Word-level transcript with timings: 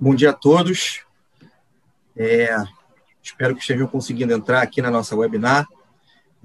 Bom 0.00 0.14
dia 0.14 0.30
a 0.30 0.32
todos. 0.32 1.00
É, 2.14 2.54
espero 3.20 3.56
que 3.56 3.60
estejam 3.60 3.88
conseguindo 3.88 4.32
entrar 4.32 4.62
aqui 4.62 4.80
na 4.80 4.92
nossa 4.92 5.16
webinar. 5.16 5.66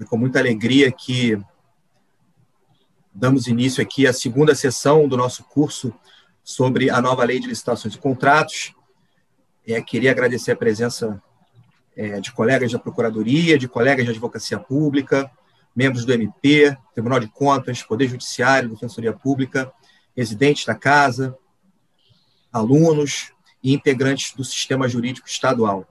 É 0.00 0.04
com 0.04 0.16
muita 0.16 0.40
alegria 0.40 0.90
que 0.90 1.40
damos 3.14 3.46
início 3.46 3.80
aqui 3.80 4.08
à 4.08 4.12
segunda 4.12 4.56
sessão 4.56 5.06
do 5.06 5.16
nosso 5.16 5.44
curso 5.44 5.94
sobre 6.42 6.90
a 6.90 7.00
nova 7.00 7.22
lei 7.22 7.38
de 7.38 7.46
licitações 7.46 7.94
e 7.94 7.98
contratos. 7.98 8.74
É, 9.64 9.80
queria 9.80 10.10
agradecer 10.10 10.50
a 10.50 10.56
presença 10.56 11.22
é, 11.96 12.20
de 12.20 12.32
colegas 12.32 12.72
da 12.72 12.78
Procuradoria, 12.80 13.56
de 13.56 13.68
colegas 13.68 14.04
de 14.04 14.10
Advocacia 14.10 14.58
Pública, 14.58 15.30
membros 15.76 16.04
do 16.04 16.12
MP, 16.12 16.76
Tribunal 16.92 17.20
de 17.20 17.28
Contas, 17.28 17.84
Poder 17.84 18.08
Judiciário, 18.08 18.70
Defensoria 18.70 19.12
Pública, 19.12 19.72
residentes 20.16 20.64
da 20.64 20.74
casa, 20.74 21.38
alunos, 22.52 23.32
e 23.64 23.72
integrantes 23.72 24.34
do 24.36 24.44
sistema 24.44 24.86
jurídico 24.86 25.26
estadual. 25.26 25.88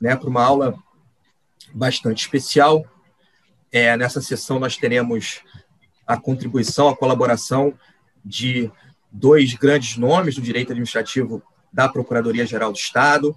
Né, 0.00 0.14
para 0.14 0.28
uma 0.28 0.44
aula 0.44 0.78
bastante 1.74 2.20
especial. 2.20 2.84
É, 3.72 3.96
nessa 3.96 4.22
sessão, 4.22 4.60
nós 4.60 4.76
teremos 4.76 5.42
a 6.06 6.16
contribuição, 6.16 6.88
a 6.88 6.96
colaboração 6.96 7.74
de 8.24 8.70
dois 9.10 9.54
grandes 9.54 9.96
nomes 9.96 10.36
do 10.36 10.40
direito 10.40 10.70
administrativo 10.70 11.42
da 11.72 11.88
Procuradoria-Geral 11.88 12.72
do 12.72 12.78
Estado, 12.78 13.36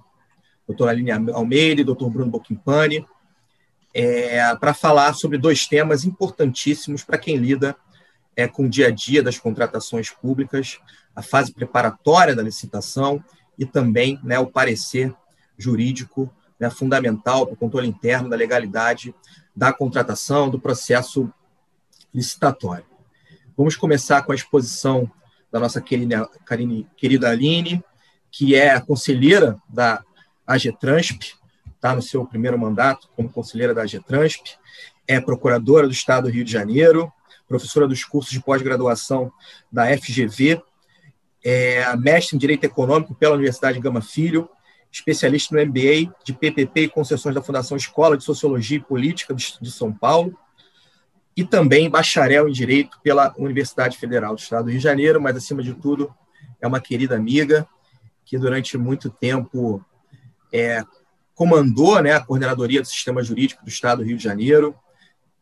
doutor 0.67 0.89
Aline 0.89 1.11
Almeida 1.11 1.81
e 1.81 1.83
doutor 1.83 2.09
Bruno 2.09 2.29
Bocchimpani, 2.29 3.05
é, 3.93 4.55
para 4.55 4.73
falar 4.73 5.13
sobre 5.13 5.37
dois 5.37 5.67
temas 5.67 6.05
importantíssimos 6.05 7.03
para 7.03 7.17
quem 7.17 7.35
lida 7.35 7.75
é, 8.35 8.47
com 8.47 8.65
o 8.65 8.69
dia 8.69 8.87
a 8.87 8.91
dia 8.91 9.21
das 9.21 9.37
contratações 9.37 10.09
públicas, 10.09 10.79
a 11.13 11.21
fase 11.21 11.51
preparatória 11.51 12.35
da 12.35 12.43
licitação 12.43 13.21
e 13.61 13.65
também 13.67 14.19
né, 14.23 14.39
o 14.39 14.47
parecer 14.47 15.13
jurídico 15.55 16.33
né, 16.59 16.67
fundamental 16.71 17.45
para 17.45 17.53
o 17.53 17.57
controle 17.57 17.87
interno 17.87 18.27
da 18.27 18.35
legalidade 18.35 19.13
da 19.55 19.71
contratação, 19.71 20.49
do 20.49 20.59
processo 20.59 21.31
licitatório. 22.11 22.85
Vamos 23.55 23.75
começar 23.75 24.23
com 24.23 24.31
a 24.31 24.35
exposição 24.35 25.09
da 25.51 25.59
nossa 25.59 25.79
querida, 25.79 26.27
querida 26.97 27.29
Aline, 27.29 27.83
que 28.31 28.55
é 28.55 28.71
a 28.71 28.81
conselheira 28.81 29.55
da 29.69 30.03
AGTRANSP, 30.47 31.35
está 31.75 31.93
no 31.93 32.01
seu 32.01 32.25
primeiro 32.25 32.57
mandato 32.57 33.09
como 33.15 33.29
conselheira 33.29 33.75
da 33.75 33.83
AGTRANSP, 33.83 34.57
é 35.07 35.21
procuradora 35.21 35.85
do 35.85 35.93
Estado 35.93 36.23
do 36.23 36.33
Rio 36.33 36.43
de 36.43 36.51
Janeiro, 36.51 37.13
professora 37.47 37.87
dos 37.87 38.03
cursos 38.03 38.31
de 38.31 38.41
pós-graduação 38.41 39.31
da 39.71 39.85
FGV 39.95 40.63
é 41.43 41.95
mestre 41.97 42.35
em 42.35 42.39
Direito 42.39 42.63
Econômico 42.63 43.15
pela 43.15 43.35
Universidade 43.35 43.79
Gama 43.79 44.01
Filho, 44.01 44.49
especialista 44.91 45.55
no 45.55 45.65
MBA 45.65 46.13
de 46.23 46.33
PPP 46.33 46.81
e 46.81 46.89
concessões 46.89 47.33
da 47.33 47.41
Fundação 47.41 47.77
Escola 47.77 48.17
de 48.17 48.23
Sociologia 48.23 48.77
e 48.77 48.81
Política 48.81 49.33
de 49.33 49.71
São 49.71 49.91
Paulo, 49.91 50.37
e 51.35 51.45
também 51.45 51.89
bacharel 51.89 52.49
em 52.49 52.51
Direito 52.51 52.99
pela 53.01 53.33
Universidade 53.37 53.97
Federal 53.97 54.35
do 54.35 54.39
Estado 54.39 54.65
do 54.65 54.69
Rio 54.69 54.79
de 54.79 54.83
Janeiro, 54.83 55.21
mas, 55.21 55.35
acima 55.37 55.63
de 55.63 55.73
tudo, 55.73 56.13
é 56.59 56.67
uma 56.67 56.81
querida 56.81 57.15
amiga 57.15 57.65
que, 58.25 58.37
durante 58.37 58.77
muito 58.77 59.09
tempo, 59.09 59.83
é, 60.51 60.83
comandou 61.33 62.01
né, 62.01 62.13
a 62.13 62.19
coordenadoria 62.19 62.81
do 62.81 62.87
Sistema 62.87 63.23
Jurídico 63.23 63.63
do 63.63 63.69
Estado 63.69 63.99
do 63.99 64.03
Rio 64.03 64.17
de 64.17 64.23
Janeiro, 64.23 64.75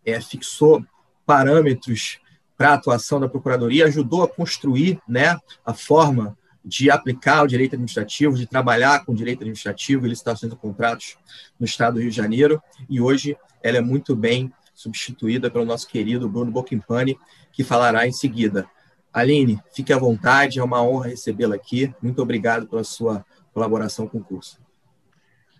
é, 0.05 0.21
fixou 0.21 0.85
parâmetros 1.25 2.19
para 2.59 2.71
a 2.71 2.73
atuação 2.73 3.21
da 3.21 3.29
Procuradoria, 3.29 3.85
ajudou 3.85 4.21
a 4.21 4.27
construir 4.27 4.99
né, 5.07 5.39
a 5.65 5.73
forma 5.73 6.37
de 6.63 6.91
aplicar 6.91 7.41
o 7.41 7.47
direito 7.47 7.75
administrativo, 7.75 8.35
de 8.35 8.45
trabalhar 8.45 9.05
com 9.05 9.15
direito 9.15 9.39
administrativo 9.39 10.05
e 10.05 10.09
licitações 10.09 10.51
de 10.51 10.59
contratos 10.59 11.15
no 11.57 11.65
Estado 11.65 11.93
do 11.93 12.01
Rio 12.01 12.09
de 12.09 12.17
Janeiro, 12.17 12.61
e 12.89 12.99
hoje 12.99 13.37
ela 13.63 13.77
é 13.77 13.81
muito 13.81 14.13
bem 14.13 14.51
substituída 14.75 15.49
pelo 15.49 15.63
nosso 15.63 15.87
querido 15.87 16.27
Bruno 16.27 16.51
Bocchimpani, 16.51 17.17
que 17.53 17.63
falará 17.63 18.05
em 18.05 18.11
seguida. 18.11 18.69
Aline, 19.13 19.63
fique 19.73 19.93
à 19.93 19.97
vontade, 19.97 20.59
é 20.59 20.63
uma 20.63 20.83
honra 20.83 21.07
recebê-la 21.07 21.55
aqui. 21.55 21.93
Muito 22.01 22.21
obrigado 22.21 22.67
pela 22.67 22.83
sua 22.83 23.25
colaboração 23.53 24.05
com 24.05 24.17
o 24.17 24.23
curso. 24.23 24.59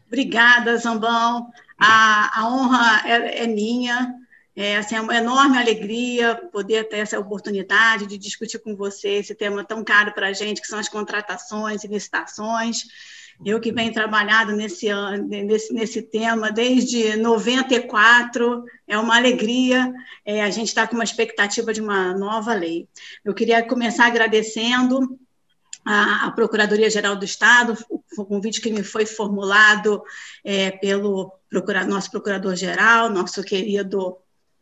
Obrigada, 0.05 0.75
Zambão. 0.75 1.49
A, 1.79 2.41
a 2.41 2.49
honra 2.49 3.07
é, 3.09 3.43
é 3.45 3.47
minha. 3.47 4.15
É, 4.61 4.75
assim, 4.75 4.95
é 4.95 4.99
uma 4.99 5.15
enorme 5.15 5.57
alegria 5.57 6.35
poder 6.51 6.89
ter 6.89 6.97
essa 6.97 7.17
oportunidade 7.17 8.05
de 8.05 8.17
discutir 8.17 8.59
com 8.59 8.75
você 8.75 9.07
esse 9.11 9.33
tema 9.33 9.63
tão 9.63 9.85
caro 9.85 10.11
para 10.11 10.27
a 10.27 10.33
gente, 10.33 10.59
que 10.59 10.67
são 10.67 10.77
as 10.77 10.89
contratações 10.89 11.85
e 11.85 11.87
licitações. 11.87 12.83
Eu 13.45 13.61
que 13.61 13.71
venho 13.71 13.93
trabalhando 13.93 14.51
nesse, 14.51 14.87
nesse, 15.29 15.73
nesse 15.73 16.01
tema 16.01 16.51
desde 16.51 17.15
94, 17.15 18.65
é 18.85 18.97
uma 18.97 19.15
alegria. 19.15 19.93
É, 20.25 20.43
a 20.43 20.49
gente 20.49 20.67
está 20.67 20.85
com 20.85 20.95
uma 20.95 21.05
expectativa 21.05 21.71
de 21.71 21.79
uma 21.79 22.13
nova 22.13 22.53
lei. 22.53 22.85
Eu 23.23 23.33
queria 23.33 23.65
começar 23.65 24.07
agradecendo 24.07 25.17
a, 25.85 26.29
Procuradoria-Geral 26.31 27.15
do 27.15 27.23
Estado, 27.23 27.77
o 27.89 28.25
convite 28.25 28.59
que 28.59 28.73
me 28.73 28.83
foi 28.83 29.05
formulado 29.05 30.03
é, 30.43 30.69
pelo 30.69 31.31
procura, 31.49 31.85
nosso 31.85 32.11
Procurador-Geral, 32.11 33.09
nosso 33.09 33.41
querido 33.41 34.17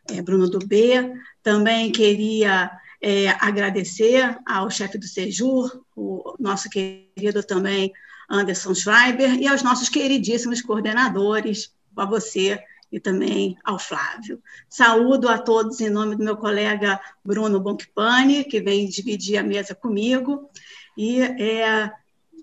é, 0.09 0.21
Bruno 0.21 0.49
do 0.49 0.59
B. 0.59 1.13
Também 1.43 1.91
queria 1.91 2.71
é, 3.01 3.29
agradecer 3.39 4.37
ao 4.45 4.69
chefe 4.69 4.97
do 4.97 5.05
Sejur, 5.05 5.81
o 5.95 6.35
nosso 6.39 6.69
querido 6.69 7.43
também 7.43 7.91
Anderson 8.29 8.73
Schreiber, 8.73 9.35
e 9.35 9.47
aos 9.47 9.63
nossos 9.63 9.89
queridíssimos 9.89 10.61
coordenadores, 10.61 11.73
a 11.95 12.05
você 12.05 12.59
e 12.91 12.99
também 12.99 13.57
ao 13.63 13.77
Flávio. 13.79 14.41
Saúdo 14.69 15.27
a 15.27 15.37
todos 15.37 15.81
em 15.81 15.89
nome 15.89 16.15
do 16.15 16.23
meu 16.23 16.37
colega 16.37 16.99
Bruno 17.23 17.59
Bonpani, 17.59 18.43
que 18.43 18.61
vem 18.61 18.87
dividir 18.87 19.37
a 19.37 19.43
mesa 19.43 19.75
comigo, 19.75 20.49
e 20.97 21.21
é, 21.21 21.91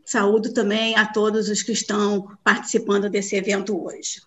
saúdo 0.05 0.53
também 0.53 0.97
a 0.97 1.07
todos 1.07 1.49
os 1.49 1.63
que 1.63 1.73
estão 1.73 2.37
participando 2.43 3.09
desse 3.09 3.37
evento 3.37 3.83
hoje. 3.83 4.23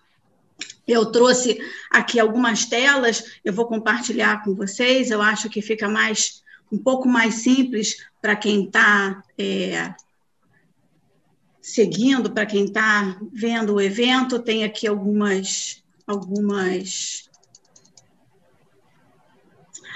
Eu 0.88 1.12
trouxe 1.12 1.60
aqui 1.90 2.18
algumas 2.18 2.64
telas, 2.64 3.38
eu 3.44 3.52
vou 3.52 3.66
compartilhar 3.66 4.42
com 4.42 4.54
vocês, 4.54 5.10
eu 5.10 5.20
acho 5.20 5.50
que 5.50 5.60
fica 5.60 5.86
mais 5.86 6.42
um 6.72 6.78
pouco 6.78 7.06
mais 7.06 7.34
simples 7.36 7.96
para 8.22 8.34
quem 8.34 8.64
está 8.64 9.22
é, 9.38 9.94
seguindo, 11.60 12.30
para 12.30 12.46
quem 12.46 12.64
está 12.64 13.18
vendo 13.30 13.74
o 13.74 13.80
evento, 13.80 14.38
tem 14.38 14.64
aqui 14.64 14.86
algumas, 14.86 15.84
algumas, 16.06 17.28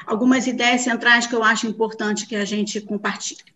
algumas 0.06 0.46
ideias 0.46 0.82
centrais 0.82 1.26
que 1.26 1.34
eu 1.34 1.42
acho 1.42 1.66
importante 1.66 2.26
que 2.26 2.36
a 2.36 2.44
gente 2.44 2.80
compartilhe. 2.82 3.52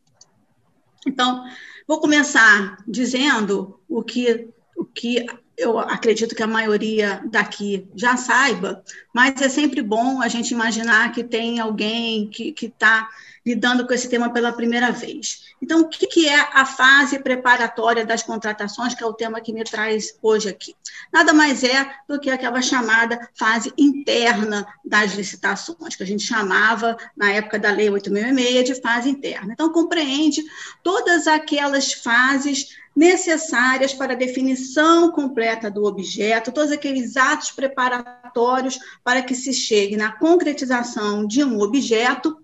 Então, 1.06 1.44
vou 1.86 2.00
começar 2.00 2.82
dizendo 2.88 3.78
o 3.86 4.02
que, 4.02 4.48
o 4.74 4.84
que 4.84 5.26
eu 5.56 5.78
acredito 5.78 6.34
que 6.34 6.42
a 6.42 6.46
maioria 6.46 7.22
daqui 7.30 7.88
já 7.94 8.16
saiba, 8.16 8.82
mas 9.12 9.40
é 9.40 9.48
sempre 9.48 9.82
bom 9.82 10.20
a 10.20 10.28
gente 10.28 10.50
imaginar 10.50 11.12
que 11.12 11.24
tem 11.24 11.58
alguém 11.60 12.28
que 12.28 12.54
está 12.60 13.08
lidando 13.46 13.86
com 13.86 13.94
esse 13.94 14.08
tema 14.08 14.32
pela 14.32 14.52
primeira 14.52 14.90
vez. 14.90 15.54
Então, 15.62 15.82
o 15.82 15.88
que, 15.88 16.08
que 16.08 16.28
é 16.28 16.40
a 16.52 16.66
fase 16.66 17.20
preparatória 17.20 18.04
das 18.04 18.22
contratações, 18.22 18.92
que 18.92 19.04
é 19.04 19.06
o 19.06 19.12
tema 19.12 19.40
que 19.40 19.52
me 19.52 19.62
traz 19.62 20.18
hoje 20.20 20.48
aqui? 20.48 20.74
Nada 21.12 21.32
mais 21.32 21.62
é 21.62 21.88
do 22.08 22.18
que 22.18 22.28
aquela 22.28 22.60
chamada 22.60 23.28
fase 23.38 23.72
interna 23.78 24.66
das 24.84 25.14
licitações, 25.14 25.94
que 25.94 26.02
a 26.02 26.06
gente 26.06 26.24
chamava, 26.24 26.96
na 27.16 27.30
época 27.30 27.56
da 27.56 27.70
Lei 27.70 27.88
8.006, 27.88 28.62
de 28.64 28.74
fase 28.80 29.08
interna. 29.08 29.52
Então, 29.52 29.72
compreende 29.72 30.42
todas 30.82 31.28
aquelas 31.28 31.92
fases 31.92 32.76
necessárias 32.96 33.92
para 33.92 34.14
a 34.14 34.16
definição 34.16 35.12
completa 35.12 35.70
do 35.70 35.84
objeto, 35.84 36.50
todos 36.50 36.72
aqueles 36.72 37.14
atos 37.18 37.50
preparatórios 37.50 38.78
para 39.04 39.20
que 39.20 39.34
se 39.34 39.52
chegue 39.52 39.98
na 39.98 40.12
concretização 40.12 41.26
de 41.26 41.44
um 41.44 41.60
objeto 41.60 42.40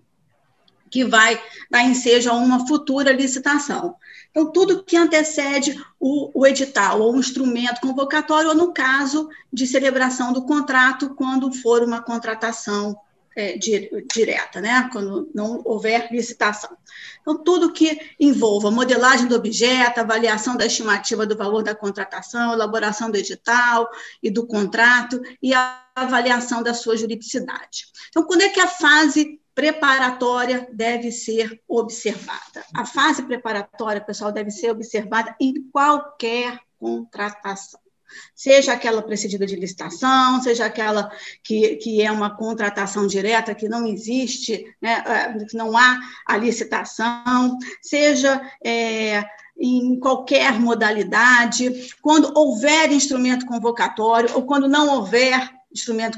que 0.91 1.03
vai 1.03 1.41
dar 1.71 1.83
ensejo 1.83 2.29
a 2.29 2.33
uma 2.33 2.67
futura 2.67 3.11
licitação. 3.11 3.95
Então, 4.29 4.51
tudo 4.51 4.83
que 4.83 4.95
antecede 4.95 5.83
o, 5.99 6.29
o, 6.39 6.45
edital, 6.45 7.01
ou 7.01 7.15
um 7.15 7.19
instrumento 7.19 7.81
convocatório, 7.81 8.49
ou 8.49 8.55
no 8.55 8.71
caso 8.71 9.27
de 9.51 9.65
celebração 9.65 10.31
do 10.31 10.43
contrato, 10.43 11.15
quando 11.15 11.51
for 11.51 11.81
uma 11.81 11.99
contratação 11.99 12.95
é, 13.35 13.57
direta, 13.57 14.61
né? 14.61 14.89
quando 14.91 15.29
não 15.33 15.61
houver 15.65 16.09
licitação. 16.11 16.77
Então, 17.21 17.37
tudo 17.43 17.73
que 17.73 17.99
envolva 18.19 18.71
modelagem 18.71 19.27
do 19.27 19.35
objeto, 19.35 19.99
avaliação 19.99 20.55
da 20.55 20.65
estimativa 20.65 21.25
do 21.25 21.37
valor 21.37 21.63
da 21.63 21.75
contratação, 21.75 22.53
elaboração 22.53 23.09
do 23.09 23.17
edital 23.17 23.89
e 24.21 24.29
do 24.29 24.45
contrato 24.45 25.21
e 25.41 25.53
a 25.53 25.83
avaliação 25.95 26.61
da 26.61 26.73
sua 26.73 26.97
juridicidade. 26.97 27.85
Então, 28.09 28.23
quando 28.23 28.41
é 28.41 28.49
que 28.49 28.59
a 28.59 28.67
fase 28.67 29.39
preparatória 29.55 30.67
deve 30.71 31.11
ser 31.11 31.61
observada. 31.67 32.65
A 32.73 32.85
fase 32.85 33.23
preparatória, 33.23 34.01
pessoal, 34.01 34.31
deve 34.31 34.49
ser 34.49 34.71
observada 34.71 35.35
em 35.39 35.69
qualquer 35.71 36.59
contratação. 36.79 37.79
Seja 38.35 38.73
aquela 38.73 39.01
precedida 39.01 39.45
de 39.45 39.55
licitação, 39.55 40.41
seja 40.41 40.65
aquela 40.65 41.11
que, 41.43 41.75
que 41.77 42.01
é 42.01 42.11
uma 42.11 42.35
contratação 42.35 43.07
direta, 43.07 43.55
que 43.55 43.69
não 43.69 43.87
existe, 43.87 44.65
né, 44.81 45.03
é, 45.05 45.45
que 45.45 45.55
não 45.55 45.77
há 45.77 45.99
a 46.25 46.37
licitação, 46.37 47.57
seja 47.81 48.41
é, 48.63 49.23
em 49.57 49.99
qualquer 49.99 50.59
modalidade, 50.59 51.93
quando 52.01 52.31
houver 52.35 52.91
instrumento 52.91 53.45
convocatório 53.45 54.35
ou 54.35 54.43
quando 54.43 54.67
não 54.67 54.95
houver 54.95 55.51
instrumento 55.71 56.17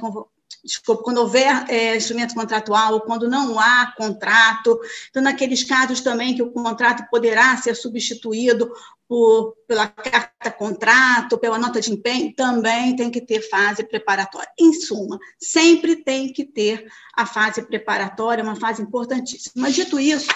desculpa, 0.63 1.03
quando 1.03 1.19
houver 1.19 1.65
é, 1.69 1.95
instrumento 1.95 2.33
contratual, 2.33 3.01
quando 3.01 3.29
não 3.29 3.59
há 3.59 3.93
contrato, 3.95 4.79
então, 5.09 5.21
naqueles 5.21 5.63
casos 5.63 6.01
também 6.01 6.35
que 6.35 6.41
o 6.41 6.51
contrato 6.51 7.07
poderá 7.09 7.55
ser 7.57 7.75
substituído 7.75 8.71
por, 9.07 9.55
pela 9.67 9.87
carta 9.87 10.51
contrato, 10.51 11.37
pela 11.37 11.59
nota 11.59 11.79
de 11.79 11.91
empenho, 11.91 12.33
também 12.33 12.95
tem 12.95 13.11
que 13.11 13.21
ter 13.21 13.41
fase 13.47 13.83
preparatória. 13.83 14.49
Em 14.59 14.73
suma, 14.73 15.19
sempre 15.39 15.97
tem 15.97 16.33
que 16.33 16.43
ter 16.43 16.87
a 17.15 17.25
fase 17.25 17.61
preparatória, 17.61 18.43
uma 18.43 18.55
fase 18.55 18.81
importantíssima. 18.81 19.53
Mas, 19.55 19.75
dito 19.75 19.99
isso, 19.99 20.27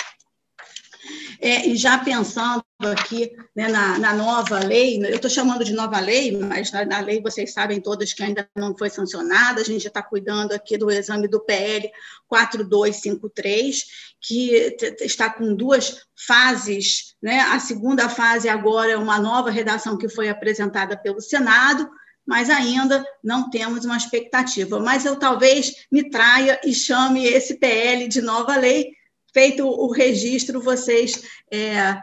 é, 1.42 1.68
e 1.68 1.76
já 1.76 1.98
pensando 1.98 2.64
aqui 2.80 3.32
né, 3.56 3.68
na, 3.68 3.98
na, 3.98 4.14
nova 4.14 4.60
lei, 4.60 4.98
eu 5.04 5.16
estou 5.16 5.30
chamando 5.30 5.64
de 5.64 5.74
nova 5.74 6.00
lei, 6.00 6.38
mas 6.38 6.72
na, 6.72 6.86
na, 6.86 7.00
lei 7.00 7.22
vocês 7.22 7.54
sabem 7.54 7.80
todas 7.80 8.14
que 8.14 8.24
ainda 8.24 8.48
não 8.56 8.78
foi 8.78 8.90
sancionada, 8.90 9.62
a 9.62 9.64
gente 9.66 9.88
está 9.88 10.02
cuidando 10.02 10.54
aqui 10.54 10.78
do 10.78 10.92
exame 10.92 11.28
do 11.28 11.40
PL 11.40 11.90
4253, 12.28 13.84
que 14.22 14.78
está 15.02 15.30
com 15.30 15.56
duas 15.56 16.06
fases, 16.28 17.16
né? 17.22 17.40
a 17.42 17.60
segunda 17.60 18.10
fase 18.10 18.50
agora 18.50 18.92
é 18.92 18.98
uma 18.98 19.20
nova 19.20 19.50
redação 19.50 19.98
que 19.98 20.10
foi 20.10 20.30
apresentada 20.30 20.98
pelo 20.98 21.22
Senado, 21.22 21.90
mas 22.30 22.48
ainda 22.50 23.04
não 23.24 23.50
temos 23.50 23.86
uma 23.86 23.98
expectativa. 23.98 24.80
Mas 24.80 25.04
eu 25.04 25.16
talvez 25.16 25.74
me 25.92 26.12
traia 26.12 26.60
e 26.64 26.76
chame 26.76 27.26
esse 27.26 27.56
PL 27.56 28.08
de 28.08 28.22
nova 28.22 28.56
lei, 28.56 28.92
feito 29.40 29.66
o 29.66 29.90
registro, 29.90 30.60
vocês 30.60 31.24
é, 31.50 31.98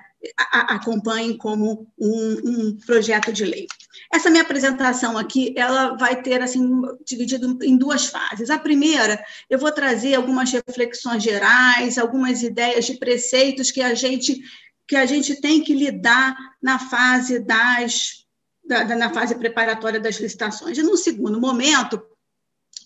acompanhem 0.50 1.36
como 1.36 1.86
um, 1.98 2.40
um, 2.44 2.78
projeto 2.86 3.30
de 3.30 3.44
lei. 3.44 3.66
Essa 4.10 4.30
minha 4.30 4.42
apresentação 4.42 5.18
aqui, 5.18 5.52
ela 5.54 5.98
vai 5.98 6.22
ter 6.22 6.40
assim 6.40 6.80
dividido 7.04 7.58
em 7.62 7.76
duas 7.76 8.06
fases. 8.06 8.48
A 8.48 8.58
primeira, 8.58 9.22
eu 9.50 9.58
vou 9.58 9.70
trazer 9.70 10.14
algumas 10.14 10.50
reflexões 10.50 11.22
gerais, 11.22 11.98
algumas 11.98 12.42
ideias 12.42 12.86
de 12.86 12.94
preceitos 12.94 13.70
que 13.70 13.82
a 13.82 13.94
gente 13.94 14.40
que 14.88 14.94
a 14.94 15.04
gente 15.04 15.40
tem 15.40 15.60
que 15.62 15.74
lidar 15.74 16.36
na 16.62 16.78
fase 16.78 17.40
das 17.40 18.24
da, 18.64 18.84
na 18.96 19.12
fase 19.12 19.34
preparatória 19.34 20.00
das 20.00 20.16
licitações. 20.20 20.78
E 20.78 20.82
no 20.82 20.96
segundo 20.96 21.40
momento, 21.40 22.00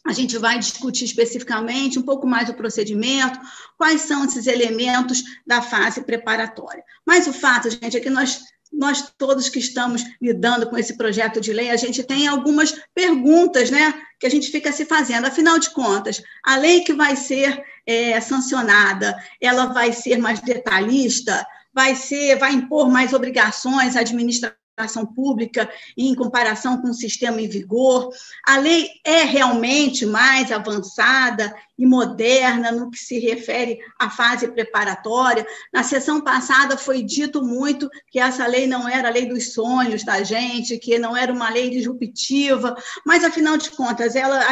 a 0.07 0.13
gente 0.13 0.39
vai 0.39 0.59
discutir 0.59 1.05
especificamente 1.05 1.99
um 1.99 2.03
pouco 2.03 2.27
mais 2.27 2.49
o 2.49 2.55
procedimento, 2.55 3.39
quais 3.77 4.03
são 4.03 4.25
esses 4.25 4.47
elementos 4.47 5.23
da 5.47 5.61
fase 5.61 6.03
preparatória. 6.03 6.83
Mas 7.07 7.27
o 7.27 7.33
fato, 7.33 7.71
gente, 7.71 7.97
é 7.97 8.01
que 8.01 8.09
nós, 8.09 8.41
nós 8.73 9.13
todos 9.19 9.49
que 9.49 9.59
estamos 9.59 10.03
lidando 10.21 10.69
com 10.69 10.77
esse 10.79 10.97
projeto 10.97 11.41
de 11.41 11.53
lei, 11.53 11.71
a 11.71 11.77
gente 11.77 12.03
tem 12.03 12.27
algumas 12.27 12.75
perguntas, 12.95 13.71
né, 13.71 13.95
que 14.19 14.27
a 14.27 14.31
gente 14.31 14.51
fica 14.51 14.73
se 14.73 14.85
fazendo. 14.85 15.27
Afinal 15.27 15.59
de 15.59 15.71
contas, 15.71 16.23
a 16.45 16.57
lei 16.57 16.81
que 16.81 16.95
vai 16.95 17.15
ser 17.15 17.63
é, 17.87 18.21
sancionada, 18.21 19.17
ela 19.41 19.67
vai 19.67 19.93
ser 19.93 20.19
mais 20.19 20.41
detalhista, 20.41 21.47
vai 21.73 21.95
ser, 21.95 22.39
vai 22.39 22.53
impor 22.53 22.91
mais 22.91 23.13
obrigações 23.13 23.97
administrativas 23.97 24.61
administração 24.81 25.07
pública 25.07 25.71
em 25.97 26.15
comparação 26.15 26.81
com 26.81 26.89
o 26.89 26.95
sistema 26.95 27.41
em 27.41 27.49
vigor. 27.49 28.11
A 28.47 28.59
lei 28.59 28.89
é 29.05 29.23
realmente 29.23 30.07
mais 30.07 30.51
avançada 30.51 31.55
e 31.81 31.87
moderna 31.87 32.71
no 32.71 32.91
que 32.91 32.99
se 32.99 33.19
refere 33.19 33.79
à 33.99 34.11
fase 34.11 34.47
preparatória. 34.49 35.47
Na 35.73 35.83
sessão 35.83 36.21
passada 36.21 36.77
foi 36.77 37.03
dito 37.03 37.43
muito 37.43 37.89
que 38.11 38.21
essa 38.21 38.47
lei 38.47 38.67
não 38.67 38.87
era 38.87 39.09
a 39.09 39.11
lei 39.11 39.25
dos 39.25 39.55
sonhos 39.55 40.05
da 40.05 40.23
gente, 40.23 40.77
que 40.77 40.99
não 40.99 41.17
era 41.17 41.33
uma 41.33 41.49
lei 41.49 41.71
disruptiva, 41.71 42.77
mas 43.07 43.25
afinal 43.25 43.57
de 43.57 43.71
contas, 43.71 44.15
ela, 44.15 44.45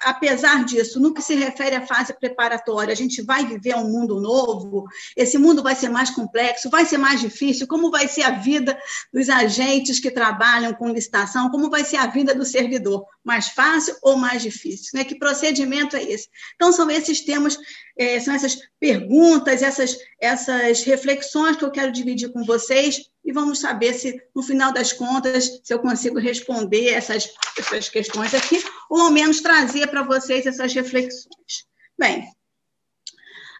apesar 0.00 0.64
disso, 0.64 0.98
no 0.98 1.14
que 1.14 1.22
se 1.22 1.36
refere 1.36 1.76
à 1.76 1.86
fase 1.86 2.12
preparatória, 2.12 2.92
a 2.92 2.96
gente 2.96 3.22
vai 3.22 3.46
viver 3.46 3.76
um 3.76 3.88
mundo 3.88 4.20
novo, 4.20 4.84
esse 5.16 5.38
mundo 5.38 5.62
vai 5.62 5.76
ser 5.76 5.88
mais 5.88 6.10
complexo, 6.10 6.68
vai 6.68 6.84
ser 6.84 6.98
mais 6.98 7.20
difícil, 7.20 7.68
como 7.68 7.88
vai 7.88 8.08
ser 8.08 8.22
a 8.22 8.30
vida 8.30 8.76
dos 9.12 9.28
agentes 9.28 10.00
que 10.00 10.10
trabalham 10.10 10.74
com 10.74 10.88
licitação, 10.88 11.50
como 11.50 11.70
vai 11.70 11.84
ser 11.84 11.98
a 11.98 12.08
vida 12.08 12.34
do 12.34 12.44
servidor, 12.44 13.06
mais 13.22 13.46
fácil 13.46 13.94
ou 14.02 14.16
mais 14.16 14.42
difícil, 14.42 14.90
né? 14.94 15.04
Que 15.04 15.14
procedimento 15.14 15.96
é 15.96 16.02
esse? 16.02 16.28
Então, 16.63 16.63
então, 16.64 16.72
são 16.72 16.90
esses 16.90 17.20
temas, 17.20 17.58
é, 17.94 18.18
são 18.20 18.34
essas 18.34 18.56
perguntas, 18.80 19.62
essas, 19.62 19.98
essas 20.18 20.82
reflexões 20.82 21.56
que 21.56 21.64
eu 21.64 21.70
quero 21.70 21.92
dividir 21.92 22.32
com 22.32 22.42
vocês 22.42 23.02
e 23.22 23.32
vamos 23.32 23.60
saber 23.60 23.92
se, 23.92 24.18
no 24.34 24.42
final 24.42 24.72
das 24.72 24.90
contas, 24.90 25.60
se 25.62 25.74
eu 25.74 25.78
consigo 25.78 26.18
responder 26.18 26.88
essas, 26.88 27.28
essas 27.58 27.90
questões 27.90 28.32
aqui, 28.32 28.64
ou 28.88 29.02
ao 29.02 29.10
menos 29.10 29.42
trazer 29.42 29.88
para 29.88 30.02
vocês 30.02 30.46
essas 30.46 30.72
reflexões. 30.72 31.66
Bem, 31.98 32.24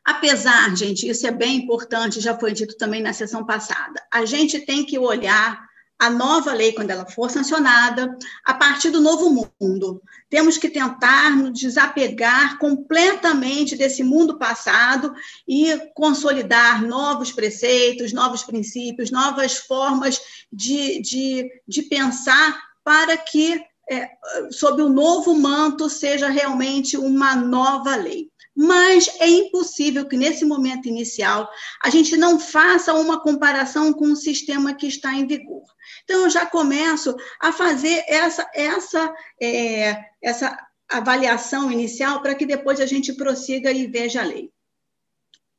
apesar, 0.02 0.74
gente, 0.74 1.06
isso 1.06 1.26
é 1.26 1.30
bem 1.30 1.56
importante, 1.56 2.20
já 2.20 2.38
foi 2.38 2.54
dito 2.54 2.74
também 2.78 3.02
na 3.02 3.12
sessão 3.12 3.44
passada, 3.44 4.02
a 4.10 4.24
gente 4.24 4.60
tem 4.60 4.82
que 4.82 4.98
olhar 4.98 5.62
a 5.98 6.10
nova 6.10 6.52
lei, 6.52 6.72
quando 6.72 6.90
ela 6.90 7.06
for 7.06 7.30
sancionada, 7.30 8.16
a 8.44 8.54
partir 8.54 8.90
do 8.90 9.00
novo 9.00 9.48
mundo. 9.60 10.02
Temos 10.28 10.58
que 10.58 10.68
tentar 10.68 11.36
nos 11.36 11.58
desapegar 11.58 12.58
completamente 12.58 13.76
desse 13.76 14.02
mundo 14.02 14.36
passado 14.36 15.14
e 15.46 15.76
consolidar 15.94 16.82
novos 16.82 17.32
preceitos, 17.32 18.12
novos 18.12 18.42
princípios, 18.42 19.10
novas 19.10 19.56
formas 19.56 20.20
de, 20.52 21.00
de, 21.00 21.50
de 21.66 21.82
pensar 21.82 22.60
para 22.82 23.16
que, 23.16 23.62
é, 23.88 24.10
sob 24.50 24.82
o 24.82 24.88
novo 24.88 25.34
manto, 25.34 25.88
seja 25.88 26.28
realmente 26.28 26.96
uma 26.96 27.34
nova 27.36 27.96
lei 27.96 28.30
mas 28.56 29.08
é 29.20 29.28
impossível 29.28 30.06
que 30.06 30.16
nesse 30.16 30.44
momento 30.44 30.88
inicial 30.88 31.50
a 31.82 31.90
gente 31.90 32.16
não 32.16 32.38
faça 32.38 32.94
uma 32.94 33.20
comparação 33.20 33.92
com 33.92 34.12
o 34.12 34.16
sistema 34.16 34.74
que 34.74 34.86
está 34.86 35.12
em 35.12 35.26
vigor. 35.26 35.64
Então, 36.04 36.22
eu 36.22 36.30
já 36.30 36.46
começo 36.46 37.16
a 37.40 37.52
fazer 37.52 38.04
essa, 38.06 38.48
essa, 38.54 39.14
é, 39.40 40.04
essa 40.22 40.56
avaliação 40.88 41.70
inicial 41.72 42.22
para 42.22 42.34
que 42.34 42.46
depois 42.46 42.80
a 42.80 42.86
gente 42.86 43.12
prossiga 43.14 43.72
e 43.72 43.86
veja 43.86 44.22
a 44.22 44.24
lei. 44.24 44.50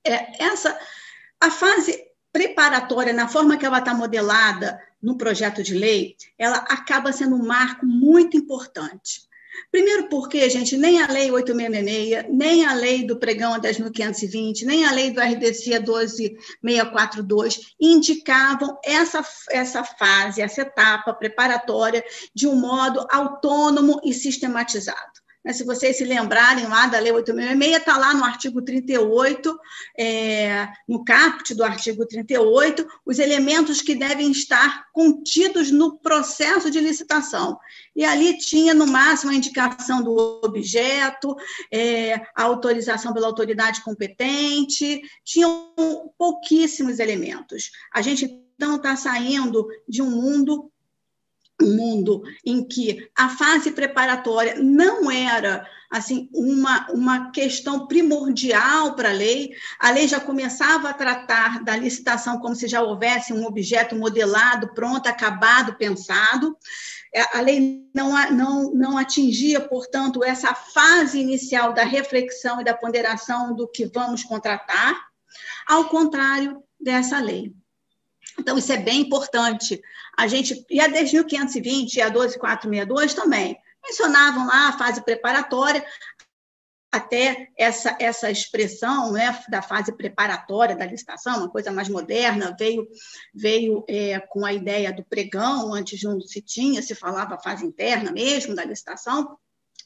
É, 0.05 0.43
essa, 0.43 0.79
a 1.41 1.51
fase 1.51 1.99
preparatória, 2.31 3.13
na 3.13 3.27
forma 3.27 3.57
que 3.57 3.65
ela 3.65 3.79
está 3.79 3.93
modelada 3.93 4.79
no 5.01 5.17
projeto 5.17 5.63
de 5.63 5.73
lei, 5.73 6.15
ela 6.37 6.57
acaba 6.57 7.11
sendo 7.11 7.35
um 7.35 7.45
marco 7.45 7.85
muito 7.85 8.37
importante. 8.37 9.21
Primeiro 9.71 10.09
porque, 10.09 10.49
gente, 10.49 10.77
nem 10.77 11.01
a 11.01 11.07
Lei 11.07 11.31
866, 11.31 12.25
nem 12.29 12.65
a 12.65 12.73
Lei 12.73 13.05
do 13.05 13.17
Pregão 13.17 13.59
10.520, 13.59 14.63
nem 14.63 14.85
a 14.85 14.91
Lei 14.91 15.11
do 15.11 15.21
RDC 15.21 15.79
12642 15.79 17.75
indicavam 17.79 18.79
essa, 18.83 19.25
essa 19.49 19.83
fase, 19.83 20.41
essa 20.41 20.61
etapa 20.61 21.13
preparatória 21.13 22.03
de 22.33 22.47
um 22.47 22.55
modo 22.55 23.05
autônomo 23.11 23.99
e 24.03 24.13
sistematizado. 24.13 25.14
Né, 25.45 25.53
se 25.53 25.63
vocês 25.63 25.95
se 25.95 26.03
lembrarem 26.03 26.65
lá 26.65 26.87
da 26.87 26.97
Lei 26.97 27.11
866, 27.11 27.77
está 27.77 27.97
lá 27.97 28.15
no 28.15 28.23
artigo 28.23 28.63
38, 28.63 29.59
é, 29.95 30.67
no 30.89 31.05
caput 31.05 31.53
do 31.53 31.63
artigo 31.63 32.03
38, 32.03 32.83
os 33.05 33.19
elementos 33.19 33.79
que 33.79 33.93
devem 33.93 34.31
estar 34.31 34.87
contidos 34.91 35.69
no 35.69 35.99
processo 35.99 36.71
de 36.71 36.79
licitação. 36.79 37.59
E 37.95 38.03
ali 38.03 38.39
tinha, 38.39 38.73
no 38.73 38.87
máximo, 38.87 39.31
a 39.31 39.35
indicação 39.35 40.01
do 40.01 40.41
objeto, 40.43 41.35
é, 41.71 42.15
a 42.35 42.43
autorização 42.43 43.13
pela 43.13 43.27
autoridade 43.27 43.83
competente, 43.83 44.99
tinham 45.23 46.11
pouquíssimos 46.17 46.97
elementos. 46.97 47.69
A 47.93 48.01
gente, 48.01 48.25
então, 48.55 48.77
está 48.77 48.95
saindo 48.95 49.67
de 49.87 50.01
um 50.01 50.09
mundo 50.09 50.71
mundo 51.61 52.21
em 52.45 52.63
que 52.67 53.09
a 53.17 53.29
fase 53.29 53.71
preparatória 53.71 54.55
não 54.61 55.09
era 55.09 55.65
assim 55.89 56.29
uma, 56.33 56.91
uma 56.91 57.31
questão 57.31 57.87
primordial 57.87 58.95
para 58.95 59.09
a 59.09 59.13
lei. 59.13 59.51
A 59.79 59.91
lei 59.91 60.07
já 60.07 60.19
começava 60.19 60.89
a 60.89 60.93
tratar 60.93 61.63
da 61.63 61.75
licitação 61.75 62.39
como 62.39 62.55
se 62.55 62.67
já 62.67 62.81
houvesse 62.81 63.31
um 63.31 63.45
objeto 63.45 63.95
modelado, 63.95 64.73
pronto, 64.73 65.07
acabado, 65.07 65.75
pensado. 65.75 66.57
É, 67.13 67.37
a 67.37 67.41
lei 67.41 67.87
não, 67.93 68.11
não, 68.31 68.73
não 68.73 68.97
atingia, 68.97 69.61
portanto, 69.61 70.23
essa 70.23 70.53
fase 70.53 71.19
inicial 71.19 71.71
da 71.71 71.83
reflexão 71.85 72.59
e 72.59 72.63
da 72.65 72.73
ponderação 72.73 73.55
do 73.55 73.67
que 73.67 73.85
vamos 73.85 74.23
contratar, 74.23 74.93
ao 75.65 75.85
contrário 75.85 76.61
dessa 76.79 77.19
lei. 77.19 77.53
Então, 78.39 78.57
isso 78.57 78.71
é 78.71 78.77
bem 78.77 79.01
importante. 79.01 79.81
A 80.17 80.27
gente, 80.27 80.65
e 80.69 80.79
a 80.79 80.89
10.520 80.89 81.95
e 81.95 82.01
a 82.01 82.11
12.462 82.11 83.13
também, 83.13 83.57
mencionavam 83.83 84.47
lá 84.47 84.69
a 84.69 84.77
fase 84.77 85.03
preparatória, 85.03 85.85
até 86.95 87.49
essa, 87.57 87.97
essa 87.99 88.31
expressão 88.31 89.11
né, 89.11 89.37
da 89.49 89.61
fase 89.61 89.91
preparatória 89.91 90.77
da 90.77 90.85
licitação, 90.85 91.39
uma 91.39 91.49
coisa 91.49 91.69
mais 91.69 91.89
moderna, 91.89 92.55
veio, 92.57 92.87
veio 93.33 93.83
é, 93.89 94.17
com 94.19 94.45
a 94.45 94.53
ideia 94.53 94.93
do 94.93 95.03
pregão, 95.03 95.73
antes 95.73 96.01
não 96.03 96.21
se 96.21 96.41
tinha, 96.41 96.81
se 96.81 96.95
falava 96.95 97.37
fase 97.37 97.65
interna 97.65 98.13
mesmo 98.13 98.55
da 98.55 98.63
licitação, 98.63 99.37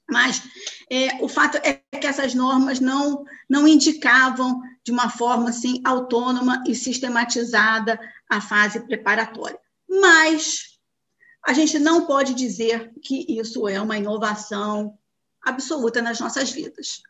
mas 0.08 0.42
é, 0.90 1.24
o 1.24 1.28
fato 1.28 1.58
é 1.58 1.82
que 1.98 2.06
essas 2.06 2.36
normas 2.36 2.80
não, 2.80 3.24
não 3.50 3.68
indicavam 3.68 4.62
de 4.84 4.92
uma 4.92 5.10
forma 5.10 5.50
assim, 5.50 5.82
autônoma 5.84 6.64
e 6.68 6.76
sistematizada 6.76 8.00
a 8.30 8.40
fase 8.40 8.80
preparatória. 8.82 9.60
Mas 9.90 10.80
a 11.46 11.54
gente 11.54 11.80
não 11.80 12.06
pode 12.06 12.34
dizer 12.34 12.92
que 13.02 13.26
isso 13.28 13.68
é 13.68 13.82
uma 13.82 13.98
inovação 13.98 14.98
absoluta 15.42 16.02
nas 16.02 16.20
nossas 16.20 16.52
vidas. 16.52 17.02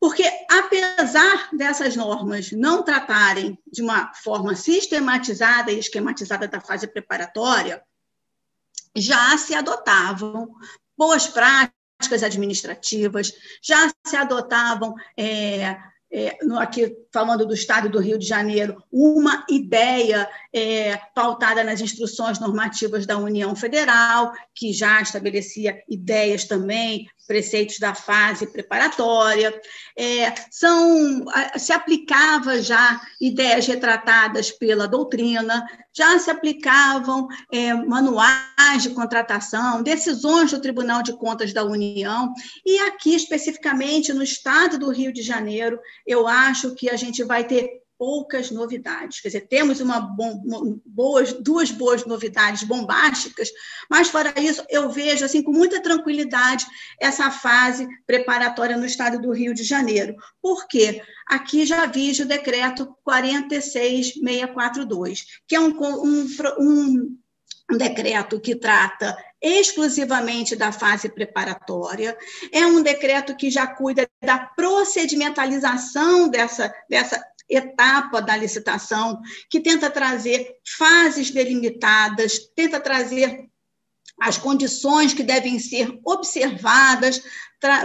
Porque, 0.00 0.24
apesar 0.50 1.48
dessas 1.52 1.96
normas 1.96 2.52
não 2.52 2.82
tratarem 2.82 3.58
de 3.70 3.80
uma 3.80 4.12
forma 4.12 4.54
sistematizada 4.54 5.72
e 5.72 5.78
esquematizada 5.78 6.46
da 6.46 6.60
fase 6.60 6.86
preparatória, 6.86 7.82
já 8.94 9.36
se 9.38 9.54
adotavam 9.54 10.54
boas 10.96 11.26
práticas 11.26 12.22
administrativas, 12.22 13.32
já 13.62 13.90
se 14.06 14.16
adotavam 14.16 14.94
é, 15.16 15.76
é, 16.10 16.38
aqui 16.58 16.94
falando 17.14 17.46
do 17.46 17.54
Estado 17.54 17.88
do 17.88 18.00
Rio 18.00 18.18
de 18.18 18.26
Janeiro, 18.26 18.82
uma 18.90 19.46
ideia 19.48 20.28
é, 20.52 20.96
pautada 21.14 21.62
nas 21.62 21.80
instruções 21.80 22.40
normativas 22.40 23.06
da 23.06 23.16
União 23.16 23.54
Federal, 23.54 24.32
que 24.52 24.72
já 24.72 25.00
estabelecia 25.00 25.80
ideias 25.88 26.42
também 26.42 27.08
preceitos 27.26 27.78
da 27.78 27.94
fase 27.94 28.46
preparatória, 28.46 29.58
é, 29.96 30.34
são, 30.50 31.24
se 31.56 31.72
aplicava 31.72 32.60
já 32.60 33.00
ideias 33.20 33.66
retratadas 33.66 34.50
pela 34.50 34.86
doutrina, 34.86 35.66
já 35.92 36.18
se 36.18 36.30
aplicavam 36.30 37.28
é, 37.52 37.72
manuais 37.72 38.82
de 38.82 38.90
contratação, 38.90 39.82
decisões 39.82 40.50
do 40.50 40.60
Tribunal 40.60 41.02
de 41.02 41.16
Contas 41.16 41.52
da 41.52 41.64
União, 41.64 42.32
e 42.66 42.78
aqui, 42.80 43.14
especificamente 43.14 44.12
no 44.12 44.22
estado 44.22 44.78
do 44.78 44.90
Rio 44.90 45.12
de 45.12 45.22
Janeiro, 45.22 45.78
eu 46.06 46.26
acho 46.26 46.74
que 46.74 46.90
a 46.90 46.96
gente 47.04 47.24
vai 47.24 47.44
ter 47.44 47.84
poucas 47.98 48.50
novidades. 48.50 49.20
Quer 49.20 49.28
dizer, 49.28 49.48
temos 49.48 49.80
uma 49.80 50.00
bom, 50.00 50.42
boas, 50.84 51.32
duas 51.32 51.70
boas 51.70 52.04
novidades 52.04 52.64
bombásticas, 52.64 53.48
mas 53.88 54.08
fora 54.08 54.34
isso, 54.38 54.62
eu 54.68 54.90
vejo 54.90 55.24
assim 55.24 55.40
com 55.42 55.52
muita 55.52 55.80
tranquilidade 55.80 56.66
essa 57.00 57.30
fase 57.30 57.88
preparatória 58.06 58.76
no 58.76 58.84
estado 58.84 59.18
do 59.20 59.32
Rio 59.32 59.54
de 59.54 59.62
Janeiro. 59.62 60.16
Por 60.42 60.66
quê? 60.66 61.00
Aqui 61.26 61.64
já 61.64 61.86
vige 61.86 62.24
o 62.24 62.28
decreto 62.28 62.94
46642, 63.04 65.24
que 65.46 65.56
é 65.56 65.60
um, 65.60 65.70
um, 65.70 66.26
um 66.58 67.16
um 67.70 67.78
decreto 67.78 68.40
que 68.40 68.54
trata 68.54 69.16
exclusivamente 69.44 70.56
da 70.56 70.72
fase 70.72 71.08
preparatória, 71.08 72.16
é 72.50 72.66
um 72.66 72.82
decreto 72.82 73.36
que 73.36 73.50
já 73.50 73.66
cuida 73.66 74.08
da 74.22 74.38
procedimentalização 74.38 76.28
dessa, 76.28 76.74
dessa 76.88 77.22
etapa 77.48 78.22
da 78.22 78.34
licitação, 78.34 79.20
que 79.50 79.60
tenta 79.60 79.90
trazer 79.90 80.56
fases 80.64 81.30
delimitadas, 81.30 82.38
tenta 82.56 82.80
trazer 82.80 83.50
as 84.18 84.38
condições 84.38 85.12
que 85.12 85.22
devem 85.22 85.58
ser 85.58 85.98
observadas, 86.04 87.22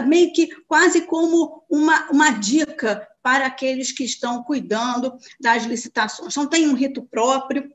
meio 0.07 0.31
que 0.31 0.47
quase 0.67 1.01
como 1.01 1.63
uma, 1.69 2.09
uma 2.09 2.29
dica 2.31 3.05
para 3.21 3.47
aqueles 3.47 3.91
que 3.91 4.05
estão 4.05 4.43
cuidando 4.43 5.13
das 5.39 5.65
licitações. 5.65 6.31
Então, 6.31 6.47
tem 6.47 6.69
um 6.69 6.73
rito 6.73 7.01
próprio, 7.03 7.69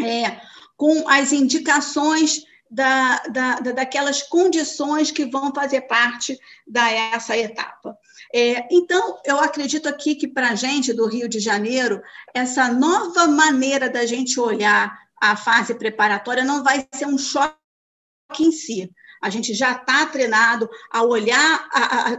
é, 0.00 0.40
com 0.76 1.08
as 1.08 1.32
indicações 1.32 2.44
da, 2.72 3.18
da, 3.28 3.54
daquelas 3.60 4.22
condições 4.22 5.10
que 5.10 5.26
vão 5.26 5.54
fazer 5.54 5.82
parte 5.82 6.38
dessa 6.66 7.36
etapa. 7.36 7.98
É, 8.34 8.66
então, 8.74 9.20
eu 9.26 9.38
acredito 9.38 9.86
aqui 9.86 10.14
que, 10.14 10.26
para 10.26 10.48
a 10.48 10.54
gente 10.54 10.94
do 10.94 11.06
Rio 11.06 11.28
de 11.28 11.38
Janeiro, 11.38 12.00
essa 12.32 12.72
nova 12.72 13.26
maneira 13.26 13.90
da 13.90 14.06
gente 14.06 14.40
olhar 14.40 14.98
a 15.20 15.36
fase 15.36 15.74
preparatória 15.74 16.44
não 16.44 16.64
vai 16.64 16.88
ser 16.94 17.06
um 17.06 17.18
choque 17.18 17.54
em 18.40 18.50
si. 18.50 18.90
A 19.22 19.28
gente 19.28 19.52
já 19.52 19.72
está 19.72 20.06
treinado 20.06 20.68
a 20.90 21.02
olhar, 21.02 21.68
a, 21.70 21.80
a, 21.80 22.12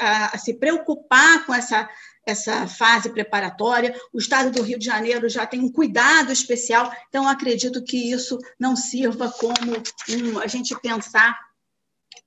a, 0.00 0.26
a, 0.34 0.38
se 0.38 0.54
preocupar 0.54 1.46
com 1.46 1.54
essa, 1.54 1.88
essa 2.26 2.66
fase 2.66 3.08
preparatória. 3.08 3.94
O 4.12 4.18
Estado 4.18 4.50
do 4.50 4.62
Rio 4.62 4.78
de 4.78 4.84
Janeiro 4.84 5.28
já 5.28 5.46
tem 5.46 5.60
um 5.60 5.70
cuidado 5.70 6.32
especial, 6.32 6.92
então 7.08 7.28
acredito 7.28 7.82
que 7.84 8.10
isso 8.10 8.36
não 8.58 8.74
sirva 8.74 9.30
como 9.30 9.72
um, 10.10 10.40
a 10.40 10.48
gente 10.48 10.78
pensar 10.80 11.38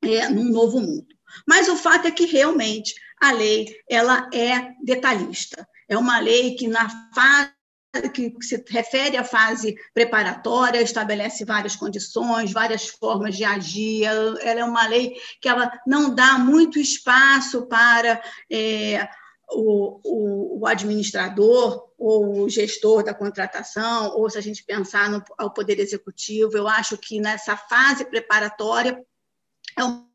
é, 0.01 0.29
num 0.29 0.45
novo 0.45 0.79
mundo. 0.79 1.07
Mas 1.45 1.67
o 1.67 1.75
fato 1.75 2.07
é 2.07 2.11
que 2.11 2.25
realmente 2.25 2.95
a 3.21 3.31
lei 3.31 3.75
ela 3.89 4.29
é 4.33 4.71
detalhista. 4.81 5.67
É 5.87 5.97
uma 5.97 6.19
lei 6.19 6.55
que 6.55 6.67
na 6.67 6.89
fase 7.13 7.51
que 8.13 8.31
se 8.41 8.63
refere 8.69 9.17
à 9.17 9.23
fase 9.23 9.75
preparatória, 9.93 10.81
estabelece 10.81 11.43
várias 11.43 11.75
condições, 11.75 12.51
várias 12.51 12.87
formas 12.87 13.35
de 13.35 13.43
agir. 13.43 14.03
Ela 14.03 14.59
é 14.59 14.63
uma 14.63 14.85
lei 14.87 15.15
que 15.41 15.49
ela 15.49 15.71
não 15.87 16.13
dá 16.13 16.37
muito 16.37 16.79
espaço 16.79 17.65
para 17.65 18.21
é, 18.49 19.09
o, 19.51 19.99
o, 20.03 20.59
o, 20.59 20.67
administrador 20.67 21.89
ou 21.97 22.43
o 22.43 22.49
gestor 22.49 23.03
da 23.03 23.13
contratação, 23.13 24.15
ou 24.15 24.29
se 24.29 24.37
a 24.37 24.41
gente 24.41 24.63
pensar 24.63 25.09
no 25.09 25.23
ao 25.37 25.53
poder 25.53 25.79
executivo. 25.79 26.55
Eu 26.55 26.67
acho 26.67 26.97
que 26.97 27.19
nessa 27.19 27.57
fase 27.57 28.05
preparatória 28.05 29.03
é 29.77 29.83
uma 29.83 30.05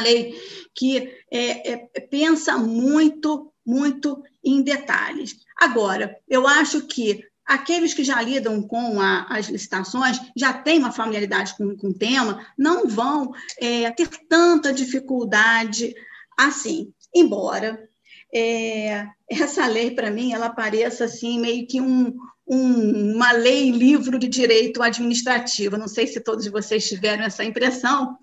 lei 0.00 0.40
que 0.74 1.14
é, 1.30 1.72
é, 1.72 1.76
pensa 2.00 2.58
muito, 2.58 3.52
muito 3.64 4.22
em 4.44 4.62
detalhes. 4.62 5.36
Agora, 5.56 6.18
eu 6.28 6.46
acho 6.46 6.86
que 6.86 7.24
aqueles 7.46 7.94
que 7.94 8.02
já 8.02 8.20
lidam 8.20 8.60
com 8.60 9.00
a, 9.00 9.26
as 9.30 9.46
licitações, 9.46 10.18
já 10.36 10.52
têm 10.52 10.80
uma 10.80 10.92
familiaridade 10.92 11.56
com, 11.56 11.76
com 11.76 11.88
o 11.88 11.94
tema, 11.94 12.44
não 12.58 12.88
vão 12.88 13.32
é, 13.58 13.90
ter 13.92 14.08
tanta 14.28 14.72
dificuldade 14.72 15.94
assim. 16.36 16.92
Embora 17.14 17.88
é, 18.36 19.08
essa 19.30 19.66
lei, 19.66 19.92
para 19.92 20.10
mim, 20.10 20.34
ela 20.34 20.50
pareça 20.50 21.04
assim, 21.04 21.40
meio 21.40 21.66
que 21.66 21.80
um, 21.80 22.14
um, 22.46 23.14
uma 23.14 23.32
lei 23.32 23.70
livro 23.70 24.18
de 24.18 24.28
direito 24.28 24.82
administrativo. 24.82 25.78
Não 25.78 25.88
sei 25.88 26.06
se 26.06 26.20
todos 26.20 26.46
vocês 26.48 26.86
tiveram 26.86 27.24
essa 27.24 27.42
impressão. 27.42 28.18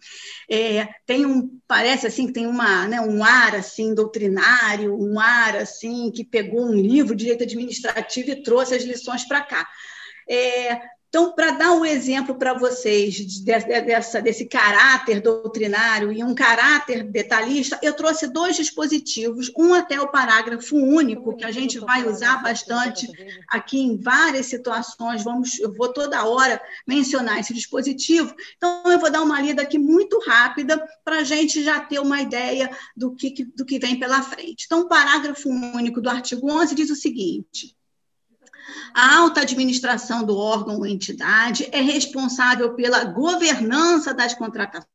É, 0.48 0.88
tem 1.08 1.26
um, 1.26 1.60
parece 1.68 2.06
assim 2.06 2.28
que 2.28 2.34
tem 2.34 2.46
uma, 2.46 2.88
né, 2.88 3.02
um 3.02 3.24
ar 3.24 3.56
assim 3.56 3.96
doutrinário, 3.96 4.96
um 4.96 5.20
ar 5.20 5.56
assim 5.56 6.12
que 6.12 6.24
pegou 6.24 6.64
um 6.64 6.76
livro 6.76 7.16
de 7.16 7.24
direito 7.24 7.44
administrativo 7.44 8.30
e 8.30 8.44
trouxe 8.44 8.76
as 8.76 8.84
lições 8.84 9.28
para 9.28 9.42
cá. 9.42 9.68
É, 10.30 10.80
então, 11.14 11.32
para 11.32 11.52
dar 11.52 11.74
um 11.74 11.86
exemplo 11.86 12.34
para 12.34 12.56
vocês 12.56 13.40
dessa, 13.42 14.20
desse 14.20 14.48
caráter 14.48 15.22
doutrinário 15.22 16.12
e 16.12 16.24
um 16.24 16.34
caráter 16.34 17.04
detalhista, 17.04 17.80
eu 17.84 17.94
trouxe 17.94 18.26
dois 18.26 18.56
dispositivos, 18.56 19.52
um 19.56 19.76
até 19.76 20.02
o 20.02 20.08
parágrafo 20.08 20.76
único, 20.76 21.38
que 21.38 21.46
a 21.46 21.52
gente 21.52 21.78
vai 21.78 22.04
usar 22.04 22.42
bastante 22.42 23.08
aqui 23.48 23.80
em 23.80 23.96
várias 23.96 24.48
situações, 24.48 25.24
vamos, 25.24 25.60
eu 25.60 25.72
vou 25.72 25.94
toda 25.94 26.26
hora 26.26 26.60
mencionar 26.88 27.40
esse 27.40 27.54
dispositivo, 27.54 28.34
então 28.58 28.82
eu 28.88 28.98
vou 28.98 29.12
dar 29.12 29.22
uma 29.22 29.40
lida 29.40 29.62
aqui 29.62 29.78
muito 29.78 30.20
rápida 30.26 30.84
para 31.06 31.18
a 31.18 31.24
gente 31.24 31.64
já 31.64 31.80
ter 31.80 32.00
uma 32.00 32.22
ideia 32.22 32.76
do 32.98 33.14
que, 33.14 33.46
do 33.56 33.64
que 33.64 33.78
vem 33.78 34.00
pela 34.00 34.24
frente. 34.24 34.66
Então, 34.66 34.82
o 34.82 34.88
parágrafo 34.88 35.48
único 35.48 36.02
do 36.02 36.10
artigo 36.10 36.52
11 36.52 36.74
diz 36.74 36.90
o 36.90 36.96
seguinte 36.96 37.76
a 38.94 39.18
alta 39.18 39.42
administração 39.42 40.24
do 40.24 40.38
órgão 40.38 40.78
ou 40.78 40.86
entidade, 40.86 41.68
é 41.72 41.82
responsável 41.82 42.76
pela 42.76 43.04
governança 43.06 44.14
das 44.14 44.34
contratações 44.34 44.88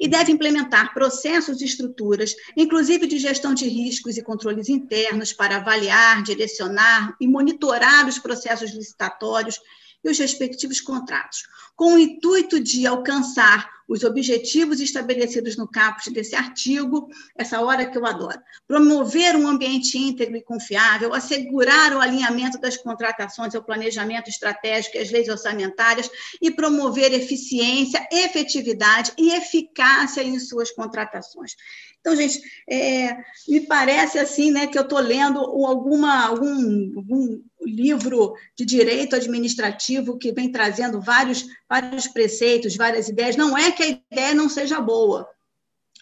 e 0.00 0.08
deve 0.08 0.32
implementar 0.32 0.92
processos 0.92 1.60
e 1.60 1.64
estruturas, 1.64 2.34
inclusive 2.56 3.06
de 3.06 3.18
gestão 3.18 3.54
de 3.54 3.68
riscos 3.68 4.16
e 4.16 4.22
controles 4.22 4.68
internos, 4.68 5.32
para 5.32 5.56
avaliar, 5.56 6.22
direcionar 6.22 7.16
e 7.20 7.26
monitorar 7.26 8.08
os 8.08 8.18
processos 8.18 8.72
licitatórios 8.72 9.58
e 10.04 10.10
os 10.10 10.18
respectivos 10.18 10.80
contratos, 10.80 11.44
com 11.74 11.94
o 11.94 11.98
intuito 11.98 12.60
de 12.60 12.86
alcançar 12.86 13.72
os 13.88 14.02
objetivos 14.02 14.80
estabelecidos 14.80 15.56
no 15.56 15.68
caput 15.68 16.10
desse 16.10 16.34
artigo, 16.34 17.08
essa 17.36 17.60
hora 17.60 17.86
que 17.86 17.98
eu 17.98 18.06
adoro. 18.06 18.40
Promover 18.66 19.36
um 19.36 19.46
ambiente 19.46 19.98
íntegro 19.98 20.36
e 20.36 20.42
confiável, 20.42 21.12
assegurar 21.12 21.94
o 21.94 22.00
alinhamento 22.00 22.58
das 22.58 22.76
contratações 22.76 23.54
ao 23.54 23.62
planejamento 23.62 24.28
estratégico 24.30 24.96
e 24.96 25.00
às 25.00 25.10
leis 25.10 25.28
orçamentárias 25.28 26.10
e 26.40 26.50
promover 26.50 27.12
eficiência, 27.12 28.06
efetividade 28.10 29.12
e 29.18 29.32
eficácia 29.32 30.22
em 30.22 30.38
suas 30.38 30.70
contratações. 30.70 31.54
Então, 32.00 32.14
gente, 32.16 32.42
é, 32.68 33.16
me 33.48 33.60
parece 33.60 34.18
assim, 34.18 34.50
né, 34.50 34.66
que 34.66 34.78
eu 34.78 34.82
estou 34.82 34.98
lendo 34.98 35.38
alguma, 35.38 36.26
algum, 36.26 36.98
algum 36.98 37.42
livro 37.66 38.34
de 38.56 38.64
direito 38.64 39.16
administrativo 39.16 40.18
que 40.18 40.32
vem 40.32 40.50
trazendo 40.50 41.00
vários, 41.00 41.46
vários 41.68 42.06
preceitos, 42.06 42.76
várias 42.76 43.08
ideias. 43.08 43.36
Não 43.36 43.56
é 43.56 43.70
que 43.70 43.82
a 43.82 43.88
ideia 43.88 44.34
não 44.34 44.48
seja 44.48 44.80
boa, 44.80 45.28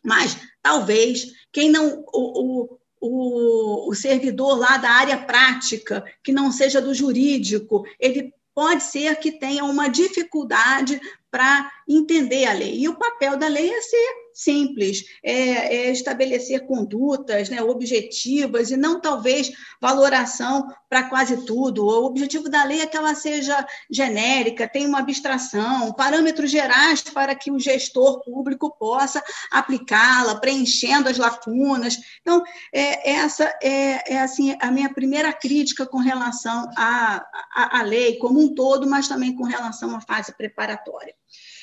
mas 0.04 0.36
talvez 0.62 1.32
quem 1.52 1.70
não. 1.70 2.04
O, 2.12 2.78
o, 3.00 3.88
o, 3.90 3.94
servidor 3.96 4.56
lá 4.56 4.76
da 4.76 4.90
área 4.90 5.18
prática, 5.18 6.04
que 6.22 6.30
não 6.30 6.52
seja 6.52 6.80
do 6.80 6.94
jurídico, 6.94 7.84
ele 7.98 8.32
pode 8.54 8.84
ser 8.84 9.16
que 9.16 9.32
tenha 9.32 9.64
uma 9.64 9.88
dificuldade 9.88 11.00
para 11.30 11.70
entender 11.88 12.46
a 12.46 12.52
lei. 12.52 12.78
E 12.78 12.88
o 12.88 12.96
papel 12.96 13.36
da 13.36 13.48
lei 13.48 13.70
é 13.70 13.80
ser 13.80 14.22
simples, 14.34 15.04
é, 15.22 15.32
é 15.32 15.90
estabelecer 15.90 16.66
condutas 16.66 17.48
né, 17.48 17.62
objetivas 17.62 18.70
e 18.70 18.76
não 18.76 19.00
talvez 19.00 19.52
valoração 19.80 20.66
para 20.88 21.04
quase 21.04 21.44
tudo. 21.44 21.84
O 21.84 22.06
objetivo 22.06 22.48
da 22.48 22.64
lei 22.64 22.80
é 22.80 22.86
que 22.86 22.96
ela 22.96 23.14
seja 23.14 23.66
genérica, 23.90 24.68
tenha 24.68 24.88
uma 24.88 25.00
abstração, 25.00 25.92
parâmetros 25.92 26.50
gerais 26.50 27.02
para 27.02 27.34
que 27.34 27.50
o 27.50 27.58
gestor 27.58 28.22
público 28.24 28.74
possa 28.78 29.22
aplicá-la, 29.50 30.36
preenchendo 30.36 31.08
as 31.08 31.18
lacunas. 31.18 31.98
Então, 32.20 32.42
é, 32.72 33.12
essa 33.12 33.44
é, 33.62 34.14
é, 34.14 34.20
assim 34.20 34.56
a 34.60 34.70
minha 34.70 34.92
primeira 34.92 35.32
crítica 35.32 35.86
com 35.86 35.98
relação 35.98 36.68
à, 36.76 37.24
à, 37.54 37.80
à 37.80 37.82
lei 37.82 38.18
como 38.18 38.40
um 38.40 38.54
todo, 38.54 38.88
mas 38.88 39.08
também 39.08 39.34
com 39.34 39.44
relação 39.44 39.94
à 39.96 40.00
fase 40.00 40.34
preparatória. 40.36 41.14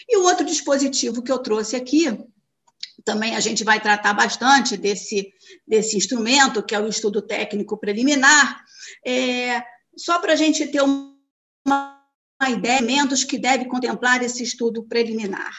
E 0.10 0.18
o 0.18 0.24
outro 0.24 0.46
dispositivo 0.46 1.22
que 1.22 1.32
eu 1.32 1.38
trouxe 1.38 1.76
aqui 1.76 2.08
também 3.06 3.36
a 3.36 3.40
gente 3.40 3.64
vai 3.64 3.80
tratar 3.80 4.14
bastante 4.14 4.76
desse, 4.76 5.32
desse 5.68 5.98
instrumento, 5.98 6.64
que 6.64 6.76
é 6.76 6.80
o 6.80 6.88
estudo 6.88 7.22
técnico 7.22 7.78
preliminar, 7.78 8.64
é, 9.06 9.64
só 9.98 10.20
para 10.20 10.34
a 10.34 10.36
gente 10.36 10.68
ter 10.68 10.82
uma, 10.82 11.16
uma 11.66 12.50
ideia, 12.50 12.80
elementos 12.80 13.24
que 13.24 13.38
deve 13.38 13.66
contemplar 13.66 14.22
esse 14.24 14.44
estudo 14.44 14.84
preliminar. 14.84 15.58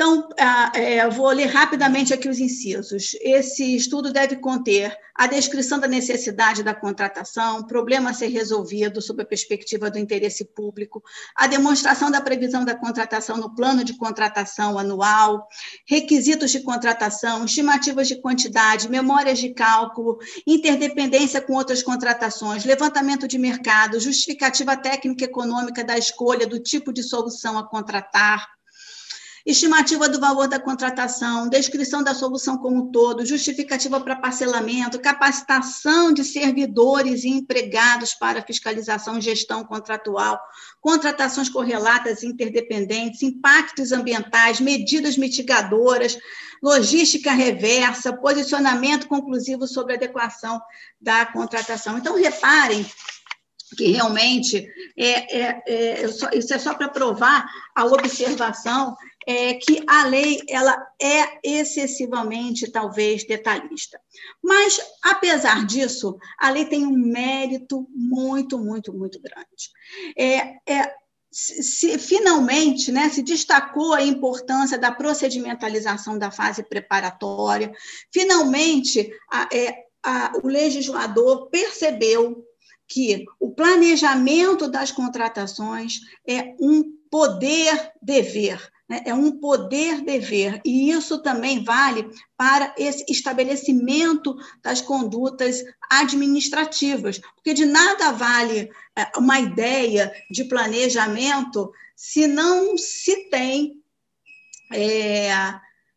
Então, 0.00 0.28
é, 0.76 1.10
vou 1.10 1.26
ler 1.30 1.46
rapidamente 1.46 2.14
aqui 2.14 2.28
os 2.28 2.38
incisos. 2.38 3.16
Esse 3.20 3.74
estudo 3.74 4.12
deve 4.12 4.36
conter 4.36 4.96
a 5.12 5.26
descrição 5.26 5.80
da 5.80 5.88
necessidade 5.88 6.62
da 6.62 6.72
contratação, 6.72 7.66
problema 7.66 8.10
a 8.10 8.14
ser 8.14 8.28
resolvido 8.28 9.02
sob 9.02 9.24
a 9.24 9.26
perspectiva 9.26 9.90
do 9.90 9.98
interesse 9.98 10.44
público, 10.44 11.02
a 11.34 11.48
demonstração 11.48 12.12
da 12.12 12.20
previsão 12.20 12.64
da 12.64 12.76
contratação 12.76 13.38
no 13.38 13.52
plano 13.56 13.82
de 13.82 13.98
contratação 13.98 14.78
anual, 14.78 15.48
requisitos 15.84 16.52
de 16.52 16.60
contratação, 16.60 17.44
estimativas 17.44 18.06
de 18.06 18.22
quantidade, 18.22 18.88
memórias 18.88 19.40
de 19.40 19.52
cálculo, 19.52 20.18
interdependência 20.46 21.40
com 21.40 21.54
outras 21.54 21.82
contratações, 21.82 22.64
levantamento 22.64 23.26
de 23.26 23.36
mercado, 23.36 23.98
justificativa 23.98 24.76
técnica 24.76 25.24
e 25.24 25.26
econômica 25.26 25.82
da 25.82 25.98
escolha 25.98 26.46
do 26.46 26.60
tipo 26.60 26.92
de 26.92 27.02
solução 27.02 27.58
a 27.58 27.68
contratar, 27.68 28.57
estimativa 29.50 30.10
do 30.10 30.20
valor 30.20 30.46
da 30.46 30.60
contratação, 30.60 31.48
descrição 31.48 32.02
da 32.02 32.14
solução 32.14 32.58
como 32.58 32.76
um 32.76 32.92
todo, 32.92 33.24
justificativa 33.24 33.98
para 33.98 34.14
parcelamento, 34.14 35.00
capacitação 35.00 36.12
de 36.12 36.22
servidores 36.22 37.24
e 37.24 37.28
empregados 37.28 38.12
para 38.12 38.42
fiscalização 38.42 39.16
e 39.16 39.22
gestão 39.22 39.64
contratual, 39.64 40.38
contratações 40.82 41.48
correlatas 41.48 42.22
e 42.22 42.26
interdependentes, 42.26 43.22
impactos 43.22 43.90
ambientais, 43.90 44.60
medidas 44.60 45.16
mitigadoras, 45.16 46.18
logística 46.62 47.32
reversa, 47.32 48.12
posicionamento 48.12 49.08
conclusivo 49.08 49.66
sobre 49.66 49.94
adequação 49.94 50.60
da 51.00 51.24
contratação. 51.24 51.96
Então, 51.96 52.16
reparem 52.16 52.84
que 53.76 53.92
realmente 53.92 54.66
é, 54.96 55.38
é, 55.38 55.62
é, 55.66 56.06
isso 56.34 56.54
é 56.54 56.58
só 56.58 56.74
para 56.74 56.88
provar 56.88 57.46
a 57.74 57.84
observação 57.84 58.96
é 59.26 59.54
que 59.54 59.82
a 59.86 60.04
lei 60.04 60.40
ela 60.48 60.76
é 61.00 61.38
excessivamente, 61.42 62.70
talvez, 62.70 63.26
detalhista. 63.26 64.00
Mas, 64.42 64.80
apesar 65.02 65.66
disso, 65.66 66.16
a 66.38 66.50
lei 66.50 66.64
tem 66.64 66.86
um 66.86 66.96
mérito 66.96 67.86
muito, 67.94 68.58
muito, 68.58 68.92
muito 68.92 69.20
grande. 69.20 69.70
É, 70.16 70.56
é, 70.66 70.94
se, 71.30 71.98
finalmente 71.98 72.90
né, 72.90 73.08
se 73.10 73.22
destacou 73.22 73.92
a 73.92 74.02
importância 74.02 74.78
da 74.78 74.90
procedimentalização 74.90 76.18
da 76.18 76.30
fase 76.30 76.62
preparatória, 76.62 77.72
finalmente 78.10 79.10
a, 79.30 79.48
é, 79.52 79.84
a, 80.02 80.32
o 80.42 80.46
legislador 80.48 81.48
percebeu 81.50 82.44
que 82.86 83.26
o 83.38 83.50
planejamento 83.50 84.66
das 84.66 84.90
contratações 84.90 86.00
é 86.26 86.54
um 86.58 86.97
poder-dever 87.10 88.70
né? 88.88 89.02
é 89.04 89.12
um 89.12 89.32
poder-dever, 89.32 90.60
e 90.64 90.90
isso 90.90 91.18
também 91.18 91.62
vale 91.62 92.08
para 92.36 92.74
esse 92.78 93.04
estabelecimento 93.08 94.34
das 94.62 94.80
condutas 94.80 95.62
administrativas, 95.90 97.20
porque 97.34 97.52
de 97.52 97.66
nada 97.66 98.12
vale 98.12 98.70
é, 98.96 99.18
uma 99.18 99.38
ideia 99.38 100.10
de 100.30 100.44
planejamento 100.44 101.70
se 101.94 102.26
não 102.26 102.78
se 102.78 103.28
tem. 103.28 103.82
É, 104.72 105.30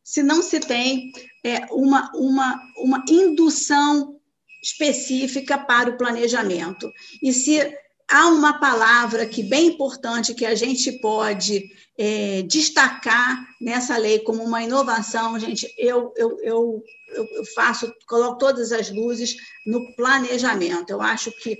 se 0.04 0.24
não 0.24 0.41
se 0.41 0.60
tem 0.60 1.12
é, 1.43 1.65
uma, 1.71 2.12
uma, 2.15 2.60
uma 2.78 3.06
indução 3.10 4.19
específica 4.62 5.58
para 5.58 5.89
o 5.89 5.97
planejamento. 5.97 6.91
E 7.21 7.32
se 7.32 7.74
há 8.12 8.28
uma 8.28 8.60
palavra 8.60 9.26
que 9.26 9.41
bem 9.41 9.67
importante 9.67 10.36
que 10.36 10.45
a 10.45 10.54
gente 10.54 10.91
pode 11.00 11.71
é, 11.97 12.41
destacar 12.43 13.47
nessa 13.60 13.97
lei 13.97 14.19
como 14.19 14.43
uma 14.43 14.62
inovação, 14.62 15.39
gente, 15.39 15.74
eu, 15.78 16.13
eu, 16.17 16.38
eu, 16.41 16.84
eu 17.13 17.45
faço, 17.56 17.93
coloco 18.08 18.38
todas 18.38 18.71
as 18.74 18.91
luzes 18.91 19.38
no 19.65 19.95
planejamento. 19.95 20.89
Eu 20.89 21.02
acho 21.02 21.32
que 21.32 21.58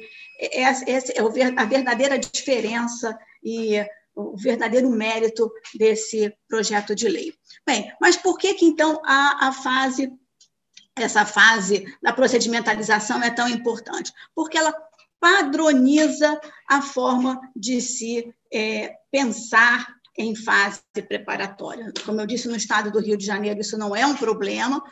essa 0.52 0.84
é 0.90 1.22
a 1.56 1.66
verdadeira 1.66 2.20
diferença 2.20 3.18
e 3.44 3.78
o 4.14 4.36
verdadeiro 4.36 4.90
mérito 4.90 5.50
desse 5.74 6.36
projeto 6.50 6.94
de 6.94 7.08
lei. 7.08 7.34
Bem, 7.66 7.94
mas 8.02 8.18
por 8.18 8.38
que, 8.38 8.54
que 8.56 8.66
então 8.66 9.02
a, 9.06 9.48
a 9.48 9.52
fase, 9.54 10.12
essa 10.98 11.26
fase 11.26 11.86
da 12.02 12.12
procedimentalização 12.12 13.24
é 13.24 13.30
tão 13.30 13.48
importante? 13.48 14.12
Porque 14.36 14.58
ela 14.58 14.74
padroniza 15.22 16.42
a 16.68 16.82
forma 16.82 17.40
de 17.56 17.80
se 17.80 18.34
é, 18.52 18.96
pensar 19.12 19.88
em 20.18 20.36
fase 20.36 20.82
preparatória. 21.08 21.94
Como 22.04 22.20
eu 22.20 22.26
disse, 22.26 22.48
no 22.48 22.56
estado 22.56 22.92
do 22.92 23.00
Rio 23.00 23.16
de 23.16 23.26
Janeiro, 23.26 23.62
isso 23.62 23.78
não 23.78 23.96
é 23.96 24.06
um 24.06 24.16
problema, 24.16 24.84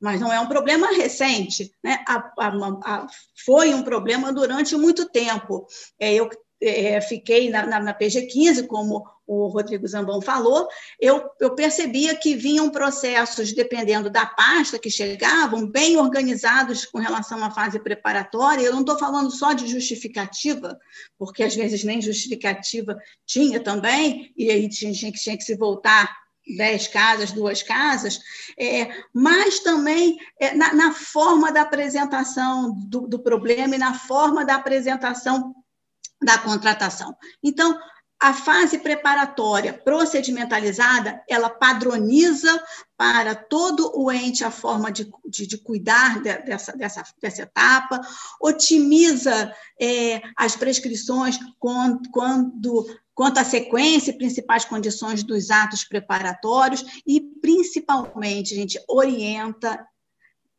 mas 0.00 0.20
não 0.20 0.32
é 0.32 0.40
um 0.40 0.48
problema 0.48 0.88
recente. 0.88 1.72
Né? 1.82 2.04
A, 2.08 2.32
a, 2.38 2.48
a, 2.84 3.06
foi 3.46 3.72
um 3.72 3.84
problema 3.84 4.32
durante 4.32 4.76
muito 4.76 5.08
tempo. 5.08 5.66
É, 5.98 6.12
eu 6.12 6.28
é, 6.60 7.00
fiquei 7.00 7.48
na, 7.48 7.64
na, 7.64 7.80
na, 7.80 7.94
PG15, 7.94 8.66
como 8.66 9.04
o 9.26 9.46
Rodrigo 9.48 9.86
Zambão 9.86 10.20
falou, 10.20 10.68
eu, 11.00 11.30
eu 11.40 11.54
percebia 11.54 12.14
que 12.16 12.34
vinham 12.34 12.70
processos, 12.70 13.52
dependendo 13.52 14.10
da 14.10 14.26
pasta 14.26 14.78
que 14.78 14.90
chegavam, 14.90 15.66
bem 15.66 15.96
organizados 15.96 16.84
com 16.84 16.98
relação 16.98 17.42
à 17.42 17.50
fase 17.50 17.78
preparatória. 17.78 18.62
Eu 18.62 18.72
não 18.72 18.80
estou 18.80 18.98
falando 18.98 19.30
só 19.30 19.52
de 19.52 19.66
justificativa, 19.66 20.78
porque 21.18 21.42
às 21.42 21.54
vezes 21.54 21.84
nem 21.84 22.02
justificativa 22.02 22.96
tinha 23.24 23.60
também, 23.60 24.32
e 24.36 24.50
aí 24.50 24.68
tinha, 24.68 24.92
tinha, 24.92 25.12
tinha 25.12 25.36
que 25.36 25.44
se 25.44 25.54
voltar 25.56 26.22
dez 26.56 26.88
casas, 26.88 27.30
duas 27.30 27.62
casas, 27.62 28.20
é, 28.58 28.90
mas 29.14 29.60
também 29.60 30.18
é, 30.40 30.54
na, 30.54 30.74
na, 30.74 30.92
forma 30.92 31.52
da 31.52 31.62
apresentação 31.62 32.74
do, 32.88 33.06
do 33.06 33.18
problema 33.20 33.76
e 33.76 33.78
na 33.78 33.94
forma 33.94 34.44
da 34.44 34.56
apresentação 34.56 35.54
da 36.20 36.38
contratação. 36.38 37.16
Então, 37.42 37.78
a 38.22 38.32
fase 38.32 38.78
preparatória 38.78 39.72
procedimentalizada, 39.72 41.20
ela 41.28 41.50
padroniza 41.50 42.62
para 42.96 43.34
todo 43.34 43.90
o 43.96 44.12
ente 44.12 44.44
a 44.44 44.50
forma 44.50 44.92
de, 44.92 45.10
de, 45.28 45.44
de 45.44 45.58
cuidar 45.58 46.22
de, 46.22 46.32
dessa, 46.44 46.70
dessa, 46.70 47.02
dessa 47.20 47.42
etapa, 47.42 48.00
otimiza 48.40 49.52
é, 49.80 50.22
as 50.36 50.54
prescrições 50.54 51.36
quando, 51.58 52.08
quando 52.12 52.86
quanto 53.12 53.38
à 53.38 53.44
sequência 53.44 54.12
e 54.12 54.16
principais 54.16 54.64
condições 54.64 55.24
dos 55.24 55.50
atos 55.50 55.84
preparatórios 55.84 57.02
e, 57.04 57.20
principalmente, 57.20 58.54
a 58.54 58.56
gente 58.56 58.80
orienta 58.88 59.84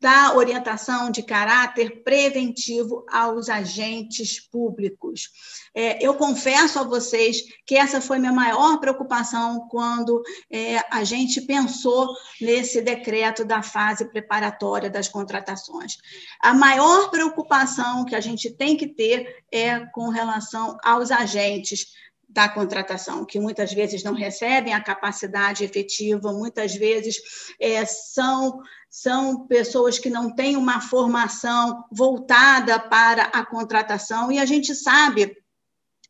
dá 0.00 0.34
orientação 0.34 1.10
de 1.10 1.22
caráter 1.22 2.02
preventivo 2.02 3.04
aos 3.10 3.48
agentes 3.48 4.38
públicos. 4.38 5.30
É, 5.74 6.04
eu 6.04 6.14
confesso 6.14 6.78
a 6.78 6.84
vocês 6.84 7.42
que 7.66 7.76
essa 7.76 8.00
foi 8.00 8.18
minha 8.18 8.32
maior 8.32 8.78
preocupação 8.78 9.66
quando 9.70 10.22
é, 10.50 10.78
a 10.90 11.02
gente 11.04 11.40
pensou 11.40 12.08
nesse 12.40 12.82
decreto 12.82 13.44
da 13.44 13.62
fase 13.62 14.04
preparatória 14.04 14.90
das 14.90 15.08
contratações. 15.08 15.96
A 16.40 16.52
maior 16.52 17.10
preocupação 17.10 18.04
que 18.04 18.14
a 18.14 18.20
gente 18.20 18.50
tem 18.50 18.76
que 18.76 18.86
ter 18.86 19.44
é 19.50 19.80
com 19.86 20.10
relação 20.10 20.76
aos 20.84 21.10
agentes 21.10 21.86
da 22.34 22.48
contratação, 22.48 23.24
que 23.24 23.38
muitas 23.38 23.72
vezes 23.72 24.02
não 24.02 24.12
recebem 24.12 24.74
a 24.74 24.82
capacidade 24.82 25.62
efetiva, 25.62 26.32
muitas 26.32 26.74
vezes 26.74 27.16
é, 27.60 27.84
são, 27.84 28.60
são 28.94 29.44
pessoas 29.48 29.98
que 29.98 30.08
não 30.08 30.30
têm 30.30 30.56
uma 30.56 30.80
formação 30.80 31.84
voltada 31.90 32.78
para 32.78 33.24
a 33.24 33.44
contratação, 33.44 34.30
e 34.30 34.38
a 34.38 34.44
gente 34.44 34.72
sabe 34.72 35.36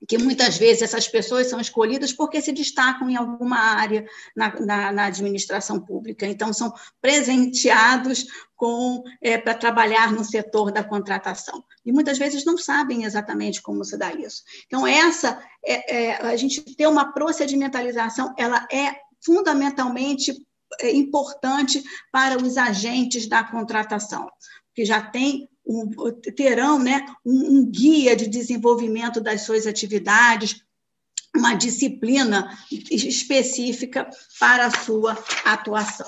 que 0.07 0.19
muitas 0.19 0.59
vezes 0.59 0.83
essas 0.83 1.09
pessoas 1.09 1.49
são 1.49 1.59
escolhidas 1.59 2.13
porque 2.13 2.43
se 2.43 2.53
destacam 2.53 3.09
em 3.09 3.17
alguma 3.17 3.57
área 3.57 4.07
na, 4.37 4.61
na, 4.61 4.93
na 4.93 5.05
administração 5.07 5.81
pública, 5.81 6.27
então 6.27 6.53
são 6.53 6.75
presenteados 7.01 8.27
com 8.55 9.03
é, 9.23 9.39
para 9.39 9.55
trabalhar 9.55 10.13
no 10.13 10.23
setor 10.23 10.71
da 10.71 10.85
contratação 10.85 11.65
e 11.87 11.91
muitas 11.91 12.19
vezes 12.19 12.45
não 12.45 12.59
sabem 12.59 13.05
exatamente 13.05 13.63
como 13.63 13.83
se 13.83 13.97
dá 13.97 14.13
isso. 14.13 14.43
Então 14.67 14.87
essa 14.87 15.43
é, 15.65 16.11
é, 16.11 16.17
a 16.17 16.37
gente 16.37 16.61
ter 16.77 16.87
uma 16.87 17.15
procedimentalização, 17.15 18.35
ela 18.37 18.69
é 18.71 18.95
fundamentalmente 19.25 20.35
importante 20.83 21.83
para 22.11 22.41
os 22.43 22.57
agentes 22.57 23.27
da 23.27 23.45
contratação, 23.45 24.29
que 24.75 24.85
já 24.85 25.01
tem 25.01 25.49
um, 25.67 25.91
terão 26.37 26.79
né, 26.79 27.05
um, 27.25 27.59
um 27.59 27.71
guia 27.71 28.15
de 28.15 28.27
desenvolvimento 28.27 29.21
das 29.21 29.43
suas 29.43 29.67
atividades, 29.67 30.63
uma 31.35 31.55
disciplina 31.55 32.57
específica 32.91 34.09
para 34.39 34.67
a 34.67 34.71
sua 34.71 35.19
atuação. 35.45 36.07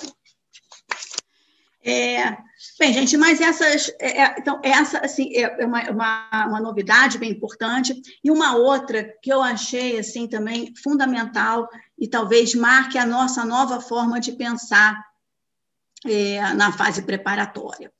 É, 1.88 2.36
bem, 2.80 2.92
gente, 2.92 3.16
mas 3.16 3.40
essas, 3.40 3.94
é, 4.00 4.22
é 4.22 4.34
então, 4.36 4.60
essa 4.64 4.98
assim, 4.98 5.30
é 5.36 5.64
uma, 5.64 5.88
uma, 5.88 6.46
uma, 6.48 6.60
novidade 6.60 7.16
bem 7.16 7.30
importante, 7.30 7.94
e 8.24 8.28
uma 8.28 8.56
outra 8.56 9.04
que 9.22 9.32
eu 9.32 9.40
achei 9.40 9.96
assim 9.96 10.26
também 10.26 10.74
fundamental 10.82 11.68
e 11.96 12.08
talvez 12.08 12.56
marque 12.56 12.98
a 12.98 13.06
nossa 13.06 13.44
nova 13.44 13.80
forma 13.80 14.18
de 14.18 14.32
pensar 14.32 15.00
é, 16.04 16.40
na 16.54 16.72
fase 16.72 17.02
preparatória, 17.02 17.92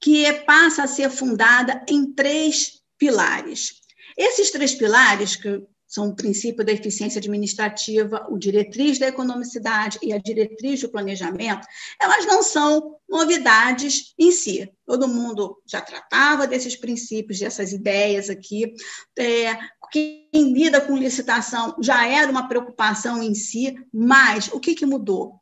que 0.00 0.32
passa 0.44 0.84
a 0.84 0.88
ser 0.88 1.10
fundada 1.10 1.84
em 1.86 2.10
três 2.10 2.80
pilares. 2.96 3.74
Esses 4.16 4.50
três 4.50 4.74
pilares, 4.74 5.36
que 5.36 5.62
são 5.88 6.10
o 6.10 6.14
princípio 6.14 6.62
da 6.62 6.70
eficiência 6.70 7.18
administrativa, 7.18 8.26
o 8.28 8.36
diretriz 8.36 8.98
da 8.98 9.08
economicidade 9.08 9.98
e 10.02 10.12
a 10.12 10.18
diretriz 10.18 10.82
do 10.82 10.90
planejamento, 10.90 11.66
elas 11.98 12.26
não 12.26 12.42
são 12.42 12.96
novidades 13.08 14.12
em 14.18 14.30
si. 14.30 14.70
Todo 14.86 15.08
mundo 15.08 15.60
já 15.66 15.80
tratava 15.80 16.46
desses 16.46 16.76
princípios, 16.76 17.40
dessas 17.40 17.72
ideias 17.72 18.28
aqui. 18.28 18.74
É, 19.18 19.56
quem 19.90 20.28
lida 20.34 20.78
com 20.78 20.94
licitação 20.94 21.74
já 21.80 22.06
era 22.06 22.30
uma 22.30 22.46
preocupação 22.46 23.22
em 23.22 23.34
si, 23.34 23.74
mas 23.90 24.48
o 24.52 24.60
que, 24.60 24.74
que 24.74 24.84
mudou? 24.84 25.40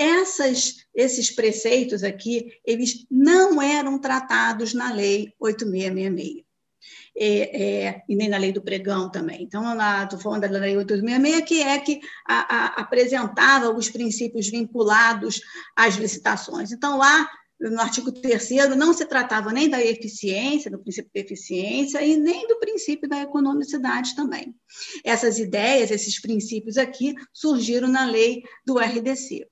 Essas, 0.00 0.86
esses 0.94 1.30
preceitos 1.30 2.02
aqui, 2.02 2.50
eles 2.64 3.06
não 3.10 3.60
eram 3.60 3.98
tratados 3.98 4.72
na 4.72 4.90
Lei 4.90 5.34
8666. 5.38 6.51
É, 7.14 7.84
é, 7.84 8.02
e 8.08 8.16
nem 8.16 8.28
na 8.28 8.38
lei 8.38 8.52
do 8.52 8.62
pregão 8.62 9.10
também. 9.10 9.42
Então, 9.42 9.62
estou 10.02 10.18
falando 10.18 10.42
da 10.42 10.48
lei 10.48 10.76
866, 10.76 11.44
que 11.46 11.62
é 11.62 11.78
que 11.78 12.00
a, 12.26 12.56
a, 12.56 12.66
apresentava 12.80 13.70
os 13.70 13.90
princípios 13.90 14.48
vinculados 14.48 15.42
às 15.76 15.96
licitações. 15.96 16.72
Então, 16.72 16.96
lá 16.96 17.28
no 17.70 17.80
artigo 17.80 18.10
3 18.10 18.76
não 18.76 18.92
se 18.92 19.04
tratava 19.06 19.52
nem 19.52 19.68
da 19.68 19.80
eficiência, 19.80 20.70
do 20.70 20.78
princípio 20.78 21.10
da 21.14 21.20
eficiência, 21.20 22.02
e 22.02 22.16
nem 22.16 22.46
do 22.48 22.58
princípio 22.58 23.08
da 23.08 23.20
economicidade 23.20 24.16
também. 24.16 24.54
Essas 25.04 25.38
ideias, 25.38 25.90
esses 25.90 26.20
princípios 26.20 26.76
aqui, 26.76 27.14
surgiram 27.32 27.88
na 27.88 28.04
lei 28.04 28.42
do 28.64 28.78
RDC. 28.78 29.46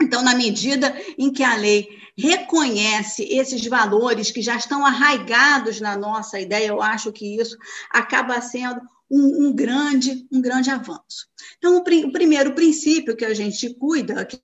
Então, 0.00 0.22
na 0.22 0.34
medida 0.34 0.94
em 1.18 1.32
que 1.32 1.42
a 1.42 1.56
lei 1.56 1.88
reconhece 2.16 3.24
esses 3.24 3.66
valores 3.66 4.30
que 4.30 4.40
já 4.40 4.56
estão 4.56 4.84
arraigados 4.84 5.80
na 5.80 5.96
nossa 5.96 6.40
ideia, 6.40 6.68
eu 6.68 6.80
acho 6.80 7.12
que 7.12 7.38
isso 7.38 7.56
acaba 7.90 8.40
sendo 8.40 8.80
um, 9.10 9.46
um 9.46 9.52
grande, 9.54 10.26
um 10.32 10.40
grande 10.40 10.70
avanço. 10.70 11.28
Então, 11.58 11.76
o, 11.76 11.80
o, 11.80 12.12
primeiro 12.12 12.54
princípio 12.54 13.16
que 13.16 13.24
a 13.24 13.34
gente 13.34 13.74
cuida, 13.74 14.24
que 14.24 14.40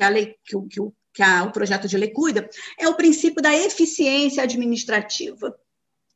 a 0.00 0.08
lei, 0.08 0.36
que, 0.44 0.56
o, 0.56 0.66
que, 0.66 0.80
o, 0.80 0.92
que 1.12 1.22
a, 1.22 1.44
o 1.44 1.52
projeto 1.52 1.88
de 1.88 1.96
lei 1.96 2.10
cuida, 2.10 2.48
é 2.78 2.88
o 2.88 2.94
princípio 2.94 3.42
da 3.42 3.54
eficiência 3.54 4.42
administrativa. 4.42 5.54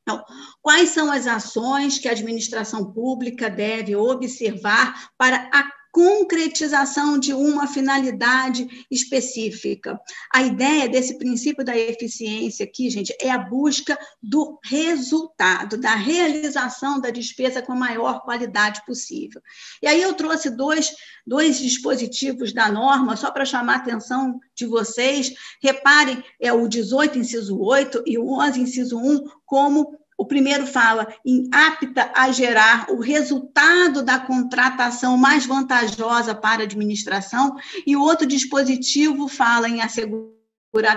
Então, 0.02 0.22
quais 0.60 0.90
são 0.90 1.10
as 1.10 1.26
ações 1.26 1.98
que 1.98 2.08
a 2.08 2.12
administração 2.12 2.92
pública 2.92 3.48
deve 3.48 3.96
observar 3.96 5.10
para 5.16 5.48
a 5.52 5.64
concretização 5.94 7.16
de 7.16 7.32
uma 7.32 7.68
finalidade 7.68 8.84
específica. 8.90 9.96
A 10.34 10.42
ideia 10.42 10.88
desse 10.88 11.16
princípio 11.16 11.64
da 11.64 11.78
eficiência 11.78 12.64
aqui, 12.64 12.90
gente, 12.90 13.16
é 13.20 13.30
a 13.30 13.38
busca 13.38 13.96
do 14.20 14.58
resultado, 14.64 15.78
da 15.78 15.94
realização 15.94 17.00
da 17.00 17.10
despesa 17.10 17.62
com 17.62 17.70
a 17.70 17.76
maior 17.76 18.22
qualidade 18.22 18.84
possível. 18.84 19.40
E 19.80 19.86
aí 19.86 20.02
eu 20.02 20.12
trouxe 20.14 20.50
dois, 20.50 20.92
dois 21.24 21.60
dispositivos 21.60 22.52
da 22.52 22.72
norma, 22.72 23.14
só 23.16 23.30
para 23.30 23.44
chamar 23.44 23.74
a 23.74 23.76
atenção 23.76 24.40
de 24.52 24.66
vocês. 24.66 25.32
Reparem, 25.62 26.24
é 26.40 26.52
o 26.52 26.66
18, 26.66 27.20
inciso 27.20 27.56
8, 27.56 28.02
e 28.04 28.18
o 28.18 28.32
11, 28.40 28.60
inciso 28.60 28.98
1, 28.98 29.30
como 29.46 29.96
o 30.16 30.26
primeiro 30.26 30.66
fala 30.66 31.06
em 31.24 31.48
apta 31.52 32.12
a 32.14 32.30
gerar 32.30 32.86
o 32.90 33.00
resultado 33.00 34.02
da 34.02 34.18
contratação 34.18 35.16
mais 35.16 35.46
vantajosa 35.46 36.34
para 36.34 36.62
a 36.62 36.64
administração, 36.64 37.56
e 37.86 37.96
o 37.96 38.02
outro 38.02 38.26
dispositivo 38.26 39.28
fala 39.28 39.68
em 39.68 39.80
assegurar 39.80 40.34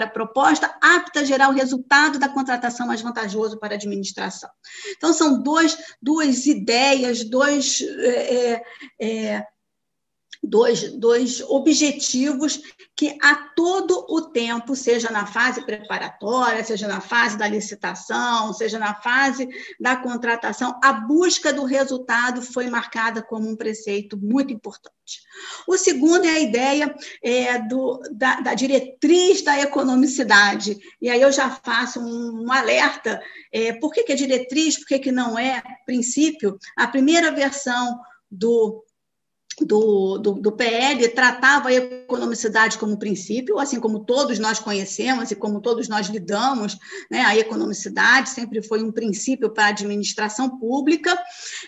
a 0.02 0.08
proposta 0.08 0.76
apta 0.82 1.20
a 1.20 1.24
gerar 1.24 1.50
o 1.50 1.54
resultado 1.54 2.18
da 2.18 2.28
contratação 2.28 2.88
mais 2.88 3.02
vantajoso 3.02 3.60
para 3.60 3.74
a 3.74 3.78
administração. 3.78 4.50
Então, 4.98 5.14
são 5.14 5.42
dois, 5.42 5.78
duas 6.02 6.48
ideias, 6.48 7.24
dois. 7.24 7.82
É, 7.82 8.64
é, 9.00 9.46
dois, 10.44 10.92
dois 10.94 11.42
objetivos 11.42 12.62
que 12.96 13.16
a 13.22 13.36
todo 13.56 14.08
o 14.10 14.22
tempo, 14.22 14.76
seja 14.76 15.12
na 15.12 15.28
fase 15.28 15.64
preparatória, 15.64 16.64
seja 16.64 16.88
na 16.88 17.00
fase 17.00 17.38
da 17.38 17.48
licitação, 17.48 18.52
seja 18.54 18.80
na 18.80 18.96
fase 18.96 19.48
da 19.80 19.96
contratação, 19.96 20.80
a 20.84 20.94
busca 20.94 21.54
do 21.54 21.64
resultado 21.64 22.42
foi 22.42 22.68
marcada 22.68 23.22
como 23.22 23.48
um 23.48 23.56
preceito 23.56 24.18
muito 24.18 24.52
importante. 24.52 25.22
O 25.68 25.78
segundo 25.78 26.26
é 26.26 26.30
a 26.30 26.40
ideia 26.40 26.96
é, 27.24 27.60
do, 27.60 28.02
da, 28.12 28.42
da, 28.42 28.54
diretriz 28.56 29.44
da 29.44 29.60
economicidade. 29.60 30.80
E 31.00 31.08
aí 31.08 31.22
eu 31.22 31.32
já 31.32 31.52
faço 31.52 32.00
um, 32.00 32.46
um 32.46 32.52
alerta. 32.52 33.22
É, 33.52 33.74
por 33.74 33.94
que, 33.94 34.04
que 34.04 34.12
é 34.12 34.16
diretriz, 34.16 34.76
por 34.78 34.88
que, 34.88 34.98
que 34.98 35.12
não 35.12 35.38
é 35.38 35.62
princípio? 35.86 36.58
A 36.76 36.88
primeira 36.88 37.32
versão 37.32 38.00
do 38.30 38.84
do, 39.66 40.20
do, 40.20 40.34
do, 40.34 40.52
PL 40.52 41.08
tratava 41.10 41.70
a 41.70 41.74
economicidade 41.74 42.78
como 42.78 42.98
princípio, 42.98 43.58
assim 43.58 43.80
como 43.80 44.06
todos 44.06 44.38
nós 44.38 44.60
conhecemos 44.60 45.32
e 45.32 45.36
como 45.36 45.60
todos 45.62 45.88
nós 45.88 46.08
lidamos, 46.08 46.78
né, 47.10 47.22
a 47.22 47.36
economicidade 47.36 48.30
sempre 48.30 48.62
foi 48.62 48.84
um 48.84 48.92
princípio 48.92 49.50
para 49.50 49.66
a 49.66 49.70
administração 49.70 50.60
pública. 50.60 51.18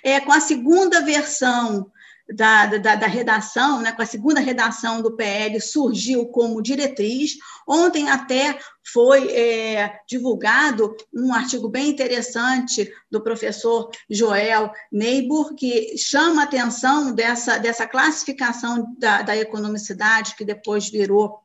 É, 0.03 0.19
com 0.19 0.31
a 0.31 0.39
segunda 0.39 1.01
versão 1.01 1.89
da, 2.33 2.65
da, 2.65 2.95
da, 2.95 3.07
redação, 3.07 3.81
né, 3.81 3.91
com 3.91 4.01
a 4.01 4.05
segunda 4.05 4.39
redação 4.39 5.01
do 5.01 5.15
PL, 5.15 5.59
surgiu 5.59 6.27
como 6.27 6.61
diretriz. 6.61 7.37
Ontem 7.67 8.09
até 8.09 8.59
foi 8.93 9.31
é, 9.31 9.99
divulgado 10.07 10.95
um 11.13 11.33
artigo 11.33 11.67
bem 11.67 11.89
interessante 11.89 12.91
do 13.09 13.21
professor 13.21 13.89
Joel 14.09 14.71
Neibur, 14.91 15.55
que 15.55 15.97
chama 15.97 16.41
a 16.41 16.45
atenção 16.45 17.13
dessa, 17.13 17.57
dessa 17.57 17.87
classificação 17.87 18.95
da, 18.97 19.21
da 19.23 19.35
economicidade, 19.35 20.35
que 20.35 20.45
depois 20.45 20.89
virou 20.89 21.39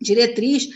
diretriz, 0.00 0.68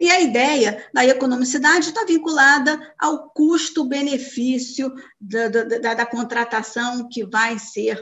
e 0.00 0.10
a 0.10 0.20
ideia 0.20 0.86
da 0.94 1.04
economicidade 1.04 1.88
está 1.88 2.04
vinculada 2.04 2.78
ao 2.98 3.30
custo-benefício 3.30 4.92
da, 5.20 5.48
da, 5.48 5.94
da, 5.94 6.06
contratação 6.06 7.08
que 7.08 7.24
vai 7.24 7.58
ser 7.58 8.00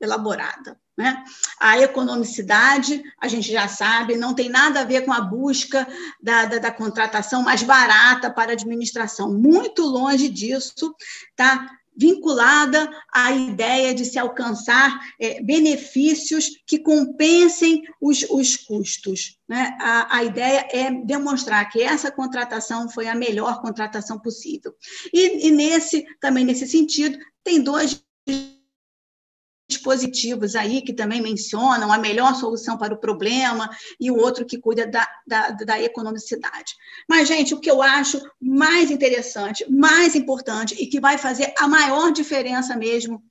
elaborada. 0.00 0.78
Né? 0.96 1.22
A 1.60 1.78
economicidade, 1.80 3.02
a 3.20 3.28
gente 3.28 3.52
já 3.52 3.68
sabe, 3.68 4.16
não 4.16 4.34
tem 4.34 4.48
nada 4.48 4.80
a 4.80 4.84
ver 4.84 5.04
com 5.04 5.12
a 5.12 5.20
busca 5.20 5.86
da, 6.22 6.46
da, 6.46 6.58
da 6.58 6.70
contratação 6.70 7.42
mais 7.42 7.62
barata 7.62 8.30
para 8.30 8.50
a 8.50 8.54
administração. 8.54 9.32
Muito 9.32 9.82
longe 9.82 10.28
disso, 10.28 10.94
tá? 11.34 11.70
vinculada 11.96 12.90
à 13.10 13.32
ideia 13.32 13.94
de 13.94 14.04
se 14.04 14.18
alcançar 14.18 15.00
é, 15.18 15.42
benefícios 15.42 16.50
que 16.66 16.78
compensem 16.78 17.82
os, 18.00 18.22
os 18.28 18.56
custos. 18.56 19.38
Né? 19.48 19.74
A, 19.80 20.18
a, 20.18 20.24
ideia 20.24 20.68
é 20.70 20.90
demonstrar 20.90 21.68
que 21.70 21.82
essa 21.82 22.10
contratação 22.10 22.88
foi 22.90 23.08
a 23.08 23.14
melhor 23.14 23.62
contratação 23.62 24.18
possível. 24.18 24.74
E, 25.12 25.48
e 25.48 25.50
nesse 25.50 26.04
também 26.20 26.44
nesse 26.44 26.66
sentido, 26.66 27.18
tem 27.42 27.62
dois 27.62 28.04
dispositivos 29.86 30.56
aí 30.56 30.82
que 30.82 30.92
também 30.92 31.20
mencionam 31.20 31.92
a 31.92 31.98
melhor 31.98 32.34
solução 32.34 32.76
para 32.76 32.92
o 32.92 32.98
problema 32.98 33.70
e 34.00 34.10
o 34.10 34.16
outro 34.16 34.44
que 34.44 34.58
cuida 34.58 34.86
da, 34.86 35.08
da, 35.26 35.50
da 35.50 35.80
economicidade. 35.80 36.74
Mas, 37.08 37.28
gente, 37.28 37.54
o 37.54 37.60
que 37.60 37.70
eu 37.70 37.80
acho 37.80 38.20
mais 38.40 38.90
interessante, 38.90 39.64
mais 39.70 40.16
importante 40.16 40.74
e 40.78 40.86
que 40.86 41.00
vai 41.00 41.16
fazer 41.16 41.54
a 41.58 41.68
maior 41.68 42.10
diferença 42.10 42.76
mesmo 42.76 43.22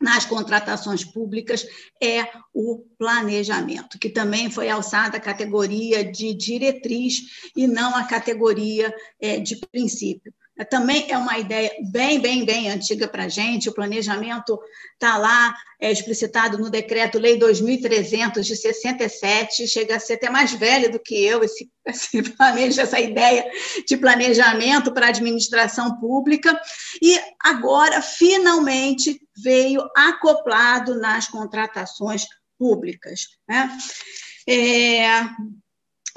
nas 0.00 0.24
contratações 0.24 1.04
públicas 1.04 1.66
é 2.00 2.28
o 2.54 2.84
planejamento, 2.96 3.98
que 3.98 4.08
também 4.08 4.48
foi 4.48 4.70
alçada 4.70 5.16
a 5.16 5.20
categoria 5.20 6.04
de 6.04 6.32
diretriz 6.34 7.50
e 7.56 7.66
não 7.66 7.96
a 7.96 8.04
categoria 8.04 8.94
é, 9.20 9.40
de 9.40 9.56
princípio. 9.56 10.32
Também 10.64 11.06
é 11.08 11.16
uma 11.16 11.38
ideia 11.38 11.70
bem, 11.90 12.20
bem, 12.20 12.44
bem 12.44 12.70
antiga 12.70 13.06
para 13.06 13.24
a 13.24 13.28
gente. 13.28 13.68
O 13.68 13.74
planejamento 13.74 14.58
está 14.94 15.16
lá 15.16 15.54
é, 15.80 15.92
explicitado 15.92 16.58
no 16.58 16.68
Decreto-Lei 16.68 17.38
2.300 17.38 18.40
de 18.40 18.56
67, 18.56 19.68
chega 19.68 19.96
a 19.96 20.00
ser 20.00 20.14
até 20.14 20.28
mais 20.28 20.52
velho 20.52 20.90
do 20.90 20.98
que 20.98 21.14
eu, 21.24 21.44
esse, 21.44 21.70
esse 21.86 22.80
essa 22.80 22.98
ideia 22.98 23.48
de 23.86 23.96
planejamento 23.96 24.92
para 24.92 25.06
a 25.06 25.10
administração 25.10 25.98
pública. 26.00 26.60
E 27.00 27.16
agora, 27.40 28.02
finalmente, 28.02 29.20
veio 29.36 29.88
acoplado 29.96 30.98
nas 30.98 31.28
contratações 31.28 32.24
públicas. 32.58 33.28
Né? 33.48 33.78
É, 34.48 35.06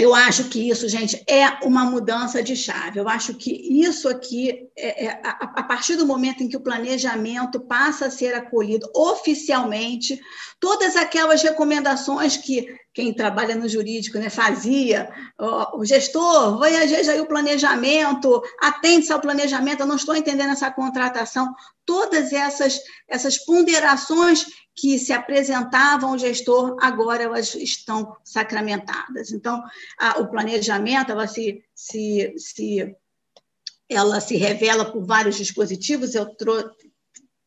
eu 0.02 0.16
acho 0.16 0.46
que 0.46 0.68
isso, 0.68 0.90
gente, 0.90 1.24
é 1.30 1.64
uma 1.64 1.86
mudança 1.86 2.42
de 2.42 2.56
chave. 2.56 3.00
Eu 3.00 3.08
acho 3.08 3.36
que 3.36 3.52
isso 3.52 4.10
aqui, 4.10 4.68
é, 4.76 5.06
é, 5.06 5.22
a, 5.24 5.60
a, 5.60 5.64
partir 5.64 5.96
do 5.96 6.08
momento 6.08 6.42
em 6.42 6.50
que 6.50 6.58
o 6.58 6.64
planejamento 6.64 7.60
passa 7.60 8.08
a 8.08 8.10
ser 8.10 8.34
acolhido 8.34 8.90
oficialmente, 8.96 10.20
todas 10.60 10.96
aquelas 10.96 11.44
recomendações 11.44 12.36
que 12.36 12.66
quem 12.94 13.14
trabalha 13.14 13.56
no 13.56 13.70
jurídico 13.70 14.18
né, 14.18 14.30
fazia, 14.30 15.10
o, 15.74 15.86
gestor, 15.86 16.58
vai 16.58 16.76
aí 16.76 17.22
o 17.22 17.26
planejamento, 17.26 18.42
atende-se 18.60 19.14
ao 19.14 19.22
planejamento, 19.22 19.82
eu 19.82 19.88
não 19.88 19.96
estou 19.96 20.16
entendendo 20.16 20.52
essa 20.52 20.70
contratação. 20.70 21.54
Todas 21.86 22.34
essas, 22.34 22.80
essas 23.08 23.38
ponderações 23.38 24.46
que 24.76 25.00
se 25.00 25.14
apresentavam 25.14 26.12
ao 26.12 26.18
gestor, 26.18 26.78
agora 26.82 27.24
elas 27.24 27.56
estão 27.56 28.16
sacramentadas. 28.26 29.32
Então, 29.32 29.62
a, 29.98 30.20
o 30.20 30.28
planejamento, 30.30 31.12
ela 31.12 31.28
se, 31.28 31.64
se, 31.74 32.34
se, 32.38 32.96
ela 33.88 34.20
se 34.20 34.36
revela 34.36 34.92
por 34.92 35.06
vários 35.06 35.38
dispositivos, 35.38 36.14
eu 36.14 36.26
trou 36.36 36.70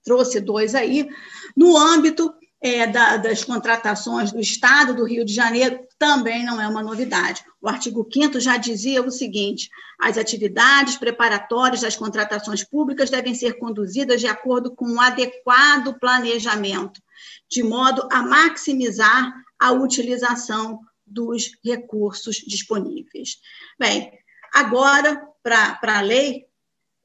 trouxe 0.04 0.38
dois 0.38 0.74
aí, 0.74 1.08
no 1.56 1.78
âmbito 1.78 2.33
é, 2.64 2.86
da, 2.86 3.18
das 3.18 3.44
contratações 3.44 4.32
do 4.32 4.40
Estado 4.40 4.94
do 4.94 5.04
Rio 5.04 5.22
de 5.22 5.34
Janeiro, 5.34 5.86
também 5.98 6.46
não 6.46 6.58
é 6.58 6.66
uma 6.66 6.82
novidade. 6.82 7.44
O 7.60 7.68
artigo 7.68 8.08
5 8.10 8.40
já 8.40 8.56
dizia 8.56 9.02
o 9.02 9.10
seguinte: 9.10 9.68
as 10.00 10.16
atividades 10.16 10.96
preparatórias 10.96 11.82
das 11.82 11.94
contratações 11.94 12.64
públicas 12.64 13.10
devem 13.10 13.34
ser 13.34 13.58
conduzidas 13.58 14.18
de 14.18 14.26
acordo 14.26 14.74
com 14.74 14.86
um 14.86 14.98
adequado 14.98 15.98
planejamento, 16.00 17.02
de 17.50 17.62
modo 17.62 18.08
a 18.10 18.22
maximizar 18.22 19.30
a 19.60 19.70
utilização 19.72 20.80
dos 21.06 21.50
recursos 21.62 22.36
disponíveis. 22.36 23.36
Bem, 23.78 24.10
agora, 24.54 25.22
para 25.42 25.98
a 25.98 26.00
lei, 26.00 26.46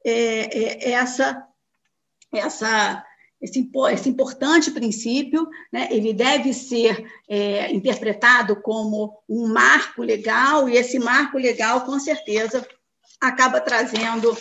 é, 0.02 0.88
é, 0.88 0.92
essa, 0.92 1.46
essa, 2.32 3.04
esse, 3.40 3.70
esse 3.92 4.08
importante 4.08 4.70
princípio, 4.70 5.48
né, 5.72 5.88
ele 5.90 6.12
deve 6.12 6.52
ser 6.52 7.10
é, 7.28 7.72
interpretado 7.72 8.60
como 8.60 9.18
um 9.28 9.48
marco 9.48 10.02
legal, 10.02 10.68
e 10.68 10.76
esse 10.76 10.98
marco 10.98 11.38
legal, 11.38 11.80
com 11.82 11.98
certeza, 11.98 12.66
acaba 13.20 13.60
trazendo 13.60 14.36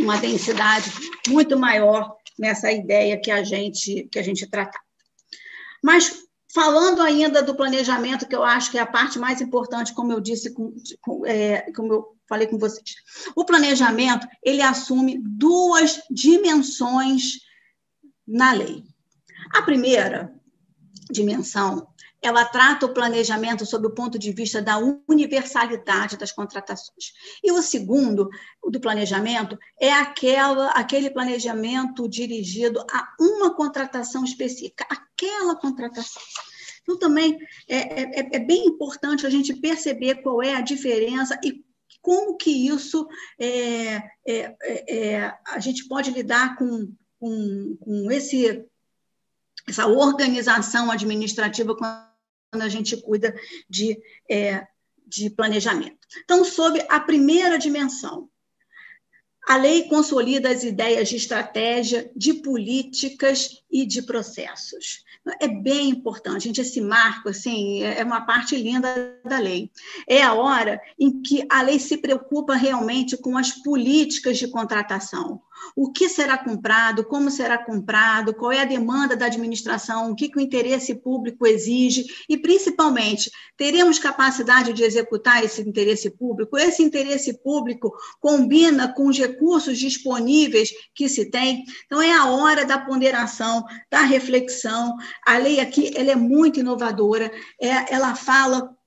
uma 0.00 0.16
densidade 0.16 0.90
muito 1.28 1.58
maior 1.58 2.16
nessa 2.38 2.70
ideia 2.72 3.20
que 3.20 3.30
a 3.30 3.42
gente 3.42 4.08
que 4.10 4.18
a 4.18 4.22
gente 4.22 4.46
trata. 4.46 4.78
Mas 5.82 6.24
falando 6.52 7.02
ainda 7.02 7.42
do 7.42 7.54
planejamento, 7.54 8.26
que 8.26 8.34
eu 8.34 8.44
acho 8.44 8.70
que 8.70 8.78
é 8.78 8.80
a 8.80 8.86
parte 8.86 9.18
mais 9.18 9.40
importante, 9.40 9.94
como 9.94 10.12
eu 10.12 10.20
disse, 10.20 10.52
com, 10.54 10.72
com, 11.00 11.26
é, 11.26 11.70
como 11.72 11.92
eu 11.92 12.16
falei 12.28 12.46
com 12.46 12.58
vocês, 12.58 12.94
o 13.34 13.44
planejamento 13.44 14.26
ele 14.42 14.62
assume 14.62 15.18
duas 15.18 16.00
dimensões 16.10 17.47
na 18.28 18.52
lei. 18.52 18.84
A 19.54 19.62
primeira 19.62 20.32
dimensão 21.10 21.88
ela 22.20 22.44
trata 22.44 22.84
o 22.84 22.92
planejamento 22.92 23.64
sob 23.64 23.86
o 23.86 23.94
ponto 23.94 24.18
de 24.18 24.32
vista 24.32 24.60
da 24.60 24.76
universalidade 25.08 26.16
das 26.16 26.32
contratações. 26.32 27.12
E 27.42 27.52
o 27.52 27.62
segundo, 27.62 28.28
do 28.68 28.80
planejamento, 28.80 29.56
é 29.80 29.92
aquela, 29.92 30.70
aquele 30.70 31.10
planejamento 31.10 32.08
dirigido 32.08 32.84
a 32.90 33.14
uma 33.20 33.54
contratação 33.54 34.24
específica, 34.24 34.84
aquela 34.90 35.54
contratação. 35.54 36.20
Então, 36.82 36.98
também 36.98 37.38
é, 37.68 38.02
é, 38.02 38.36
é 38.36 38.38
bem 38.40 38.66
importante 38.66 39.24
a 39.24 39.30
gente 39.30 39.54
perceber 39.54 40.16
qual 40.16 40.42
é 40.42 40.54
a 40.54 40.60
diferença 40.60 41.38
e 41.44 41.64
como 42.00 42.36
que 42.36 42.50
isso 42.50 43.06
é, 43.38 43.96
é, 44.26 44.56
é, 44.62 44.96
é 44.96 45.38
a 45.46 45.60
gente 45.60 45.86
pode 45.86 46.10
lidar 46.10 46.56
com, 46.56 46.92
com, 47.18 47.76
com 47.80 48.10
esse, 48.10 48.64
essa 49.66 49.86
organização 49.86 50.90
administrativa 50.90 51.76
quando 51.76 52.62
a 52.62 52.68
gente 52.68 52.96
cuida 52.96 53.34
de, 53.68 54.00
é, 54.30 54.66
de 55.06 55.30
planejamento. 55.30 55.98
Então, 56.24 56.44
sobre 56.44 56.84
a 56.88 57.00
primeira 57.00 57.58
dimensão, 57.58 58.28
a 59.48 59.56
lei 59.56 59.84
consolida 59.84 60.50
as 60.50 60.62
ideias 60.62 61.08
de 61.08 61.16
estratégia, 61.16 62.10
de 62.14 62.34
políticas 62.34 63.62
e 63.70 63.86
de 63.86 64.02
processos. 64.02 65.04
É 65.40 65.48
bem 65.48 65.88
importante, 65.88 66.44
gente, 66.44 66.60
esse 66.60 66.82
marco 66.82 67.30
assim, 67.30 67.82
é 67.82 68.04
uma 68.04 68.20
parte 68.20 68.54
linda 68.56 69.18
da 69.24 69.38
lei. 69.38 69.70
É 70.06 70.22
a 70.22 70.34
hora 70.34 70.78
em 70.98 71.22
que 71.22 71.46
a 71.50 71.62
lei 71.62 71.78
se 71.78 71.96
preocupa 71.96 72.54
realmente 72.54 73.16
com 73.16 73.38
as 73.38 73.50
políticas 73.50 74.36
de 74.36 74.48
contratação 74.48 75.40
o 75.76 75.92
que 75.92 76.08
será 76.08 76.36
comprado, 76.36 77.04
como 77.04 77.30
será 77.30 77.58
comprado, 77.58 78.34
qual 78.34 78.52
é 78.52 78.60
a 78.60 78.64
demanda 78.64 79.16
da 79.16 79.26
administração, 79.26 80.10
o 80.10 80.14
que, 80.14 80.28
que 80.28 80.38
o 80.38 80.40
interesse 80.40 80.94
público 80.94 81.46
exige 81.46 82.04
e, 82.28 82.36
principalmente, 82.36 83.30
teremos 83.56 83.98
capacidade 83.98 84.72
de 84.72 84.82
executar 84.82 85.44
esse 85.44 85.62
interesse 85.62 86.10
público? 86.10 86.56
Esse 86.56 86.82
interesse 86.82 87.42
público 87.42 87.92
combina 88.20 88.92
com 88.92 89.06
os 89.06 89.18
recursos 89.18 89.78
disponíveis 89.78 90.70
que 90.94 91.08
se 91.08 91.30
tem? 91.30 91.64
Então, 91.86 92.00
é 92.00 92.12
a 92.12 92.26
hora 92.26 92.64
da 92.64 92.78
ponderação, 92.78 93.64
da 93.90 94.00
reflexão. 94.02 94.96
A 95.26 95.38
lei 95.38 95.60
aqui 95.60 95.90
ela 95.94 96.12
é 96.12 96.16
muito 96.16 96.60
inovadora, 96.60 97.30
é, 97.60 97.94
ela 97.94 98.14
fala 98.14 98.77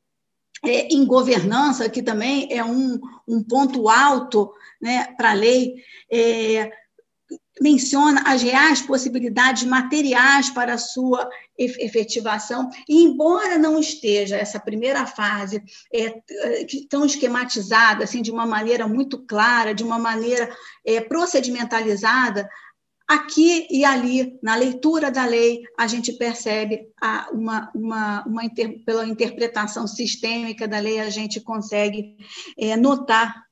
é, 0.63 0.87
em 0.93 1.05
governança, 1.05 1.89
que 1.89 2.03
também 2.03 2.47
é 2.51 2.63
um, 2.63 2.99
um 3.27 3.43
ponto 3.43 3.89
alto 3.89 4.51
né, 4.81 5.13
para 5.17 5.31
a 5.31 5.33
lei, 5.33 5.75
é, 6.11 6.71
menciona 7.59 8.23
as 8.25 8.41
reais 8.41 8.81
possibilidades 8.81 9.63
materiais 9.63 10.49
para 10.49 10.73
a 10.73 10.79
sua 10.79 11.29
efetivação, 11.57 12.69
e 12.89 13.03
embora 13.03 13.57
não 13.57 13.79
esteja 13.79 14.35
essa 14.35 14.59
primeira 14.59 15.05
fase 15.05 15.61
é, 15.93 16.15
tão 16.89 17.05
esquematizada, 17.05 18.03
assim, 18.03 18.21
de 18.21 18.31
uma 18.31 18.47
maneira 18.47 18.87
muito 18.87 19.19
clara, 19.19 19.75
de 19.75 19.83
uma 19.83 19.99
maneira 19.99 20.49
é, 20.83 21.01
procedimentalizada, 21.01 22.49
aqui 23.13 23.67
e 23.69 23.83
ali, 23.83 24.39
na 24.41 24.55
leitura 24.55 25.11
da 25.11 25.25
lei, 25.25 25.63
a 25.77 25.85
gente 25.85 26.13
percebe 26.13 26.87
a, 27.01 27.29
uma, 27.31 27.71
uma, 27.75 28.23
uma 28.25 28.45
inter, 28.45 28.83
pela 28.85 29.05
interpretação 29.05 29.85
sistêmica 29.85 30.67
da 30.67 30.79
lei, 30.79 30.99
a 30.99 31.09
gente 31.09 31.41
consegue 31.41 32.15
é, 32.57 32.77
notar 32.77 33.43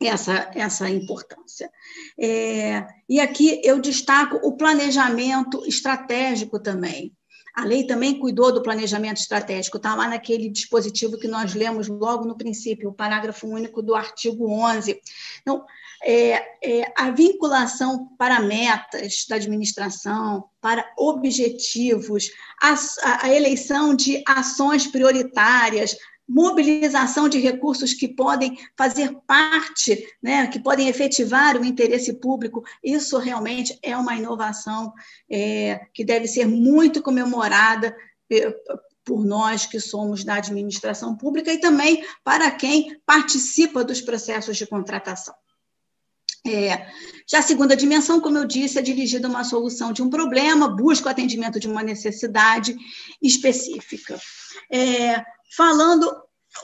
essa, 0.00 0.50
essa 0.54 0.88
importância. 0.88 1.70
É, 2.18 2.86
e 3.08 3.20
aqui 3.20 3.60
eu 3.62 3.80
destaco 3.80 4.36
o 4.42 4.56
planejamento 4.56 5.64
estratégico 5.66 6.58
também. 6.58 7.14
A 7.54 7.64
lei 7.64 7.86
também 7.86 8.18
cuidou 8.18 8.52
do 8.52 8.62
planejamento 8.62 9.18
estratégico, 9.18 9.78
está 9.78 9.94
lá 9.94 10.08
naquele 10.08 10.50
dispositivo 10.50 11.18
que 11.18 11.26
nós 11.26 11.54
lemos 11.54 11.88
logo 11.88 12.26
no 12.26 12.36
princípio, 12.36 12.90
o 12.90 12.94
parágrafo 12.94 13.46
único 13.46 13.82
do 13.82 13.94
artigo 13.94 14.50
11. 14.50 15.00
Então, 15.40 15.64
é, 16.02 16.42
é, 16.62 16.92
a 16.96 17.10
vinculação 17.10 18.08
para 18.18 18.40
metas 18.40 19.24
da 19.28 19.36
administração, 19.36 20.44
para 20.60 20.84
objetivos, 20.98 22.30
a, 22.62 22.74
a 23.26 23.34
eleição 23.34 23.94
de 23.94 24.22
ações 24.26 24.86
prioritárias, 24.86 25.96
mobilização 26.28 27.28
de 27.28 27.38
recursos 27.38 27.94
que 27.94 28.08
podem 28.08 28.58
fazer 28.76 29.16
parte, 29.26 30.04
né, 30.20 30.46
que 30.48 30.58
podem 30.58 30.88
efetivar 30.88 31.56
o 31.56 31.64
interesse 31.64 32.14
público, 32.14 32.64
isso 32.82 33.18
realmente 33.18 33.78
é 33.82 33.96
uma 33.96 34.16
inovação 34.16 34.92
é, 35.30 35.80
que 35.94 36.04
deve 36.04 36.26
ser 36.26 36.46
muito 36.46 37.00
comemorada 37.00 37.96
é, 38.32 38.52
por 39.04 39.24
nós 39.24 39.66
que 39.66 39.78
somos 39.78 40.24
da 40.24 40.34
administração 40.34 41.16
pública 41.16 41.52
e 41.52 41.60
também 41.60 42.04
para 42.24 42.50
quem 42.50 43.00
participa 43.06 43.84
dos 43.84 44.00
processos 44.00 44.56
de 44.56 44.66
contratação. 44.66 45.34
É, 46.48 46.86
já 47.26 47.40
a 47.40 47.42
segunda 47.42 47.76
dimensão, 47.76 48.20
como 48.20 48.38
eu 48.38 48.44
disse, 48.44 48.78
é 48.78 48.82
dirigida 48.82 49.26
a 49.26 49.30
uma 49.30 49.44
solução 49.44 49.92
de 49.92 50.02
um 50.02 50.08
problema, 50.08 50.68
busca 50.68 51.08
o 51.08 51.10
atendimento 51.10 51.58
de 51.58 51.66
uma 51.66 51.82
necessidade 51.82 52.76
específica. 53.20 54.18
É, 54.70 55.24
falando 55.56 56.08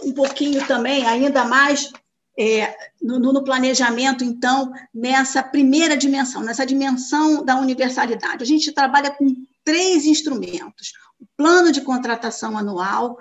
um 0.03 0.13
pouquinho 0.13 0.67
também, 0.67 1.07
ainda 1.07 1.45
mais 1.45 1.91
é, 2.39 2.75
no, 3.01 3.19
no, 3.19 3.45
planejamento, 3.45 4.25
então, 4.25 4.73
nessa 4.95 5.43
primeira 5.43 5.97
dimensão, 5.97 6.43
nessa 6.43 6.65
dimensão 6.65 7.45
da 7.45 7.57
universalidade. 7.57 8.43
A 8.43 8.47
gente 8.47 8.73
trabalha 8.73 9.11
com 9.11 9.35
três 9.65 10.07
instrumentos: 10.07 10.93
o 11.21 11.27
plano 11.37 11.71
de 11.71 11.83
contratação 11.83 12.57
anual, 12.57 13.19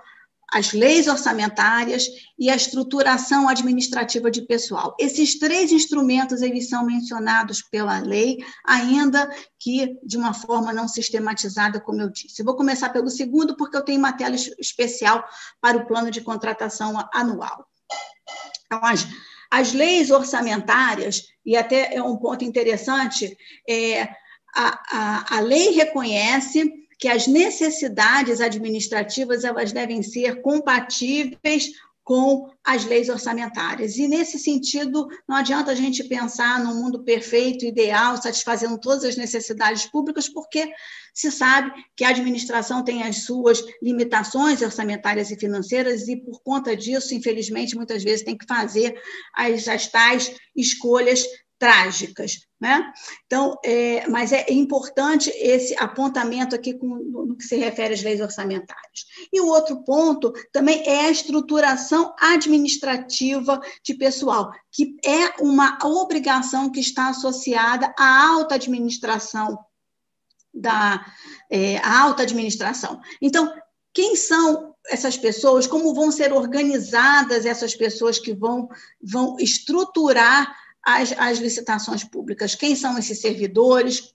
as 0.54 0.74
leis 0.74 1.08
orçamentárias 1.08 2.08
e 2.38 2.50
a 2.50 2.56
estruturação 2.56 3.48
administrativa 3.48 4.30
de 4.30 4.42
pessoal. 4.42 4.94
Esses 5.00 5.40
três 5.40 5.72
instrumentos 5.72 6.42
eles 6.42 6.68
são 6.68 6.86
mencionados 6.86 7.62
pela 7.62 8.00
lei, 8.00 8.44
ainda 8.66 9.30
que 9.58 9.98
de 10.04 10.18
uma 10.18 10.34
forma 10.34 10.74
não 10.74 10.88
sistematizada, 10.88 11.80
como 11.80 12.02
eu 12.02 12.10
disse. 12.10 12.42
Eu 12.42 12.46
vou 12.46 12.56
começar 12.56 12.90
pelo 12.90 13.10
segundo, 13.10 13.56
porque 13.56 13.78
eu 13.78 13.84
tenho 13.84 14.00
uma 14.00 14.12
tela 14.12 14.36
especial 14.36 15.24
para 15.62 15.78
o 15.78 15.88
plano 15.88 16.12
de 16.12 16.20
contratação 16.20 16.98
anual. 17.14 17.66
Então, 18.66 18.84
as, 18.84 19.08
as 19.50 19.74
leis 19.74 20.12
orçamentárias, 20.12 21.24
e 21.46 21.56
até 21.56 21.96
é 21.96 22.04
um 22.04 22.18
ponto 22.18 22.44
interessante, 22.44 23.38
é, 23.70 24.04
a, 24.54 24.82
a, 24.92 25.38
a 25.38 25.40
lei 25.40 25.72
reconhece 25.72 26.81
que 27.02 27.08
as 27.08 27.26
necessidades 27.26 28.40
administrativas 28.40 29.44
elas 29.44 29.72
devem 29.72 30.04
ser 30.04 30.40
compatíveis 30.44 31.72
com 32.04 32.48
as 32.64 32.86
leis 32.86 33.10
orçamentárias. 33.10 33.98
E, 33.98 34.08
nesse 34.08 34.38
sentido, 34.38 35.08
não 35.28 35.36
adianta 35.36 35.72
a 35.72 35.76
gente 35.76 36.04
pensar 36.04 36.64
num 36.64 36.76
mundo 36.76 37.04
perfeito, 37.04 37.66
ideal, 37.66 38.22
satisfazendo 38.22 38.80
todas 38.80 39.04
as 39.04 39.16
necessidades 39.16 39.86
públicas, 39.88 40.30
porque 40.30 40.72
se 41.12 41.32
sabe 41.32 41.72
que 41.96 42.04
a 42.04 42.10
administração 42.10 42.84
tem 42.84 43.02
as 43.02 43.24
suas 43.24 43.64
limitações 43.82 44.62
orçamentárias 44.62 45.32
e 45.32 45.38
financeiras, 45.38 46.08
e, 46.08 46.18
por 46.18 46.42
conta 46.44 46.76
disso, 46.76 47.16
infelizmente, 47.16 47.76
muitas 47.76 48.04
vezes 48.04 48.26
tem 48.26 48.38
que 48.38 48.46
fazer 48.46 49.00
as, 49.34 49.68
as 49.68 49.88
tais 49.88 50.36
escolhas 50.56 51.26
trágicas. 51.62 52.40
Né? 52.60 52.92
Então, 53.28 53.56
é, 53.64 54.08
mas 54.08 54.32
é 54.32 54.52
importante 54.52 55.30
esse 55.30 55.76
apontamento 55.78 56.56
aqui 56.56 56.74
com, 56.74 56.88
no, 56.88 57.36
que 57.36 57.44
se 57.44 57.56
refere 57.56 57.94
às 57.94 58.02
leis 58.02 58.20
orçamentárias. 58.20 59.06
E 59.32 59.40
o 59.40 59.46
outro 59.46 59.84
ponto 59.84 60.34
também 60.52 60.82
é 60.88 61.06
a 61.06 61.12
estruturação 61.12 62.16
administrativa 62.20 63.62
de 63.84 63.94
pessoal, 63.94 64.52
que 64.72 64.96
é 65.06 65.40
uma 65.40 65.78
obrigação 65.84 66.72
que 66.72 66.80
está 66.80 67.10
associada 67.10 67.94
à 67.96 68.28
alta 68.30 68.56
administração 68.56 69.60
da 70.52 71.06
é, 71.50 71.78
alta 71.78 72.24
administração. 72.24 73.00
Então, 73.22 73.54
quem 73.94 74.16
são 74.16 74.74
essas 74.90 75.16
pessoas? 75.16 75.68
Como 75.68 75.94
vão 75.94 76.12
ser 76.12 76.34
organizadas 76.34 77.46
essas 77.46 77.76
pessoas 77.76 78.18
que 78.18 78.34
vão, 78.34 78.68
vão 79.02 79.38
estruturar 79.40 80.52
as, 80.84 81.12
as 81.18 81.40
licitações 81.40 82.04
públicas. 82.04 82.56
Quem 82.56 82.76
são 82.76 82.98
esses 82.98 83.20
servidores? 83.20 84.14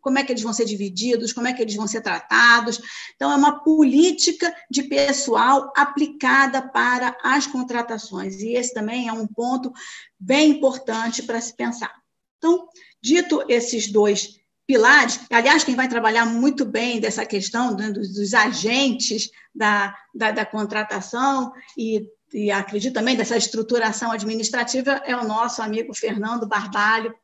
Como 0.00 0.18
é 0.18 0.24
que 0.24 0.32
eles 0.32 0.42
vão 0.42 0.52
ser 0.52 0.64
divididos? 0.64 1.32
Como 1.32 1.48
é 1.48 1.52
que 1.52 1.60
eles 1.60 1.74
vão 1.74 1.86
ser 1.86 2.00
tratados? 2.00 2.80
Então, 3.14 3.32
é 3.32 3.36
uma 3.36 3.64
política 3.64 4.54
de 4.70 4.84
pessoal 4.84 5.72
aplicada 5.76 6.62
para 6.62 7.16
as 7.22 7.46
contratações. 7.46 8.40
E 8.40 8.54
esse 8.54 8.72
também 8.72 9.08
é 9.08 9.12
um 9.12 9.26
ponto 9.26 9.72
bem 10.18 10.50
importante 10.50 11.22
para 11.22 11.40
se 11.40 11.54
pensar. 11.56 11.92
Então, 12.38 12.68
dito 13.02 13.44
esses 13.48 13.90
dois 13.90 14.38
pilares, 14.66 15.20
aliás, 15.30 15.62
quem 15.62 15.76
vai 15.76 15.88
trabalhar 15.88 16.26
muito 16.26 16.64
bem 16.64 16.98
dessa 17.00 17.24
questão 17.24 17.76
né, 17.76 17.90
dos, 17.90 18.34
agentes 18.34 19.30
da, 19.54 19.94
da, 20.14 20.32
da, 20.32 20.44
contratação 20.44 21.52
e 21.78 22.04
e 22.32 22.50
acredito 22.50 22.94
também 22.94 23.16
dessa 23.16 23.36
estruturação 23.36 24.10
administrativa, 24.10 25.02
é 25.04 25.16
o 25.16 25.24
nosso 25.26 25.62
amigo 25.62 25.94
Fernando 25.94 26.46
Barbalho. 26.46 27.14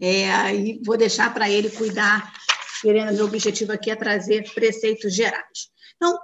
É, 0.00 0.54
e 0.54 0.80
vou 0.84 0.96
deixar 0.96 1.32
para 1.32 1.48
ele 1.48 1.70
cuidar, 1.70 2.32
querendo, 2.82 3.14
meu 3.14 3.24
objetivo 3.24 3.72
aqui 3.72 3.90
é 3.90 3.96
trazer 3.96 4.52
preceitos 4.52 5.14
gerais. 5.14 5.70
Então, 5.96 6.18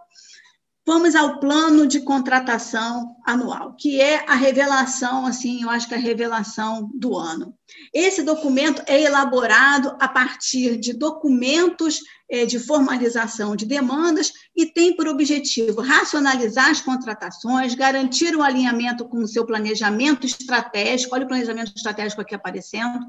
Vamos 0.86 1.14
ao 1.14 1.38
plano 1.38 1.86
de 1.86 2.00
contratação 2.00 3.14
anual, 3.24 3.76
que 3.78 4.00
é 4.00 4.24
a 4.28 4.34
revelação, 4.34 5.26
assim, 5.26 5.62
eu 5.62 5.70
acho 5.70 5.86
que 5.86 5.94
é 5.94 5.96
a 5.96 6.00
revelação 6.00 6.90
do 6.94 7.16
ano. 7.16 7.54
Esse 7.94 8.22
documento 8.22 8.82
é 8.86 9.00
elaborado 9.00 9.94
a 10.00 10.08
partir 10.08 10.78
de 10.78 10.92
documentos 10.92 12.00
de 12.46 12.60
formalização 12.60 13.56
de 13.56 13.66
demandas 13.66 14.32
e 14.56 14.64
tem 14.64 14.94
por 14.94 15.08
objetivo 15.08 15.80
racionalizar 15.80 16.70
as 16.70 16.80
contratações, 16.80 17.74
garantir 17.74 18.36
o 18.36 18.42
alinhamento 18.42 19.04
com 19.08 19.18
o 19.18 19.26
seu 19.26 19.44
planejamento 19.44 20.24
estratégico, 20.24 21.14
olha 21.14 21.24
o 21.24 21.28
planejamento 21.28 21.72
estratégico 21.74 22.20
aqui 22.20 22.34
aparecendo, 22.34 23.00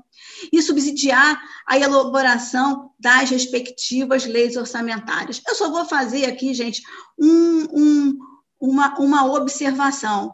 e 0.51 0.59
subsidiar 0.61 1.39
a 1.67 1.77
elaboração 1.77 2.91
das 2.99 3.29
respectivas 3.29 4.25
leis 4.25 4.57
orçamentárias. 4.57 5.39
Eu 5.47 5.53
só 5.53 5.69
vou 5.69 5.85
fazer 5.85 6.25
aqui, 6.25 6.51
gente, 6.53 6.81
um, 7.19 7.67
um, 7.71 8.17
uma, 8.59 8.99
uma 8.99 9.25
observação. 9.25 10.33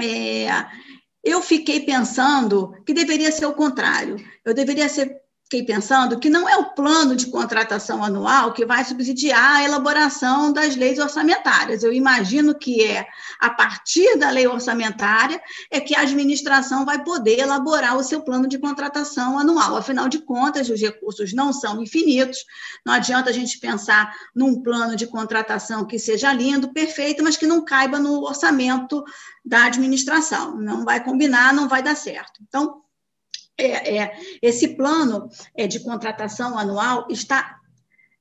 É, 0.00 0.48
eu 1.22 1.40
fiquei 1.40 1.80
pensando 1.80 2.72
que 2.84 2.92
deveria 2.92 3.30
ser 3.30 3.46
o 3.46 3.54
contrário. 3.54 4.16
Eu 4.44 4.52
deveria 4.52 4.88
ser 4.88 5.20
fiquei 5.46 5.62
pensando 5.62 6.18
que 6.18 6.28
não 6.28 6.48
é 6.48 6.56
o 6.56 6.74
plano 6.74 7.14
de 7.14 7.26
contratação 7.26 8.02
anual 8.02 8.52
que 8.52 8.66
vai 8.66 8.84
subsidiar 8.84 9.58
a 9.58 9.64
elaboração 9.64 10.52
das 10.52 10.74
leis 10.74 10.98
orçamentárias. 10.98 11.84
Eu 11.84 11.92
imagino 11.92 12.52
que 12.52 12.82
é 12.84 13.06
a 13.40 13.48
partir 13.48 14.18
da 14.18 14.28
lei 14.28 14.48
orçamentária 14.48 15.40
é 15.70 15.78
que 15.78 15.94
a 15.94 16.00
administração 16.00 16.84
vai 16.84 17.02
poder 17.04 17.38
elaborar 17.38 17.96
o 17.96 18.02
seu 18.02 18.22
plano 18.22 18.48
de 18.48 18.58
contratação 18.58 19.38
anual. 19.38 19.76
Afinal 19.76 20.08
de 20.08 20.18
contas, 20.18 20.68
os 20.68 20.80
recursos 20.80 21.32
não 21.32 21.52
são 21.52 21.80
infinitos. 21.80 22.44
Não 22.84 22.94
adianta 22.94 23.30
a 23.30 23.32
gente 23.32 23.60
pensar 23.60 24.12
num 24.34 24.60
plano 24.60 24.96
de 24.96 25.06
contratação 25.06 25.84
que 25.84 25.96
seja 25.96 26.32
lindo, 26.32 26.72
perfeito, 26.72 27.22
mas 27.22 27.36
que 27.36 27.46
não 27.46 27.64
caiba 27.64 28.00
no 28.00 28.24
orçamento 28.24 29.04
da 29.44 29.66
administração. 29.66 30.56
Não 30.56 30.84
vai 30.84 31.04
combinar, 31.04 31.54
não 31.54 31.68
vai 31.68 31.84
dar 31.84 31.94
certo. 31.94 32.40
Então, 32.42 32.82
é, 33.58 33.98
é, 33.98 34.16
esse 34.42 34.68
plano 34.68 35.28
é, 35.54 35.66
de 35.66 35.80
contratação 35.80 36.58
anual 36.58 37.06
está 37.10 37.58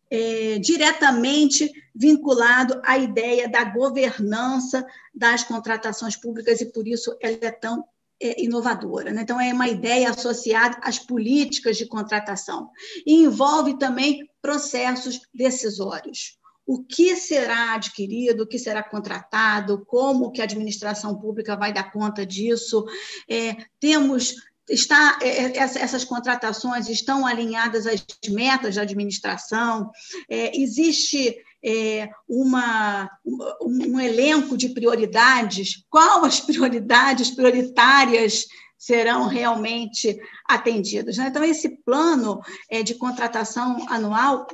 é, 0.09 0.59
diretamente 0.59 1.71
vinculado 1.93 2.79
à 2.83 2.97
ideia 2.97 3.49
da 3.49 3.63
governança 3.63 4.85
das 5.13 5.43
contratações 5.43 6.15
públicas 6.15 6.61
e 6.61 6.71
por 6.71 6.87
isso 6.87 7.17
ela 7.21 7.37
é 7.41 7.51
tão 7.51 7.83
é, 8.21 8.41
inovadora. 8.43 9.11
Né? 9.11 9.21
Então, 9.23 9.39
é 9.39 9.53
uma 9.53 9.67
ideia 9.67 10.09
associada 10.09 10.77
às 10.81 10.97
políticas 10.97 11.77
de 11.77 11.85
contratação. 11.85 12.69
E 13.05 13.23
envolve 13.23 13.77
também 13.77 14.29
processos 14.41 15.19
decisórios. 15.33 16.37
O 16.65 16.83
que 16.83 17.15
será 17.15 17.73
adquirido, 17.73 18.43
o 18.43 18.47
que 18.47 18.57
será 18.57 18.81
contratado, 18.81 19.85
como 19.85 20.31
que 20.31 20.41
a 20.41 20.45
administração 20.45 21.15
pública 21.19 21.55
vai 21.55 21.73
dar 21.73 21.91
conta 21.91 22.25
disso. 22.25 22.85
É, 23.29 23.55
temos 23.79 24.35
está, 24.69 25.19
é, 25.21 25.27
é, 25.27 25.57
essas 25.57 26.03
contratações 26.03 26.89
estão 26.89 27.25
alinhadas 27.25 27.85
às 27.85 28.03
metas 28.29 28.75
da 28.75 28.81
administração, 28.81 29.91
é, 30.29 30.57
existe 30.59 31.35
é, 31.63 32.09
uma, 32.27 33.09
um, 33.61 33.99
elenco 33.99 34.57
de 34.57 34.69
prioridades, 34.69 35.83
qual 35.89 36.23
as 36.25 36.39
prioridades 36.39 37.31
prioritárias 37.31 38.45
serão 38.77 39.27
realmente 39.27 40.15
atendidas. 40.47 41.17
Né? 41.17 41.27
Então, 41.27 41.43
esse 41.43 41.69
plano 41.83 42.39
é, 42.69 42.83
de 42.83 42.93
contratação 42.95 43.85
anual 43.89 44.45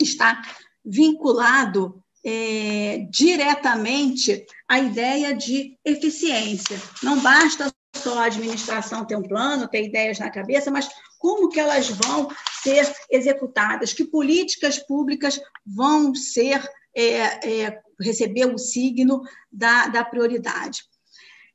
está 0.00 0.42
vinculado 0.84 2.00
é, 2.24 3.06
diretamente 3.10 4.44
à 4.68 4.78
ideia 4.78 5.34
de 5.34 5.76
eficiência. 5.84 6.80
Não 7.02 7.18
basta 7.20 7.72
só 7.98 8.18
a 8.18 8.24
administração 8.24 9.04
ter 9.04 9.16
um 9.16 9.22
plano, 9.22 9.68
ter 9.68 9.84
ideias 9.84 10.18
na 10.18 10.30
cabeça, 10.30 10.70
mas 10.70 10.88
como 11.18 11.48
que 11.48 11.60
elas 11.60 11.88
vão 11.88 12.28
ser 12.62 12.90
executadas, 13.10 13.92
que 13.92 14.04
políticas 14.04 14.78
públicas 14.78 15.40
vão 15.66 16.14
ser 16.14 16.62
é, 16.94 17.64
é, 17.64 17.80
receber 18.00 18.46
o 18.46 18.58
signo 18.58 19.22
da, 19.50 19.88
da 19.88 20.04
prioridade. 20.04 20.82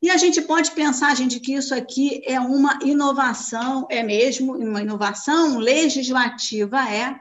E 0.02 0.10
a 0.10 0.18
gente 0.18 0.42
pode 0.42 0.72
pensar, 0.72 1.16
gente, 1.16 1.40
que 1.40 1.54
isso 1.54 1.74
aqui 1.74 2.22
é 2.26 2.38
uma 2.40 2.78
inovação, 2.84 3.88
é 3.90 4.04
mesmo 4.04 4.54
uma 4.58 4.82
inovação 4.82 5.58
legislativa, 5.58 6.78
é, 6.90 7.18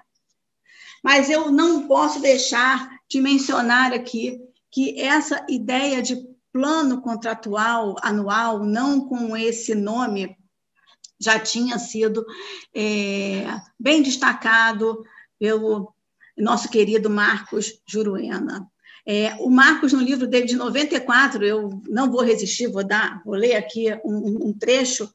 mas 1.03 1.31
eu 1.31 1.53
não 1.53 1.87
posso 1.87 2.21
deixar 2.21 2.91
de 3.09 3.21
mencionar 3.21 3.93
aqui 3.93 4.41
que 4.71 5.01
essa 5.01 5.45
ideia 5.49 6.03
de 6.03 6.32
plano 6.53 7.01
contratual 7.01 7.97
anual, 8.03 8.65
não 8.65 9.09
com 9.09 9.37
esse 9.37 9.75
nome, 9.75 10.37
já 11.19 11.39
tinha 11.39 11.79
sido 11.79 12.27
é, 12.75 13.45
bem 13.79 14.03
destacado 14.03 15.05
pelo 15.39 15.95
nosso 16.37 16.69
querido 16.69 17.09
Marcos 17.09 17.81
Juruena. 17.87 18.69
É, 19.07 19.35
o 19.41 19.51
Marcos, 19.51 19.93
no 19.93 20.01
livro 20.01 20.27
dele 20.27 20.47
de 20.47 20.57
94, 20.57 21.45
eu 21.45 21.83
não 21.89 22.11
vou 22.11 22.23
resistir, 22.23 22.69
vou 22.69 22.85
dar, 22.85 23.23
vou 23.25 23.35
ler 23.35 23.57
aqui 23.57 23.87
um, 24.05 24.49
um 24.49 24.53
trecho. 24.53 25.13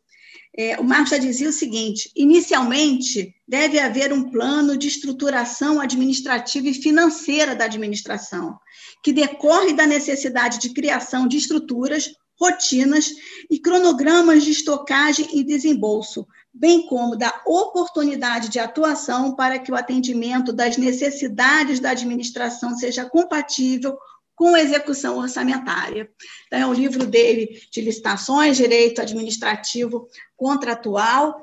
É, 0.60 0.80
o 0.80 0.84
Marcos 0.84 1.12
já 1.12 1.20
dizia 1.20 1.50
o 1.50 1.54
seguinte: 1.54 2.12
inicialmente 2.16 3.36
deve 3.48 3.80
haver 3.80 4.12
um 4.12 4.32
plano 4.32 4.76
de 4.76 4.88
estruturação 4.88 5.80
administrativa 5.80 6.68
e 6.68 6.74
financeira 6.74 7.56
da 7.56 7.66
administração, 7.66 8.58
que 9.04 9.14
decorre 9.14 9.74
da 9.74 9.86
necessidade 9.86 10.58
de 10.58 10.72
criação 10.72 11.28
de 11.28 11.38
estruturas, 11.38 12.12
rotinas 12.40 13.12
e 13.50 13.60
cronogramas 13.60 14.44
de 14.44 14.52
estocagem 14.52 15.28
e 15.34 15.44
desembolso, 15.44 16.28
bem 16.52 16.88
como 16.88 17.16
da 17.16 17.42
oportunidade 17.46 18.50
de 18.50 18.58
atuação 18.58 19.36
para 19.36 19.60
que 19.60 19.72
o 19.72 19.76
atendimento 19.76 20.52
das 20.52 20.76
necessidades 20.76 21.80
da 21.80 21.92
administração 21.92 22.76
seja 22.76 23.06
compatível 23.06 23.96
com 24.38 24.56
execução 24.56 25.18
orçamentária. 25.18 26.10
Então, 26.46 26.60
é 26.60 26.66
um 26.68 26.74
livro 26.74 27.08
dele 27.08 27.60
de 27.72 27.82
licitações, 27.82 28.56
direito 28.56 29.02
administrativo 29.02 30.08
contratual. 30.38 31.42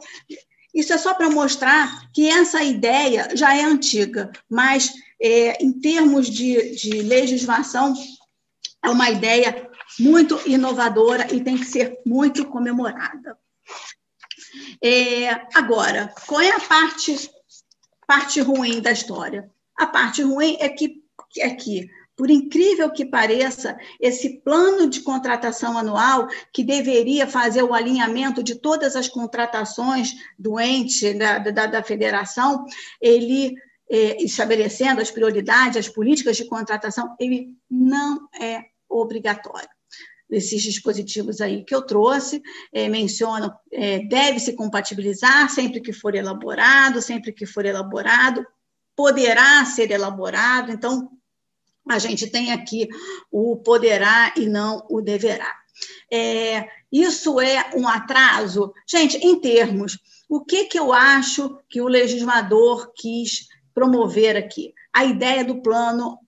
Isso 0.73 0.93
é 0.93 0.99
só 0.99 1.13
para 1.13 1.29
mostrar 1.29 2.09
que 2.13 2.29
essa 2.29 2.63
ideia 2.63 3.31
já 3.35 3.55
é 3.55 3.65
antiga, 3.65 4.31
mas 4.49 4.93
é, 5.21 5.63
em 5.63 5.73
termos 5.73 6.31
de, 6.31 6.77
de 6.77 7.03
legislação, 7.03 7.95
é 8.81 8.89
uma 8.89 9.11
ideia 9.11 9.69
muito 9.99 10.41
inovadora 10.47 11.35
e 11.35 11.41
tem 11.41 11.59
que 11.59 11.65
ser 11.65 11.99
muito 12.07 12.47
comemorada. 12.47 13.37
É, 14.81 15.31
agora, 15.53 16.15
qual 16.27 16.41
é 16.41 16.51
a 16.51 16.61
parte, 16.61 17.29
parte 18.07 18.41
ruim 18.41 18.81
da 18.81 18.93
história? 18.93 19.51
A 19.77 19.85
parte 19.85 20.23
ruim 20.23 20.57
é 20.61 20.69
que, 20.69 21.03
é 21.39 21.51
que, 21.51 21.89
por 22.17 22.31
incrível 22.31 22.91
que 22.91 23.05
pareça, 23.05 23.77
esse 24.01 24.41
plano 24.41 24.89
de 24.89 25.01
contratação 25.01 25.77
anual, 25.77 26.29
que 26.53 26.63
deveria 26.63 27.27
fazer 27.27 27.63
o 27.63 27.75
alinhamento 27.75 28.43
de 28.43 28.55
todas 28.55 28.95
as 28.95 29.09
contratações 29.09 30.15
do 30.39 30.61
ente, 30.61 31.13
da, 31.15 31.39
da, 31.39 31.67
da 31.67 31.83
federação, 31.83 32.65
ele 33.01 33.55
é, 33.91 34.23
estabelecendo 34.23 35.01
as 35.01 35.11
prioridades, 35.11 35.77
as 35.77 35.89
políticas 35.89 36.37
de 36.37 36.47
contratação, 36.47 37.15
ele 37.19 37.49
não 37.69 38.29
é 38.41 38.63
obrigatório. 38.89 39.69
Esses 40.31 40.63
dispositivos 40.63 41.41
aí 41.41 41.65
que 41.65 41.75
eu 41.75 41.83
trouxe 41.83 42.43
é, 42.73 42.89
mencionam, 42.89 43.53
é, 43.73 44.01
deve 44.07 44.41
se 44.41 44.55
compatibilizar 44.55 45.51
sempre 45.51 45.81
que 45.81 45.93
for 45.93 46.15
elaborado, 46.15 47.03
sempre 47.03 47.33
que 47.33 47.45
for 47.45 47.67
elaborado, 47.67 48.45
poderá 48.97 49.65
ser 49.65 49.91
elaborado, 49.91 50.73
então 50.73 51.11
a 51.89 51.99
gente 51.99 52.27
tem 52.29 52.53
aqui 52.53 52.89
o 53.31 53.57
poderá 53.57 54.33
e 54.37 54.47
não 54.47 54.87
o 54.89 55.01
deverá. 55.01 55.53
É, 56.13 56.69
isso 56.91 57.41
é 57.41 57.71
um 57.75 57.89
atraso? 57.89 58.73
Gente, 58.89 59.17
em 59.19 59.41
termos, 59.41 59.99
o 60.29 60.45
que, 60.45 60.67
que 60.67 60.79
eu 60.79 60.93
acho 60.93 61.59
que 61.69 61.81
o 61.81 61.89
legislador 61.89 62.93
quis 62.95 63.49
promover 63.75 64.37
aqui? 64.37 64.73
A 64.93 65.05
ideia 65.05 65.45
do 65.45 65.61
plano 65.61 66.19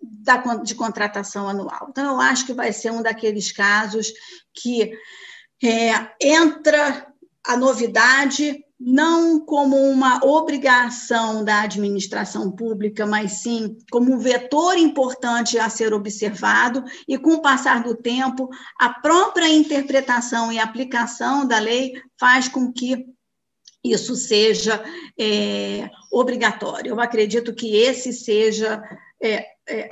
da, 0.00 0.36
de 0.56 0.74
contratação 0.74 1.48
anual. 1.48 1.88
Então, 1.90 2.14
eu 2.14 2.20
acho 2.20 2.46
que 2.46 2.52
vai 2.52 2.72
ser 2.72 2.90
um 2.90 3.02
daqueles 3.02 3.52
casos 3.52 4.12
que 4.52 4.92
é, 5.62 6.10
entra 6.20 7.06
a 7.46 7.56
novidade 7.56 8.63
não 8.78 9.40
como 9.40 9.76
uma 9.76 10.24
obrigação 10.24 11.44
da 11.44 11.62
administração 11.62 12.50
pública, 12.50 13.06
mas 13.06 13.42
sim 13.42 13.78
como 13.90 14.12
um 14.12 14.18
vetor 14.18 14.76
importante 14.76 15.58
a 15.58 15.68
ser 15.68 15.94
observado, 15.94 16.84
e 17.06 17.16
com 17.16 17.34
o 17.34 17.42
passar 17.42 17.82
do 17.82 17.94
tempo, 17.94 18.48
a 18.78 18.88
própria 18.88 19.48
interpretação 19.48 20.52
e 20.52 20.58
aplicação 20.58 21.46
da 21.46 21.58
lei 21.58 21.92
faz 22.18 22.48
com 22.48 22.72
que 22.72 23.06
isso 23.84 24.16
seja 24.16 24.82
é, 25.18 25.90
obrigatório. 26.10 26.90
Eu 26.90 27.00
acredito 27.00 27.54
que 27.54 27.76
esse 27.76 28.12
seja 28.12 28.82
é, 29.22 29.46
é, 29.68 29.88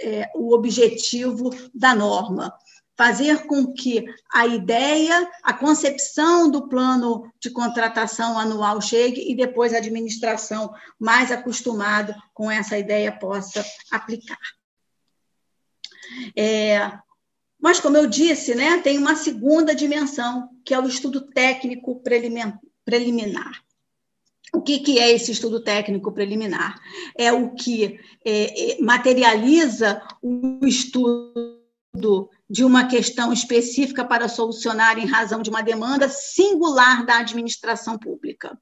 é, 0.00 0.30
o 0.34 0.52
objetivo 0.54 1.50
da 1.72 1.94
norma. 1.94 2.52
Fazer 2.96 3.46
com 3.46 3.72
que 3.72 4.04
a 4.32 4.46
ideia, 4.46 5.28
a 5.42 5.52
concepção 5.52 6.50
do 6.50 6.68
plano 6.68 7.32
de 7.40 7.50
contratação 7.50 8.38
anual 8.38 8.80
chegue 8.80 9.30
e 9.30 9.34
depois 9.34 9.72
a 9.72 9.78
administração, 9.78 10.72
mais 10.98 11.32
acostumada 11.32 12.14
com 12.34 12.50
essa 12.50 12.78
ideia, 12.78 13.10
possa 13.10 13.64
aplicar. 13.90 14.38
É, 16.36 16.92
mas, 17.62 17.78
como 17.78 17.96
eu 17.96 18.08
disse, 18.08 18.56
né, 18.56 18.78
tem 18.78 18.98
uma 18.98 19.14
segunda 19.14 19.72
dimensão, 19.72 20.48
que 20.64 20.74
é 20.74 20.80
o 20.80 20.86
estudo 20.86 21.20
técnico 21.20 22.02
preliminar. 22.84 23.62
O 24.52 24.60
que, 24.60 24.80
que 24.80 24.98
é 24.98 25.12
esse 25.12 25.30
estudo 25.30 25.62
técnico 25.62 26.12
preliminar? 26.12 26.78
É 27.16 27.32
o 27.32 27.54
que 27.54 28.00
é, 28.24 28.72
é, 28.72 28.82
materializa 28.82 30.02
o 30.20 30.58
estudo 30.66 32.28
de 32.52 32.66
uma 32.66 32.86
questão 32.86 33.32
específica 33.32 34.04
para 34.04 34.28
solucionar 34.28 34.98
em 34.98 35.06
razão 35.06 35.40
de 35.40 35.48
uma 35.48 35.62
demanda 35.62 36.06
singular 36.06 37.06
da 37.06 37.20
administração 37.20 37.98
pública. 37.98 38.60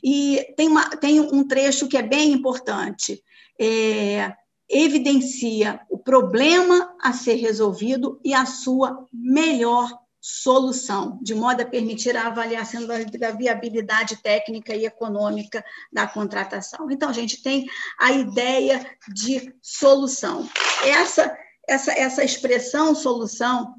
E 0.00 0.54
tem, 0.56 0.68
uma, 0.68 0.90
tem 0.90 1.18
um 1.18 1.44
trecho 1.44 1.88
que 1.88 1.96
é 1.96 2.02
bem 2.02 2.30
importante. 2.30 3.20
É, 3.60 4.32
evidencia 4.70 5.80
o 5.90 5.98
problema 5.98 6.94
a 7.02 7.12
ser 7.12 7.34
resolvido 7.34 8.20
e 8.24 8.32
a 8.32 8.46
sua 8.46 9.04
melhor 9.12 9.90
solução, 10.20 11.18
de 11.20 11.34
modo 11.34 11.62
a 11.62 11.66
permitir 11.66 12.16
a 12.16 12.28
avaliação 12.28 12.86
da 12.86 13.30
viabilidade 13.32 14.22
técnica 14.22 14.74
e 14.74 14.86
econômica 14.86 15.64
da 15.92 16.06
contratação. 16.06 16.88
Então, 16.92 17.08
a 17.08 17.12
gente 17.12 17.42
tem 17.42 17.66
a 17.98 18.12
ideia 18.12 18.86
de 19.12 19.52
solução. 19.60 20.48
Essa, 20.84 21.36
essa, 21.66 21.92
essa 21.92 22.24
expressão 22.24 22.94
solução, 22.94 23.74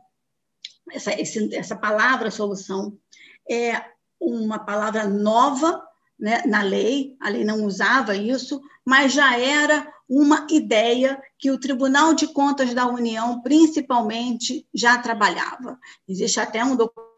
essa, 0.91 1.13
esse, 1.19 1.55
essa 1.55 1.75
palavra 1.75 2.29
solução, 2.29 2.97
é 3.49 3.83
uma 4.19 4.59
palavra 4.59 5.07
nova 5.07 5.83
né, 6.19 6.43
na 6.45 6.61
lei, 6.63 7.15
a 7.21 7.29
lei 7.29 7.45
não 7.45 7.63
usava 7.63 8.15
isso, 8.15 8.61
mas 8.85 9.13
já 9.13 9.37
era 9.37 9.87
uma 10.09 10.47
ideia 10.49 11.21
que 11.37 11.51
o 11.51 11.59
Tribunal 11.59 12.13
de 12.13 12.27
Contas 12.27 12.73
da 12.73 12.87
União, 12.87 13.41
principalmente, 13.41 14.67
já 14.73 14.97
trabalhava. 14.97 15.77
Existe 16.07 16.39
até 16.39 16.63
um 16.63 16.75
documento, 16.75 17.16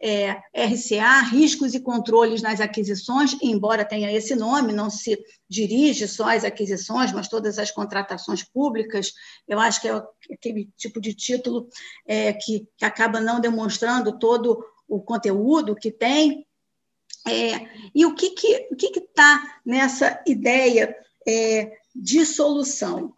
é, 0.00 0.32
RCA, 0.54 1.20
Riscos 1.30 1.74
e 1.74 1.80
Controles 1.80 2.42
nas 2.42 2.60
Aquisições, 2.60 3.36
embora 3.42 3.84
tenha 3.84 4.10
esse 4.12 4.34
nome, 4.34 4.72
não 4.72 4.90
se 4.90 5.18
dirige 5.48 6.08
só 6.08 6.34
às 6.34 6.44
aquisições, 6.44 7.12
mas 7.12 7.28
todas 7.28 7.58
as 7.58 7.70
contratações 7.70 8.42
públicas, 8.42 9.12
eu 9.46 9.58
acho 9.60 9.80
que 9.80 9.88
é 9.88 10.02
aquele 10.32 10.70
tipo 10.76 11.00
de 11.00 11.14
título 11.14 11.68
é, 12.06 12.32
que, 12.32 12.66
que 12.76 12.84
acaba 12.84 13.20
não 13.20 13.40
demonstrando 13.40 14.18
todo 14.18 14.64
o 14.88 15.00
conteúdo 15.00 15.74
que 15.74 15.90
tem, 15.90 16.46
é, 17.26 17.68
e 17.94 18.04
o 18.04 18.14
que 18.14 18.30
que 18.30 18.68
o 18.70 18.76
que 18.76 18.98
está 18.98 19.60
nessa 19.64 20.22
ideia 20.26 20.94
é, 21.26 21.72
de 21.94 22.24
solução? 22.26 23.14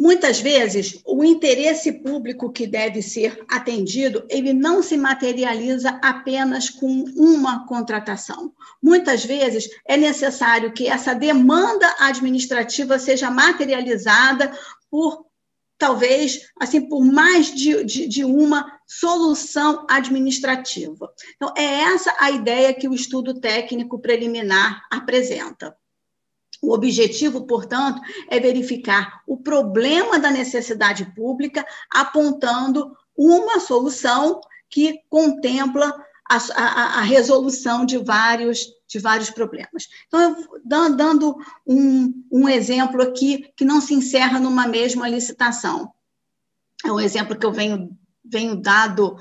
Muitas 0.00 0.40
vezes 0.40 0.98
o 1.04 1.22
interesse 1.22 1.92
público 1.92 2.50
que 2.50 2.66
deve 2.66 3.02
ser 3.02 3.44
atendido 3.46 4.24
ele 4.30 4.54
não 4.54 4.82
se 4.82 4.96
materializa 4.96 5.90
apenas 6.02 6.70
com 6.70 7.04
uma 7.14 7.66
contratação. 7.66 8.50
Muitas 8.82 9.26
vezes 9.26 9.68
é 9.86 9.98
necessário 9.98 10.72
que 10.72 10.88
essa 10.88 11.14
demanda 11.14 11.86
administrativa 11.98 12.98
seja 12.98 13.30
materializada 13.30 14.50
por 14.90 15.26
talvez 15.76 16.48
assim 16.58 16.88
por 16.88 17.04
mais 17.04 17.54
de, 17.54 17.84
de, 17.84 18.08
de, 18.08 18.24
uma 18.24 18.80
solução 18.86 19.86
administrativa. 19.88 21.12
Então, 21.36 21.52
é 21.54 21.62
essa 21.62 22.14
a 22.18 22.30
ideia 22.30 22.72
que 22.72 22.88
o 22.88 22.94
estudo 22.94 23.38
técnico 23.38 23.98
preliminar 23.98 24.82
apresenta. 24.90 25.76
O 26.62 26.74
objetivo, 26.74 27.46
portanto, 27.46 28.00
é 28.28 28.38
verificar 28.38 29.22
o 29.26 29.36
problema 29.36 30.18
da 30.18 30.30
necessidade 30.30 31.04
pública, 31.14 31.64
apontando 31.90 32.96
uma 33.16 33.60
solução 33.60 34.40
que 34.68 35.00
contempla 35.08 35.92
a, 36.28 36.36
a, 36.54 36.98
a 36.98 37.02
resolução 37.02 37.84
de 37.84 37.98
vários 37.98 38.68
de 38.90 38.98
vários 38.98 39.30
problemas. 39.30 39.88
Então, 40.08 40.36
dando 40.64 41.36
um, 41.64 42.24
um 42.30 42.48
exemplo 42.48 43.00
aqui 43.00 43.52
que 43.56 43.64
não 43.64 43.80
se 43.80 43.94
encerra 43.94 44.40
numa 44.40 44.66
mesma 44.66 45.08
licitação. 45.08 45.92
É 46.84 46.90
um 46.90 46.98
exemplo 46.98 47.38
que 47.38 47.46
eu 47.46 47.52
venho, 47.52 47.96
venho 48.24 48.56
dado, 48.56 49.16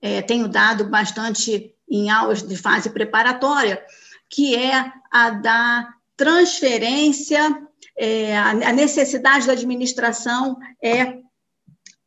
é, 0.00 0.22
tenho 0.22 0.48
dado 0.48 0.88
bastante 0.88 1.74
em 1.86 2.08
aulas 2.08 2.42
de 2.42 2.56
fase 2.56 2.88
preparatória, 2.88 3.84
que 4.26 4.56
é 4.56 4.90
a 5.12 5.28
da 5.28 5.94
transferência, 6.20 7.66
é, 7.96 8.36
a 8.36 8.74
necessidade 8.74 9.46
da 9.46 9.54
administração 9.54 10.58
é 10.84 11.16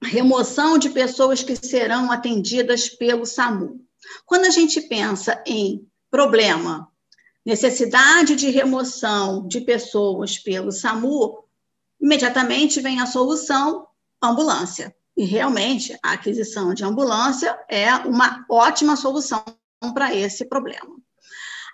remoção 0.03 0.78
de 0.78 0.91
pessoas 0.91 1.41
que 1.41 1.55
serão 1.55 2.11
atendidas 2.11 2.88
pelo 2.88 3.26
SAMU. 3.26 3.82
Quando 4.24 4.45
a 4.45 4.51
gente 4.51 4.80
pensa 4.82 5.43
em 5.47 5.84
problema 6.11 6.88
necessidade 7.43 8.36
de 8.36 8.51
remoção 8.51 9.47
de 9.47 9.61
pessoas 9.61 10.38
pelo 10.38 10.72
SAMU, 10.72 11.43
imediatamente 11.99 12.82
vem 12.82 13.01
a 13.01 13.07
solução 13.07 13.88
ambulância. 14.22 14.95
E 15.18 15.26
realmente 15.26 15.97
a 16.03 16.11
aquisição 16.11 16.72
de 16.76 16.84
ambulância 16.86 17.59
é 17.68 17.91
uma 17.95 18.45
ótima 18.47 18.95
solução 18.95 19.43
para 19.91 20.14
esse 20.14 20.45
problema. 20.45 20.95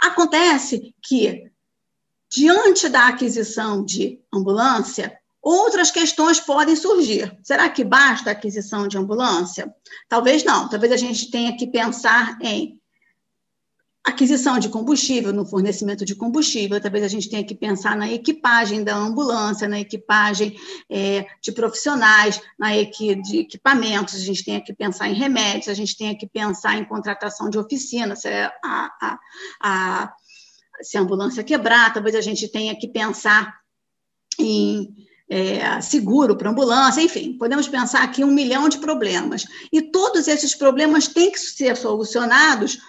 Acontece 0.01 0.95
que, 1.03 1.51
diante 2.29 2.87
da 2.87 3.07
aquisição 3.07 3.83
de 3.83 4.19
ambulância, 4.33 5.17
outras 5.41 5.89
questões 5.89 6.39
podem 6.39 6.75
surgir. 6.75 7.37
Será 7.43 7.69
que 7.69 7.83
basta 7.83 8.29
a 8.29 8.33
aquisição 8.33 8.87
de 8.87 8.97
ambulância? 8.97 9.73
Talvez 10.07 10.43
não. 10.43 10.69
Talvez 10.69 10.91
a 10.91 10.97
gente 10.97 11.31
tenha 11.31 11.55
que 11.57 11.67
pensar 11.67 12.37
em 12.41 12.79
aquisição 14.03 14.59
de 14.59 14.69
combustível, 14.69 15.33
no 15.33 15.45
fornecimento 15.45 16.05
de 16.05 16.15
combustível, 16.15 16.79
talvez 16.81 17.03
a 17.03 17.07
gente 17.07 17.29
tenha 17.29 17.43
que 17.43 17.53
pensar 17.53 17.95
na 17.95 18.11
equipagem 18.11 18.83
da 18.83 18.95
ambulância, 18.95 19.67
na 19.67 19.79
equipagem 19.79 20.55
é, 20.89 21.27
de 21.41 21.51
profissionais, 21.51 22.41
na 22.57 22.75
equi 22.75 23.15
de 23.15 23.39
equipamentos, 23.39 24.15
a 24.15 24.19
gente 24.19 24.43
tenha 24.43 24.61
que 24.61 24.73
pensar 24.73 25.09
em 25.09 25.13
remédios, 25.13 25.67
a 25.67 25.73
gente 25.73 25.97
tenha 25.97 26.17
que 26.17 26.27
pensar 26.27 26.77
em 26.77 26.85
contratação 26.85 27.49
de 27.49 27.59
oficina, 27.59 28.15
se 28.15 28.27
a, 28.27 28.51
a, 28.63 29.19
a, 29.61 30.13
se 30.81 30.97
a 30.97 31.01
ambulância 31.01 31.43
quebrar, 31.43 31.93
talvez 31.93 32.15
a 32.15 32.21
gente 32.21 32.47
tenha 32.47 32.75
que 32.75 32.87
pensar 32.87 33.59
em 34.37 34.93
é, 35.29 35.79
seguro 35.81 36.35
para 36.35 36.49
ambulância, 36.49 37.01
enfim, 37.01 37.37
podemos 37.37 37.67
pensar 37.67 38.03
aqui 38.03 38.23
um 38.23 38.33
milhão 38.33 38.67
de 38.67 38.79
problemas. 38.79 39.45
E 39.71 39.81
todos 39.81 40.27
esses 40.27 40.55
problemas 40.55 41.07
têm 41.07 41.31
que 41.31 41.39
ser 41.39 41.77
solucionados 41.77 42.79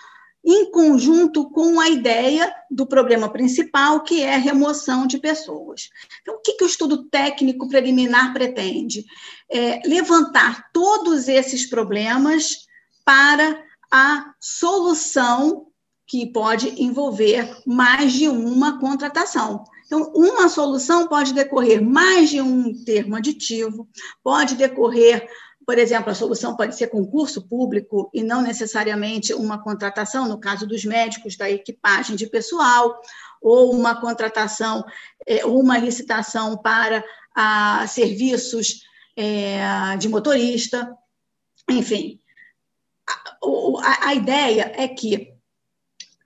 em 0.42 0.70
conjunto 0.70 1.50
com 1.50 1.78
a 1.78 1.90
ideia 1.90 2.50
do 2.70 2.86
problema 2.86 3.30
principal, 3.30 4.02
que 4.02 4.22
é 4.22 4.38
remoção 4.38 5.06
de 5.06 5.18
pessoas. 5.18 5.90
Então, 6.22 6.36
o 6.36 6.40
que, 6.40 6.54
que 6.54 6.64
o 6.64 6.66
estudo 6.66 7.04
técnico 7.10 7.68
preliminar 7.68 8.32
pretende? 8.32 9.04
É 9.50 9.86
levantar 9.86 10.70
todos 10.72 11.28
esses 11.28 11.68
problemas 11.68 12.66
para 13.04 13.62
a 13.92 14.32
solução 14.40 15.66
que 16.10 16.26
pode 16.26 16.82
envolver 16.82 17.56
mais 17.64 18.12
de 18.12 18.28
uma 18.28 18.80
contratação. 18.80 19.62
Então, 19.86 20.12
uma 20.12 20.48
solução 20.48 21.06
pode 21.06 21.32
decorrer 21.32 21.80
mais 21.80 22.30
de 22.30 22.40
um 22.40 22.74
termo 22.84 23.14
aditivo, 23.14 23.88
pode 24.20 24.56
decorrer 24.56 25.28
por 25.66 25.78
exemplo, 25.78 26.10
a 26.10 26.14
solução 26.14 26.56
pode 26.56 26.74
ser 26.74 26.88
concurso 26.88 27.46
público 27.46 28.10
e 28.12 28.24
não 28.24 28.42
necessariamente 28.42 29.32
uma 29.32 29.62
contratação, 29.62 30.26
no 30.26 30.40
caso 30.40 30.66
dos 30.66 30.84
médicos, 30.84 31.36
da 31.36 31.48
equipagem 31.48 32.16
de 32.16 32.26
pessoal, 32.26 33.00
ou 33.40 33.72
uma 33.72 34.00
contratação, 34.00 34.84
é, 35.24 35.46
uma 35.46 35.78
licitação 35.78 36.56
para 36.56 37.04
serviços 37.86 38.82
é, 39.16 39.96
de 39.96 40.08
motorista, 40.08 40.92
enfim. 41.70 42.18
A 44.02 44.12
ideia 44.12 44.72
é 44.74 44.88
que 44.88 45.29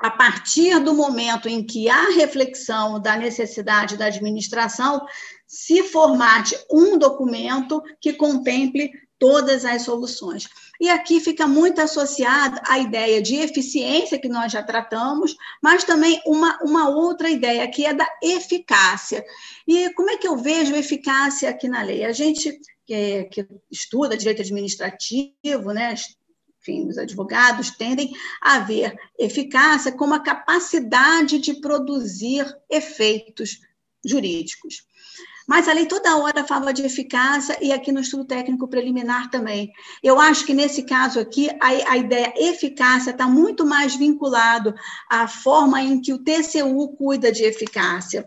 a 0.05 0.11
partir 0.11 0.79
do 0.81 0.93
momento 0.93 1.49
em 1.49 1.65
que 1.65 1.89
há 1.89 2.11
reflexão 2.11 3.01
da 3.01 3.17
necessidade 3.17 3.97
da 3.97 4.05
administração, 4.05 5.07
se 5.47 5.83
formate 5.85 6.55
um 6.71 6.99
documento 6.99 7.83
que 7.99 8.13
contemple 8.13 8.93
todas 9.19 9.65
as 9.65 9.81
soluções. 9.81 10.47
E 10.79 10.91
aqui 10.91 11.21
fica 11.21 11.47
muito 11.47 11.81
associada 11.81 12.61
a 12.69 12.79
ideia 12.79 13.23
de 13.23 13.37
eficiência, 13.37 14.19
que 14.19 14.29
nós 14.29 14.53
já 14.53 14.63
tratamos, 14.63 15.35
mas 15.63 15.85
também 15.85 16.21
uma, 16.27 16.59
uma 16.63 16.91
outra 16.91 17.31
ideia, 17.31 17.67
que 17.67 17.87
é 17.87 17.95
da 17.95 18.07
eficácia. 18.23 19.25
E 19.67 19.89
como 19.95 20.11
é 20.11 20.19
que 20.19 20.29
eu 20.29 20.37
vejo 20.37 20.77
eficácia 20.77 21.49
aqui 21.49 21.67
na 21.67 21.81
lei? 21.81 22.05
A 22.05 22.13
gente 22.13 22.61
que, 22.87 23.25
que 23.33 23.47
estuda 23.71 24.19
direito 24.19 24.43
administrativo, 24.43 25.73
né, 25.73 25.95
enfim, 26.65 26.89
os 26.89 26.97
advogados 26.97 27.71
tendem 27.71 28.13
a 28.41 28.61
ver 28.61 28.99
eficácia 29.19 29.93
como 29.93 30.15
a 30.15 30.21
capacidade 30.21 31.39
de 31.39 31.61
produzir 31.61 32.47
efeitos 32.71 33.61
jurídicos. 34.05 34.87
Mas 35.47 35.69
a 35.69 35.75
lei 35.75 35.85
toda 35.85 36.17
hora 36.17 36.43
fala 36.43 36.73
de 36.73 36.83
eficácia 36.83 37.59
e 37.61 37.71
aqui 37.71 37.93
no 37.93 38.01
estudo 38.01 38.25
técnico 38.25 38.67
preliminar 38.67 39.31
também. 39.31 39.71
Eu 40.03 40.19
acho 40.19 40.47
que 40.47 40.55
nesse 40.55 40.85
caso 40.85 41.21
aqui, 41.21 41.51
a, 41.61 41.93
a 41.93 41.97
ideia 41.99 42.33
eficácia 42.35 43.11
está 43.11 43.29
muito 43.29 43.67
mais 43.67 43.95
vinculado 43.95 44.75
à 45.11 45.29
forma 45.29 45.83
em 45.83 46.01
que 46.01 46.15
o 46.15 46.19
TCU 46.19 46.97
cuida 46.97 47.31
de 47.31 47.45
eficácia 47.45 48.27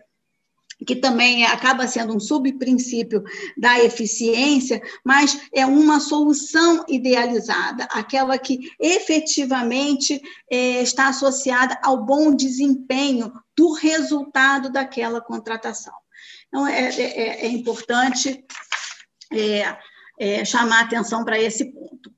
que 0.85 0.95
também 0.95 1.45
acaba 1.45 1.87
sendo 1.87 2.15
um 2.15 2.19
subprincípio 2.19 3.23
da 3.57 3.79
eficiência, 3.83 4.81
mas 5.03 5.47
é 5.53 5.65
uma 5.65 5.99
solução 5.99 6.85
idealizada, 6.87 7.85
aquela 7.85 8.37
que 8.37 8.71
efetivamente 8.79 10.21
é, 10.51 10.81
está 10.81 11.07
associada 11.07 11.79
ao 11.83 12.05
bom 12.05 12.35
desempenho 12.35 13.33
do 13.55 13.73
resultado 13.73 14.71
daquela 14.71 15.19
contratação. 15.19 15.93
Então, 16.47 16.67
é, 16.67 16.89
é, 16.89 17.01
é, 17.01 17.45
é 17.45 17.47
importante 17.47 18.45
é, 19.33 19.77
é, 20.19 20.45
chamar 20.45 20.81
atenção 20.81 21.25
para 21.25 21.39
esse 21.39 21.65
ponto. 21.65 22.11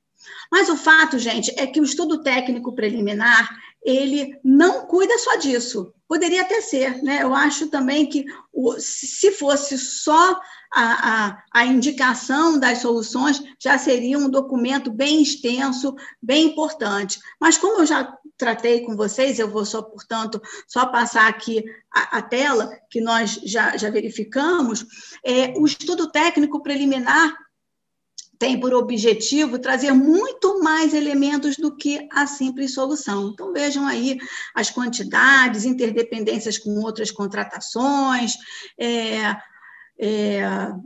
Mas 0.51 0.68
o 0.68 0.76
fato, 0.76 1.20
gente, 1.20 1.53
é 1.57 1.68
que 1.68 1.80
o 1.80 1.84
estudo 1.84 2.24
técnico 2.24 2.74
preliminar 2.74 3.49
ele 3.84 4.38
não 4.43 4.86
cuida 4.86 5.17
só 5.17 5.36
disso. 5.38 5.93
Poderia 6.07 6.41
até 6.41 6.59
ser, 6.59 7.01
né? 7.03 7.21
Eu 7.21 7.34
acho 7.34 7.67
também 7.67 8.05
que 8.07 8.25
o, 8.51 8.75
se 8.80 9.32
fosse 9.32 9.77
só 9.77 10.39
a, 10.73 11.27
a, 11.27 11.43
a, 11.53 11.65
indicação 11.65 12.59
das 12.59 12.80
soluções, 12.80 13.41
já 13.59 13.77
seria 13.77 14.17
um 14.17 14.30
documento 14.30 14.91
bem 14.91 15.21
extenso, 15.21 15.95
bem 16.21 16.47
importante. 16.47 17.19
Mas 17.39 17.57
como 17.57 17.82
eu 17.82 17.86
já 17.86 18.15
tratei 18.38 18.82
com 18.82 18.95
vocês, 18.95 19.38
eu 19.39 19.49
vou 19.49 19.65
só, 19.65 19.82
portanto, 19.82 20.41
só 20.67 20.86
passar 20.86 21.27
aqui 21.27 21.63
a, 21.93 22.17
a 22.17 22.21
tela 22.21 22.71
que 22.89 23.01
nós 23.01 23.39
já, 23.43 23.75
já 23.77 23.89
verificamos, 23.89 24.86
é, 25.23 25.53
o 25.57 25.65
estudo 25.65 26.11
técnico 26.11 26.61
preliminar 26.61 27.36
tem 28.39 28.57
por 28.57 28.73
objetivo 28.73 29.59
trazer 29.59 29.91
muito 29.91 30.63
mais 30.63 30.93
elementos 30.93 31.57
do 31.57 31.75
que 31.75 32.07
a 32.09 32.25
simples 32.25 32.73
solução. 32.73 33.31
Então, 33.33 33.51
vejam 33.51 33.85
aí 33.85 34.17
as 34.55 34.69
quantidades, 34.69 35.65
interdependências 35.65 36.57
com 36.57 36.69
outras 36.79 37.11
contratações, 37.11 38.35
é, 38.77 39.35
é, 39.99 40.41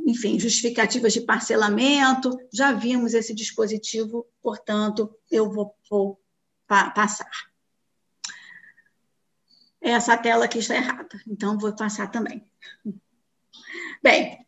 enfim, 0.08 0.39
justificativas 0.39 1.14
de 1.14 1.22
parcelamento. 1.22 2.36
Já 2.51 2.72
vimos 2.72 3.14
esse 3.14 3.36
dispositivo, 3.36 4.26
portanto, 4.41 5.16
eu 5.30 5.51
vou, 5.51 5.76
vou 5.88 6.20
pa 6.68 6.89
passar. 6.89 7.30
Essa 9.80 10.18
tela 10.18 10.45
aqui 10.45 10.58
está 10.58 10.76
errada, 10.76 11.22
então 11.28 11.60
vou 11.60 11.76
passar 11.76 12.10
também. 12.10 12.43
Bem, 14.01 14.43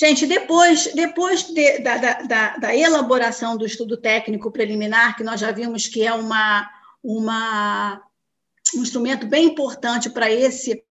Gente, 0.00 0.26
depois, 0.26 0.94
depois 0.94 1.42
de, 1.42 1.80
da, 1.80 1.98
da, 2.22 2.56
da, 2.56 2.74
elaboração 2.74 3.54
do 3.54 3.66
estudo 3.66 3.98
técnico 3.98 4.50
preliminar, 4.50 5.14
que 5.14 5.22
nós 5.22 5.38
já 5.38 5.52
vimos 5.52 5.86
que 5.86 6.02
é 6.06 6.10
uma, 6.10 6.70
uma, 7.02 8.02
um 8.74 8.80
instrumento 8.80 9.26
bem 9.26 9.48
importante 9.48 10.08
para 10.08 10.30
esse 10.30 10.82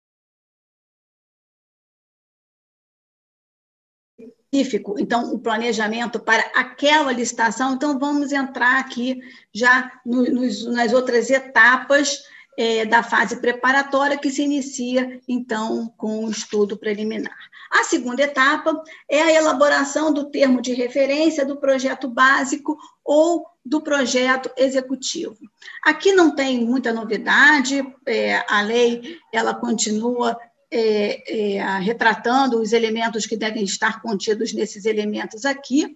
específico, 4.53 4.95
então, 4.99 5.33
o 5.33 5.39
planejamento 5.39 6.19
para 6.19 6.43
aquela 6.53 7.11
licitação. 7.11 7.73
Então, 7.73 7.97
vamos 7.97 8.31
entrar 8.31 8.79
aqui 8.79 9.19
já 9.51 9.91
no, 10.05 10.21
nos, 10.23 10.65
nas 10.65 10.93
outras 10.93 11.31
etapas 11.31 12.19
é, 12.59 12.83
da 12.83 13.01
fase 13.01 13.37
preparatória, 13.37 14.17
que 14.17 14.29
se 14.29 14.43
inicia, 14.43 15.21
então, 15.25 15.93
com 15.95 16.25
o 16.25 16.29
estudo 16.29 16.75
preliminar. 16.75 17.37
A 17.71 17.85
segunda 17.85 18.21
etapa 18.21 18.83
é 19.09 19.21
a 19.21 19.31
elaboração 19.31 20.11
do 20.11 20.29
termo 20.29 20.61
de 20.61 20.73
referência 20.73 21.45
do 21.45 21.55
projeto 21.55 22.09
básico 22.09 22.77
ou 23.01 23.45
do 23.63 23.79
projeto 23.79 24.51
executivo. 24.57 25.37
Aqui 25.85 26.11
não 26.11 26.35
tem 26.35 26.65
muita 26.65 26.91
novidade, 26.91 27.81
é, 28.05 28.43
a 28.49 28.61
lei 28.61 29.17
ela 29.31 29.53
continua 29.53 30.37
é, 30.69 31.55
é, 31.55 31.79
retratando 31.79 32.59
os 32.59 32.73
elementos 32.73 33.25
que 33.25 33.37
devem 33.37 33.63
estar 33.63 34.01
contidos 34.01 34.51
nesses 34.51 34.83
elementos 34.83 35.45
aqui, 35.45 35.95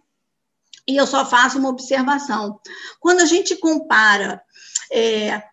e 0.87 0.95
eu 0.95 1.05
só 1.05 1.25
faço 1.25 1.59
uma 1.59 1.69
observação. 1.69 2.57
Quando 3.01 3.19
a 3.19 3.25
gente 3.25 3.57
compara 3.57 4.41
é, 4.89 5.43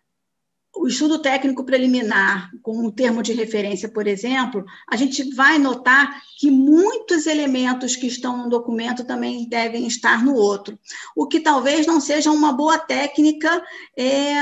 o 0.75 0.87
estudo 0.87 1.19
técnico 1.19 1.65
preliminar, 1.65 2.49
com 2.61 2.85
o 2.85 2.91
termo 2.91 3.21
de 3.21 3.33
referência, 3.33 3.89
por 3.89 4.07
exemplo, 4.07 4.65
a 4.89 4.95
gente 4.95 5.23
vai 5.35 5.59
notar 5.59 6.21
que 6.37 6.49
muitos 6.49 7.27
elementos 7.27 7.95
que 7.95 8.07
estão 8.07 8.37
no 8.37 8.49
documento 8.49 9.03
também 9.03 9.47
devem 9.47 9.85
estar 9.85 10.23
no 10.23 10.33
outro, 10.33 10.79
o 11.15 11.27
que 11.27 11.41
talvez 11.41 11.85
não 11.85 11.99
seja 11.99 12.31
uma 12.31 12.53
boa 12.53 12.79
técnica 12.79 13.61
é, 13.97 14.33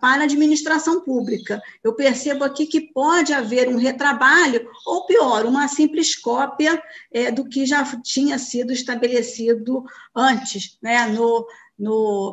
para 0.00 0.22
a 0.22 0.24
administração 0.24 1.00
pública. 1.00 1.60
Eu 1.82 1.94
percebo 1.94 2.44
aqui 2.44 2.66
que 2.66 2.80
pode 2.80 3.32
haver 3.32 3.68
um 3.68 3.76
retrabalho, 3.76 4.68
ou 4.86 5.06
pior, 5.06 5.46
uma 5.46 5.66
simples 5.68 6.14
cópia 6.14 6.80
é, 7.10 7.30
do 7.30 7.48
que 7.48 7.64
já 7.64 7.82
tinha 8.02 8.38
sido 8.38 8.72
estabelecido 8.72 9.84
antes, 10.14 10.76
né, 10.82 11.06
no, 11.06 11.46
no 11.78 12.32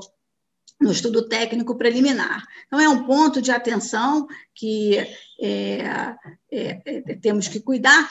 no 0.79 0.91
estudo 0.91 1.27
técnico 1.27 1.75
preliminar. 1.75 2.45
Então, 2.67 2.79
é 2.79 2.87
um 2.87 3.03
ponto 3.03 3.41
de 3.41 3.51
atenção 3.51 4.27
que 4.55 4.97
é, 4.97 6.15
é, 6.51 6.81
é, 6.85 7.15
temos 7.21 7.47
que 7.47 7.59
cuidar, 7.59 8.09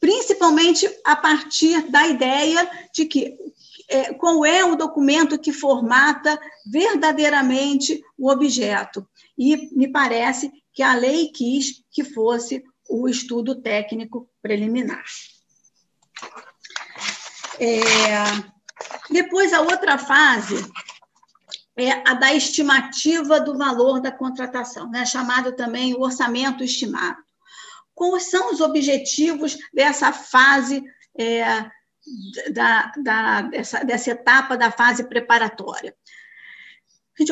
principalmente 0.00 0.88
a 1.04 1.14
partir 1.14 1.88
da 1.90 2.06
ideia 2.08 2.68
de 2.92 3.04
que 3.04 3.38
é, 3.88 4.14
qual 4.14 4.44
é 4.44 4.64
o 4.64 4.76
documento 4.76 5.38
que 5.38 5.52
formata 5.52 6.38
verdadeiramente 6.66 8.02
o 8.18 8.30
objeto. 8.30 9.06
E 9.38 9.68
me 9.76 9.88
parece 9.88 10.50
que 10.72 10.82
a 10.82 10.94
lei 10.94 11.28
quis 11.28 11.82
que 11.90 12.04
fosse 12.04 12.64
o 12.88 13.08
estudo 13.08 13.60
técnico 13.60 14.28
preliminar. 14.42 15.04
É, 17.58 17.80
depois, 19.10 19.52
a 19.52 19.60
outra 19.60 19.98
fase 19.98 20.56
é 21.76 22.08
a 22.08 22.14
da 22.14 22.34
estimativa 22.34 23.40
do 23.40 23.56
valor 23.56 24.00
da 24.00 24.10
contratação, 24.10 24.90
né? 24.90 25.06
chamado 25.06 25.52
também 25.52 25.94
o 25.94 26.00
orçamento 26.00 26.62
estimado. 26.62 27.18
Quais 27.94 28.30
são 28.30 28.52
os 28.52 28.60
objetivos 28.60 29.56
dessa 29.72 30.12
fase, 30.12 30.82
é, 31.18 31.70
da, 32.52 32.92
da, 32.96 33.42
dessa, 33.42 33.84
dessa 33.84 34.10
etapa 34.10 34.56
da 34.56 34.70
fase 34.70 35.04
preparatória? 35.04 35.94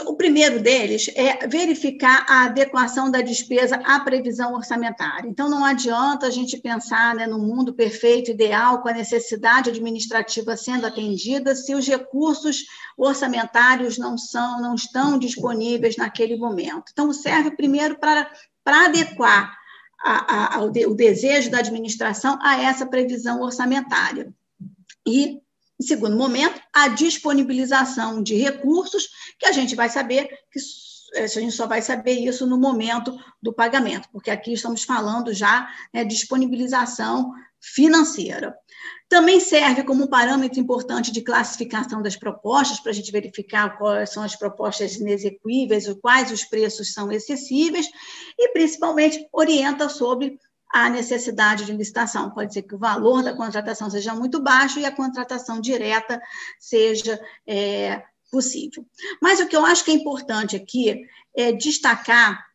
O 0.07 0.15
primeiro 0.15 0.61
deles 0.61 1.11
é 1.15 1.47
verificar 1.47 2.27
a 2.29 2.45
adequação 2.45 3.11
da 3.11 3.23
despesa 3.23 3.77
à 3.77 3.99
previsão 4.01 4.53
orçamentária. 4.53 5.27
Então, 5.27 5.49
não 5.49 5.65
adianta 5.65 6.27
a 6.27 6.31
gente 6.31 6.59
pensar 6.59 7.15
né, 7.15 7.27
no 7.27 7.39
mundo 7.39 7.73
perfeito, 7.73 8.31
ideal, 8.31 8.83
com 8.83 8.89
a 8.91 8.93
necessidade 8.93 9.71
administrativa 9.71 10.57
sendo 10.59 10.87
atendida, 10.87 11.55
se 11.55 11.75
os 11.75 11.87
recursos 11.87 12.65
orçamentários 12.99 13.97
não 13.97 14.19
são, 14.19 14.61
não 14.61 14.75
estão 14.75 15.19
disponíveis 15.19 15.97
naquele 15.97 16.37
momento. 16.37 16.91
Então, 16.93 17.11
serve 17.11 17.53
primeiro 17.53 17.99
para, 17.99 18.31
para 18.63 18.87
adequar 18.87 19.57
a, 20.01 20.57
a, 20.57 20.65
o 20.65 20.95
desejo 20.95 21.51
da 21.51 21.61
administração 21.61 22.39
a 22.43 22.63
essa 22.63 22.85
previsão 22.85 23.41
orçamentária. 23.41 24.33
E 25.07 25.41
em 25.81 25.85
segundo 25.85 26.17
momento, 26.17 26.61
a 26.73 26.89
disponibilização 26.89 28.23
de 28.23 28.37
recursos, 28.37 29.09
que 29.39 29.47
a 29.47 29.53
gente 29.53 29.77
vai 29.77 29.89
saber 29.89 30.29
que 30.51 30.59
a 31.17 31.27
gente 31.27 31.53
só 31.53 31.67
vai 31.67 31.81
saber 31.81 32.13
isso 32.13 32.47
no 32.47 32.59
momento 32.59 33.17
do 33.41 33.53
pagamento, 33.53 34.09
porque 34.13 34.31
aqui 34.31 34.53
estamos 34.53 34.83
falando 34.83 35.33
já 35.33 35.69
né, 35.93 36.05
disponibilização 36.05 37.33
financeira. 37.61 38.55
Também 39.09 39.41
serve 39.41 39.85
como 39.85 40.09
parâmetro 40.09 40.61
importante 40.61 41.11
de 41.11 41.23
classificação 41.23 42.03
das 42.03 42.15
propostas, 42.15 42.79
para 42.79 42.91
a 42.91 42.95
gente 42.95 43.11
verificar 43.11 43.79
quais 43.79 44.11
são 44.11 44.23
as 44.23 44.37
propostas 44.37 44.97
inexequíveis, 44.97 45.91
quais 46.03 46.31
os 46.31 46.45
preços 46.45 46.93
são 46.93 47.11
excessíveis, 47.11 47.89
e 48.39 48.53
principalmente 48.53 49.27
orienta 49.33 49.89
sobre 49.89 50.39
a 50.71 50.91
necessidade 50.91 51.65
de 51.65 51.73
licitação. 51.73 52.31
Pode 52.31 52.53
ser 52.53 52.63
que 52.63 52.75
o 52.75 52.79
valor 52.79 53.23
da 53.23 53.35
contratação 53.35 53.91
seja 53.91 54.15
muito 54.15 54.41
baixo 54.41 54.79
e 54.79 54.85
a 54.85 54.95
contratação 54.95 55.61
direta 55.61 56.21
seja 56.59 57.21
é, 57.47 58.03
possível. 58.31 58.85
Mas 59.21 59.41
o 59.41 59.47
que 59.47 59.57
eu 59.57 59.65
acho 59.65 59.85
que 59.85 59.91
é 59.91 59.95
importante 59.95 60.57
aqui 60.57 61.07
é 61.35 61.53
destacar 61.53 62.47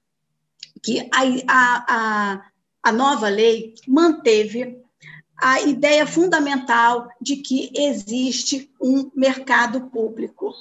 que 0.81 0.99
a, 1.11 1.21
a, 1.47 1.85
a, 1.87 2.41
a 2.83 2.91
nova 2.91 3.29
lei 3.29 3.73
manteve 3.87 4.83
a 5.37 5.61
ideia 5.61 6.05
fundamental 6.05 7.09
de 7.19 7.37
que 7.37 7.71
existe 7.75 8.71
um 8.79 9.11
mercado 9.15 9.89
público 9.89 10.53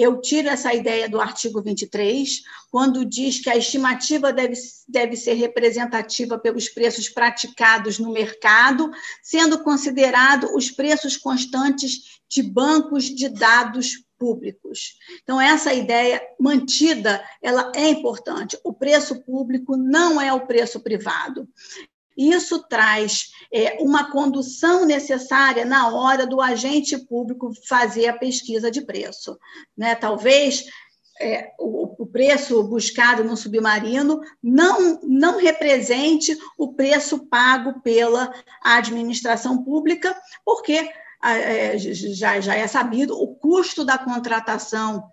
eu 0.00 0.20
tiro 0.20 0.48
essa 0.48 0.72
ideia 0.72 1.08
do 1.08 1.20
artigo 1.20 1.60
23, 1.60 2.42
quando 2.70 3.04
diz 3.04 3.38
que 3.40 3.50
a 3.50 3.56
estimativa 3.56 4.32
deve, 4.32 4.54
deve 4.88 5.16
ser 5.16 5.34
representativa 5.34 6.38
pelos 6.38 6.68
preços 6.68 7.08
praticados 7.08 7.98
no 7.98 8.12
mercado, 8.12 8.90
sendo 9.22 9.62
considerado 9.62 10.54
os 10.56 10.70
preços 10.70 11.16
constantes 11.16 12.20
de 12.28 12.42
bancos 12.42 13.04
de 13.04 13.28
dados 13.28 14.04
públicos. 14.20 14.98
Então, 15.22 15.40
essa 15.40 15.72
ideia 15.72 16.20
mantida, 16.38 17.24
ela 17.42 17.72
é 17.74 17.88
importante. 17.88 18.58
O 18.62 18.72
preço 18.72 19.22
público 19.22 19.78
não 19.78 20.20
é 20.20 20.30
o 20.30 20.46
preço 20.46 20.78
privado. 20.80 21.48
Isso 22.16 22.62
traz 22.68 23.30
é, 23.52 23.78
uma 23.80 24.10
condução 24.10 24.84
necessária 24.84 25.64
na 25.64 25.88
hora 25.88 26.26
do 26.26 26.40
agente 26.40 26.98
público 26.98 27.52
fazer 27.66 28.08
a 28.08 28.18
pesquisa 28.18 28.70
de 28.70 28.82
preço. 28.82 29.38
Né? 29.76 29.94
Talvez 29.94 30.66
é, 31.20 31.52
o, 31.58 32.02
o, 32.02 32.06
preço 32.06 32.62
buscado 32.64 33.22
no 33.22 33.36
submarino 33.36 34.20
não, 34.42 35.00
não 35.02 35.38
represente 35.38 36.36
o 36.56 36.72
preço 36.72 37.26
pago 37.26 37.80
pela 37.82 38.32
administração 38.62 39.62
pública, 39.62 40.16
porque 40.44 40.90
é, 41.22 41.76
já, 41.78 42.40
já 42.40 42.54
é 42.54 42.66
sabido 42.66 43.14
o 43.14 43.34
custo 43.34 43.84
da 43.84 43.98
contratação 43.98 45.12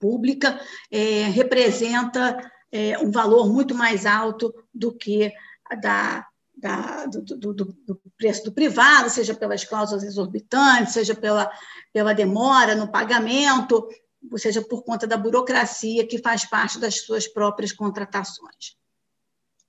pública 0.00 0.60
é, 0.90 1.28
representa 1.28 2.36
é, 2.72 2.98
um 2.98 3.10
valor 3.12 3.48
muito 3.48 3.72
mais 3.74 4.04
alto 4.04 4.52
do 4.74 4.92
que 4.92 5.32
da, 5.74 6.26
da, 6.56 7.06
do, 7.06 7.22
do, 7.22 7.54
do, 7.54 7.98
preço 8.16 8.44
do 8.44 8.52
privado, 8.52 9.10
seja 9.10 9.34
pelas 9.34 9.64
cláusulas 9.64 10.04
exorbitantes, 10.04 10.92
seja 10.92 11.14
pela, 11.14 11.50
pela 11.92 12.12
demora 12.12 12.74
no 12.74 12.90
pagamento, 12.90 13.88
ou 14.30 14.38
seja 14.38 14.62
por 14.62 14.84
conta 14.84 15.06
da 15.06 15.16
burocracia 15.16 16.06
que 16.06 16.18
faz 16.18 16.44
parte 16.44 16.78
das 16.78 17.00
suas 17.00 17.26
próprias 17.26 17.72
contratações. 17.72 18.76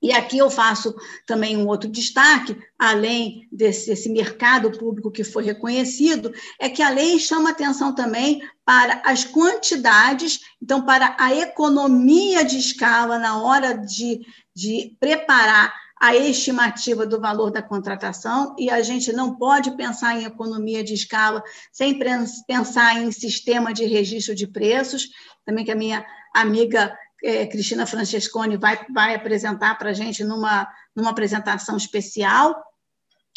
E 0.04 0.12
aqui 0.12 0.38
eu 0.38 0.52
faço 0.52 0.94
também 1.26 1.56
um 1.56 1.66
outro 1.66 1.90
destaque, 1.90 2.58
além 2.78 3.48
desse, 3.50 3.88
desse, 3.88 4.10
mercado 4.10 4.70
público 4.78 5.10
que 5.10 5.24
foi 5.24 5.46
reconhecido, 5.46 6.34
é 6.60 6.70
que 6.70 6.82
a 6.82 6.90
lei 6.90 7.18
chama 7.18 7.52
atenção 7.52 7.96
também 7.96 8.42
para 8.66 9.02
as 9.06 9.24
quantidades, 9.24 10.42
então, 10.62 10.86
para 10.86 11.16
a 11.18 11.34
economia 11.34 12.44
de 12.44 12.58
escala 12.58 13.18
na 13.18 13.42
hora 13.42 13.78
de, 13.78 14.20
de 14.54 14.98
preparar 15.00 15.74
a 16.04 16.14
estimativa 16.18 17.06
do 17.06 17.18
valor 17.18 17.50
da 17.50 17.62
contratação, 17.62 18.54
e 18.60 18.70
a 18.70 18.82
gente 18.82 19.14
não 19.14 19.38
pode 19.38 19.72
pensar 19.78 20.20
em 20.20 20.26
economia 20.26 20.84
de 20.84 20.94
escala 20.94 21.42
sem 21.72 21.98
pensar 22.46 23.02
em 23.02 23.10
sistema 23.10 23.74
de 23.74 23.86
registro 23.86 24.36
de 24.36 24.46
preços, 24.46 25.08
também 25.46 25.64
que 25.64 25.72
a 25.72 25.76
minha 25.78 26.06
amiga 26.36 26.94
é, 27.24 27.48
Cristina 27.48 27.86
Francesconi 27.86 28.58
vai, 28.58 28.86
vai 28.94 29.16
apresentar 29.16 29.78
para 29.78 29.92
a 29.92 29.94
gente 29.94 30.26
numa, 30.26 30.68
numa 30.94 31.12
apresentação 31.12 31.78
especial, 31.78 32.54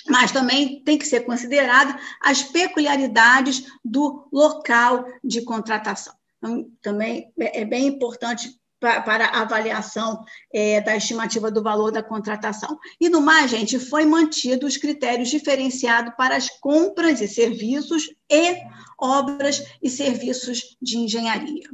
mas 0.08 0.32
também 0.32 0.82
tem 0.82 0.98
que 0.98 1.06
ser 1.06 1.20
considerada 1.20 1.96
as 2.20 2.42
peculiaridades 2.42 3.64
do 3.84 4.28
local 4.32 5.04
de 5.22 5.42
contratação. 5.42 6.14
Então, 6.38 6.68
também 6.82 7.32
é, 7.38 7.60
é 7.60 7.64
bem 7.64 7.86
importante 7.86 8.58
para 8.78 9.28
avaliação 9.28 10.22
é, 10.52 10.80
da 10.80 10.96
estimativa 10.96 11.50
do 11.50 11.62
valor 11.62 11.90
da 11.90 12.02
contratação. 12.02 12.78
E 13.00 13.08
no 13.08 13.20
mais, 13.20 13.50
gente, 13.50 13.78
foi 13.78 14.04
mantido 14.04 14.66
os 14.66 14.76
critérios 14.76 15.28
diferenciados 15.28 16.14
para 16.16 16.36
as 16.36 16.50
compras 16.60 17.20
e 17.20 17.28
serviços 17.28 18.14
e 18.30 18.56
obras 18.98 19.62
e 19.82 19.88
serviços 19.88 20.76
de 20.80 20.98
engenharia. 20.98 21.68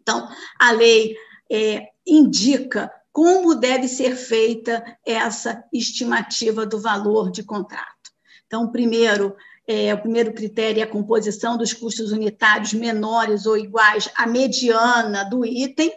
Então, 0.00 0.28
a 0.58 0.70
lei 0.70 1.16
é, 1.50 1.88
indica 2.06 2.92
como 3.12 3.54
deve 3.54 3.88
ser 3.88 4.14
feita 4.14 4.84
essa 5.04 5.64
estimativa 5.72 6.66
do 6.66 6.78
valor 6.78 7.30
de 7.30 7.42
contrato. 7.42 8.12
Então, 8.46 8.70
primeiro, 8.70 9.34
é, 9.66 9.92
o 9.92 9.98
primeiro 9.98 10.32
critério 10.32 10.80
é 10.80 10.84
a 10.84 10.90
composição 10.90 11.56
dos 11.56 11.72
custos 11.72 12.12
unitários 12.12 12.72
menores 12.72 13.46
ou 13.46 13.58
iguais 13.58 14.08
à 14.14 14.26
mediana 14.26 15.24
do 15.24 15.44
item. 15.44 15.92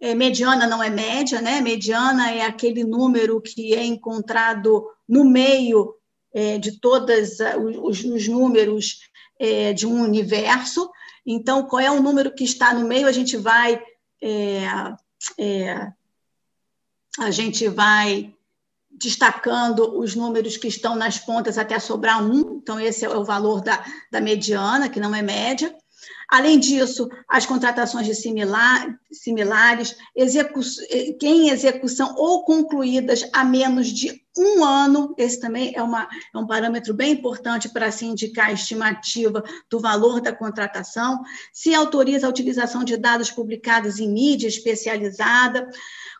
É, 0.00 0.14
mediana 0.14 0.66
não 0.66 0.82
é 0.82 0.88
média, 0.88 1.40
né? 1.40 1.60
Mediana 1.60 2.30
é 2.30 2.42
aquele 2.42 2.84
número 2.84 3.40
que 3.40 3.74
é 3.74 3.84
encontrado 3.84 4.86
no 5.08 5.24
meio 5.24 5.94
é, 6.32 6.58
de 6.58 6.80
todos 6.80 7.38
os, 7.82 8.04
os, 8.04 8.28
números 8.28 9.00
é, 9.38 9.72
de 9.72 9.86
um 9.86 10.00
universo. 10.02 10.88
Então, 11.26 11.66
qual 11.66 11.80
é 11.80 11.90
o 11.90 12.02
número 12.02 12.32
que 12.32 12.44
está 12.44 12.72
no 12.72 12.86
meio? 12.86 13.08
A 13.08 13.12
gente 13.12 13.36
vai 13.36 13.82
é, 14.22 14.62
é, 15.38 15.92
a 17.18 17.30
gente 17.32 17.68
vai 17.68 18.32
destacando 18.98 19.98
os 19.98 20.14
números 20.14 20.56
que 20.56 20.68
estão 20.68 20.94
nas 20.94 21.18
pontas 21.18 21.58
até 21.58 21.78
sobrar 21.78 22.22
um, 22.22 22.58
então 22.60 22.78
esse 22.80 23.04
é 23.04 23.08
o 23.08 23.24
valor 23.24 23.60
da, 23.60 23.84
da 24.10 24.20
mediana, 24.20 24.88
que 24.88 25.00
não 25.00 25.14
é 25.14 25.22
média. 25.22 25.74
Além 26.30 26.58
disso, 26.58 27.08
as 27.26 27.46
contratações 27.46 28.06
de 28.06 28.14
similar, 28.14 28.86
similares, 29.10 29.96
execu 30.14 30.60
que 31.18 31.26
em 31.26 31.48
execução 31.48 32.14
ou 32.16 32.44
concluídas 32.44 33.26
há 33.32 33.42
menos 33.44 33.88
de 33.88 34.22
um 34.36 34.62
ano, 34.62 35.14
esse 35.16 35.40
também 35.40 35.72
é, 35.74 35.82
uma, 35.82 36.06
é 36.34 36.38
um 36.38 36.46
parâmetro 36.46 36.92
bem 36.92 37.12
importante 37.12 37.70
para 37.70 37.90
se 37.90 38.04
indicar 38.04 38.48
a 38.48 38.52
estimativa 38.52 39.42
do 39.70 39.80
valor 39.80 40.20
da 40.20 40.32
contratação, 40.32 41.22
se 41.52 41.74
autoriza 41.74 42.26
a 42.26 42.30
utilização 42.30 42.84
de 42.84 42.98
dados 42.98 43.30
publicados 43.30 43.98
em 43.98 44.08
mídia 44.08 44.48
especializada, 44.48 45.68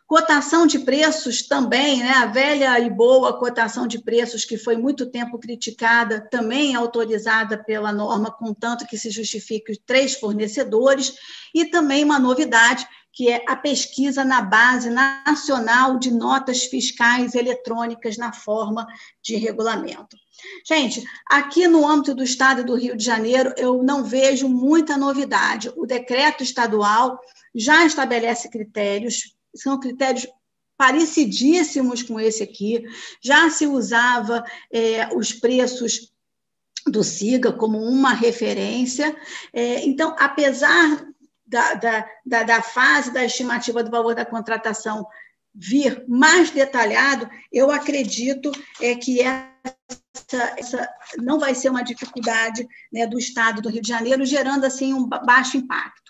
Cotação 0.09 0.65
de 0.65 0.79
preços 0.79 1.43
também, 1.43 1.99
né? 1.99 2.09
a 2.09 2.25
velha 2.25 2.79
e 2.79 2.89
boa 2.89 3.37
cotação 3.37 3.85
de 3.85 4.01
preços, 4.01 4.43
que 4.43 4.57
foi 4.57 4.75
muito 4.75 5.05
tempo 5.05 5.37
criticada, 5.37 6.19
também 6.31 6.73
é 6.73 6.77
autorizada 6.77 7.63
pela 7.63 7.93
norma, 7.93 8.31
contanto 8.31 8.87
que 8.87 8.97
se 8.97 9.11
justifique 9.11 9.71
os 9.71 9.77
três 9.77 10.15
fornecedores, 10.15 11.13
e 11.53 11.65
também 11.65 12.03
uma 12.03 12.17
novidade, 12.17 12.87
que 13.13 13.29
é 13.29 13.43
a 13.47 13.55
pesquisa 13.55 14.25
na 14.25 14.41
base 14.41 14.89
nacional 14.89 15.99
de 15.99 16.09
notas 16.09 16.63
fiscais 16.63 17.35
eletrônicas 17.35 18.17
na 18.17 18.33
forma 18.33 18.87
de 19.21 19.35
regulamento. 19.35 20.17
Gente, 20.67 21.03
aqui 21.29 21.67
no 21.67 21.87
âmbito 21.87 22.15
do 22.15 22.23
Estado 22.23 22.63
do 22.63 22.73
Rio 22.73 22.97
de 22.97 23.05
Janeiro, 23.05 23.53
eu 23.55 23.83
não 23.83 24.03
vejo 24.03 24.49
muita 24.49 24.97
novidade. 24.97 25.71
O 25.77 25.85
decreto 25.85 26.41
estadual 26.41 27.19
já 27.53 27.85
estabelece 27.85 28.49
critérios 28.49 29.37
são 29.61 29.79
critérios 29.79 30.27
parecidíssimos 30.77 32.01
com 32.01 32.19
esse 32.19 32.41
aqui. 32.41 32.83
Já 33.21 33.49
se 33.49 33.67
usava 33.67 34.43
é, 34.71 35.13
os 35.13 35.33
preços 35.33 36.13
do 36.87 37.03
SIGA 37.03 37.51
como 37.51 37.77
uma 37.77 38.13
referência. 38.13 39.15
É, 39.51 39.85
então, 39.85 40.15
apesar 40.17 41.05
da, 41.45 41.73
da, 41.73 42.09
da, 42.25 42.43
da, 42.43 42.61
fase 42.61 43.11
da 43.11 43.25
estimativa 43.25 43.83
do 43.83 43.91
valor 43.91 44.15
da 44.15 44.25
contratação 44.25 45.05
vir 45.53 46.05
mais 46.07 46.51
detalhado, 46.51 47.29
eu 47.51 47.71
acredito 47.71 48.51
é, 48.79 48.95
que 48.95 49.19
essa, 49.21 50.53
essa 50.57 50.89
não 51.17 51.39
vai 51.39 51.55
ser 51.55 51.69
uma 51.69 51.83
dificuldade 51.83 52.67
né, 52.93 53.07
do 53.07 53.17
Estado 53.17 53.61
do 53.61 53.69
Rio 53.69 53.81
de 53.81 53.89
Janeiro, 53.89 54.25
gerando 54.25 54.65
assim 54.65 54.93
um 54.93 55.07
baixo 55.07 55.57
impacto. 55.57 56.08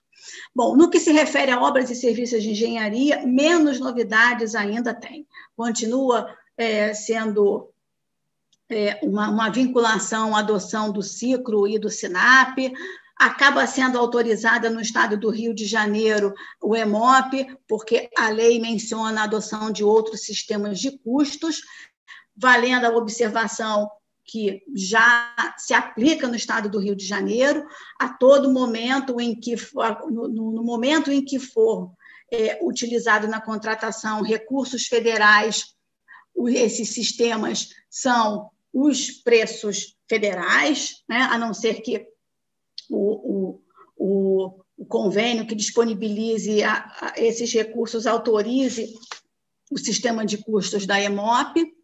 Bom, 0.56 0.76
no 0.76 0.90
que 0.90 1.00
se 1.00 1.12
refere 1.12 1.52
a 1.52 1.62
obras 1.62 1.90
e 1.90 1.96
serviços 1.96 2.44
de 2.44 2.52
engenharia, 2.52 3.26
menos 3.26 3.80
novidades 3.80 4.56
ainda 4.56 4.94
tem. 4.94 5.28
Continua 5.56 6.36
é, 6.58 6.94
sendo 6.94 7.70
é, 8.70 9.00
uma, 9.02 9.30
uma, 9.30 9.50
vinculação 9.50 10.36
adoção 10.36 10.92
do 10.92 11.02
ciclo 11.02 11.68
e 11.68 11.80
do 11.80 11.90
SINAP, 11.90 12.74
acaba 13.18 13.68
sendo 13.68 13.98
autorizada 13.98 14.70
no 14.70 14.80
estado 14.80 15.18
do 15.18 15.30
Rio 15.30 15.54
de 15.54 15.66
Janeiro 15.66 16.34
o 16.62 16.76
EMOP, 16.76 17.58
porque 17.68 18.10
a 18.18 18.30
lei 18.30 18.60
menciona 18.60 19.22
a 19.22 19.24
adoção 19.26 19.72
de 19.72 19.84
outros 19.84 20.22
sistemas 20.22 20.80
de 20.80 20.98
custos, 21.00 21.62
valendo 22.36 22.86
a 22.86 22.96
observação 22.96 23.90
que 24.30 24.62
já 24.76 25.34
se 25.58 25.74
aplica 25.74 26.28
no 26.28 26.36
estado 26.36 26.70
do 26.70 26.80
Rio 26.80 26.96
de 26.96 27.06
Janeiro, 27.06 27.66
a 28.00 28.10
todo 28.10 28.54
momento 28.54 29.20
em 29.20 29.34
que 29.40 29.56
no, 30.10 30.28
no 30.28 30.64
momento 30.64 31.12
em 31.12 31.24
que 31.24 31.40
for 31.40 31.92
é, 32.32 32.60
utilizado 32.62 33.28
na 33.28 33.42
contratação 33.42 34.22
recursos 34.22 34.86
federais, 34.86 35.74
esses 36.48 36.90
sistemas 36.90 37.70
são 37.90 38.50
os 38.72 39.10
preços 39.10 39.98
federais, 40.08 41.04
né? 41.10 41.28
a 41.32 41.38
não 41.38 41.54
ser 41.54 41.82
que 41.82 42.08
o, 42.90 43.58
o, 43.58 43.62
o, 43.98 44.62
o 44.78 44.86
convênio 44.86 45.48
que 45.48 45.56
disponibilize 45.56 46.64
a, 46.64 46.92
a 47.02 47.14
esses 47.18 47.52
recursos 47.52 48.06
autorize 48.06 48.94
o 49.72 49.78
sistema 49.78 50.26
de 50.26 50.38
custos 50.38 50.86
da 50.86 51.02
EMOP. 51.02 51.79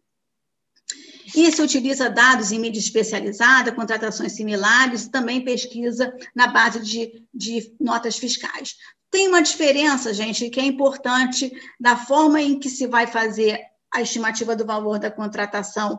E 1.34 1.50
se 1.50 1.62
utiliza 1.62 2.08
dados 2.08 2.52
em 2.52 2.58
mídia 2.58 2.78
especializada, 2.78 3.72
contratações 3.72 4.32
similares 4.32 5.04
e 5.04 5.10
também 5.10 5.44
pesquisa 5.44 6.14
na 6.34 6.46
base 6.46 6.80
de, 6.80 7.24
de 7.34 7.74
notas 7.80 8.16
fiscais. 8.16 8.76
Tem 9.10 9.28
uma 9.28 9.42
diferença, 9.42 10.12
gente, 10.12 10.50
que 10.50 10.60
é 10.60 10.64
importante 10.64 11.50
da 11.80 11.96
forma 11.96 12.40
em 12.40 12.58
que 12.58 12.68
se 12.68 12.86
vai 12.86 13.06
fazer 13.06 13.60
a 13.92 14.02
estimativa 14.02 14.54
do 14.54 14.66
valor 14.66 14.98
da 14.98 15.10
contratação 15.10 15.98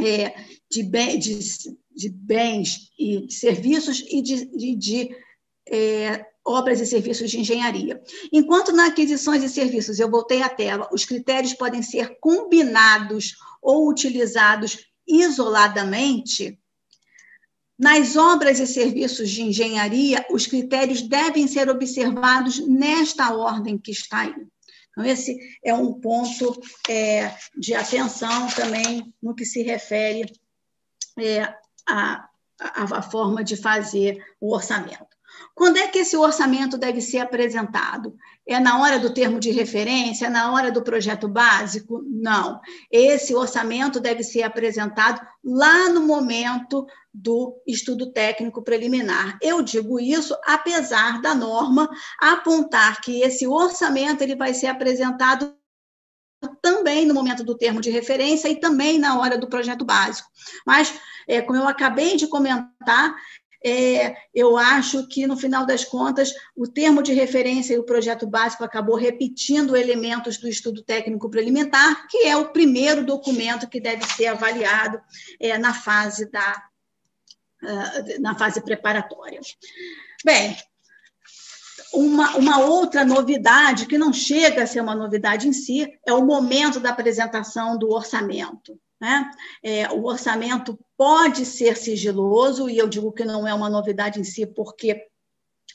é, 0.00 0.34
de, 0.70 0.82
bem, 0.82 1.18
de, 1.18 1.38
de, 1.94 2.08
bens 2.08 2.90
e 2.98 3.30
serviços 3.30 4.02
e 4.08 4.22
de, 4.22 4.76
de, 4.76 5.16
é, 5.68 6.24
obras 6.44 6.80
e 6.80 6.86
serviços 6.86 7.30
de 7.30 7.40
engenharia. 7.40 8.02
Enquanto 8.32 8.72
na 8.72 8.86
aquisições 8.86 9.42
e 9.42 9.48
serviços, 9.48 9.98
eu 9.98 10.10
voltei 10.10 10.42
à 10.42 10.48
tela, 10.48 10.88
os 10.92 11.04
critérios 11.04 11.54
podem 11.54 11.82
ser 11.82 12.18
combinados 12.20 13.36
ou 13.62 13.88
utilizados 13.88 14.86
isoladamente, 15.06 16.58
nas 17.78 18.16
obras 18.16 18.60
e 18.60 18.66
serviços 18.66 19.28
de 19.30 19.42
engenharia, 19.42 20.24
os 20.30 20.46
critérios 20.46 21.02
devem 21.02 21.48
ser 21.48 21.68
observados 21.68 22.64
nesta 22.66 23.34
ordem 23.34 23.76
que 23.76 23.90
está 23.90 24.20
aí. 24.20 24.46
Então, 24.90 25.04
esse 25.04 25.36
é 25.64 25.74
um 25.74 25.94
ponto 25.94 26.60
é, 26.88 27.36
de 27.56 27.74
atenção 27.74 28.46
também 28.48 29.12
no 29.20 29.34
que 29.34 29.44
se 29.44 29.62
refere 29.62 30.32
é, 31.18 31.52
à, 31.88 32.28
à 32.60 33.02
forma 33.02 33.42
de 33.42 33.56
fazer 33.56 34.24
o 34.40 34.54
orçamento. 34.54 35.13
Quando 35.54 35.76
é 35.76 35.86
que 35.86 35.98
esse 35.98 36.16
orçamento 36.16 36.76
deve 36.76 37.00
ser 37.00 37.18
apresentado? 37.18 38.16
É 38.46 38.58
na 38.58 38.80
hora 38.80 38.98
do 38.98 39.14
termo 39.14 39.38
de 39.38 39.50
referência? 39.50 40.26
É 40.26 40.30
na 40.30 40.52
hora 40.52 40.70
do 40.72 40.82
projeto 40.82 41.28
básico? 41.28 42.02
Não. 42.06 42.60
Esse 42.90 43.34
orçamento 43.34 44.00
deve 44.00 44.24
ser 44.24 44.42
apresentado 44.42 45.24
lá 45.44 45.88
no 45.88 46.02
momento 46.02 46.86
do 47.12 47.62
estudo 47.66 48.12
técnico 48.12 48.62
preliminar. 48.62 49.38
Eu 49.40 49.62
digo 49.62 50.00
isso 50.00 50.36
apesar 50.44 51.22
da 51.22 51.34
norma 51.34 51.88
apontar 52.20 53.00
que 53.00 53.22
esse 53.22 53.46
orçamento 53.46 54.22
ele 54.22 54.34
vai 54.34 54.52
ser 54.52 54.66
apresentado 54.66 55.54
também 56.60 57.06
no 57.06 57.14
momento 57.14 57.44
do 57.44 57.56
termo 57.56 57.80
de 57.80 57.90
referência 57.90 58.48
e 58.48 58.56
também 58.56 58.98
na 58.98 59.18
hora 59.18 59.38
do 59.38 59.46
projeto 59.46 59.84
básico. 59.84 60.28
Mas, 60.66 60.94
é, 61.26 61.40
como 61.40 61.58
eu 61.58 61.68
acabei 61.68 62.16
de 62.16 62.26
comentar, 62.26 63.14
é, 63.64 64.14
eu 64.34 64.58
acho 64.58 65.06
que, 65.08 65.26
no 65.26 65.38
final 65.38 65.64
das 65.64 65.84
contas, 65.84 66.34
o 66.54 66.66
termo 66.66 67.02
de 67.02 67.14
referência 67.14 67.72
e 67.72 67.78
o 67.78 67.84
projeto 67.84 68.26
básico 68.26 68.62
acabou 68.62 68.94
repetindo 68.94 69.74
elementos 69.74 70.36
do 70.36 70.46
estudo 70.46 70.82
técnico 70.82 71.30
preliminar, 71.30 72.06
que 72.08 72.26
é 72.26 72.36
o 72.36 72.50
primeiro 72.50 73.06
documento 73.06 73.68
que 73.68 73.80
deve 73.80 74.04
ser 74.04 74.26
avaliado 74.26 75.00
é, 75.40 75.56
na 75.56 75.72
fase 75.72 76.30
da 76.30 76.62
uh, 77.62 78.20
na 78.20 78.34
fase 78.34 78.60
preparatória. 78.60 79.40
Bem, 80.22 80.54
uma, 81.94 82.36
uma 82.36 82.58
outra 82.58 83.02
novidade, 83.02 83.86
que 83.86 83.96
não 83.96 84.12
chega 84.12 84.64
a 84.64 84.66
ser 84.66 84.82
uma 84.82 84.94
novidade 84.94 85.48
em 85.48 85.52
si, 85.54 85.90
é 86.06 86.12
o 86.12 86.24
momento 86.24 86.78
da 86.78 86.90
apresentação 86.90 87.78
do 87.78 87.90
orçamento. 87.90 88.78
Né? 89.00 89.30
É, 89.62 89.88
o 89.90 90.04
orçamento 90.04 90.78
pode 90.96 91.44
ser 91.44 91.76
sigiloso, 91.76 92.68
e 92.68 92.78
eu 92.78 92.88
digo 92.88 93.12
que 93.12 93.24
não 93.24 93.46
é 93.46 93.52
uma 93.52 93.68
novidade 93.68 94.20
em 94.20 94.24
si, 94.24 94.46
porque 94.46 95.06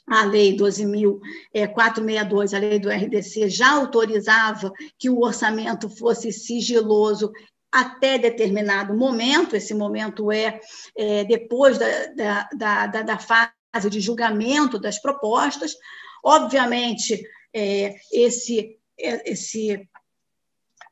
a 0.07 0.25
Lei 0.25 0.55
12.462, 0.57 2.53
é, 2.53 2.55
a 2.55 2.59
lei 2.59 2.79
do 2.79 2.89
RDC, 2.89 3.49
já 3.49 3.71
autorizava 3.71 4.71
que 4.97 5.09
o 5.09 5.19
orçamento 5.19 5.87
fosse 5.89 6.31
sigiloso 6.31 7.31
até 7.71 8.17
determinado 8.17 8.97
momento, 8.97 9.55
esse 9.55 9.75
momento 9.75 10.31
é, 10.31 10.59
é 10.97 11.23
depois 11.23 11.77
da, 11.77 12.47
da, 12.55 12.87
da, 12.87 13.01
da, 13.03 13.19
fase 13.19 13.51
de 13.91 13.99
julgamento 13.99 14.79
das 14.79 14.99
propostas. 14.99 15.75
Obviamente, 16.23 17.23
é, 17.53 17.95
esse, 18.11 18.79
é, 18.99 19.31
esse, 19.31 19.87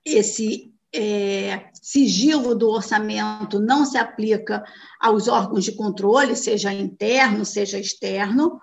esse 0.06 0.72
é, 0.94 1.70
sigilo 1.74 2.56
do 2.56 2.70
orçamento 2.70 3.60
não 3.60 3.86
se 3.86 3.98
aplica 3.98 4.64
aos 5.00 5.28
órgãos 5.28 5.64
de 5.64 5.74
controle, 5.74 6.36
seja 6.36 6.74
interno, 6.74 7.46
seja 7.46 7.78
externo, 7.78 8.62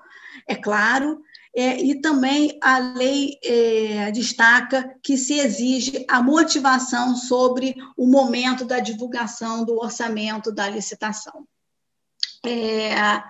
é 0.49 0.55
claro, 0.55 1.21
é, 1.57 1.81
e 1.81 2.01
também 2.01 2.59
a 2.61 2.79
lei 2.79 3.39
é, 3.45 4.11
destaca 4.11 4.97
que 5.03 5.17
se 5.17 5.39
exige 5.39 6.05
a 6.09 6.21
motivação 6.21 7.15
sobre 7.15 7.77
o 7.97 8.07
momento 8.07 8.65
da 8.65 8.81
divulgação 8.81 9.65
do 9.65 9.77
orçamento 9.81 10.51
da 10.51 10.69
licitação. 10.69 11.47
É, 12.45 13.23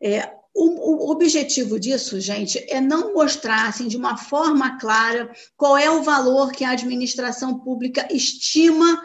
é 0.00 0.37
o, 0.58 1.10
objetivo 1.10 1.78
disso, 1.78 2.20
gente, 2.20 2.64
é 2.68 2.80
não 2.80 3.14
mostrar 3.14 3.68
assim, 3.68 3.86
de 3.86 3.96
uma 3.96 4.16
forma 4.16 4.78
clara 4.78 5.30
qual 5.56 5.76
é 5.76 5.90
o 5.90 6.02
valor 6.02 6.52
que 6.52 6.64
a 6.64 6.70
administração 6.70 7.58
pública 7.58 8.08
estima 8.10 9.02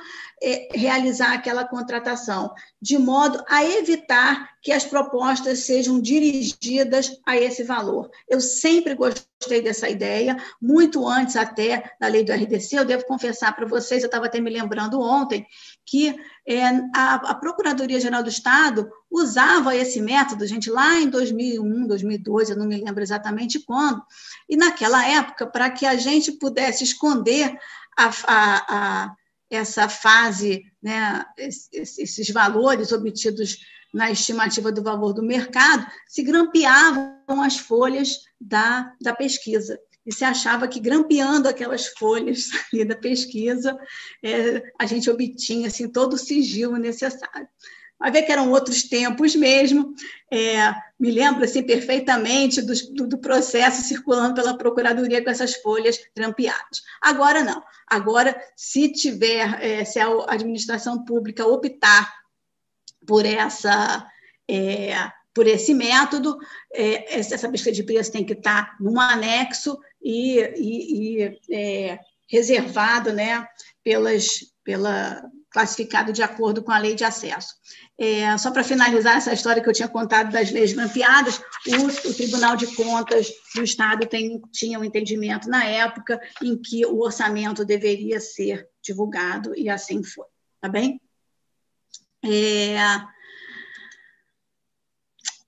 realizar 0.73 1.33
aquela 1.33 1.65
contratação, 1.65 2.53
de 2.81 2.97
modo 2.97 3.41
a 3.47 3.63
evitar 3.63 4.49
que 4.61 4.73
as 4.73 4.83
propostas 4.83 5.59
sejam 5.59 6.01
dirigidas 6.01 7.17
a 7.25 7.37
esse 7.37 7.63
valor. 7.63 8.09
Eu 8.27 8.41
sempre 8.41 8.93
gostei 8.93 9.61
dessa 9.61 9.87
ideia, 9.87 10.37
muito 10.61 11.07
antes 11.07 11.37
até 11.37 11.91
da 11.99 12.07
lei 12.07 12.25
do 12.25 12.33
RDC, 12.33 12.77
eu 12.77 12.85
devo 12.85 13.05
confessar 13.05 13.55
para 13.55 13.65
vocês, 13.65 14.03
eu 14.03 14.07
estava 14.07 14.25
até 14.25 14.41
me 14.41 14.49
lembrando 14.49 14.99
ontem, 14.99 15.45
que 15.85 16.13
é, 16.45 16.63
a, 16.93 17.15
a 17.15 17.35
Procuradoria-Geral 17.35 18.23
do 18.23 18.29
Estado 18.29 18.89
usava 19.09 19.75
esse 19.75 20.01
método, 20.01 20.45
gente, 20.45 20.69
lá 20.69 20.99
em 20.99 21.09
2001, 21.09 21.87
2002, 21.87 22.49
eu 22.49 22.57
não 22.57 22.67
me 22.67 22.83
lembro 22.83 23.01
exatamente 23.01 23.59
quando, 23.59 24.01
e 24.49 24.57
naquela 24.57 25.07
época, 25.07 25.47
para 25.47 25.69
que 25.69 25.85
a 25.85 25.95
gente 25.95 26.33
pudesse 26.33 26.83
esconder 26.83 27.57
a, 27.97 28.11
a, 28.27 29.05
a 29.05 29.15
essa 29.55 29.87
fase, 29.87 30.63
né, 30.81 31.25
esses 31.37 32.29
valores 32.29 32.91
obtidos 32.91 33.57
na 33.93 34.11
estimativa 34.11 34.71
do 34.71 34.81
valor 34.81 35.13
do 35.13 35.21
mercado, 35.21 35.85
se 36.07 36.23
grampeavam 36.23 37.41
as 37.43 37.57
folhas 37.57 38.19
da, 38.41 38.91
da 38.99 39.13
pesquisa. 39.13 39.79
E 40.05 40.13
se 40.13 40.25
achava 40.25 40.67
que 40.67 40.79
grampeando 40.79 41.47
aquelas 41.47 41.87
folhas 41.87 42.49
da 42.87 42.95
pesquisa, 42.95 43.77
é, 44.23 44.61
a 44.79 44.85
gente 44.85 45.09
obtinha 45.09 45.67
assim, 45.67 45.87
todo 45.87 46.13
o 46.13 46.17
sigilo 46.17 46.77
necessário. 46.77 47.47
Vai 48.03 48.11
ver 48.11 48.23
que 48.23 48.33
eram 48.33 48.51
outros 48.51 48.83
tempos 48.83 49.33
mesmo. 49.33 49.93
É, 50.29 50.75
me 50.99 51.09
lembro 51.09 51.45
assim, 51.45 51.63
perfeitamente 51.63 52.61
do, 52.61 52.73
do, 52.93 53.07
do, 53.07 53.17
processo 53.17 53.81
circulando 53.81 54.33
pela 54.33 54.57
Procuradoria 54.57 55.23
com 55.23 55.29
essas 55.29 55.55
folhas 55.55 55.97
grampeadas. 56.13 56.81
Agora 57.01 57.41
não. 57.41 57.63
Agora, 57.87 58.35
se 58.57 58.91
tiver, 58.91 59.57
é, 59.63 59.85
se 59.85 60.01
a 60.01 60.09
administração 60.27 61.05
pública 61.05 61.47
optar 61.47 62.13
por 63.07 63.25
essa 63.25 64.05
é, 64.49 65.09
por 65.33 65.47
esse 65.47 65.73
método, 65.73 66.37
é, 66.73 67.17
essa 67.17 67.49
pesquisa 67.49 67.71
de 67.71 67.83
preço 67.83 68.11
tem 68.11 68.25
que 68.25 68.33
estar 68.33 68.75
num 68.81 68.99
anexo 68.99 69.79
e, 70.01 70.39
e, 70.57 71.21
e 71.21 71.39
é, 71.49 71.99
reservado 72.27 73.13
né, 73.13 73.47
pelas, 73.81 74.53
pela, 74.61 75.23
classificado 75.53 76.11
de 76.11 76.23
acordo 76.23 76.63
com 76.63 76.71
a 76.71 76.79
lei 76.79 76.95
de 76.95 77.03
acesso. 77.03 77.53
É, 77.97 78.35
só 78.39 78.49
para 78.49 78.63
finalizar 78.63 79.17
essa 79.17 79.31
história 79.31 79.61
que 79.61 79.69
eu 79.69 79.73
tinha 79.73 79.87
contado 79.87 80.31
das 80.31 80.51
leis 80.51 80.73
grampeadas, 80.73 81.39
o, 81.67 82.09
o 82.09 82.13
Tribunal 82.13 82.55
de 82.55 82.75
Contas 82.75 83.31
do 83.55 83.63
Estado 83.63 84.07
tem, 84.07 84.41
tinha 84.51 84.79
um 84.79 84.83
entendimento 84.83 85.47
na 85.47 85.63
época 85.63 86.19
em 86.41 86.59
que 86.59 86.83
o 86.87 86.99
orçamento 87.01 87.63
deveria 87.63 88.19
ser 88.19 88.67
divulgado, 88.81 89.55
e 89.55 89.69
assim 89.69 90.03
foi. 90.03 90.25
Tá 90.59 90.67
bem? 90.67 90.99
É... 92.25 92.75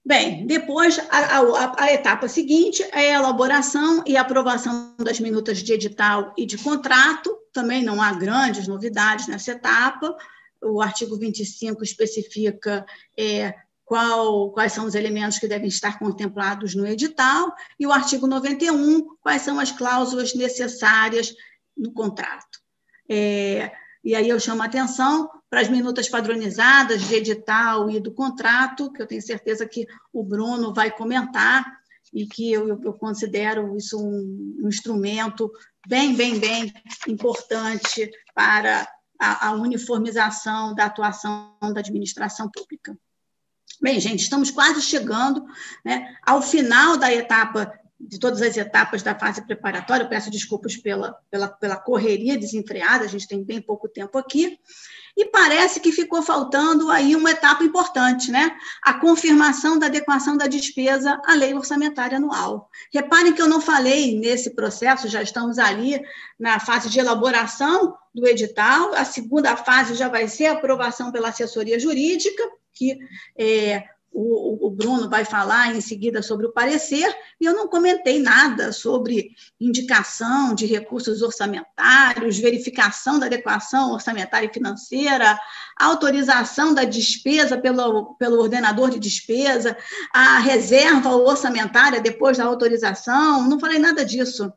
Bem, 0.05 0.45
depois, 0.45 0.99
a, 1.09 1.39
a, 1.39 1.83
a, 1.83 1.93
etapa 1.93 2.27
seguinte 2.27 2.83
é 2.91 3.15
a 3.15 3.19
elaboração 3.19 4.03
e 4.05 4.15
aprovação 4.15 4.95
das 4.99 5.19
minutas 5.19 5.63
de 5.63 5.73
edital 5.73 6.31
e 6.37 6.45
de 6.45 6.59
contrato. 6.59 7.35
Também 7.55 7.81
não 7.81 8.01
há 8.01 8.11
grandes 8.11 8.67
novidades 8.67 9.27
nessa 9.27 9.53
etapa. 9.53 10.13
O 10.61 10.81
artigo 10.81 11.17
25 11.17 11.81
especifica 11.85 12.85
é, 13.17 13.55
qual, 13.85 14.51
quais 14.51 14.73
são 14.73 14.85
os 14.85 14.93
elementos 14.93 15.39
que 15.39 15.47
devem 15.47 15.69
estar 15.69 15.97
contemplados 15.97 16.75
no 16.75 16.85
edital, 16.85 17.55
e 17.79 17.87
o 17.87 17.93
artigo 17.93 18.27
91, 18.27 19.15
quais 19.21 19.43
são 19.43 19.57
as 19.57 19.71
cláusulas 19.71 20.33
necessárias 20.33 21.33
no 21.77 21.93
contrato. 21.93 22.59
É, 23.07 23.71
e 24.03 24.13
aí 24.13 24.27
eu 24.27 24.37
chamo 24.37 24.61
a 24.61 24.65
atenção 24.65 25.29
para 25.49 25.61
as 25.61 25.69
minutas 25.69 26.09
padronizadas 26.09 27.03
de 27.03 27.15
edital 27.15 27.89
e 27.89 28.01
do 28.01 28.11
contrato, 28.11 28.91
que 28.91 29.01
eu 29.01 29.07
tenho 29.07 29.21
certeza 29.21 29.65
que 29.65 29.87
o 30.11 30.21
Bruno 30.21 30.73
vai 30.73 30.91
comentar, 30.91 31.63
e 32.13 32.25
que 32.25 32.51
eu, 32.51 32.67
eu 32.83 32.93
considero 32.93 33.75
isso 33.75 33.97
um, 33.99 34.61
um, 34.63 34.67
instrumento 34.67 35.51
bem, 35.87 36.15
bem, 36.15 36.39
bem 36.39 36.73
importante 37.07 38.09
para 38.33 38.87
a, 39.19 39.47
a 39.47 39.51
uniformização 39.53 40.73
da 40.73 40.85
atuação 40.85 41.57
da 41.73 41.79
administração 41.79 42.49
pública. 42.49 42.97
Bem, 43.81 43.99
gente, 43.99 44.21
estamos 44.21 44.49
quase 44.51 44.81
chegando 44.81 45.45
né, 45.83 46.15
ao 46.25 46.41
final 46.41 46.97
da 46.97 47.13
etapa 47.13 47.71
de 47.99 48.19
todas 48.19 48.41
as 48.41 48.55
etapas 48.55 49.01
da 49.01 49.17
fase 49.17 49.41
preparatória. 49.45 50.03
Eu 50.03 50.09
peço 50.09 50.29
desculpas 50.29 50.75
pela, 50.77 51.13
pela, 51.29 51.47
pela 51.47 51.77
correria 51.77 52.37
desenfreada, 52.37 53.05
a 53.05 53.07
gente 53.07 53.27
tem 53.27 53.43
bem 53.43 53.61
pouco 53.61 53.87
tempo 53.87 54.17
aqui. 54.17 54.59
E 55.17 55.25
parece 55.25 55.79
que 55.79 55.93
ficou 55.93 56.21
faltando 56.21 56.91
aí 56.91 57.15
uma 57.15 57.31
etapa 57.31 57.63
importante, 57.63 58.29
né? 58.31 58.51
A 58.83 58.95
confirmação 58.95 59.79
da 59.79 59.85
adequação 59.85 60.35
da 60.35 60.45
despesa 60.45 61.21
à 61.25 61.33
lei 61.33 61.53
orçamentária 61.53 62.17
anual. 62.17 62.69
Reparem 62.93 63.31
que 63.31 63.41
eu 63.41 63.47
não 63.47 63.61
falei 63.61 64.19
nesse 64.19 64.53
processo, 64.53 65.07
já 65.07 65.21
estamos 65.21 65.57
ali 65.57 66.01
na 66.37 66.59
fase 66.59 66.89
de 66.89 66.99
elaboração 66.99 67.95
do 68.13 68.27
edital, 68.27 68.93
a 68.93 69.05
segunda 69.05 69.55
fase 69.55 69.95
já 69.95 70.09
vai 70.09 70.27
ser 70.27 70.47
a 70.47 70.53
aprovação 70.53 71.11
pela 71.11 71.29
assessoria 71.29 71.79
jurídica, 71.79 72.43
que 72.73 72.97
é, 73.37 73.83
o, 74.17 74.67
o, 74.67 74.71
Bruno 74.71 75.09
vai 75.09 75.25
falar 75.25 75.75
em 75.75 75.81
seguida 75.81 76.21
sobre 76.21 76.45
o 76.47 76.53
parecer, 76.53 77.13
e 77.39 77.43
eu 77.43 77.53
não 77.53 77.67
comentei 77.67 78.17
nada 78.17 78.71
sobre 78.71 79.31
indicação 79.59 80.55
de 80.55 80.65
recursos 80.65 81.21
orçamentários, 81.21 82.37
verificação 82.37 83.19
da 83.19 83.25
adequação 83.25 83.91
orçamentária 83.91 84.47
e 84.47 84.53
financeira, 84.53 85.37
autorização 85.77 86.73
da 86.73 86.85
despesa 86.85 87.57
pelo, 87.57 88.15
pelo 88.15 88.39
ordenador 88.39 88.89
de 88.89 88.99
despesa, 88.99 89.75
a 90.13 90.39
reserva 90.39 91.13
orçamentária 91.13 91.99
depois 91.99 92.37
da 92.37 92.45
autorização, 92.45 93.45
não 93.49 93.59
falei 93.59 93.79
nada 93.79 94.05
disso. 94.05 94.49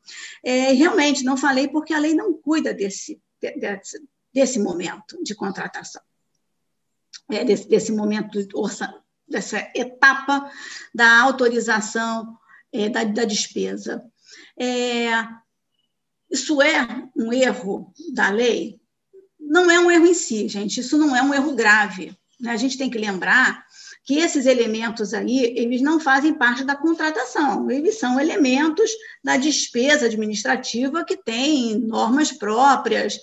É, 0.44 0.70
realmente, 0.72 1.24
não 1.24 1.36
falei 1.36 1.66
porque 1.66 1.92
a 1.92 1.98
lei 1.98 2.14
não 2.14 2.32
cuida 2.32 2.72
desse, 2.72 3.20
desse, 3.40 4.00
desse 4.32 4.60
momento 4.60 5.20
de 5.20 5.34
contratação. 5.34 6.00
É, 7.28 7.44
desse, 7.44 7.68
desse 7.68 7.92
momento 7.92 8.38
orçamentário 8.54 9.07
dessa 9.28 9.70
etapa 9.74 10.50
da 10.94 11.20
autorização 11.20 12.36
é, 12.72 12.88
da, 12.88 13.04
da, 13.04 13.24
despesa. 13.24 14.02
É, 14.58 15.26
isso 16.30 16.60
é 16.60 17.08
um 17.16 17.32
erro 17.32 17.92
da 18.14 18.30
lei? 18.30 18.80
Não 19.38 19.70
é 19.70 19.78
um 19.78 19.90
erro 19.90 20.06
em 20.06 20.14
si, 20.14 20.48
gente, 20.48 20.80
isso 20.80 20.98
não 20.98 21.14
é 21.14 21.22
um 21.22 21.32
erro 21.32 21.54
grave. 21.54 22.16
Né? 22.40 22.50
A 22.50 22.56
gente 22.56 22.78
tem 22.78 22.90
que 22.90 22.98
lembrar 22.98 23.64
que 24.04 24.18
esses 24.18 24.46
elementos 24.46 25.12
aí, 25.12 25.38
eles 25.56 25.82
não 25.82 26.00
fazem 26.00 26.34
parte 26.34 26.64
da 26.64 26.76
contratação, 26.76 27.70
eles 27.70 27.98
são 27.98 28.18
elementos 28.20 28.90
da 29.22 29.36
despesa 29.36 30.06
administrativa 30.06 31.04
que 31.04 31.16
tem 31.16 31.78
normas 31.78 32.32
próprias, 32.32 33.20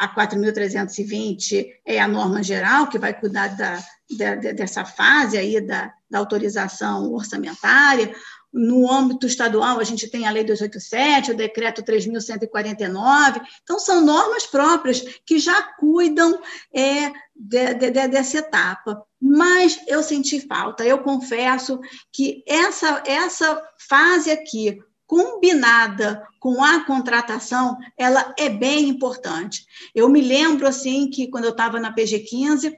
a 0.00 0.08
4.320 0.08 1.66
é 1.84 2.00
a 2.00 2.08
norma 2.08 2.42
geral, 2.42 2.88
que 2.88 2.98
vai 2.98 3.12
cuidar 3.12 3.48
da, 3.48 3.84
da, 4.16 4.34
dessa 4.34 4.82
fase 4.82 5.36
aí 5.36 5.60
da, 5.60 5.92
da 6.10 6.18
autorização 6.18 7.12
orçamentária. 7.12 8.10
No 8.50 8.90
âmbito 8.90 9.26
estadual, 9.26 9.78
a 9.78 9.84
gente 9.84 10.08
tem 10.08 10.26
a 10.26 10.30
Lei 10.30 10.42
287, 10.42 11.32
o 11.32 11.36
Decreto 11.36 11.82
3.149. 11.82 13.42
Então, 13.62 13.78
são 13.78 14.00
normas 14.00 14.46
próprias 14.46 15.02
que 15.26 15.38
já 15.38 15.62
cuidam 15.74 16.40
é, 16.74 17.12
de, 17.36 17.74
de, 17.74 17.90
de, 17.90 18.08
dessa 18.08 18.38
etapa. 18.38 19.04
Mas 19.20 19.78
eu 19.86 20.02
senti 20.02 20.40
falta, 20.40 20.82
eu 20.82 21.00
confesso 21.00 21.78
que 22.10 22.42
essa, 22.48 23.02
essa 23.06 23.62
fase 23.86 24.30
aqui, 24.30 24.82
combinada 25.10 26.24
com 26.38 26.62
a 26.62 26.84
contratação, 26.84 27.76
ela 27.98 28.32
é 28.38 28.48
bem 28.48 28.88
importante. 28.88 29.66
Eu 29.92 30.08
me 30.08 30.20
lembro, 30.20 30.68
assim, 30.68 31.10
que 31.10 31.26
quando 31.26 31.46
eu 31.46 31.50
estava 31.50 31.80
na 31.80 31.92
PG15, 31.92 32.72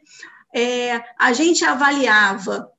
é, 0.54 1.04
a 1.18 1.34
gente 1.34 1.62
avaliava 1.62 2.72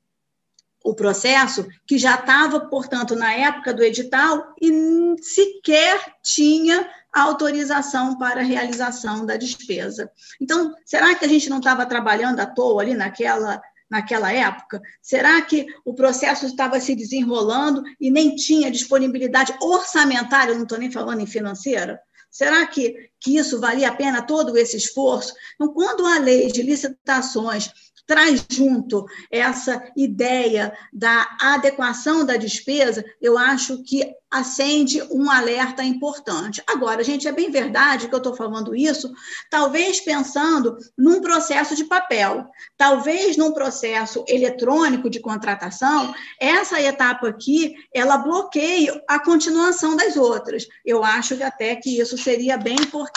o 0.84 0.96
processo 0.96 1.68
que 1.86 2.00
já 2.00 2.16
estava, 2.16 2.62
portanto, 2.62 3.16
na 3.16 3.32
época 3.32 3.72
do 3.76 3.84
edital 3.84 4.56
e 4.60 5.16
sequer 5.22 6.16
tinha 6.24 6.90
autorização 7.14 8.18
para 8.18 8.42
a 8.42 8.44
realização 8.44 9.24
da 9.24 9.38
despesa. 9.38 10.12
Então, 10.42 10.74
será 10.84 11.14
que 11.14 11.26
a 11.26 11.28
gente 11.28 11.48
não 11.48 11.60
estava 11.60 11.86
trabalhando 11.86 12.40
à 12.40 12.48
toa 12.48 12.82
ali 12.82 12.96
naquela 12.96 13.62
naquela 13.90 14.32
época? 14.32 14.82
Será 15.02 15.42
que 15.42 15.66
o 15.86 15.94
processo 15.94 16.46
estava 16.46 16.80
se 16.80 16.96
desenrolando 16.96 17.84
e 18.00 18.10
nem 18.10 18.36
tinha 18.36 18.72
disponibilidade 18.72 19.54
orçamentária, 19.62 20.56
não 20.56 20.64
estou 20.64 20.78
nem 20.78 20.92
falando 20.92 21.22
em 21.22 21.28
financeira? 21.28 22.00
Será 22.30 22.66
que, 22.66 23.12
que 23.24 23.38
isso 23.38 23.60
valia 23.60 23.90
a 23.90 23.96
pena 23.96 24.22
todo 24.22 24.58
esse 24.58 24.76
esforço? 24.76 25.34
Então, 25.56 25.74
quando 25.74 26.06
a 26.06 26.20
lei 26.20 26.52
de 26.52 26.62
licitações 26.62 27.72
traz 28.06 28.46
junto 28.50 29.06
essa 29.32 29.82
ideia 29.96 30.78
da 30.92 31.38
adequação 31.40 32.26
da 32.26 32.36
despesa, 32.36 33.04
eu 33.22 33.38
acho 33.38 33.82
que 33.84 34.04
acende 34.34 35.00
um 35.12 35.30
alerta 35.30 35.84
importante. 35.84 36.62
Agora, 36.68 37.04
gente, 37.04 37.28
é 37.28 37.32
bem 37.32 37.52
verdade 37.52 38.08
que 38.08 38.16
eu 38.16 38.18
estou 38.18 38.36
falando 38.36 38.76
isso, 38.76 39.14
talvez 39.50 40.02
pensando 40.02 40.76
num 40.98 41.22
processo 41.22 41.76
de 41.76 41.86
papel, 41.86 42.48
talvez 42.76 43.38
num 43.38 43.54
processo 43.54 44.26
eletrônico 44.28 45.08
de 45.08 45.20
contratação, 45.20 46.16
essa 46.40 46.82
etapa 46.82 47.28
aqui, 47.28 47.76
ela 47.94 48.18
bloqueia 48.18 49.00
a 49.08 49.20
continuação 49.20 49.96
das 49.96 50.18
outras. 50.18 50.68
Eu 50.84 51.04
acho 51.04 51.38
que 51.38 51.44
até 51.44 51.76
que 51.76 52.00
isso 52.00 52.18
seria 52.18 52.58
bem 52.58 52.76
importante 52.76 53.13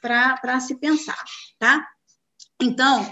para 0.00 0.60
se 0.60 0.74
pensar, 0.76 1.22
tá? 1.58 1.86
Então, 2.60 3.04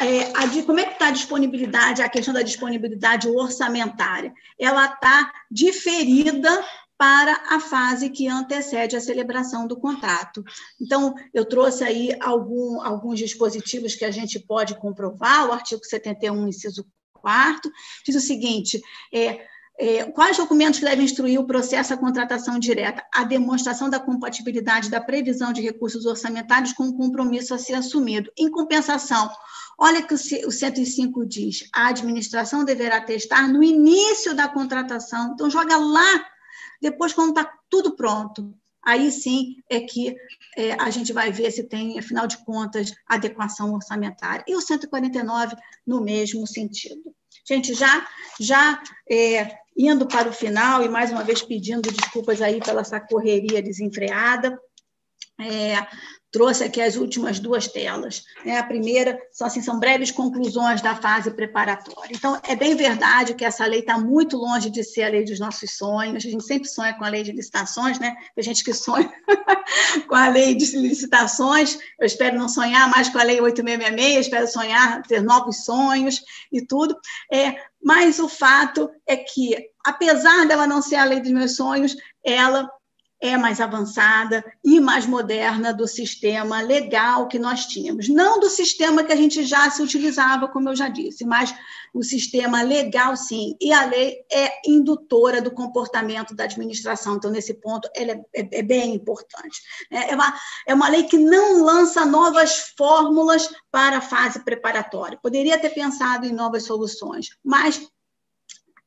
é, 0.00 0.32
a, 0.34 0.64
como 0.64 0.80
é 0.80 0.84
que 0.84 0.92
está 0.92 1.08
a 1.08 1.12
disponibilidade, 1.12 2.02
a 2.02 2.08
questão 2.08 2.34
da 2.34 2.42
disponibilidade 2.42 3.28
orçamentária? 3.28 4.32
Ela 4.58 4.86
está 4.86 5.32
diferida 5.50 6.64
para 6.96 7.32
a 7.50 7.60
fase 7.60 8.08
que 8.10 8.28
antecede 8.28 8.96
a 8.96 9.00
celebração 9.00 9.66
do 9.66 9.76
contrato. 9.76 10.44
Então, 10.80 11.14
eu 11.32 11.44
trouxe 11.44 11.82
aí 11.82 12.16
algum, 12.20 12.80
alguns 12.82 13.18
dispositivos 13.18 13.94
que 13.94 14.04
a 14.04 14.10
gente 14.10 14.38
pode 14.38 14.78
comprovar, 14.78 15.48
o 15.48 15.52
artigo 15.52 15.84
71, 15.84 16.48
inciso 16.48 16.86
4, 17.14 17.70
diz 18.04 18.14
o 18.14 18.20
seguinte, 18.20 18.80
é, 19.12 19.46
quais 20.14 20.36
documentos 20.36 20.80
devem 20.80 21.04
instruir 21.04 21.40
o 21.40 21.46
processo 21.46 21.92
à 21.92 21.96
contratação 21.96 22.58
direta? 22.58 23.04
A 23.12 23.24
demonstração 23.24 23.90
da 23.90 23.98
compatibilidade 23.98 24.88
da 24.88 25.00
previsão 25.00 25.52
de 25.52 25.60
recursos 25.60 26.06
orçamentários 26.06 26.72
com 26.72 26.84
o 26.84 26.96
compromisso 26.96 27.52
a 27.54 27.58
ser 27.58 27.74
assumido. 27.74 28.30
Em 28.38 28.50
compensação, 28.50 29.28
olha 29.78 30.02
que 30.02 30.14
o 30.14 30.50
105 30.50 31.26
diz: 31.26 31.68
a 31.74 31.88
administração 31.88 32.64
deverá 32.64 33.00
testar 33.00 33.48
no 33.48 33.62
início 33.62 34.34
da 34.34 34.48
contratação. 34.48 35.32
Então, 35.34 35.50
joga 35.50 35.76
lá, 35.76 36.24
depois, 36.80 37.12
quando 37.12 37.30
está 37.30 37.52
tudo 37.68 37.96
pronto. 37.96 38.54
Aí 38.86 39.10
sim 39.10 39.56
é 39.70 39.80
que 39.80 40.14
é, 40.58 40.74
a 40.74 40.90
gente 40.90 41.10
vai 41.10 41.32
ver 41.32 41.50
se 41.50 41.64
tem, 41.64 41.98
afinal 41.98 42.26
de 42.26 42.36
contas, 42.44 42.92
adequação 43.08 43.72
orçamentária. 43.72 44.44
E 44.46 44.54
o 44.54 44.60
149 44.60 45.56
no 45.86 46.02
mesmo 46.02 46.46
sentido. 46.46 47.14
Gente, 47.46 47.72
já, 47.74 48.06
já 48.38 48.82
é, 49.10 49.58
indo 49.76 50.06
para 50.06 50.28
o 50.28 50.32
final, 50.32 50.82
e 50.82 50.88
mais 50.88 51.10
uma 51.10 51.24
vez 51.24 51.42
pedindo 51.42 51.90
desculpas 51.90 52.40
aí 52.40 52.60
pela 52.60 52.82
essa 52.82 53.00
correria 53.00 53.62
desenfreada, 53.62 54.58
é, 55.40 55.74
trouxe 56.34 56.64
aqui 56.64 56.80
as 56.80 56.96
últimas 56.96 57.38
duas 57.38 57.68
telas. 57.68 58.24
Né? 58.44 58.58
A 58.58 58.64
primeira 58.64 59.16
são, 59.30 59.46
assim, 59.46 59.62
são 59.62 59.78
breves 59.78 60.10
conclusões 60.10 60.82
da 60.82 60.96
fase 60.96 61.30
preparatória. 61.30 62.10
Então, 62.12 62.36
é 62.42 62.56
bem 62.56 62.74
verdade 62.74 63.34
que 63.34 63.44
essa 63.44 63.64
lei 63.64 63.78
está 63.78 63.96
muito 63.96 64.36
longe 64.36 64.68
de 64.68 64.82
ser 64.82 65.04
a 65.04 65.10
lei 65.10 65.24
dos 65.24 65.38
nossos 65.38 65.76
sonhos. 65.76 66.26
A 66.26 66.28
gente 66.28 66.42
sempre 66.42 66.68
sonha 66.68 66.92
com 66.94 67.04
a 67.04 67.08
lei 67.08 67.22
de 67.22 67.30
licitações, 67.30 68.00
né? 68.00 68.16
Tem 68.34 68.42
gente 68.42 68.64
que 68.64 68.74
sonha 68.74 69.08
com 70.08 70.14
a 70.16 70.26
lei 70.26 70.56
de 70.56 70.76
licitações. 70.76 71.78
Eu 72.00 72.04
espero 72.04 72.36
não 72.36 72.48
sonhar 72.48 72.90
mais 72.90 73.08
com 73.08 73.18
a 73.18 73.22
lei 73.22 73.40
8666, 73.40 74.26
espero 74.26 74.48
sonhar, 74.48 75.02
ter 75.02 75.22
novos 75.22 75.64
sonhos 75.64 76.20
e 76.50 76.66
tudo. 76.66 76.96
É, 77.32 77.54
mas 77.80 78.18
o 78.18 78.28
fato 78.28 78.90
é 79.06 79.16
que, 79.16 79.56
apesar 79.86 80.48
dela 80.48 80.66
não 80.66 80.82
ser 80.82 80.96
a 80.96 81.04
lei 81.04 81.20
dos 81.20 81.30
meus 81.30 81.54
sonhos, 81.54 81.94
ela 82.24 82.68
é 83.24 83.38
mais 83.38 83.58
avançada 83.58 84.44
e 84.62 84.78
mais 84.78 85.06
moderna 85.06 85.72
do 85.72 85.88
sistema 85.88 86.60
legal 86.60 87.26
que 87.26 87.38
nós 87.38 87.64
tínhamos. 87.64 88.06
Não 88.06 88.38
do 88.38 88.50
sistema 88.50 89.02
que 89.02 89.12
a 89.12 89.16
gente 89.16 89.44
já 89.44 89.70
se 89.70 89.82
utilizava, 89.82 90.46
como 90.46 90.68
eu 90.68 90.76
já 90.76 90.90
disse, 90.90 91.24
mas 91.24 91.54
o 91.94 92.02
sistema 92.02 92.60
legal, 92.60 93.16
sim. 93.16 93.56
E 93.58 93.72
a 93.72 93.86
lei 93.86 94.18
é 94.30 94.60
indutora 94.68 95.40
do 95.40 95.50
comportamento 95.50 96.34
da 96.34 96.44
administração. 96.44 97.16
Então, 97.16 97.30
nesse 97.30 97.54
ponto, 97.54 97.88
ela 97.96 98.12
é, 98.12 98.20
é, 98.34 98.58
é 98.58 98.62
bem 98.62 98.94
importante. 98.94 99.62
É, 99.90 100.10
é 100.10 100.14
uma, 100.14 100.34
é 100.66 100.74
uma 100.74 100.88
lei 100.90 101.04
que 101.04 101.16
não 101.16 101.64
lança 101.64 102.04
novas 102.04 102.74
fórmulas 102.76 103.48
para 103.70 103.98
a 103.98 104.02
fase 104.02 104.44
preparatória. 104.44 105.18
Poderia 105.22 105.58
ter 105.58 105.70
pensado 105.70 106.26
em 106.26 106.32
novas 106.32 106.64
soluções, 106.64 107.28
mas 107.42 107.80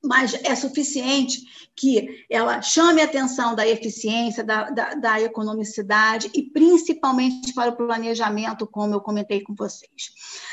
mas 0.08 0.34
é 0.44 0.56
suficiente 0.56 1.42
que 1.76 2.26
ela 2.28 2.60
chame 2.60 3.02
a 3.02 3.06
atenção 3.06 3.54
da 3.54 3.68
eficiência, 3.68 4.44
da, 4.44 4.70
da, 4.72 4.94
da, 4.96 5.22
economicidade 5.22 6.30
e 6.34 6.42
principalmente 6.42 7.54
para 7.54 7.70
o 7.70 7.76
planejamento, 7.76 8.66
como 8.66 8.96
eu 8.96 9.00
comentei 9.00 9.42
com 9.42 9.54
vocês. 9.54 10.10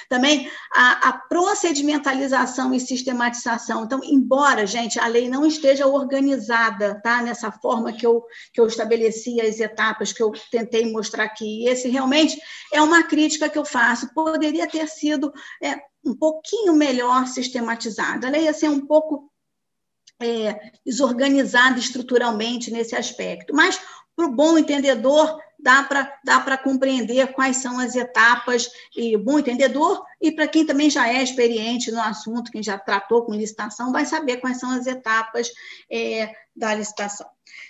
Também 0.08 0.50
a, 0.74 1.08
a 1.08 1.12
procedimentalização 1.12 2.74
e 2.74 2.80
sistematização. 2.80 3.84
Então, 3.84 4.00
embora, 4.04 4.66
gente, 4.66 4.98
a 4.98 5.06
lei 5.06 5.26
não 5.28 5.46
esteja 5.46 5.86
organizada 5.86 7.00
tá, 7.02 7.22
nessa 7.22 7.50
forma 7.50 7.90
que 7.90 8.06
eu, 8.06 8.22
que 8.52 8.60
eu 8.60 8.66
estabeleci 8.66 9.40
as 9.40 9.58
etapas, 9.60 10.12
que 10.12 10.22
eu 10.22 10.30
tentei 10.50 10.92
mostrar 10.92 11.24
aqui, 11.24 11.66
esse 11.66 11.88
realmente 11.88 12.38
é 12.70 12.82
uma 12.82 13.02
crítica 13.02 13.48
que 13.48 13.58
eu 13.58 13.64
faço, 13.64 14.12
poderia 14.12 14.66
ter 14.66 14.86
sido 14.88 15.32
é, 15.62 15.76
um 16.04 16.14
pouquinho 16.14 16.74
melhor 16.74 17.26
sistematizada. 17.26 18.26
A 18.26 18.30
lei 18.30 18.44
ia 18.44 18.52
ser 18.52 18.68
um 18.68 18.86
pouco 18.86 19.32
é, 20.20 20.72
desorganizada 20.84 21.78
estruturalmente 21.78 22.70
nesse 22.70 22.94
aspecto. 22.94 23.54
Mas, 23.54 23.80
para 24.16 24.26
o 24.26 24.32
bom 24.32 24.56
entendedor, 24.56 25.38
dá 25.58 25.82
para 25.82 26.18
dá 26.24 26.58
compreender 26.58 27.32
quais 27.32 27.56
são 27.56 27.78
as 27.78 27.96
etapas, 27.96 28.68
e 28.96 29.16
bom 29.16 29.38
entendedor, 29.38 30.04
e 30.20 30.30
para 30.30 30.46
quem 30.46 30.66
também 30.66 30.90
já 30.90 31.08
é 31.08 31.22
experiente 31.22 31.90
no 31.90 32.00
assunto, 32.00 32.50
quem 32.50 32.62
já 32.62 32.78
tratou 32.78 33.24
com 33.24 33.34
licitação, 33.34 33.90
vai 33.90 34.04
saber 34.04 34.38
quais 34.38 34.58
são 34.58 34.70
as 34.70 34.86
etapas 34.86 35.50
é, 35.90 36.32
da 36.54 36.74
licitação. 36.74 37.26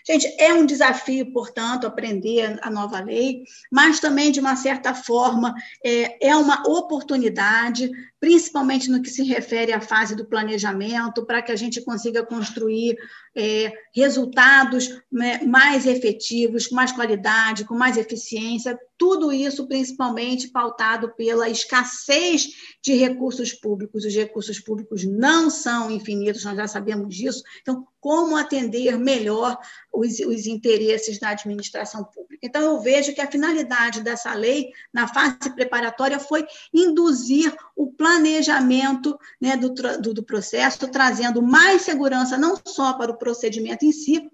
Gente, 0.07 0.27
é 0.39 0.53
um 0.53 0.67
desafio, 0.67 1.33
portanto, 1.33 1.87
aprender 1.87 2.59
a 2.63 2.71
nova 2.71 3.01
lei, 3.01 3.43
mas 3.73 4.01
também, 4.01 4.31
de 4.31 4.39
uma 4.39 4.55
certa 4.55 4.95
forma, 4.95 5.55
é, 5.85 6.29
é 6.29 6.37
uma 6.37 6.63
oportunidade, 6.69 7.91
principalmente 8.21 8.91
no 8.91 9.01
que 9.01 9.09
se 9.09 9.23
refere 9.23 9.73
à 9.73 9.81
fase 9.81 10.15
do 10.15 10.27
planejamento, 10.27 11.25
para 11.25 11.41
que 11.41 11.53
a 11.53 11.57
gente 11.57 11.83
consiga 11.83 12.25
construir 12.25 12.97
é, 13.35 13.73
resultados 13.95 15.01
né, 15.11 15.41
mais 15.45 15.87
efetivos, 15.87 16.67
com 16.67 16.75
mais 16.75 16.93
qualidade, 16.93 17.65
com 17.65 17.75
mais 17.75 17.97
eficiência, 17.97 18.79
tudo 19.05 19.31
isso 19.31 19.67
principalmente 19.67 20.49
pautado 20.49 21.11
pela 21.15 21.47
escassez 21.51 22.49
de 22.83 22.95
recursos 22.95 23.53
públicos. 23.53 24.03
Os 24.03 24.15
recursos 24.15 24.59
públicos 24.59 25.05
não 25.05 25.51
são 25.51 25.91
infinitos, 25.91 26.43
nós 26.43 26.57
já 26.57 26.67
sabemos 26.67 27.15
disso. 27.15 27.43
Então, 27.61 27.87
como 28.01 28.35
atender 28.35 28.99
melhor 28.99 29.59
os, 29.93 30.21
os 30.21 30.47
interesses 30.47 31.19
da 31.19 31.29
administração 31.29 32.03
pública? 32.03 32.47
Então, 32.47 32.63
eu 32.63 32.81
vejo 32.81 33.15
que 33.15 33.21
a 33.21 33.31
finalidade 33.31 34.03
dessa 34.03 34.33
lei, 34.33 34.71
na 34.91 35.07
fase 35.07 35.55
preparatória, 35.55 36.19
foi 36.19 36.47
induzir 36.73 37.55
o 37.77 37.93
planejamento 37.93 39.19
né, 39.39 39.55
do, 39.55 39.69
do, 40.01 40.15
do 40.15 40.23
processo, 40.23 40.89
trazendo 40.89 41.43
mais 41.43 41.83
segurança 41.83 42.39
não 42.39 42.59
só 42.67 42.95
para 42.95 43.13
o 43.13 43.19
procedimento 43.19 43.85
em 43.85 43.93
si, 43.93 44.31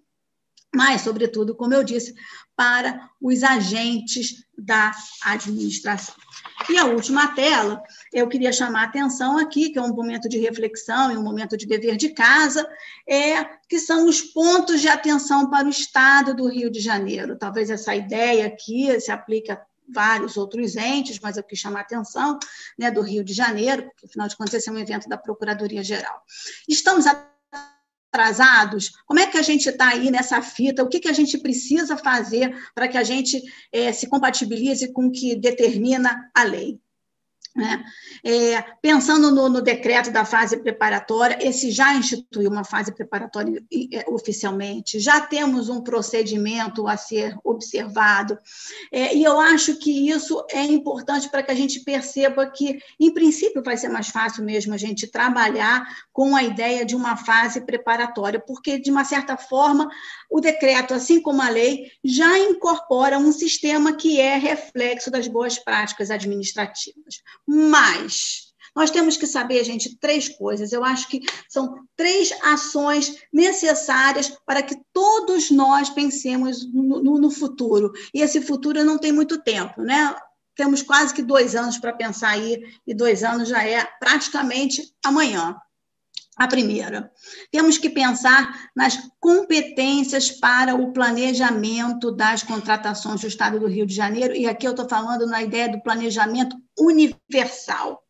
mas, 0.75 1.01
sobretudo, 1.01 1.55
como 1.55 1.75
eu 1.75 1.83
disse, 1.83 2.14
para 2.57 3.11
os 3.21 3.43
agentes 3.43 4.45
da 4.57 4.93
administração. 5.25 6.14
E 6.68 6.77
a 6.77 6.85
última 6.85 7.29
tela, 7.35 7.83
eu 8.12 8.29
queria 8.29 8.53
chamar 8.53 8.83
a 8.83 8.85
atenção 8.85 9.39
aqui, 9.39 9.71
que 9.71 9.79
é 9.79 9.83
um 9.83 9.95
momento 9.95 10.29
de 10.29 10.39
reflexão 10.39 11.11
e 11.11 11.16
um 11.16 11.23
momento 11.23 11.57
de 11.57 11.66
dever 11.66 11.97
de 11.97 12.11
casa, 12.11 12.68
é 13.09 13.45
que 13.68 13.79
são 13.79 14.07
os 14.07 14.21
pontos 14.21 14.81
de 14.81 14.89
atenção 14.89 15.51
para 15.51 15.66
o 15.66 15.71
Estado 15.71 16.35
do 16.35 16.49
Rio 16.49 16.71
de 16.71 16.81
Janeiro. 16.81 17.37
Talvez 17.37 17.71
essa 17.71 17.95
ideia 17.95 18.47
aqui 18.47 19.01
se 19.01 19.11
aplique 19.11 19.51
a 19.51 19.61
vários 19.93 20.37
outros 20.37 20.77
entes, 20.77 21.18
mas 21.18 21.37
eu 21.37 21.43
quis 21.43 21.59
chamar 21.59 21.81
a 21.81 21.83
atenção 21.83 22.39
né, 22.79 22.91
do 22.91 23.01
Rio 23.01 23.25
de 23.25 23.33
Janeiro, 23.33 23.85
porque, 23.85 24.07
afinal 24.07 24.29
de 24.29 24.37
contas, 24.37 24.55
esse 24.55 24.68
é 24.68 24.73
um 24.73 24.79
evento 24.79 25.09
da 25.09 25.18
Procuradoria-Geral. 25.18 26.23
Estamos 26.68 27.07
atrasados? 28.12 28.90
Como 29.06 29.20
é 29.20 29.26
que 29.26 29.38
a 29.38 29.42
gente 29.42 29.68
está 29.68 29.88
aí 29.88 30.11
nessa 30.11 30.42
fita? 30.42 30.82
O 30.82 30.88
que, 30.88 31.00
que 31.00 31.08
a 31.08 31.12
gente 31.12 31.38
precisa 31.38 31.96
fazer 31.96 32.54
para 32.74 32.88
que 32.88 32.98
a 32.98 33.04
gente 33.04 33.40
é, 33.72 33.92
se 33.92 34.08
compatibilize 34.08 34.92
com 34.92 35.06
o 35.06 35.12
que 35.12 35.36
determina 35.36 36.30
a 36.34 36.42
lei? 36.42 36.80
Né? 37.55 37.84
É, 38.24 38.62
pensando 38.80 39.32
no, 39.32 39.48
no, 39.48 39.61
decreto 39.61 40.12
da 40.12 40.24
fase 40.24 40.57
preparatória, 40.57 41.36
esse 41.40 41.72
já 41.72 41.94
instituiu 41.94 42.48
uma 42.48 42.62
fase 42.62 42.94
preparatória 42.94 43.61
é, 43.92 44.05
oficialmente, 44.09 45.01
já 45.01 45.20
temos 45.20 45.68
um 45.68 45.82
procedimento 45.82 46.86
a 46.86 46.96
ser 46.96 47.36
observado, 47.42 48.38
é, 48.92 49.16
e 49.16 49.24
eu 49.24 49.40
acho 49.40 49.76
que 49.76 50.09
isso 50.09 50.44
é 50.51 50.62
importante 50.62 51.28
para 51.28 51.42
que 51.42 51.51
a 51.51 51.55
gente 51.55 51.80
perceba 51.80 52.48
que, 52.48 52.78
em 53.01 53.12
princípio, 53.12 53.64
vai 53.64 53.76
ser 53.76 53.88
mais 53.88 54.09
fácil 54.09 54.44
mesmo 54.44 54.72
a 54.72 54.78
gente 54.78 55.09
trabalhar 55.09 55.84
com 56.12 56.36
a 56.36 56.44
ideia 56.44 56.84
de 56.84 56.94
uma 56.94 57.16
fase 57.16 57.61
preparatória, 57.62 58.38
porque, 58.38 58.78
de 58.78 58.92
uma 58.92 59.05
certa 59.05 59.36
forma, 59.36 59.88
o 60.30 60.40
decreto, 60.40 60.94
assim 60.94 61.20
como 61.20 61.42
a 61.42 61.48
lei, 61.48 61.90
já 62.05 62.38
incorpora 62.38 63.18
um 63.18 63.32
sistema 63.32 63.96
que 63.96 64.20
é 64.20 64.36
reflexo 64.36 65.11
das 65.11 65.26
boas 65.26 65.59
práticas 65.59 66.11
administrativas. 66.11 67.22
Mas 67.53 68.51
nós 68.76 68.92
temos 68.92 69.16
que 69.16 69.26
saber, 69.26 69.64
gente, 69.64 69.98
três 69.98 70.28
coisas. 70.28 70.72
Eu 70.72 70.84
acho 70.84 71.09
que 71.09 71.20
são 71.48 71.74
três 71.96 72.30
ações 72.42 73.16
necessárias 73.32 74.32
para 74.46 74.62
que 74.62 74.76
todos 74.92 75.51
nós 75.51 75.90
pensemos 75.90 76.64
no, 76.72 77.03
no, 77.03 77.18
no 77.18 77.30
futuro. 77.30 77.90
E 78.14 78.22
esse 78.22 78.40
futuro 78.40 78.84
não 78.84 78.98
tem 78.98 79.11
muito 79.11 79.42
tempo, 79.42 79.82
né? 79.82 80.14
Temos 80.55 80.80
quase 80.80 81.12
que 81.12 81.22
dois 81.22 81.57
anos 81.57 81.78
para 81.78 81.92
pensar 81.92 82.30
aí, 82.30 82.62
e 82.86 82.94
dois 82.94 83.24
anos 83.24 83.48
já 83.48 83.64
é 83.66 83.84
praticamente 83.98 84.94
amanhã. 85.05 85.57
A 86.41 86.49
primeira, 86.49 87.12
temos 87.53 87.76
que 87.76 87.91
pensar 87.91 88.70
nas 88.74 88.99
competências 89.20 90.30
para 90.30 90.74
o 90.74 90.91
planejamento 90.91 92.11
das 92.11 92.43
contratações 92.43 93.20
do 93.20 93.26
Estado 93.26 93.61
do 93.61 93.66
Rio 93.66 93.84
de 93.84 93.95
Janeiro, 93.95 94.34
e 94.34 94.49
aqui 94.49 94.66
eu 94.66 94.70
estou 94.70 94.88
falando 94.88 95.26
na 95.26 95.43
ideia 95.43 95.68
do 95.68 95.82
planejamento 95.82 96.57
universal. 96.78 98.03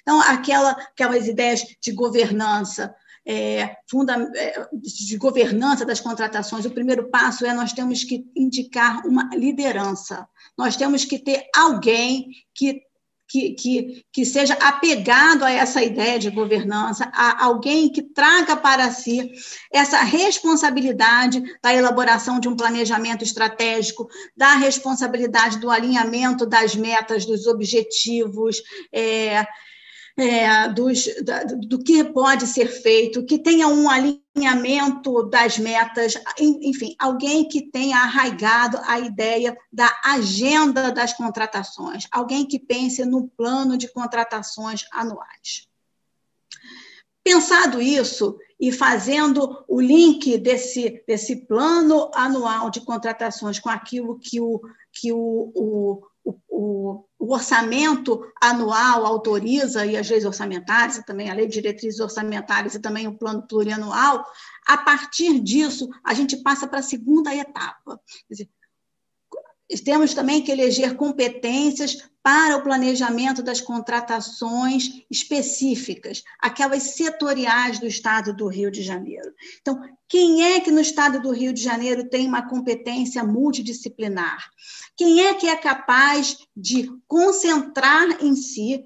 Então, 0.00 0.18
aquela, 0.18 0.70
aquelas 0.70 1.28
ideias 1.28 1.62
de 1.78 1.92
governança, 1.92 2.94
é, 3.26 3.76
funda, 3.86 4.30
é, 4.34 4.66
de 4.72 5.18
governança 5.18 5.84
das 5.84 6.00
contratações, 6.00 6.64
o 6.64 6.70
primeiro 6.70 7.10
passo 7.10 7.44
é 7.44 7.52
nós 7.52 7.74
temos 7.74 8.02
que 8.02 8.24
indicar 8.34 9.06
uma 9.06 9.28
liderança. 9.34 10.26
Nós 10.56 10.74
temos 10.74 11.04
que 11.04 11.18
ter 11.18 11.50
alguém 11.54 12.30
que 12.54 12.80
que, 13.28 13.54
que, 13.54 14.04
que 14.12 14.24
seja 14.24 14.54
apegado 14.54 15.44
a 15.44 15.50
essa 15.50 15.82
ideia 15.82 16.18
de 16.18 16.30
governança, 16.30 17.10
a 17.12 17.44
alguém 17.44 17.90
que 17.90 18.02
traga 18.02 18.56
para 18.56 18.90
si 18.90 19.32
essa 19.72 20.02
responsabilidade 20.02 21.42
da 21.62 21.74
elaboração 21.74 22.38
de 22.38 22.48
um 22.48 22.56
planejamento 22.56 23.24
estratégico, 23.24 24.08
da 24.36 24.54
responsabilidade 24.56 25.58
do 25.58 25.70
alinhamento 25.70 26.46
das 26.46 26.74
metas, 26.74 27.24
dos 27.24 27.46
objetivos, 27.46 28.62
é, 28.92 29.46
é, 30.16 30.68
dos, 30.68 31.06
da, 31.24 31.42
do 31.44 31.82
que 31.82 32.04
pode 32.04 32.46
ser 32.46 32.68
feito, 32.68 33.24
que 33.24 33.38
tenha 33.38 33.66
um 33.66 33.88
alinhamento 33.88 35.24
das 35.24 35.58
metas, 35.58 36.14
enfim, 36.38 36.94
alguém 36.98 37.48
que 37.48 37.62
tenha 37.70 37.96
arraigado 37.96 38.78
a 38.84 38.98
ideia 39.00 39.56
da 39.72 39.90
agenda 40.04 40.92
das 40.92 41.12
contratações, 41.12 42.06
alguém 42.12 42.46
que 42.46 42.58
pense 42.58 43.04
no 43.04 43.28
plano 43.28 43.76
de 43.76 43.92
contratações 43.92 44.84
anuais. 44.92 45.66
Pensado 47.24 47.80
isso, 47.80 48.38
e 48.60 48.70
fazendo 48.70 49.64
o 49.66 49.80
link 49.80 50.38
desse, 50.38 51.02
desse 51.06 51.46
plano 51.46 52.10
anual 52.14 52.70
de 52.70 52.80
contratações 52.80 53.58
com 53.58 53.68
aquilo 53.68 54.18
que 54.18 54.40
o, 54.40 54.60
que 54.92 55.12
o, 55.12 55.52
o 55.54 56.02
o, 56.24 56.34
o, 56.48 57.04
o, 57.18 57.32
orçamento 57.32 58.20
anual 58.40 59.04
autoriza, 59.04 59.84
e 59.84 59.96
as 59.96 60.08
leis 60.08 60.24
orçamentárias, 60.24 60.96
e 60.96 61.04
também 61.04 61.30
a 61.30 61.34
lei 61.34 61.46
de 61.46 61.54
diretrizes 61.54 62.00
orçamentárias 62.00 62.74
e 62.74 62.80
também 62.80 63.06
o 63.06 63.18
plano 63.18 63.46
plurianual, 63.46 64.24
a 64.66 64.78
partir 64.78 65.38
disso, 65.40 65.88
a 66.02 66.14
gente 66.14 66.36
passa 66.38 66.66
para 66.66 66.78
a 66.78 66.82
segunda 66.82 67.34
etapa. 67.34 68.00
Quer 68.28 68.34
dizer, 68.34 68.50
temos 69.80 70.14
também 70.14 70.42
que 70.42 70.52
eleger 70.52 70.94
competências 70.94 72.08
para 72.22 72.56
o 72.56 72.62
planejamento 72.62 73.42
das 73.42 73.60
contratações 73.60 75.04
específicas, 75.10 76.22
aquelas 76.40 76.82
setoriais 76.94 77.78
do 77.78 77.86
Estado 77.86 78.34
do 78.34 78.48
Rio 78.48 78.70
de 78.70 78.82
Janeiro. 78.82 79.30
Então, 79.60 79.82
quem 80.08 80.42
é 80.42 80.60
que 80.60 80.70
no 80.70 80.80
Estado 80.80 81.20
do 81.20 81.30
Rio 81.32 81.52
de 81.52 81.62
Janeiro 81.62 82.08
tem 82.08 82.26
uma 82.26 82.48
competência 82.48 83.22
multidisciplinar? 83.22 84.48
Quem 84.96 85.20
é 85.20 85.34
que 85.34 85.46
é 85.46 85.56
capaz 85.56 86.38
de 86.56 86.90
concentrar 87.06 88.24
em 88.24 88.34
si 88.34 88.82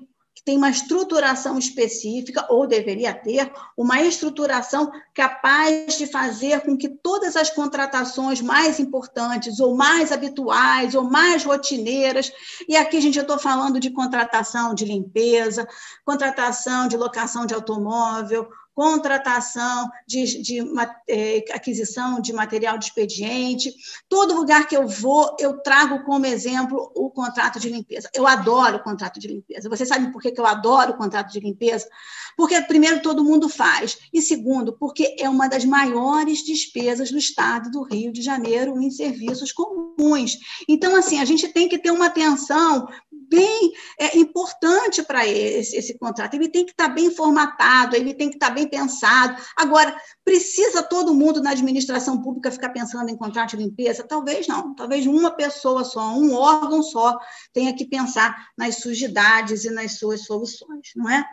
tem 0.49 0.57
uma 0.57 0.71
estruturação 0.71 1.59
específica, 1.59 2.47
ou 2.49 2.67
deveria 2.67 3.13
ter, 3.13 3.53
uma 3.77 4.01
estruturação 4.01 4.91
capaz 5.13 5.99
de 5.99 6.07
fazer 6.07 6.63
com 6.63 6.75
que 6.75 6.89
todas 6.89 7.37
as 7.37 7.51
contratações 7.51 8.41
mais 8.41 8.81
importantes, 8.81 9.61
ou 9.61 9.77
mais 9.77 10.11
habituais, 10.11 10.95
ou 10.95 11.05
mais 11.05 11.45
rotineiras, 11.45 12.33
e 12.67 12.79
aqui, 12.79 12.99
gente, 12.99 13.19
eu 13.19 13.23
estou 13.25 13.39
falando 13.39 13.79
de 13.79 13.91
contratação 13.91 14.73
de 14.73 14.87
limpeza, 14.87 15.69
contratação 16.03 16.89
de 16.89 16.97
locação 16.97 17.45
de 17.45 17.53
automóvel, 17.53 18.49
contratação, 18.79 19.91
de, 20.07 20.41
de 20.41 20.61
é, 21.09 21.45
aquisição 21.51 22.21
de 22.21 22.33
material 22.33 22.79
de 22.79 22.85
expediente. 22.85 23.75
Todo 24.09 24.37
lugar 24.37 24.69
que 24.69 24.77
eu 24.77 24.87
vou, 24.87 25.35
eu 25.41 25.59
trago 25.59 26.05
como 26.05 26.25
exemplo 26.27 26.93
o 26.95 27.11
contrato 27.11 27.59
de 27.59 27.69
limpeza. 27.71 28.09
Eu 28.15 28.25
adoro 28.25 28.77
o 28.77 28.83
contrato 28.85 29.19
de 29.19 29.27
limpeza. 29.27 29.69
Vocês 29.69 29.89
sabem 29.89 30.13
por 30.13 30.23
que 30.23 30.33
eu 30.39 30.47
adoro 30.47 30.93
o 30.93 30.97
contrato 30.97 31.33
de 31.33 31.41
limpeza? 31.41 31.89
Porque, 32.37 32.61
primeiro, 32.63 33.03
todo 33.03 33.25
mundo 33.25 33.49
faz, 33.49 33.99
e 34.15 34.23
segundo, 34.23 34.73
porque 34.73 35.17
é 35.19 35.29
uma 35.29 35.49
das 35.49 35.65
maiores 35.65 36.45
despesas 36.45 37.11
do 37.11 37.19
Estado 37.19 37.73
do 37.73 37.83
Rio 37.83 38.13
de 38.13 38.23
Janeiro 38.23 38.81
em 38.81 38.93
serviços 38.93 39.51
comuns. 39.51 40.39
Então, 40.69 40.95
assim, 40.95 41.19
a 41.19 41.25
gente 41.25 41.49
tem 41.49 41.69
que 41.69 41.79
ter 41.79 41.91
uma 41.91 42.07
atenção 42.07 42.87
bem 43.11 43.73
é, 43.99 44.17
importante 44.17 45.03
para 45.03 45.27
esse, 45.27 45.77
esse 45.77 45.99
contrato. 45.99 46.35
Ele 46.35 46.49
tem 46.49 46.65
que 46.65 46.71
estar 46.71 46.89
bem 46.89 47.11
formatado, 47.11 47.97
ele 47.97 48.15
tem 48.15 48.31
que 48.31 48.37
estar 48.37 48.51
bem 48.51 48.68
pensado. 48.69 49.41
Agora, 49.57 49.97
precisa 50.25 50.83
todo 50.83 51.15
mundo 51.15 51.43
na 51.43 51.51
administração 51.51 52.21
pública 52.21 52.51
ficar 52.51 52.71
pensando 52.71 53.11
em 53.11 53.17
contrato 53.17 53.51
de 53.51 53.63
limpeza? 53.63 54.07
Talvez 54.07 54.47
não. 54.47 54.75
Talvez 54.75 55.07
uma 55.07 55.31
pessoa 55.31 55.85
só, 55.85 56.13
um 56.13 56.35
órgão 56.35 56.83
só, 56.83 57.19
tenha 57.53 57.75
que 57.75 57.87
pensar 57.87 58.49
nas 58.57 58.77
sujidades 58.77 59.65
e 59.65 59.71
nas 59.71 59.99
suas 59.99 60.25
soluções, 60.25 60.89
não 60.95 61.09
é? 61.09 61.25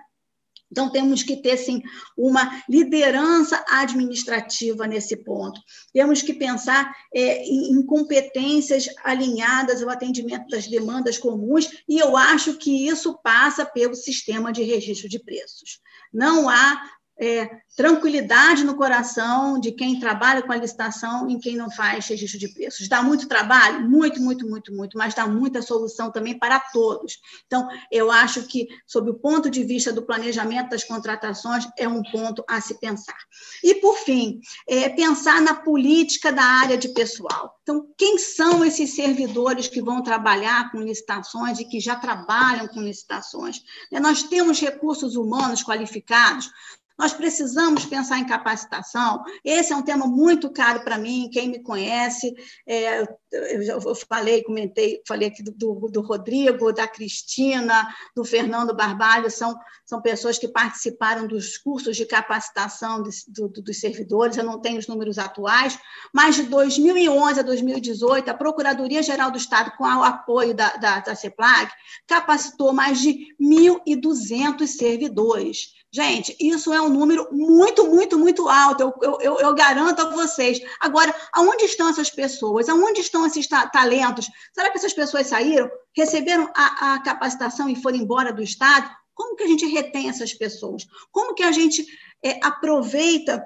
Então, 0.72 0.92
temos 0.92 1.24
que 1.24 1.38
ter, 1.38 1.58
sim, 1.58 1.82
uma 2.18 2.62
liderança 2.68 3.64
administrativa 3.70 4.88
nesse 4.88 5.16
ponto. 5.16 5.62
Temos 5.94 6.22
que 6.22 6.34
pensar 6.34 6.94
é, 7.14 7.46
em 7.46 7.82
competências 7.86 8.88
alinhadas 9.04 9.82
ao 9.82 9.90
atendimento 9.90 10.48
das 10.48 10.68
demandas 10.68 11.18
comuns, 11.18 11.70
e 11.88 12.00
eu 12.00 12.18
acho 12.18 12.58
que 12.58 12.88
isso 12.88 13.18
passa 13.24 13.66
pelo 13.66 13.96
sistema 13.96 14.52
de 14.52 14.64
registro 14.64 15.08
de 15.08 15.20
preços. 15.20 15.80
Não 16.12 16.50
há 16.50 16.82
é, 17.18 17.50
tranquilidade 17.76 18.64
no 18.64 18.76
coração 18.76 19.60
de 19.60 19.72
quem 19.72 20.00
trabalha 20.00 20.42
com 20.42 20.52
a 20.52 20.58
licitação 20.58 21.30
e 21.30 21.40
quem 21.40 21.56
não 21.56 21.70
faz 21.72 22.08
registro 22.08 22.40
de 22.40 22.50
preços. 22.50 22.88
Dá 22.88 23.02
muito 23.02 23.28
trabalho? 23.28 23.90
Muito, 23.90 24.22
muito, 24.22 24.48
muito, 24.48 24.74
muito, 24.74 24.98
mas 24.98 25.14
dá 25.14 25.28
muita 25.28 25.62
solução 25.62 26.12
também 26.12 26.38
para 26.38 26.60
todos. 26.60 27.18
Então, 27.46 27.68
eu 27.92 28.12
acho 28.12 28.44
que, 28.44 28.68
sob 28.86 29.10
o 29.10 29.16
ponto 29.16 29.50
de 29.50 29.64
vista 29.64 29.92
do 29.92 30.06
planejamento 30.06 30.70
das 30.70 30.84
contratações, 30.84 31.68
é 31.78 31.88
um 31.88 32.04
ponto 32.04 32.44
a 32.48 32.60
se 32.60 32.80
pensar. 32.80 33.18
E, 33.64 33.76
por 33.76 33.98
fim, 33.98 34.40
é 34.68 34.90
pensar 34.90 35.42
na 35.42 35.54
política 35.54 36.32
da 36.32 36.44
área 36.44 36.78
de 36.78 36.90
pessoal. 36.90 37.56
Então, 37.62 37.88
quem 37.98 38.18
são 38.18 38.64
esses 38.64 38.94
servidores 38.94 39.68
que 39.68 39.82
vão 39.82 40.04
trabalhar 40.04 40.72
com 40.72 40.80
licitações 40.80 41.60
e 41.60 41.66
que 41.66 41.80
já 41.80 41.96
trabalham 41.96 42.68
com 42.68 42.82
licitações? 42.82 43.62
Nós 43.92 44.24
temos 44.24 44.60
recursos 44.60 45.16
humanos 45.16 45.64
qualificados, 45.64 46.52
nós 46.98 47.12
precisamos 47.14 47.86
pensar 47.86 48.20
em 48.20 48.26
capacitação. 48.26 49.24
Esse 49.44 49.74
é 49.74 49.76
um 49.76 49.82
tema 49.82 50.08
muito 50.08 50.50
caro 50.50 50.82
para 50.82 50.98
mim. 50.98 51.30
Quem 51.32 51.50
me 51.50 51.60
conhece, 51.62 52.34
é, 52.66 53.02
eu 53.32 53.96
falei, 54.08 54.44
comentei, 54.44 55.02
falei 55.06 55.28
aqui 55.28 55.44
do, 55.44 55.52
do, 55.90 56.02
Rodrigo, 56.02 56.72
da 56.72 56.88
Cristina, 56.88 57.86
do 58.16 58.24
Fernando 58.24 58.74
Barbalho, 58.74 59.30
são, 59.30 59.60
são 59.86 60.02
pessoas 60.02 60.38
que 60.38 60.48
participaram 60.48 61.28
dos 61.28 61.58
cursos 61.58 61.98
de 61.98 62.06
capacitação 62.06 63.04
de, 63.04 63.12
do, 63.28 63.50
dos 63.50 63.80
servidores. 63.80 64.38
Eu 64.38 64.46
não 64.46 64.62
tenho 64.62 64.80
os 64.80 64.88
números 64.88 65.18
atuais, 65.18 65.78
mas 66.14 66.36
de 66.36 66.44
2011 66.44 67.42
a 67.42 67.44
2018, 67.44 68.30
a 68.30 68.34
Procuradoria-Geral 68.34 69.32
do 69.32 69.38
Estado, 69.38 69.74
com 69.78 69.84
o 69.84 70.04
apoio 70.04 70.56
da, 70.56 70.78
da, 70.78 71.00
da 71.02 71.16
CEPLAG, 71.16 71.70
capacitou 72.08 72.72
mais 72.72 73.02
de 73.02 73.36
1.200 73.42 74.66
servidores. 74.66 75.75
Gente, 75.96 76.36
isso 76.42 76.74
é 76.74 76.82
um 76.82 76.90
número 76.90 77.30
muito, 77.32 77.88
muito, 77.88 78.20
muito 78.20 78.50
alto, 78.50 78.94
eu, 79.02 79.20
eu, 79.22 79.40
eu, 79.40 79.56
garanto 79.56 80.02
a 80.02 80.10
vocês. 80.10 80.60
Agora, 80.78 81.16
aonde 81.32 81.64
estão 81.64 81.88
essas 81.88 82.10
pessoas? 82.10 82.68
Aonde 82.68 83.00
estão 83.00 83.26
esses 83.26 83.48
ta 83.48 83.66
talentos? 83.70 84.30
Será 84.54 84.70
que 84.70 84.78
essas 84.78 84.92
pessoas 84.92 85.28
saíram, 85.28 85.72
receberam 85.96 86.52
a, 86.54 86.96
a 86.96 87.02
capacitação 87.02 87.70
e 87.70 87.82
foram 87.82 87.96
embora 87.96 88.34
do 88.34 88.44
Estado? 88.44 88.90
Como 89.14 89.38
que 89.38 89.44
a 89.44 89.48
gente 89.48 89.66
retém 89.68 90.10
essas 90.10 90.34
pessoas? 90.34 90.86
Como 91.14 91.34
que 91.34 91.44
a 91.44 91.54
gente 91.54 91.88
é, 92.22 92.46
aproveita 92.46 93.42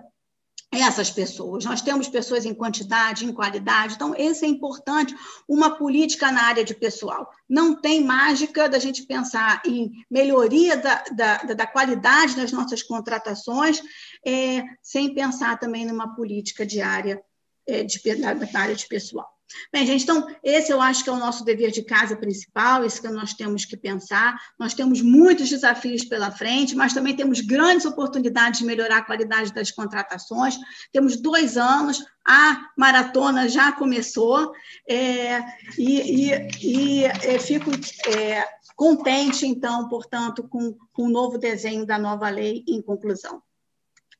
essas 0.71 1.09
pessoas. 1.09 1.65
Nós 1.65 1.81
temos 1.81 2.07
pessoas 2.07 2.45
em 2.45 2.53
quantidade, 2.53 3.25
em 3.25 3.33
qualidade, 3.33 3.95
então 3.95 4.13
esse 4.15 4.45
é 4.45 4.47
importante, 4.47 5.15
uma 5.47 5.75
política 5.77 6.31
na 6.31 6.43
área 6.43 6.63
de 6.63 6.75
pessoal. 6.75 7.31
Não 7.47 7.75
tem 7.75 8.03
mágica 8.03 8.69
da 8.69 8.77
gente 8.77 9.03
pensar 9.03 9.61
em 9.65 9.91
melhoria 10.09 10.77
da, 10.77 11.03
da, 11.11 11.37
da 11.37 11.67
qualidade 11.67 12.35
das 12.35 12.51
nossas 12.51 12.83
contratações, 12.83 13.81
é, 14.25 14.63
sem 14.81 15.13
pensar 15.13 15.59
também 15.59 15.85
numa 15.85 16.15
política 16.15 16.65
diária 16.65 17.21
é, 17.67 17.83
de, 17.83 17.99
da, 18.15 18.33
da 18.33 18.59
área 18.59 18.75
de 18.75 18.87
pessoal. 18.87 19.38
Bem, 19.71 19.85
gente, 19.85 20.03
então, 20.03 20.27
esse 20.43 20.71
eu 20.71 20.81
acho 20.81 21.03
que 21.03 21.09
é 21.09 21.13
o 21.13 21.17
nosso 21.17 21.43
dever 21.43 21.71
de 21.71 21.83
casa 21.83 22.15
principal, 22.15 22.85
isso 22.85 23.01
que 23.01 23.07
nós 23.09 23.33
temos 23.33 23.65
que 23.65 23.75
pensar. 23.75 24.39
Nós 24.59 24.73
temos 24.73 25.01
muitos 25.01 25.49
desafios 25.49 26.03
pela 26.03 26.31
frente, 26.31 26.75
mas 26.75 26.93
também 26.93 27.15
temos 27.15 27.41
grandes 27.41 27.85
oportunidades 27.85 28.59
de 28.59 28.65
melhorar 28.65 28.97
a 28.97 29.05
qualidade 29.05 29.53
das 29.53 29.71
contratações. 29.71 30.57
Temos 30.91 31.17
dois 31.17 31.57
anos, 31.57 32.03
a 32.25 32.69
maratona 32.77 33.49
já 33.49 33.71
começou, 33.71 34.51
é, 34.87 35.39
e, 35.77 36.29
e, 36.29 36.47
e 36.61 37.03
é, 37.05 37.39
fico 37.39 37.71
é, 38.07 38.45
contente, 38.75 39.47
então, 39.47 39.89
portanto, 39.89 40.47
com, 40.47 40.75
com 40.93 41.03
o 41.03 41.09
novo 41.09 41.37
desenho 41.37 41.85
da 41.85 41.97
nova 41.97 42.29
lei 42.29 42.63
em 42.67 42.81
conclusão. 42.81 43.41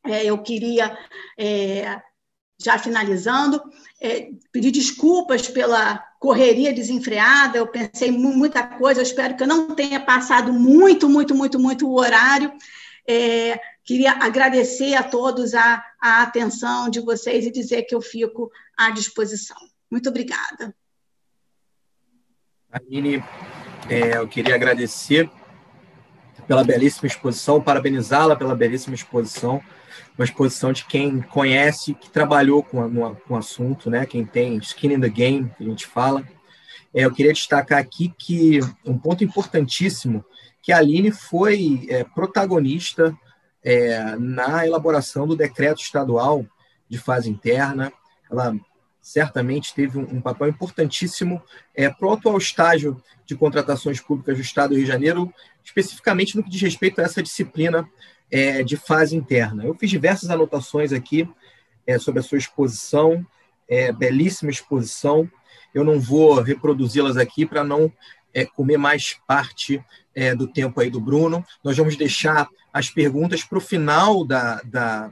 É, 0.05 0.25
eu 0.25 0.41
queria 0.41 0.97
é, 1.37 2.01
já 2.59 2.77
finalizando, 2.77 3.61
é, 4.01 4.29
pedir 4.51 4.71
desculpas 4.71 5.47
pela 5.47 5.97
correria 6.19 6.73
desenfreada, 6.73 7.57
eu 7.57 7.67
pensei 7.67 8.11
muita 8.11 8.61
coisa, 8.61 8.99
eu 8.99 9.03
espero 9.03 9.37
que 9.37 9.43
eu 9.43 9.47
não 9.47 9.73
tenha 9.73 9.99
passado 9.99 10.51
muito, 10.51 11.07
muito, 11.07 11.33
muito, 11.33 11.57
muito 11.57 11.87
o 11.87 11.97
horário. 11.97 12.51
É, 13.07 13.59
queria 13.83 14.11
agradecer 14.11 14.93
a 14.93 15.03
todos 15.03 15.55
a, 15.55 15.83
a 15.99 16.21
atenção 16.21 16.89
de 16.89 16.99
vocês 16.99 17.45
e 17.45 17.51
dizer 17.51 17.83
que 17.83 17.95
eu 17.95 18.01
fico 18.01 18.51
à 18.77 18.91
disposição. 18.91 19.57
Muito 19.89 20.09
obrigada. 20.09 20.75
Aline, 22.71 23.23
é, 23.89 24.17
eu 24.17 24.27
queria 24.27 24.53
agradecer 24.53 25.31
pela 26.45 26.63
belíssima 26.63 27.07
exposição, 27.07 27.61
parabenizá-la 27.61 28.35
pela 28.35 28.55
belíssima 28.55 28.95
exposição 28.95 29.61
uma 30.19 30.25
exposição 30.25 30.73
de 30.73 30.83
quem 30.83 31.21
conhece, 31.21 31.93
que 31.93 32.09
trabalhou 32.09 32.61
com, 32.61 33.15
com 33.15 33.33
o 33.33 33.37
assunto, 33.37 33.89
né? 33.89 34.05
quem 34.05 34.25
tem 34.25 34.57
skin 34.57 34.95
in 34.95 34.99
the 34.99 35.07
game, 35.07 35.49
que 35.57 35.63
a 35.63 35.65
gente 35.65 35.87
fala. 35.87 36.27
É, 36.93 37.05
eu 37.05 37.13
queria 37.13 37.31
destacar 37.31 37.79
aqui 37.79 38.13
que 38.17 38.59
um 38.85 38.97
ponto 38.97 39.23
importantíssimo, 39.23 40.25
que 40.61 40.73
a 40.73 40.77
Aline 40.77 41.09
foi 41.09 41.87
é, 41.89 42.03
protagonista 42.03 43.17
é, 43.63 44.17
na 44.17 44.67
elaboração 44.67 45.25
do 45.25 45.37
decreto 45.37 45.81
estadual 45.81 46.45
de 46.89 46.97
fase 46.97 47.29
interna. 47.29 47.89
Ela 48.29 48.53
certamente 49.01 49.73
teve 49.73 49.97
um, 49.97 50.17
um 50.17 50.21
papel 50.21 50.49
importantíssimo 50.49 51.41
é, 51.73 51.89
para 51.89 52.07
o 52.09 52.11
atual 52.11 52.37
estágio 52.37 53.01
de 53.25 53.37
contratações 53.37 54.01
públicas 54.01 54.35
do 54.35 54.41
Estado 54.41 54.71
do 54.71 54.75
Rio 54.75 54.83
de 54.83 54.91
Janeiro, 54.91 55.33
especificamente 55.63 56.35
no 56.35 56.43
que 56.43 56.49
diz 56.49 56.61
respeito 56.61 56.99
a 56.99 57.05
essa 57.05 57.23
disciplina 57.23 57.87
é, 58.31 58.63
de 58.63 58.77
fase 58.77 59.15
interna. 59.15 59.65
Eu 59.65 59.75
fiz 59.75 59.89
diversas 59.89 60.29
anotações 60.29 60.91
aqui 60.91 61.27
é, 61.85 61.97
sobre 61.97 62.19
a 62.19 62.23
sua 62.23 62.37
exposição, 62.37 63.25
é, 63.67 63.91
belíssima 63.91 64.51
exposição. 64.51 65.29
Eu 65.73 65.83
não 65.83 65.99
vou 65.99 66.41
reproduzi-las 66.41 67.17
aqui 67.17 67.45
para 67.45 67.63
não 67.63 67.91
é, 68.33 68.45
comer 68.45 68.77
mais 68.77 69.17
parte 69.27 69.83
é, 70.13 70.35
do 70.35 70.47
tempo 70.47 70.79
aí 70.79 70.89
do 70.89 71.01
Bruno. 71.01 71.45
Nós 71.63 71.77
vamos 71.77 71.95
deixar 71.95 72.47
as 72.73 72.89
perguntas 72.89 73.43
para 73.43 73.57
o 73.57 73.61
final 73.61 74.25
da, 74.25 74.61
da, 74.63 75.09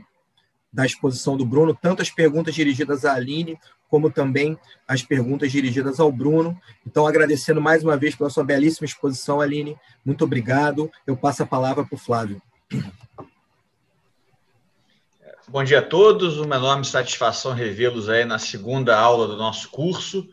da 0.71 0.85
exposição 0.85 1.35
do 1.35 1.45
Bruno, 1.45 1.77
tanto 1.79 2.01
as 2.01 2.09
perguntas 2.09 2.53
dirigidas 2.53 3.05
à 3.05 3.13
Aline, 3.13 3.57
como 3.89 4.11
também 4.11 4.57
as 4.87 5.01
perguntas 5.01 5.51
dirigidas 5.51 5.99
ao 5.99 6.11
Bruno. 6.11 6.59
Então, 6.85 7.07
agradecendo 7.07 7.61
mais 7.61 7.83
uma 7.83 7.97
vez 7.97 8.15
pela 8.15 8.29
sua 8.29 8.43
belíssima 8.43 8.85
exposição, 8.85 9.39
Aline. 9.39 9.77
Muito 10.05 10.23
obrigado. 10.23 10.91
Eu 11.05 11.15
passo 11.15 11.43
a 11.43 11.45
palavra 11.45 11.85
para 11.85 11.95
o 11.95 11.99
Flávio. 11.99 12.41
Bom 15.47 15.63
dia 15.63 15.79
a 15.79 15.81
todos, 15.81 16.37
uma 16.37 16.57
enorme 16.57 16.83
satisfação 16.83 17.53
revê-los 17.53 18.09
aí 18.09 18.25
na 18.25 18.37
segunda 18.37 18.99
aula 18.99 19.25
do 19.27 19.37
nosso 19.37 19.69
curso, 19.69 20.27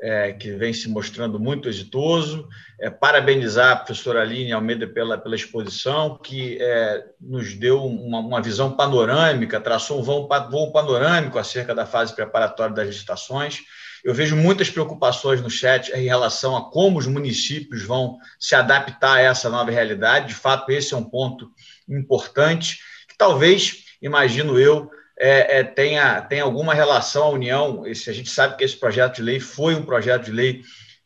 é, 0.00 0.32
que 0.32 0.52
vem 0.52 0.72
se 0.72 0.88
mostrando 0.88 1.38
muito 1.38 1.68
exitoso. 1.68 2.48
É, 2.80 2.88
parabenizar 2.88 3.72
a 3.72 3.76
professora 3.76 4.22
Aline 4.22 4.52
Almeida 4.52 4.86
pela, 4.86 5.18
pela 5.18 5.36
exposição, 5.36 6.16
que 6.16 6.56
é, 6.60 7.04
nos 7.20 7.54
deu 7.54 7.84
uma, 7.84 8.20
uma, 8.20 8.40
visão 8.40 8.74
panorâmica, 8.74 9.60
traçou 9.60 10.00
um 10.00 10.02
voo, 10.02 10.26
voo 10.50 10.72
panorâmico 10.72 11.38
acerca 11.38 11.74
da 11.74 11.84
fase 11.84 12.14
preparatória 12.14 12.74
das 12.74 12.88
licitações. 12.88 13.60
Eu 14.04 14.14
vejo 14.14 14.36
muitas 14.36 14.70
preocupações 14.70 15.40
no 15.40 15.50
chat 15.50 15.90
em 15.92 16.06
relação 16.06 16.56
a 16.56 16.70
como 16.70 16.98
os 16.98 17.06
municípios 17.06 17.82
vão 17.82 18.18
se 18.38 18.54
adaptar 18.54 19.16
a 19.16 19.20
essa 19.20 19.48
nova 19.48 19.70
realidade. 19.70 20.28
De 20.28 20.34
fato, 20.34 20.70
esse 20.70 20.94
é 20.94 20.96
um 20.96 21.04
ponto 21.04 21.50
importante, 21.88 22.78
que 23.08 23.16
talvez 23.16 23.84
imagino 24.00 24.58
eu, 24.58 24.90
é, 25.18 25.60
é, 25.60 25.64
tenha, 25.64 26.20
tenha 26.22 26.44
alguma 26.44 26.74
relação 26.74 27.24
à 27.24 27.30
União. 27.30 27.86
Esse, 27.86 28.10
a 28.10 28.12
gente 28.12 28.30
sabe 28.30 28.56
que 28.56 28.64
esse 28.64 28.76
projeto 28.76 29.16
de 29.16 29.22
lei 29.22 29.40
foi 29.40 29.74
um 29.74 29.84
projeto 29.84 30.24
de 30.24 30.32
lei 30.32 30.62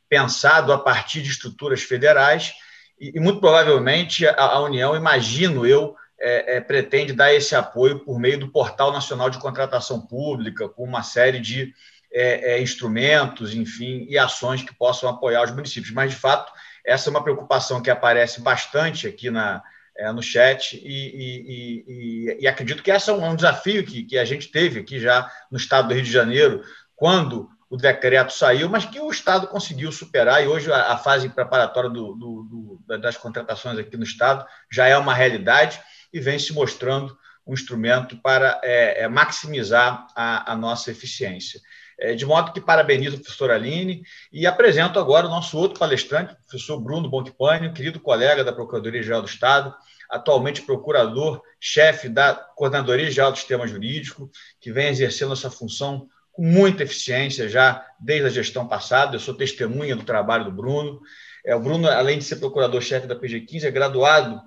pensado 0.08 0.72
a 0.72 0.78
partir 0.78 1.22
de 1.22 1.30
estruturas 1.30 1.82
federais 1.82 2.52
e, 3.00 3.16
e 3.16 3.20
muito 3.20 3.40
provavelmente, 3.40 4.26
a, 4.26 4.34
a, 4.34 4.60
União, 4.60 4.94
imagino 4.94 5.66
eu, 5.66 5.96
é, 6.20 6.56
é, 6.56 6.60
pretende 6.60 7.14
dar 7.14 7.32
esse 7.32 7.54
apoio 7.56 8.00
por 8.00 8.20
meio 8.20 8.38
do 8.38 8.52
Portal 8.52 8.92
Nacional 8.92 9.30
de 9.30 9.38
Contratação 9.38 10.06
Pública, 10.06 10.68
com 10.68 10.84
uma 10.84 11.02
série 11.02 11.40
de 11.40 11.72
é, 12.12 12.54
é, 12.54 12.62
instrumentos, 12.62 13.54
enfim, 13.54 14.06
e 14.08 14.18
ações 14.18 14.62
que 14.62 14.74
possam 14.74 15.08
apoiar 15.08 15.44
os 15.44 15.50
municípios. 15.50 15.92
Mas, 15.92 16.12
de 16.12 16.18
fato, 16.18 16.52
essa 16.84 17.08
é 17.08 17.10
uma 17.10 17.22
preocupação 17.22 17.80
que 17.80 17.90
aparece 17.90 18.40
bastante 18.40 19.06
aqui 19.06 19.30
na, 19.30 19.62
é, 19.96 20.10
no 20.12 20.22
chat 20.22 20.76
e, 20.76 20.86
e, 20.86 21.84
e, 21.86 22.38
e, 22.40 22.48
acredito 22.48 22.82
que 22.82 22.90
esse 22.90 23.10
é 23.10 23.12
um, 23.12 23.36
desafio 23.36 23.84
que, 23.84 24.04
que 24.04 24.18
a 24.18 24.24
gente 24.24 24.48
teve 24.48 24.80
aqui 24.80 24.98
já 24.98 25.30
no 25.50 25.58
estado 25.58 25.88
do 25.88 25.94
Rio 25.94 26.02
de 26.02 26.10
Janeiro, 26.10 26.62
quando 26.96 27.48
o 27.68 27.76
decreto 27.76 28.32
saiu, 28.32 28.68
mas 28.68 28.84
que 28.84 28.98
o 28.98 29.10
Estado 29.10 29.46
conseguiu 29.46 29.92
superar, 29.92 30.42
e 30.42 30.48
hoje 30.48 30.72
a, 30.72 30.92
a 30.92 30.98
fase 30.98 31.28
preparatória 31.28 31.88
do, 31.88 32.14
do, 32.14 32.78
do, 32.84 32.98
das 32.98 33.16
contratações 33.16 33.78
aqui 33.78 33.96
no 33.96 34.02
Estado 34.02 34.44
já 34.70 34.88
é 34.88 34.98
uma 34.98 35.14
realidade 35.14 35.80
e 36.12 36.18
vem 36.18 36.36
se 36.36 36.52
mostrando 36.52 37.16
um 37.46 37.54
instrumento 37.54 38.16
para 38.16 38.60
é, 38.62 39.02
é, 39.02 39.08
maximizar 39.08 40.06
a, 40.16 40.52
a, 40.52 40.56
nossa 40.56 40.90
eficiência. 40.90 41.60
É, 42.00 42.14
de 42.14 42.24
modo 42.24 42.52
que 42.52 42.60
parabenizo 42.62 43.16
o 43.16 43.20
professor 43.20 43.50
Aline 43.50 44.02
e 44.32 44.46
apresento 44.46 44.98
agora 44.98 45.26
o 45.26 45.30
nosso 45.30 45.58
outro 45.58 45.78
palestrante, 45.78 46.32
o 46.32 46.36
professor 46.48 46.80
Bruno 46.80 47.10
Bonquipânio, 47.10 47.74
querido 47.74 48.00
colega 48.00 48.42
da 48.42 48.54
Procuradoria-Geral 48.54 49.20
do 49.20 49.28
Estado, 49.28 49.74
atualmente 50.08 50.62
procurador-chefe 50.62 52.08
da 52.08 52.34
Coordenadoria 52.34 53.10
Geral 53.10 53.32
do 53.32 53.38
Sistema 53.38 53.66
Jurídico, 53.66 54.30
que 54.58 54.72
vem 54.72 54.88
exercendo 54.88 55.34
essa 55.34 55.50
função 55.50 56.08
com 56.32 56.42
muita 56.42 56.84
eficiência 56.84 57.48
já 57.50 57.86
desde 58.00 58.26
a 58.26 58.30
gestão 58.30 58.66
passada. 58.66 59.16
Eu 59.16 59.20
sou 59.20 59.34
testemunha 59.34 59.94
do 59.94 60.02
trabalho 60.02 60.46
do 60.46 60.52
Bruno. 60.52 61.00
É, 61.44 61.54
o 61.54 61.60
Bruno, 61.60 61.86
além 61.86 62.18
de 62.18 62.24
ser 62.24 62.36
procurador-chefe 62.36 63.06
da 63.06 63.14
PG15, 63.14 63.64
é 63.64 63.70
graduado 63.70 64.40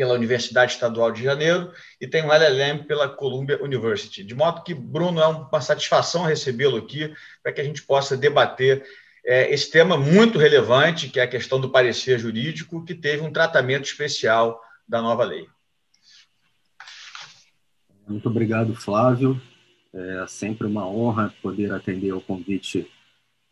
pela 0.00 0.14
Universidade 0.14 0.72
Estadual 0.72 1.12
de 1.12 1.22
Janeiro 1.22 1.74
e 2.00 2.06
tem 2.06 2.24
um 2.24 2.32
LLM 2.32 2.84
pela 2.86 3.06
Columbia 3.06 3.62
University. 3.62 4.24
De 4.24 4.34
modo 4.34 4.62
que, 4.62 4.72
Bruno, 4.72 5.20
é 5.20 5.26
uma 5.26 5.60
satisfação 5.60 6.22
recebê-lo 6.22 6.78
aqui 6.78 7.12
para 7.42 7.52
que 7.52 7.60
a 7.60 7.64
gente 7.64 7.82
possa 7.82 8.16
debater 8.16 8.82
é, 9.22 9.52
esse 9.52 9.70
tema 9.70 9.98
muito 9.98 10.38
relevante, 10.38 11.10
que 11.10 11.20
é 11.20 11.24
a 11.24 11.28
questão 11.28 11.60
do 11.60 11.68
parecer 11.68 12.18
jurídico, 12.18 12.82
que 12.82 12.94
teve 12.94 13.22
um 13.22 13.30
tratamento 13.30 13.84
especial 13.84 14.58
da 14.88 15.02
nova 15.02 15.22
lei. 15.22 15.46
Muito 18.08 18.26
obrigado, 18.26 18.74
Flávio. 18.74 19.38
É 19.92 20.24
sempre 20.26 20.66
uma 20.66 20.88
honra 20.88 21.34
poder 21.42 21.74
atender 21.74 22.12
ao 22.12 22.22
convite 22.22 22.90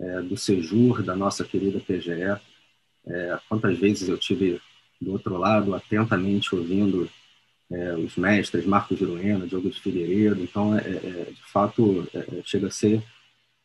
é, 0.00 0.22
do 0.22 0.34
Sejur, 0.34 1.02
da 1.02 1.14
nossa 1.14 1.44
querida 1.44 1.78
PGE. 1.78 2.40
É, 3.06 3.38
quantas 3.50 3.78
vezes 3.78 4.08
eu 4.08 4.16
tive 4.16 4.58
do 5.00 5.12
outro 5.12 5.36
lado, 5.36 5.74
atentamente 5.74 6.54
ouvindo 6.54 7.08
é, 7.70 7.94
os 7.94 8.16
mestres, 8.16 8.66
Marcos 8.66 8.98
Giroena, 8.98 9.46
Diogo 9.46 9.70
de 9.70 9.80
Figueiredo. 9.80 10.42
Então, 10.42 10.76
é, 10.76 10.80
é, 10.80 11.32
de 11.32 11.52
fato, 11.52 12.08
é, 12.14 12.42
chega 12.44 12.68
a 12.68 12.70
ser 12.70 13.02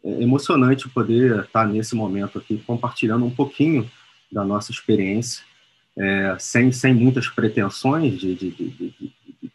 emocionante 0.03 0.89
poder 0.89 1.45
estar 1.45 1.65
nesse 1.65 1.95
momento 1.95 2.37
aqui 2.37 2.61
compartilhando 2.67 3.25
um 3.25 3.33
pouquinho 3.33 3.89
da 4.29 4.43
nossa 4.43 4.69
experiência, 4.69 5.45
sem, 6.39 6.73
sem 6.73 6.93
muitas 6.93 7.29
pretensões 7.29 8.19
de, 8.19 8.35
de, 8.35 8.51
de, 8.51 8.93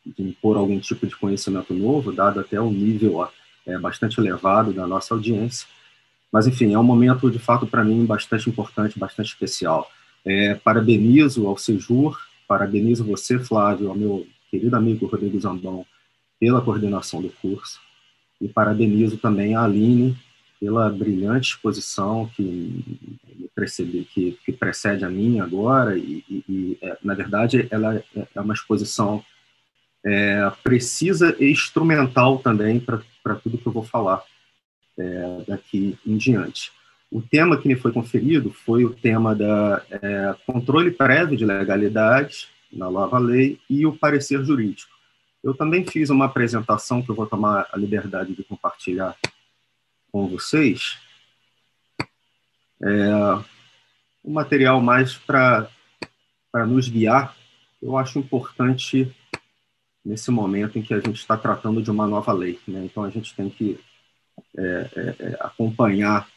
de 0.06 0.22
impor 0.22 0.56
algum 0.56 0.78
tipo 0.80 1.06
de 1.06 1.14
conhecimento 1.16 1.74
novo, 1.74 2.12
dado 2.12 2.40
até 2.40 2.58
o 2.58 2.70
nível 2.70 3.28
é, 3.66 3.78
bastante 3.78 4.18
elevado 4.18 4.72
da 4.72 4.86
nossa 4.86 5.12
audiência. 5.12 5.66
Mas, 6.32 6.46
enfim, 6.46 6.72
é 6.72 6.78
um 6.78 6.82
momento, 6.82 7.30
de 7.30 7.38
fato, 7.38 7.66
para 7.66 7.84
mim, 7.84 8.04
bastante 8.04 8.48
importante, 8.48 8.98
bastante 8.98 9.28
especial. 9.28 9.90
É, 10.24 10.54
parabenizo 10.54 11.46
ao 11.46 11.56
Sejur, 11.56 12.18
parabenizo 12.46 13.04
você, 13.04 13.38
Flávio, 13.38 13.88
ao 13.88 13.96
meu 13.96 14.26
querido 14.50 14.76
amigo 14.76 15.06
Rodrigo 15.06 15.38
Zambão, 15.40 15.86
pela 16.40 16.60
coordenação 16.60 17.20
do 17.20 17.28
curso, 17.28 17.80
e 18.40 18.48
parabenizo 18.48 19.18
também 19.18 19.54
a 19.54 19.64
Aline 19.64 20.16
pela 20.60 20.90
brilhante 20.90 21.50
exposição 21.50 22.28
que, 22.34 22.84
que, 24.12 24.38
que 24.44 24.52
precede 24.52 25.04
a 25.04 25.08
minha 25.08 25.44
agora, 25.44 25.96
e, 25.96 26.24
e, 26.28 26.44
e 26.48 26.78
é, 26.82 26.98
na 27.02 27.14
verdade, 27.14 27.68
ela 27.70 27.96
é, 27.96 28.04
é 28.34 28.40
uma 28.40 28.54
exposição 28.54 29.24
é, 30.04 30.50
precisa 30.62 31.36
e 31.38 31.50
instrumental 31.50 32.38
também 32.38 32.80
para 32.80 33.34
tudo 33.36 33.58
que 33.58 33.66
eu 33.66 33.72
vou 33.72 33.84
falar 33.84 34.22
é, 34.98 35.44
daqui 35.46 35.96
em 36.06 36.16
diante. 36.16 36.72
O 37.10 37.22
tema 37.22 37.56
que 37.56 37.66
me 37.66 37.74
foi 37.74 37.90
conferido 37.92 38.52
foi 38.52 38.84
o 38.84 38.92
tema 38.92 39.34
da 39.34 39.82
é, 39.90 40.34
controle 40.46 40.90
prévio 40.90 41.36
de 41.36 41.44
legalidade 41.44 42.48
na 42.70 42.90
nova 42.90 43.18
lei 43.18 43.58
e 43.68 43.86
o 43.86 43.96
parecer 43.96 44.44
jurídico. 44.44 44.92
Eu 45.42 45.54
também 45.54 45.86
fiz 45.86 46.10
uma 46.10 46.26
apresentação 46.26 47.02
que 47.02 47.08
eu 47.08 47.14
vou 47.14 47.26
tomar 47.26 47.66
a 47.72 47.78
liberdade 47.78 48.34
de 48.34 48.44
compartilhar 48.44 49.16
com 50.12 50.28
vocês. 50.28 50.98
É, 52.82 53.14
um 54.24 54.32
material 54.32 54.80
mais 54.80 55.14
para 55.14 55.68
nos 56.66 56.88
guiar. 56.88 57.34
Eu 57.80 57.96
acho 57.96 58.18
importante 58.18 59.10
nesse 60.04 60.30
momento 60.30 60.78
em 60.78 60.82
que 60.82 60.92
a 60.92 61.00
gente 61.00 61.16
está 61.16 61.36
tratando 61.36 61.82
de 61.82 61.90
uma 61.90 62.06
nova 62.06 62.32
lei. 62.32 62.58
Né? 62.66 62.84
Então, 62.84 63.04
a 63.04 63.10
gente 63.10 63.34
tem 63.34 63.48
que 63.48 63.78
é, 64.56 64.90
é, 64.96 65.16
é, 65.18 65.36
acompanhar 65.40 66.28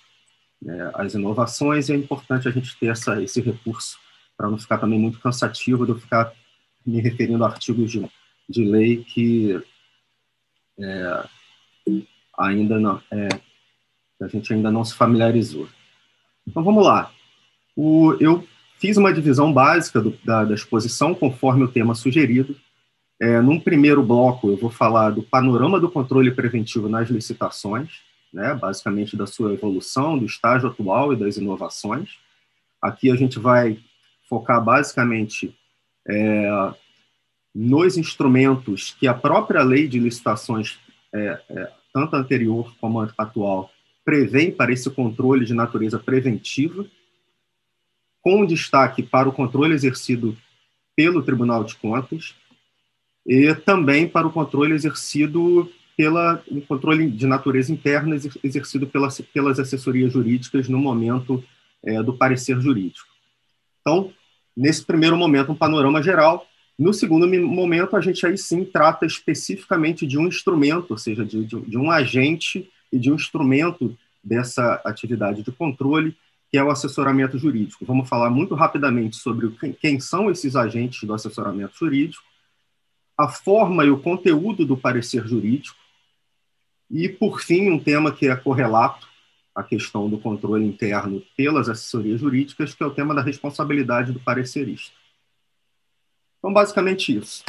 né, 0.61 0.91
as 0.93 1.13
inovações 1.13 1.89
e 1.89 1.93
é 1.93 1.95
importante 1.95 2.47
a 2.47 2.51
gente 2.51 2.77
ter 2.77 2.87
essa, 2.87 3.21
esse 3.21 3.41
recurso 3.41 3.97
para 4.37 4.49
não 4.49 4.57
ficar 4.57 4.77
também 4.77 4.99
muito 4.99 5.19
cansativo 5.19 5.85
de 5.85 5.91
eu 5.91 5.99
ficar 5.99 6.33
me 6.85 6.99
referindo 6.99 7.43
a 7.43 7.47
artigos 7.47 7.91
de, 7.91 8.05
de 8.49 8.63
lei 8.63 9.03
que 9.03 9.61
é, 10.79 11.23
ainda 12.37 12.79
não, 12.79 13.01
é, 13.11 13.27
a 14.21 14.27
gente 14.27 14.53
ainda 14.53 14.71
não 14.71 14.83
se 14.83 14.95
familiarizou. 14.95 15.67
Então, 16.47 16.63
vamos 16.63 16.85
lá. 16.85 17.11
O, 17.75 18.13
eu 18.19 18.47
fiz 18.77 18.97
uma 18.97 19.13
divisão 19.13 19.53
básica 19.53 20.01
do, 20.01 20.17
da, 20.23 20.43
da 20.43 20.55
exposição 20.55 21.13
conforme 21.13 21.63
o 21.63 21.67
tema 21.67 21.93
sugerido, 21.93 22.55
é, 23.21 23.39
num 23.39 23.59
primeiro 23.59 24.01
bloco, 24.01 24.49
eu 24.49 24.57
vou 24.57 24.71
falar 24.71 25.11
do 25.11 25.21
panorama 25.21 25.79
do 25.79 25.91
controle 25.91 26.31
preventivo 26.31 26.89
nas 26.89 27.07
licitações, 27.07 28.01
né, 28.33 28.53
basicamente 28.55 29.17
da 29.17 29.27
sua 29.27 29.53
evolução, 29.53 30.17
do 30.17 30.25
estágio 30.25 30.69
atual 30.69 31.13
e 31.13 31.15
das 31.15 31.37
inovações. 31.37 32.17
Aqui 32.81 33.11
a 33.11 33.15
gente 33.15 33.39
vai 33.39 33.79
focar 34.27 34.63
basicamente 34.63 35.55
é, 36.07 36.73
nos 37.53 37.97
instrumentos 37.97 38.95
que 38.97 39.07
a 39.07 39.13
própria 39.13 39.61
lei 39.63 39.87
de 39.87 39.99
licitações, 39.99 40.79
é, 41.13 41.41
é, 41.49 41.71
tanto 41.93 42.15
anterior 42.15 42.73
como 42.79 43.01
atual, 43.17 43.69
prevê 44.03 44.51
para 44.51 44.71
esse 44.71 44.89
controle 44.89 45.45
de 45.45 45.53
natureza 45.53 45.99
preventiva, 45.99 46.85
com 48.21 48.45
destaque 48.45 49.03
para 49.03 49.27
o 49.27 49.33
controle 49.33 49.73
exercido 49.73 50.37
pelo 50.95 51.23
Tribunal 51.23 51.63
de 51.63 51.75
Contas, 51.75 52.35
e 53.25 53.53
também 53.53 54.07
para 54.07 54.25
o 54.25 54.31
controle 54.31 54.73
exercido 54.73 55.69
pela 55.95 56.43
o 56.47 56.61
controle 56.61 57.09
de 57.09 57.25
natureza 57.25 57.71
interna 57.71 58.15
exercido 58.43 58.87
pelas, 58.87 59.19
pelas 59.33 59.59
assessorias 59.59 60.11
jurídicas 60.11 60.67
no 60.67 60.77
momento 60.77 61.43
é, 61.83 62.01
do 62.01 62.13
parecer 62.13 62.59
jurídico. 62.59 63.07
Então, 63.81 64.11
nesse 64.55 64.85
primeiro 64.85 65.17
momento, 65.17 65.51
um 65.51 65.55
panorama 65.55 66.01
geral. 66.01 66.47
No 66.77 66.93
segundo 66.93 67.27
momento, 67.27 67.95
a 67.95 68.01
gente 68.01 68.25
aí 68.25 68.37
sim 68.37 68.63
trata 68.63 69.05
especificamente 69.05 70.07
de 70.07 70.17
um 70.17 70.27
instrumento, 70.27 70.91
ou 70.91 70.97
seja, 70.97 71.25
de, 71.25 71.45
de, 71.45 71.59
de 71.61 71.77
um 71.77 71.91
agente 71.91 72.69
e 72.91 72.97
de 72.97 73.11
um 73.11 73.15
instrumento 73.15 73.95
dessa 74.23 74.81
atividade 74.85 75.43
de 75.43 75.51
controle, 75.51 76.15
que 76.49 76.57
é 76.57 76.63
o 76.63 76.69
assessoramento 76.69 77.37
jurídico. 77.37 77.85
Vamos 77.85 78.09
falar 78.09 78.29
muito 78.29 78.55
rapidamente 78.55 79.15
sobre 79.15 79.51
quem 79.79 79.99
são 79.99 80.29
esses 80.29 80.55
agentes 80.55 81.03
do 81.03 81.13
assessoramento 81.13 81.73
jurídico, 81.77 82.23
a 83.17 83.27
forma 83.27 83.85
e 83.85 83.89
o 83.89 83.99
conteúdo 83.99 84.65
do 84.65 84.75
parecer 84.75 85.25
jurídico, 85.27 85.77
e, 86.91 87.07
por 87.07 87.41
fim, 87.41 87.69
um 87.69 87.79
tema 87.79 88.11
que 88.11 88.27
é 88.27 88.35
correlato 88.35 89.07
à 89.55 89.63
questão 89.63 90.09
do 90.09 90.19
controle 90.19 90.65
interno 90.65 91.23
pelas 91.37 91.69
assessorias 91.69 92.19
jurídicas, 92.19 92.73
que 92.73 92.83
é 92.83 92.85
o 92.85 92.91
tema 92.91 93.15
da 93.15 93.21
responsabilidade 93.21 94.11
do 94.11 94.19
parecerista. 94.19 94.93
Então, 96.39 96.51
basicamente 96.51 97.15
isso. 97.15 97.43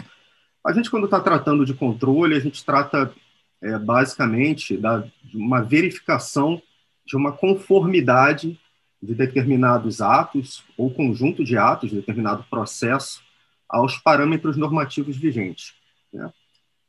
A 0.64 0.72
gente, 0.72 0.88
quando 0.88 1.06
está 1.06 1.20
tratando 1.20 1.64
de 1.64 1.74
controle, 1.74 2.36
a 2.36 2.40
gente 2.40 2.64
trata 2.64 3.12
é, 3.60 3.76
basicamente 3.78 4.76
da, 4.76 4.98
de 4.98 5.36
uma 5.36 5.60
verificação 5.60 6.62
de 7.04 7.16
uma 7.16 7.32
conformidade 7.32 8.58
de 9.02 9.14
determinados 9.14 10.00
atos 10.00 10.62
ou 10.76 10.92
conjunto 10.92 11.42
de 11.42 11.56
atos, 11.56 11.90
de 11.90 11.96
determinado 11.96 12.44
processo, 12.48 13.22
aos 13.68 13.98
parâmetros 13.98 14.56
normativos 14.56 15.16
vigentes. 15.16 15.74
Né? 16.12 16.32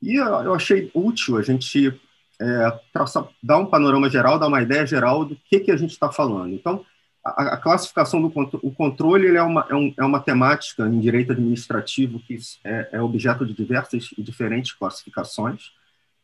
E 0.01 0.15
eu 0.15 0.53
achei 0.53 0.91
útil 0.93 1.37
a 1.37 1.41
gente 1.41 1.99
é, 2.41 2.79
traçar, 2.91 3.27
dar 3.41 3.57
um 3.57 3.65
panorama 3.65 4.09
geral, 4.09 4.39
dar 4.39 4.47
uma 4.47 4.61
ideia 4.61 4.85
geral 4.85 5.25
do 5.25 5.35
que, 5.35 5.59
que 5.59 5.71
a 5.71 5.77
gente 5.77 5.91
está 5.91 6.11
falando. 6.11 6.53
Então, 6.53 6.85
a, 7.23 7.53
a, 7.53 7.57
classificação 7.57 8.21
do 8.21 8.31
o 8.61 8.71
controle 8.71 9.27
ele 9.27 9.37
é, 9.37 9.43
uma, 9.43 9.65
é, 9.69 9.75
um, 9.75 9.93
é 9.97 10.03
uma 10.03 10.19
temática 10.19 10.85
em 10.85 10.99
direito 10.99 11.31
administrativo 11.31 12.19
que 12.19 12.37
é, 12.63 12.89
é 12.93 13.01
objeto 13.01 13.45
de 13.45 13.53
diversas 13.53 14.09
e 14.17 14.21
diferentes 14.21 14.73
classificações. 14.73 15.71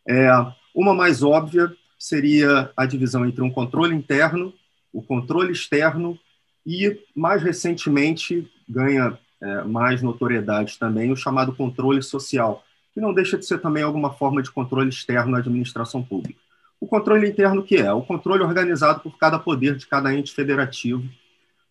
É, 0.08 0.30
uma 0.76 0.94
mais 0.94 1.24
óbvia 1.24 1.74
seria 1.98 2.72
a 2.76 2.86
divisão 2.86 3.26
entre 3.26 3.42
um 3.42 3.52
controle 3.52 3.96
interno, 3.96 4.54
o 4.92 5.02
controle 5.02 5.52
externo 5.52 6.20
e, 6.66 7.00
mais 7.16 7.42
recentemente, 7.42 8.50
ganha 8.68 9.18
é, 9.42 9.64
mais 9.64 10.02
notoriedade 10.02 10.78
também 10.78 11.12
o 11.12 11.16
chamado 11.16 11.56
controle 11.56 12.02
social, 12.02 12.64
que 13.00 13.06
não 13.06 13.14
deixa 13.14 13.38
de 13.38 13.46
ser 13.46 13.60
também 13.60 13.82
alguma 13.82 14.12
forma 14.12 14.44
de 14.44 14.52
controle 14.52 14.90
externo 14.90 15.32
na 15.32 15.38
administração 15.38 16.04
pública. 16.04 16.40
O 16.80 16.86
controle 16.86 17.28
interno 17.28 17.64
que 17.64 17.78
é? 17.78 17.92
O 17.94 18.02
controle 18.02 18.44
organizado 18.44 19.00
por 19.00 19.18
cada 19.18 19.40
poder 19.40 19.76
de 19.76 19.88
cada 19.88 20.14
ente 20.14 20.34
federativo, 20.34 21.08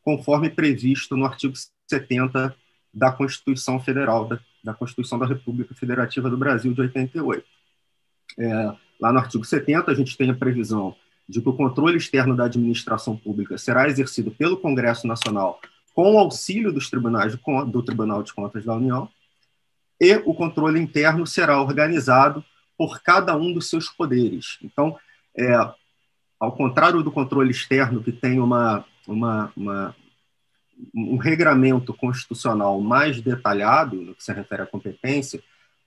conforme 0.03 0.49
previsto 0.49 1.17
no 1.17 1.27
artigo 1.27 1.55
70 1.87 2.55
da 2.93 3.13
Constituição 3.13 3.79
Federal, 3.79 4.27
da, 4.27 4.41
da 4.65 4.75
Constituição 4.75 5.19
da 5.19 5.27
República 5.27 5.75
Federativa 5.75 6.31
do 6.31 6.37
Brasil 6.37 6.73
de 6.73 6.81
88. 6.81 7.45
É, 8.39 8.73
lá 9.01 9.13
no 9.13 9.19
artigo 9.19 9.45
70, 9.45 9.91
a 9.91 9.95
gente 9.95 10.17
tem 10.17 10.31
a 10.31 10.35
previsão 10.35 10.97
de 11.29 11.43
que 11.43 11.49
o 11.49 11.53
controle 11.53 11.99
externo 11.99 12.35
da 12.35 12.45
administração 12.45 13.15
pública 13.17 13.59
será 13.59 13.87
exercido 13.87 14.31
pelo 14.31 14.57
Congresso 14.57 15.07
Nacional 15.07 15.61
com 15.95 16.15
o 16.15 16.19
auxílio 16.19 16.73
dos 16.73 16.89
tribunais 16.89 17.33
de, 17.33 17.41
do 17.71 17.83
Tribunal 17.83 18.23
de 18.23 18.33
Contas 18.33 18.65
da 18.65 18.75
União, 18.75 19.11
e 20.01 20.15
o 20.25 20.35
controle 20.35 20.81
interno 20.81 21.27
será 21.27 21.61
organizado 21.61 22.45
por 22.77 23.03
cada 23.03 23.37
um 23.37 23.53
dos 23.53 23.69
seus 23.69 23.89
poderes. 23.89 24.59
Então, 24.63 24.97
é, 25.37 25.55
ao 26.39 26.53
contrário 26.53 27.03
do 27.03 27.11
controle 27.11 27.51
externo, 27.51 28.03
que 28.03 28.13
tem 28.13 28.39
uma, 28.39 28.85
uma, 29.07 29.53
uma, 29.57 29.97
um 30.95 31.17
regramento 31.17 31.93
constitucional 31.93 32.81
mais 32.81 33.21
detalhado 33.21 33.97
no 33.97 34.15
que 34.15 34.23
se 34.23 34.33
refere 34.33 34.63
à 34.63 34.67
competência, 34.67 35.43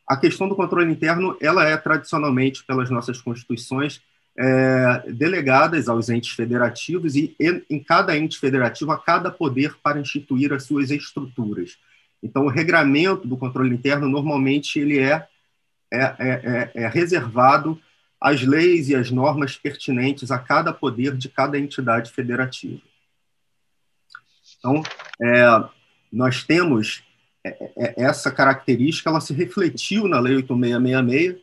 a 0.05 0.17
questão 0.17 0.49
do 0.49 0.55
controle 0.55 0.91
interno 0.91 1.38
ela 1.39 1.65
é 1.65 1.77
tradicionalmente, 1.77 2.65
pelas 2.65 2.89
nossas 2.89 3.21
constituições, 3.21 4.01
é, 4.38 5.03
delegadas 5.07 5.88
aos 5.88 6.09
entes 6.09 6.31
federativos 6.31 7.15
e, 7.15 7.35
em 7.69 7.79
cada 7.81 8.17
ente 8.17 8.38
federativo, 8.38 8.91
a 8.91 8.97
cada 8.97 9.31
poder 9.31 9.75
para 9.81 9.99
instituir 9.99 10.51
as 10.51 10.63
suas 10.63 10.89
estruturas. 10.91 11.77
Então, 12.22 12.45
o 12.45 12.49
regramento 12.49 13.27
do 13.27 13.38
controle 13.38 13.73
interno, 13.73 14.07
normalmente, 14.07 14.80
ele 14.80 14.99
é 14.99 15.27
é, 15.93 15.99
é, 15.99 16.72
é, 16.73 16.84
é 16.84 16.88
reservado 16.88 17.77
às 18.19 18.41
leis 18.43 18.88
e 18.88 18.95
às 18.95 19.11
normas 19.11 19.57
pertinentes 19.57 20.31
a 20.31 20.39
cada 20.39 20.72
poder 20.72 21.18
de 21.18 21.27
cada 21.27 21.60
entidade 21.60 22.11
federativa. 22.11 22.80
Então, 24.57 24.81
é, 25.22 25.69
nós 26.11 26.45
temos 26.45 27.03
é, 27.43 27.72
é, 27.76 28.03
essa 28.03 28.31
característica, 28.31 29.10
ela 29.10 29.19
se 29.19 29.34
refletiu 29.34 30.07
na 30.07 30.19
Lei 30.19 30.38
8666, 30.38 31.41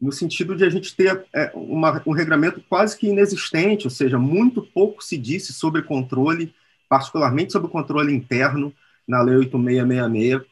no 0.00 0.12
sentido 0.12 0.56
de 0.56 0.64
a 0.64 0.70
gente 0.70 0.96
ter 0.96 1.26
uma, 1.52 2.02
um 2.06 2.12
regramento 2.12 2.62
quase 2.70 2.96
que 2.96 3.06
inexistente, 3.06 3.86
ou 3.86 3.90
seja, 3.90 4.18
muito 4.18 4.62
pouco 4.62 5.04
se 5.04 5.18
disse 5.18 5.52
sobre 5.52 5.82
controle, 5.82 6.54
particularmente 6.88 7.52
sobre 7.52 7.68
o 7.68 7.70
controle 7.70 8.14
interno 8.14 8.72
na 9.10 9.20
Lei 9.22 9.36
8666, 9.36 10.48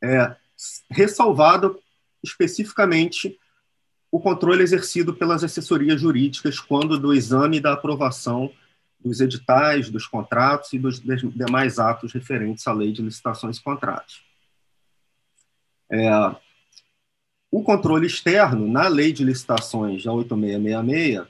é, 0.00 0.36
ressalvado 0.88 1.78
especificamente 2.22 3.36
o 4.10 4.20
controle 4.20 4.62
exercido 4.62 5.12
pelas 5.12 5.42
assessorias 5.42 6.00
jurídicas 6.00 6.60
quando 6.60 6.98
do 6.98 7.12
exame 7.12 7.60
da 7.60 7.72
aprovação 7.72 8.50
dos 8.98 9.20
editais, 9.20 9.90
dos 9.90 10.06
contratos 10.06 10.72
e 10.72 10.78
dos 10.78 11.00
demais 11.00 11.78
atos 11.78 12.12
referentes 12.12 12.66
à 12.66 12.72
lei 12.72 12.92
de 12.92 13.02
licitações 13.02 13.58
e 13.58 13.62
contratos. 13.62 14.22
É, 15.90 16.10
o 17.50 17.62
controle 17.62 18.06
externo, 18.06 18.68
na 18.68 18.88
lei 18.88 19.12
de 19.12 19.24
licitações 19.24 20.04
da 20.04 20.12
8666, 20.12 21.26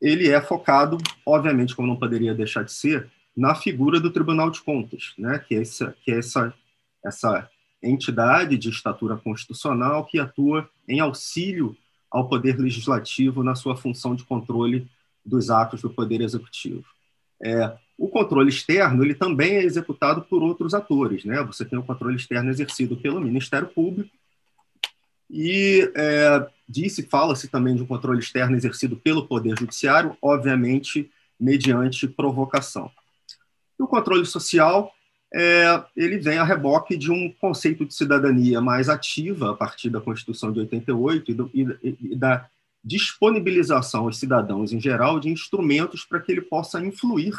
ele 0.00 0.28
é 0.28 0.40
focado, 0.40 0.98
obviamente, 1.24 1.74
como 1.76 1.88
não 1.88 1.96
poderia 1.96 2.34
deixar 2.34 2.64
de 2.64 2.72
ser, 2.72 3.10
na 3.36 3.54
figura 3.54 3.98
do 3.98 4.10
Tribunal 4.10 4.50
de 4.50 4.60
Contas, 4.60 5.14
né, 5.18 5.38
que 5.38 5.54
é 5.54 5.62
essa, 5.62 5.96
que 6.04 6.12
é 6.12 6.18
essa, 6.18 6.54
essa 7.04 7.50
entidade 7.82 8.56
de 8.56 8.68
estatura 8.68 9.16
constitucional 9.16 10.04
que 10.04 10.18
atua 10.18 10.68
em 10.88 11.00
auxílio 11.00 11.76
ao 12.10 12.28
Poder 12.28 12.58
Legislativo 12.58 13.42
na 13.42 13.54
sua 13.54 13.76
função 13.76 14.14
de 14.14 14.24
controle 14.24 14.86
dos 15.24 15.50
atos 15.50 15.80
do 15.80 15.90
Poder 15.90 16.20
Executivo. 16.20 16.84
É, 17.42 17.76
o 17.98 18.08
controle 18.08 18.50
externo 18.50 19.02
ele 19.02 19.14
também 19.14 19.54
é 19.54 19.64
executado 19.64 20.22
por 20.22 20.42
outros 20.42 20.74
atores. 20.74 21.24
Né? 21.24 21.42
Você 21.44 21.64
tem 21.64 21.78
o 21.78 21.82
controle 21.82 22.16
externo 22.16 22.50
exercido 22.50 22.96
pelo 22.96 23.20
Ministério 23.20 23.68
Público 23.68 24.10
e 25.30 25.90
é, 25.96 26.46
disse, 26.68 27.04
fala-se 27.04 27.48
também 27.48 27.74
de 27.74 27.82
um 27.82 27.86
controle 27.86 28.20
externo 28.20 28.54
exercido 28.54 28.96
pelo 28.96 29.26
Poder 29.26 29.58
Judiciário, 29.58 30.16
obviamente 30.20 31.10
mediante 31.40 32.06
provocação. 32.06 32.90
O 33.82 33.86
controle 33.88 34.24
social 34.24 34.94
é, 35.34 35.82
ele 35.96 36.18
vem 36.18 36.38
a 36.38 36.44
reboque 36.44 36.96
de 36.96 37.10
um 37.10 37.32
conceito 37.32 37.84
de 37.84 37.94
cidadania 37.94 38.60
mais 38.60 38.88
ativa 38.88 39.50
a 39.50 39.54
partir 39.54 39.90
da 39.90 40.00
Constituição 40.00 40.52
de 40.52 40.60
88 40.60 41.30
e, 41.30 41.34
do, 41.34 41.50
e, 41.52 41.96
e 42.12 42.16
da 42.16 42.46
disponibilização 42.84 44.04
aos 44.04 44.18
cidadãos 44.18 44.72
em 44.72 44.80
geral 44.80 45.18
de 45.18 45.28
instrumentos 45.28 46.04
para 46.04 46.20
que 46.20 46.30
ele 46.30 46.42
possa 46.42 46.84
influir 46.84 47.32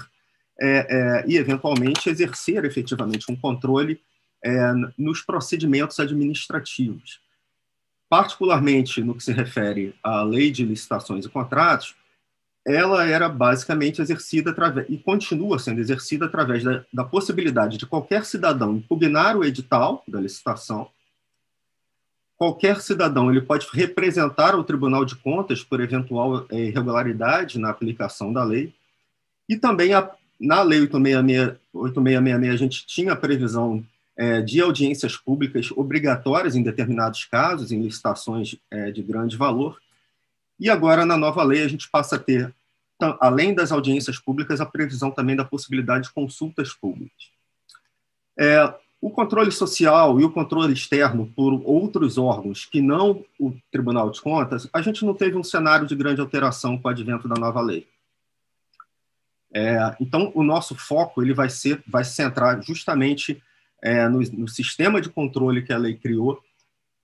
é, 0.60 0.88
é, 0.90 1.26
e, 1.28 1.38
eventualmente, 1.38 2.10
exercer 2.10 2.66
efetivamente 2.66 3.32
um 3.32 3.36
controle 3.36 4.00
é, 4.44 4.74
nos 4.98 5.22
procedimentos 5.22 6.00
administrativos. 6.00 7.22
Particularmente 8.10 9.02
no 9.02 9.16
que 9.16 9.24
se 9.24 9.32
refere 9.32 9.96
à 10.04 10.24
lei 10.24 10.52
de 10.52 10.66
licitações 10.66 11.26
e 11.26 11.30
contratos, 11.30 11.96
ela 12.66 13.06
era 13.06 13.28
basicamente 13.28 14.02
exercida 14.02 14.52
através, 14.52 14.88
e 14.90 14.98
continua 14.98 15.60
sendo 15.60 15.80
exercida 15.80 16.26
através 16.26 16.64
da, 16.64 16.86
da, 16.94 17.04
possibilidade 17.04 17.78
de 17.78 17.86
qualquer 17.86 18.26
cidadão 18.26 18.78
impugnar 18.78 19.38
o 19.38 19.44
edital 19.44 20.04
da 20.08 20.20
licitação. 20.20 20.90
Qualquer 22.38 22.82
cidadão 22.82 23.30
ele 23.30 23.42
pode 23.42 23.68
representar 23.72 24.56
o 24.56 24.64
Tribunal 24.64 25.06
de 25.06 25.16
Contas 25.16 25.64
por 25.64 25.82
eventual 25.82 26.46
é, 26.50 26.66
irregularidade 26.66 27.60
na 27.60 27.70
aplicação 27.70 28.32
da 28.32 28.44
lei. 28.44 28.74
E 29.48 29.58
também 29.58 29.94
a, 29.94 30.10
na 30.40 30.62
Lei 30.62 30.82
8666, 30.82 31.60
8666 31.74 32.54
a 32.54 32.58
gente 32.58 32.86
tinha 32.86 33.14
a 33.14 33.16
previsão 33.16 33.86
é, 34.16 34.42
de 34.42 34.62
audiências 34.62 35.18
públicas 35.18 35.70
obrigatórias 35.72 36.56
em 36.56 36.64
determinados 36.64 37.26
casos, 37.26 37.72
em 37.72 37.82
licitações 37.82 38.56
é, 38.72 38.92
de 38.92 39.02
grande 39.02 39.36
valor, 39.36 39.80
e 40.64 40.70
agora, 40.70 41.06
na 41.06 41.18
nova 41.18 41.44
lei, 41.44 41.62
a 41.62 41.68
gente 41.68 41.90
passa 41.90 42.16
a 42.16 42.20
ter, 42.20 42.56
além 43.20 43.54
das 43.54 43.70
audiências 43.70 44.18
públicas, 44.18 44.62
a 44.62 44.66
previsão 44.66 45.12
também 45.12 45.36
da 45.36 45.44
possibilidade 45.44 46.06
de 46.06 46.14
consultas 46.14 46.72
públicas. 46.72 47.32
É, 48.40 48.74
o 49.02 49.10
controle 49.10 49.52
social 49.52 50.22
e 50.22 50.24
o 50.24 50.32
controle 50.32 50.72
externo 50.72 51.30
por 51.36 51.62
outros 51.66 52.18
órgãos 52.18 52.64
que 52.64 52.82
não 52.82 53.26
o 53.38 53.54
Tribunal 53.70 54.10
de 54.10 54.22
Contas, 54.22 54.70
a 54.72 54.82
gente 54.82 55.04
não 55.04 55.14
teve 55.14 55.36
um 55.36 55.44
cenário 55.44 55.86
de 55.86 55.98
grande 55.98 56.22
alteração 56.22 56.78
com 56.78 56.88
o 56.88 56.92
advento 56.92 57.28
da 57.28 57.36
nova 57.36 57.60
lei. 57.60 57.86
É, 59.54 59.98
então, 60.00 60.32
o 60.34 60.44
nosso 60.44 60.76
foco 60.76 61.22
ele 61.22 61.34
vai 61.34 61.50
ser, 61.50 61.84
vai 61.86 62.06
se 62.06 62.14
centrar 62.14 62.64
justamente 62.64 63.44
é, 63.84 64.08
no, 64.08 64.20
no, 64.20 64.48
sistema 64.48 65.02
de 65.02 65.10
controle 65.10 65.62
que 65.62 65.74
a 65.74 65.78
lei 65.78 65.96
criou, 65.96 66.42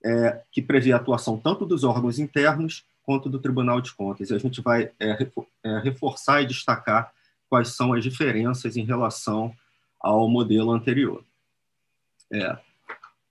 é, 0.02 0.40
que 0.50 0.62
prevê 0.62 0.92
a 0.92 0.96
atuação 0.96 1.36
tanto 1.36 1.66
dos 1.66 1.84
órgãos 1.84 2.18
internos 2.18 2.88
quanto 3.10 3.28
do 3.28 3.40
Tribunal 3.40 3.80
de 3.80 3.92
Contas. 3.92 4.30
E 4.30 4.34
a 4.34 4.38
gente 4.38 4.60
vai 4.60 4.92
é, 5.00 5.28
é, 5.64 5.78
reforçar 5.80 6.42
e 6.42 6.46
destacar 6.46 7.12
quais 7.48 7.74
são 7.74 7.92
as 7.92 8.04
diferenças 8.04 8.76
em 8.76 8.84
relação 8.84 9.52
ao 9.98 10.28
modelo 10.28 10.70
anterior. 10.70 11.24
É. 12.32 12.56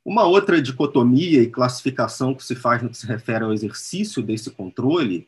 Uma 0.04 0.26
outra 0.26 0.62
dicotomia 0.62 1.42
e 1.42 1.50
classificação 1.50 2.36
que 2.36 2.44
se 2.44 2.58
faz 2.58 2.84
no 2.84 2.90
que 2.90 2.98
se 2.98 3.08
refere 3.08 3.46
ao 3.46 3.54
exercício 3.54 4.22
desse 4.22 4.52
controle, 4.52 5.26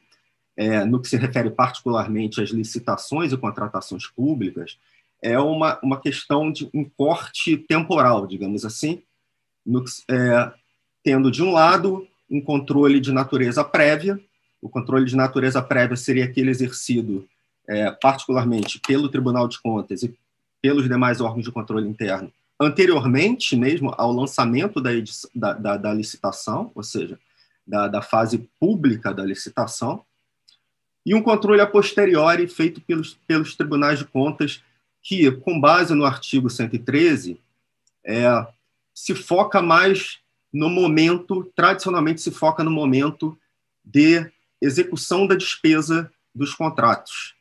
é, 0.57 0.83
no 0.83 0.99
que 1.01 1.07
se 1.07 1.15
refere 1.15 1.49
particularmente 1.49 2.41
às 2.41 2.49
licitações 2.49 3.31
e 3.31 3.37
contratações 3.37 4.05
públicas, 4.05 4.77
é 5.21 5.39
uma, 5.39 5.79
uma 5.81 6.01
questão 6.01 6.51
de 6.51 6.69
um 6.73 6.83
corte 6.83 7.55
temporal, 7.55 8.27
digamos 8.27 8.65
assim, 8.65 9.01
no, 9.65 9.85
é, 10.09 10.51
tendo, 11.01 11.31
de 11.31 11.41
um 11.41 11.53
lado, 11.53 12.05
um 12.29 12.41
controle 12.41 12.99
de 12.99 13.13
natureza 13.13 13.63
prévia, 13.63 14.19
o 14.61 14.69
controle 14.69 15.05
de 15.05 15.15
natureza 15.15 15.61
prévia 15.61 15.97
seria 15.97 16.25
aquele 16.25 16.51
exercido 16.51 17.27
é, 17.67 17.89
particularmente 17.91 18.79
pelo 18.79 19.09
Tribunal 19.09 19.47
de 19.47 19.59
Contas 19.59 20.03
e 20.03 20.15
pelos 20.61 20.87
demais 20.87 21.19
órgãos 21.19 21.43
de 21.43 21.51
controle 21.51 21.87
interno, 21.87 22.31
anteriormente 22.59 23.55
mesmo 23.55 23.93
ao 23.97 24.11
lançamento 24.11 24.79
da, 24.79 24.91
da, 25.33 25.53
da, 25.53 25.77
da 25.77 25.93
licitação, 25.93 26.71
ou 26.75 26.83
seja, 26.83 27.17
da, 27.65 28.01
fase 28.01 28.49
pública 28.59 29.13
da 29.13 29.25
licitação, 29.25 30.03
e 31.05 31.15
um 31.15 31.21
controle 31.21 31.61
a 31.61 31.67
posteriori 31.67 32.47
feito 32.47 32.79
pelos, 32.81 33.17
pelos 33.25 33.55
tribunais 33.55 33.97
de 33.97 34.05
contas, 34.05 34.63
que, 35.01 35.31
com 35.31 35.59
base 35.59 35.95
no 35.95 36.05
artigo 36.05 36.47
113, 36.47 37.39
é, 38.05 38.47
se 38.93 39.15
foca 39.15 39.61
mais 39.61 40.19
no 40.53 40.69
momento, 40.69 41.51
tradicionalmente 41.55 42.21
se 42.21 42.29
foca 42.29 42.63
no 42.63 42.69
momento 42.69 43.35
de 43.83 44.29
execução 44.61 45.25
da 45.25 45.35
despesa 45.35 46.11
dos 46.33 46.53
contratos. 46.53 47.35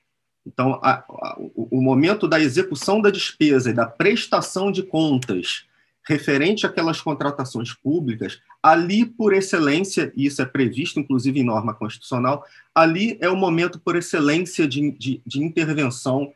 Então, 0.47 0.81
a, 0.83 1.05
a, 1.09 1.37
o, 1.39 1.81
momento 1.83 2.27
da 2.27 2.41
execução 2.41 3.01
da 3.01 3.11
despesa 3.11 3.71
e 3.71 3.75
da 3.75 3.87
prestação 3.87 4.73
de 4.73 4.83
contas 4.83 5.67
referente 6.03 6.67
àquelas 6.67 7.01
contratações 7.01 7.75
públicas, 7.75 8.41
ali 8.63 9.05
por 9.05 9.35
excelência, 9.35 10.13
e 10.17 10.27
isso 10.27 10.41
é 10.41 10.47
previsto 10.47 10.99
inclusive 10.99 11.39
em 11.39 11.45
norma 11.45 11.75
constitucional, 11.75 12.45
ali 12.75 13.19
é 13.21 13.29
o 13.29 13.37
momento 13.37 13.79
por 13.79 13.97
excelência 13.97 14.67
de, 14.67 14.91
de, 14.93 15.23
de 15.25 15.43
intervenção 15.43 16.33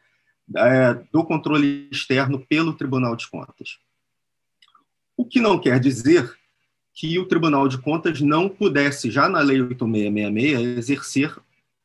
é, 0.55 0.95
do 1.11 1.25
controle 1.25 1.89
externo 1.91 2.45
pelo 2.47 2.75
Tribunal 2.75 3.17
de 3.17 3.29
Contas. 3.29 3.79
O 5.17 5.25
que 5.25 5.41
não 5.41 5.59
quer 5.59 5.81
dizer 5.81 6.31
que 6.95 7.19
o 7.19 7.27
Tribunal 7.27 7.67
de 7.67 7.79
Contas 7.79 8.21
não 8.21 8.49
pudesse, 8.49 9.11
já 9.11 9.29
na 9.29 9.41
Lei 9.41 9.61
8666, 9.61 10.79
exercer 10.79 11.37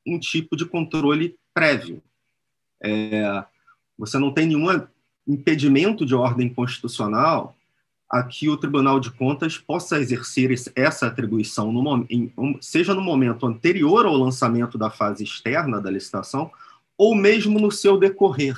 um 0.05 0.19
tipo 0.19 0.55
de 0.55 0.65
controle 0.65 1.35
prévio. 1.53 2.01
É, 2.81 3.43
você 3.97 4.19
não 4.19 4.31
tem 4.31 4.47
nenhum 4.47 4.67
impedimento 5.27 6.05
de 6.05 6.15
ordem 6.15 6.47
constitucional 6.47 7.55
a 8.09 8.23
que 8.23 8.49
o 8.49 8.57
Tribunal 8.57 8.99
de 8.99 9.11
Contas 9.11 9.57
possa 9.57 9.99
exercer 9.99 10.51
essa 10.75 11.07
atribuição, 11.07 11.71
no, 11.71 12.05
em, 12.09 12.31
seja 12.59 12.95
no 12.95 13.01
momento 13.01 13.45
anterior 13.45 14.05
ao 14.05 14.15
lançamento 14.15 14.77
da 14.77 14.89
fase 14.89 15.23
externa 15.23 15.79
da 15.79 15.91
licitação, 15.91 16.51
ou 16.97 17.13
mesmo 17.13 17.59
no 17.59 17.71
seu 17.71 17.97
decorrer, 17.97 18.57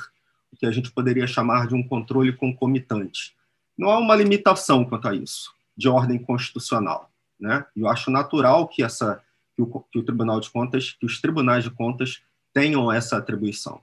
o 0.52 0.57
que 0.57 0.65
a 0.65 0.72
gente 0.72 0.91
poderia 0.91 1.28
chamar 1.28 1.68
de 1.68 1.76
um 1.76 1.84
controle 1.84 2.32
concomitante. 2.32 3.36
Não 3.78 3.90
há 3.90 3.99
uma 3.99 4.15
limitação 4.15 4.86
quanto 4.86 5.07
a 5.07 5.15
isso, 5.15 5.53
de 5.82 5.90
ordem 5.90 6.20
constitucional. 6.20 7.12
Né? 7.40 7.66
Eu 7.76 7.88
acho 7.88 8.12
natural 8.12 8.68
que, 8.68 8.84
essa, 8.84 9.20
que, 9.56 9.62
o, 9.64 9.66
que 9.91 9.98
o 9.98 10.03
Tribunal 10.03 10.40
de 10.40 10.49
Contas, 10.49 10.95
que 10.98 11.06
os 11.06 11.20
tribunais 11.20 11.64
de 11.64 11.72
contas 11.72 12.22
tenham 12.53 12.91
essa 12.91 13.18
atribuição. 13.18 13.82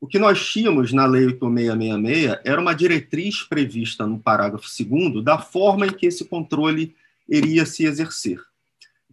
O 0.00 0.06
que 0.06 0.18
nós 0.18 0.48
tínhamos 0.48 0.92
na 0.92 1.04
Lei 1.06 1.26
8666 1.26 2.40
era 2.44 2.60
uma 2.60 2.74
diretriz 2.74 3.42
prevista 3.42 4.06
no 4.06 4.18
parágrafo 4.18 4.66
2 4.66 5.22
da 5.22 5.38
forma 5.38 5.86
em 5.86 5.92
que 5.92 6.06
esse 6.06 6.24
controle 6.24 6.94
iria 7.28 7.66
se 7.66 7.84
exercer. 7.84 8.40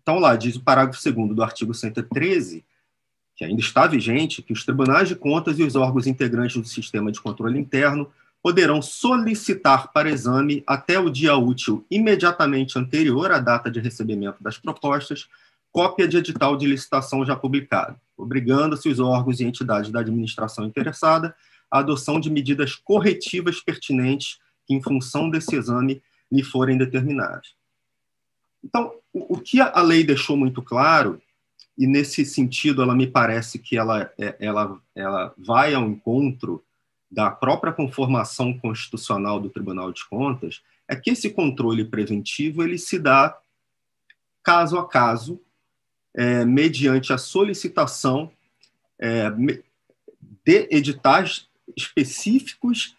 Então, 0.02 0.20
lá 0.20 0.36
diz 0.36 0.56
o 0.56 0.64
parágrafo 0.64 1.02
2 1.04 1.36
do 1.36 1.44
artigo 1.44 1.74
113, 1.74 2.64
que 3.36 3.44
ainda 3.44 3.62
está 3.62 3.88
vigente, 3.88 4.42
que 4.42 4.54
os 4.54 4.64
tribunais 4.64 5.10
de 5.10 5.16
contas 5.16 5.58
e 5.60 5.64
os 5.64 5.76
órgãos 5.76 6.08
integrantes 6.08 6.62
do 6.62 6.68
sistema 6.68 7.12
de 7.12 7.20
controle 7.20 7.60
interno 7.60 8.10
poderão 8.44 8.82
solicitar 8.82 9.94
para 9.94 10.10
exame 10.10 10.62
até 10.68 11.00
o 11.00 11.10
dia 11.10 11.34
útil 11.38 11.86
imediatamente 11.90 12.78
anterior 12.78 13.32
à 13.32 13.40
data 13.40 13.72
de 13.72 13.80
recebimento 13.80 14.44
das 14.44 14.58
propostas 14.58 15.30
cópia 15.72 16.08
de 16.08 16.18
edital 16.18 16.56
de 16.56 16.68
licitação 16.68 17.26
já 17.26 17.36
publicado, 17.36 18.00
obrigando-se 18.16 18.88
os 18.90 19.00
órgãos 19.00 19.40
e 19.40 19.46
entidades 19.46 19.90
da 19.90 20.02
administração 20.02 20.66
interessada 20.66 21.34
à 21.72 21.80
adoção 21.80 22.20
de 22.20 22.30
medidas 22.30 22.76
corretivas 22.76 23.60
pertinentes 23.60 24.40
que, 24.68 24.76
em 24.76 24.84
função 24.84 25.32
desse 25.32 25.56
exame, 25.56 26.00
lhe 26.32 26.44
forem 26.44 26.78
determinadas. 26.78 27.56
Então, 28.64 28.94
o, 29.12 29.40
que 29.40 29.60
a 29.60 29.82
lei 29.82 30.04
deixou 30.04 30.38
muito 30.38 30.62
claro, 30.62 31.20
e 31.76 31.88
nesse 31.88 32.24
sentido 32.24 32.84
ela 32.84 32.96
me 32.96 33.08
parece 33.08 33.58
que 33.58 33.76
ela, 33.76 34.12
é, 34.18 34.36
ela, 34.40 34.80
ela 34.96 35.34
vai 35.38 35.74
ao 35.74 35.86
encontro 35.86 36.64
da 37.14 37.30
própria 37.30 37.72
conformação 37.72 38.58
constitucional 38.58 39.40
do 39.40 39.50
Tribunal 39.50 39.94
de 39.94 40.04
Contas, 40.10 40.64
é 40.88 40.96
que 40.96 41.12
esse 41.12 41.30
controle 41.30 41.86
preventivo 41.86 42.64
ele 42.64 42.78
se 42.78 42.98
dá 42.98 43.38
caso 44.42 44.80
a 44.80 44.88
caso, 44.88 45.40
é, 46.16 46.44
mediante 46.44 47.14
a 47.14 47.18
solicitação 47.18 48.32
é, 49.00 49.30
de 50.44 50.68
editais 50.72 51.48
específicos 51.78 52.96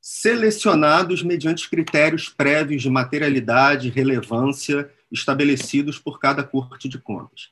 selecionados 0.00 1.22
mediante 1.22 1.70
critérios 1.70 2.28
prévios 2.28 2.82
de 2.82 2.90
materialidade 2.90 3.88
e 3.88 3.90
relevância 3.90 4.90
estabelecidos 5.10 5.98
por 5.98 6.18
cada 6.18 6.42
Corte 6.42 6.88
de 6.88 6.98
Contas. 6.98 7.50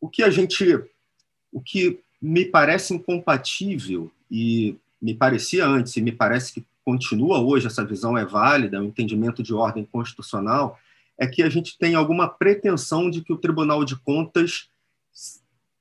O 0.00 0.08
que 0.08 0.22
a 0.22 0.30
gente, 0.30 0.64
o 1.52 1.60
que 1.60 2.00
me 2.22 2.44
parece 2.44 2.94
incompatível 2.94 4.10
e 4.30 4.76
me 5.06 5.14
parecia 5.14 5.64
antes 5.64 5.96
e 5.96 6.02
me 6.02 6.10
parece 6.10 6.52
que 6.52 6.66
continua 6.84 7.38
hoje 7.38 7.68
essa 7.68 7.84
visão 7.84 8.18
é 8.18 8.24
válida, 8.24 8.80
o 8.80 8.82
um 8.82 8.86
entendimento 8.86 9.40
de 9.40 9.54
ordem 9.54 9.84
constitucional 9.84 10.76
é 11.16 11.28
que 11.28 11.44
a 11.44 11.48
gente 11.48 11.78
tem 11.78 11.94
alguma 11.94 12.28
pretensão 12.28 13.08
de 13.08 13.20
que 13.20 13.32
o 13.32 13.38
Tribunal 13.38 13.84
de 13.84 13.94
Contas, 13.94 14.68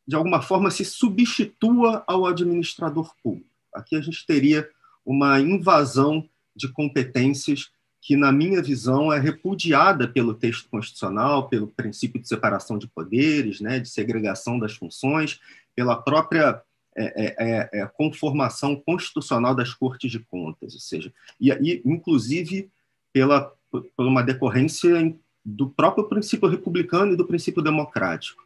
de 0.08 0.16
alguma 0.16 0.44
forma, 0.44 0.70
se 0.70 0.86
substitua 0.86 2.04
ao 2.06 2.28
administrador 2.28 3.16
público. 3.24 3.50
Aqui 3.74 3.96
a 3.96 4.02
gente 4.02 4.24
teria 4.28 4.70
uma 5.04 5.40
invasão 5.40 6.30
de 6.56 6.68
competências 6.68 7.72
que, 8.00 8.16
na 8.16 8.32
minha 8.32 8.62
visão, 8.62 9.12
é 9.12 9.20
repudiada 9.20 10.08
pelo 10.08 10.36
texto 10.36 10.70
constitucional, 10.70 11.50
pelo 11.50 11.66
princípio 11.66 12.22
de 12.22 12.28
separação 12.28 12.78
de 12.78 12.88
poderes, 12.88 13.60
né, 13.60 13.80
de 13.80 13.90
segregação 13.90 14.60
das 14.60 14.76
funções, 14.76 15.40
pela 15.76 15.96
própria 15.96 16.62
é, 16.96 17.26
é, 17.26 17.36
é, 17.38 17.82
é 17.82 17.88
conformação 17.88 18.76
constitucional 18.76 19.54
das 19.54 19.74
cortes 19.74 20.12
de 20.12 20.20
contas, 20.20 20.74
ou 20.74 20.80
seja, 20.80 21.14
e, 21.40 21.52
e 21.52 21.82
inclusive 21.86 22.70
pela 23.12 23.54
por 23.96 24.06
uma 24.06 24.24
decorrência 24.24 25.14
do 25.44 25.70
próprio 25.70 26.08
princípio 26.08 26.48
republicano 26.48 27.14
e 27.14 27.16
do 27.16 27.28
princípio 27.28 27.62
democrático. 27.62 28.44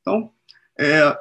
Então, 0.00 0.30
é, 0.78 1.18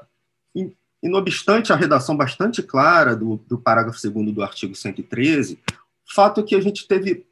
in, 0.56 0.74
inobstante 1.02 1.72
a 1.72 1.76
redação 1.76 2.18
bastante 2.18 2.64
clara 2.64 3.16
do, 3.16 3.38
do 3.48 3.58
parágrafo 3.58 4.00
2 4.02 4.34
do 4.34 4.44
artigo 4.44 4.76
113, 4.76 5.60
o 5.72 6.14
fato 6.14 6.42
é 6.42 6.44
que 6.44 6.56
a 6.56 6.62
gente 6.62 6.88
teve. 6.88 7.26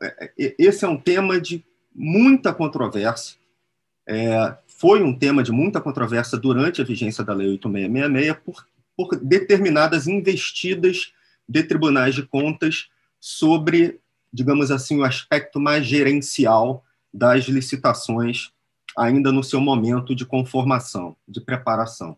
É, 0.00 0.32
é, 0.38 0.54
esse 0.58 0.84
é 0.84 0.88
um 0.88 0.98
tema 0.98 1.40
de 1.40 1.64
muita 1.94 2.52
controvérsia, 2.52 3.36
é, 4.08 4.56
foi 4.66 5.02
um 5.02 5.16
tema 5.16 5.42
de 5.42 5.50
muita 5.50 5.80
controvérsia 5.80 6.38
durante 6.38 6.80
a 6.80 6.84
vigência 6.84 7.24
da 7.24 7.32
Lei 7.32 7.48
8666 7.48 8.44
por, 8.44 8.66
por 8.96 9.16
determinadas 9.16 10.06
investidas 10.06 11.12
de 11.48 11.62
tribunais 11.62 12.14
de 12.14 12.22
contas 12.22 12.88
sobre, 13.20 14.00
digamos 14.32 14.70
assim, 14.70 14.98
o 14.98 15.04
aspecto 15.04 15.60
mais 15.60 15.86
gerencial 15.86 16.82
das 17.12 17.44
licitações 17.44 18.50
ainda 18.96 19.30
no 19.30 19.44
seu 19.44 19.60
momento 19.60 20.14
de 20.14 20.24
conformação, 20.24 21.14
de 21.28 21.38
preparação. 21.40 22.16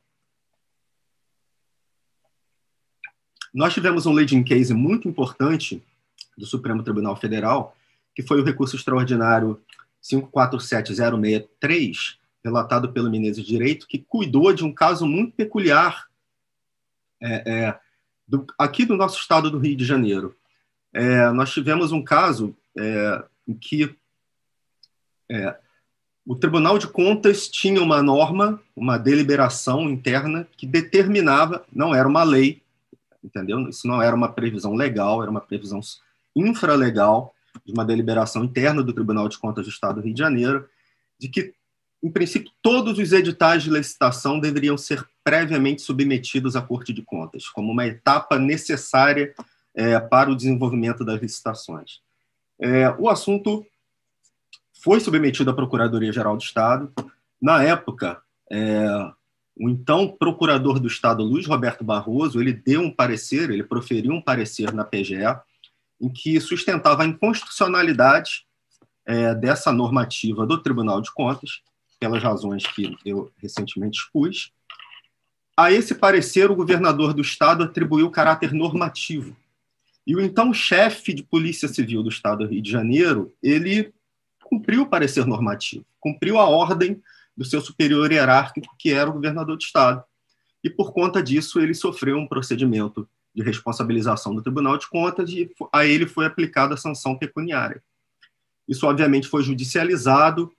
Nós 3.53 3.75
tivemos 3.75 4.07
um 4.07 4.13
leading 4.13 4.45
case 4.45 4.73
muito 4.73 5.09
importante 5.09 5.83
do 6.37 6.47
Supremo 6.47 6.85
Tribunal 6.85 7.17
Federal, 7.17 7.77
que 8.15 8.23
foi 8.23 8.41
o 8.41 8.45
recurso 8.45 8.77
extraordinário 8.77 9.61
547063, 10.01 12.17
relatado 12.45 12.93
pelo 12.93 13.11
Menezes 13.11 13.45
Direito, 13.45 13.89
que 13.89 13.99
cuidou 13.99 14.53
de 14.53 14.65
um 14.65 14.73
caso 14.73 15.05
muito 15.07 15.35
peculiar 15.35 16.08
é, 17.21 17.51
é, 17.51 17.81
do, 18.27 18.47
aqui 18.59 18.85
do 18.85 18.97
nosso 18.97 19.19
estado 19.19 19.51
do 19.51 19.59
Rio 19.59 19.77
de 19.77 19.85
Janeiro. 19.85 20.35
É, 20.93 21.31
nós 21.31 21.53
tivemos 21.53 21.93
um 21.93 22.03
caso 22.03 22.57
é, 22.77 23.25
em 23.47 23.55
que 23.55 23.95
é, 25.31 25.57
o 26.27 26.37
Tribunal 26.37 26.79
de 26.79 26.87
Contas 26.87 27.49
tinha 27.49 27.83
uma 27.83 28.03
norma, 28.03 28.61
uma 28.77 28.99
deliberação 28.99 29.89
interna 29.89 30.47
que 30.57 30.67
determinava, 30.67 31.65
não 31.73 31.95
era 31.95 32.07
uma 32.07 32.23
lei, 32.23 32.63
entendeu? 33.25 33.69
Isso 33.69 33.87
não 33.87 34.03
era 34.03 34.15
uma 34.15 34.31
previsão 34.31 34.75
legal, 34.75 35.23
era 35.23 35.31
uma 35.31 35.41
previsão 35.41 35.81
infralegal 36.37 37.35
de 37.65 37.73
uma 37.73 37.85
deliberação 37.85 38.45
interna 38.45 38.83
do 38.83 38.93
Tribunal 38.93 39.29
de 39.29 39.39
Contas 39.39 39.65
do 39.65 39.71
Estado 39.71 39.97
do 39.97 40.05
Rio 40.05 40.15
de 40.15 40.19
Janeiro, 40.21 40.69
de 41.19 41.29
que, 41.29 41.55
em 42.03 42.11
princípio, 42.11 42.53
todos 42.63 42.99
os 42.99 43.13
editais 43.13 43.63
de 43.63 43.71
licitação 43.71 44.39
deveriam 44.39 44.79
ser 44.79 45.07
previamente 45.25 45.83
submetidos 45.83 46.55
à 46.55 46.63
Corte 46.63 46.93
de 46.93 47.03
Contas, 47.03 47.49
como 47.49 47.73
uma 47.73 47.87
etapa 47.87 48.39
necessária 48.39 49.35
é, 49.75 49.99
para 49.99 50.31
o 50.31 50.37
desenvolvimento 50.37 51.05
das 51.05 51.21
licitações. 51.21 52.01
É, 52.61 52.91
o 52.99 53.09
assunto 53.09 53.67
foi 54.81 55.01
submetido 55.01 55.51
à 55.51 55.55
Procuradoria-Geral 55.55 56.37
do 56.37 56.43
Estado. 56.43 56.93
Na 57.41 57.63
época, 57.63 58.23
é, 58.51 58.87
o 59.57 59.69
então 59.69 60.09
procurador 60.09 60.79
do 60.79 60.87
Estado, 60.87 61.25
Luiz 61.25 61.47
Roberto 61.47 61.83
Barroso, 61.83 62.41
ele 62.41 62.53
deu 62.53 62.81
um 62.81 62.95
parecer, 62.95 63.51
ele 63.51 63.65
proferiu 63.65 64.13
um 64.13 64.23
parecer 64.23 64.73
na 64.73 64.85
PGE, 64.85 65.37
em 66.01 66.09
que 66.09 66.41
sustentava 66.41 67.03
a 67.03 67.07
inconstitucionalidade 67.07 68.47
é, 69.05 69.35
dessa 69.35 69.73
normativa 69.73 70.47
do 70.47 70.59
Tribunal 70.59 71.01
de 71.01 71.13
Contas, 71.13 71.61
pelas 71.99 72.23
razões 72.23 72.67
que 72.67 72.97
eu 73.05 73.31
recentemente 73.39 73.99
expus. 73.99 74.53
A 75.57 75.73
esse 75.73 75.95
parecer, 75.95 76.51
o 76.51 76.57
governador 76.57 77.13
do 77.13 77.23
Estado 77.23 77.65
atribuiu 77.65 78.11
caráter 78.11 78.53
normativo. 78.53 79.37
E 80.07 80.15
o 80.15 80.21
então 80.21 80.55
chefe 80.55 81.13
de 81.13 81.23
Polícia 81.23 81.69
Civil 81.69 82.03
do 82.03 82.09
Estado 82.09 82.45
do 82.45 82.51
Rio 82.51 82.63
de 82.63 82.71
Janeiro, 82.71 83.33
ele 83.43 83.93
cumpriu 84.45 84.83
o 84.83 84.87
parecer 84.87 85.27
normativo, 85.27 85.85
cumpriu 86.01 86.39
a 86.39 86.49
ordem 86.49 87.03
do 87.37 87.45
seu 87.45 87.61
superior 87.61 88.11
hierárquico, 88.11 88.75
que 88.79 88.91
era 88.91 89.11
o 89.11 89.13
governador 89.13 89.57
do 89.57 89.63
Estado. 89.63 90.03
E, 90.65 90.71
por 90.71 90.93
conta 90.93 91.23
disso, 91.23 91.61
ele 91.61 91.75
sofreu 91.75 92.17
um 92.17 92.27
procedimento 92.27 93.09
de 93.35 93.43
responsabilização 93.43 94.35
do 94.35 94.43
Tribunal 94.43 94.79
de 94.79 94.89
Contas 94.89 95.31
e 95.31 95.51
a 95.73 95.85
ele 95.85 96.07
foi 96.07 96.27
aplicada 96.27 96.75
a 96.75 96.79
sanção 96.79 97.17
pecuniária. 97.17 97.83
Isso, 98.67 98.87
obviamente, 98.87 99.29
foi 99.29 99.43
judicializado 99.43 100.53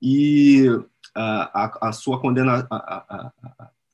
e 0.00 0.66
a, 1.14 1.64
a, 1.64 1.88
a 1.88 1.92
sua 1.92 2.20
condena, 2.20 2.66
a, 2.70 3.32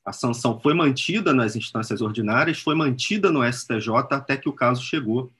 a, 0.05 0.13
sanção 0.13 0.59
foi 0.59 0.73
mantida 0.73 1.33
nas 1.33 1.55
instâncias 1.55 2.01
ordinárias, 2.01 2.59
foi 2.59 2.75
mantida 2.75 3.31
no 3.31 3.43
STJ 3.51 3.89
até 4.11 4.37
que 4.37 4.49
o 4.49 4.53
caso 4.53 4.83
chegou 4.83 5.31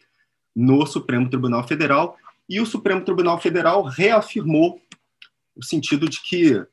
no 0.55 0.85
Supremo 0.85 1.29
Tribunal 1.29 1.67
Federal. 1.67 2.17
E 2.47 2.59
o 2.59 2.65
Supremo 2.65 3.01
Tribunal 3.01 3.39
Federal 3.39 3.83
reafirmou 3.83 4.81
o 5.55 5.63
sentido 5.63 6.09
de 6.09 6.21
que 6.21 6.65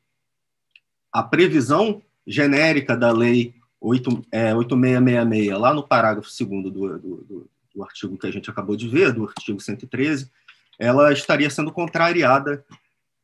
a 1.13 1.23
previsão 1.23 2.03
genérica 2.27 2.97
da 2.97 3.13
lei 3.13 3.55
8, 3.81 4.27
é, 4.31 4.55
8666, 4.55 5.59
lá 5.59 5.75
no 5.75 5.87
parágrafo 5.87 6.29
2 6.29 6.63
do, 6.63 6.71
do, 6.71 6.99
do, 6.99 7.51
do 7.75 7.83
artigo 7.83 8.17
que 8.17 8.27
a 8.27 8.31
gente 8.31 8.49
acabou 8.49 8.77
de 8.77 8.89
ver, 8.89 9.13
do 9.13 9.25
artigo 9.25 9.61
113, 9.61 10.31
ela 10.79 11.13
estaria 11.13 11.51
sendo 11.51 11.73
contrariada 11.73 12.65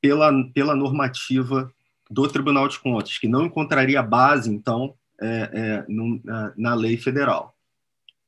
pela, 0.00 0.32
pela 0.52 0.74
normativa 0.74 1.72
do 2.10 2.26
Tribunal 2.28 2.68
de 2.68 2.78
Contas, 2.78 3.18
que 3.18 3.28
não 3.28 3.44
encontraria 3.44 4.02
base, 4.02 4.50
então, 4.50 4.94
é, 5.20 5.50
é, 5.52 5.84
na, 5.88 6.52
na, 6.56 6.74
lei 6.74 6.96
federal. 6.96 7.54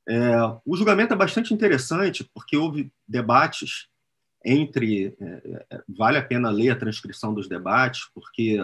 É, 0.09 0.37
o 0.67 0.77
julgamento 0.77 1.15
é 1.15 1.17
bastante 1.17 1.55
interessante, 1.55 2.29
porque 2.35 2.57
houve 2.57 2.93
debates 3.07 3.89
entre. 4.45 5.15
É, 5.21 5.65
é, 5.71 5.83
vale 5.89 6.19
a 6.19 6.23
pena 6.23 6.51
ler 6.51 6.71
a 6.71 6.77
transcrição 6.77 7.33
dos 7.33 7.49
debates, 7.49 8.09
porque 8.15 8.59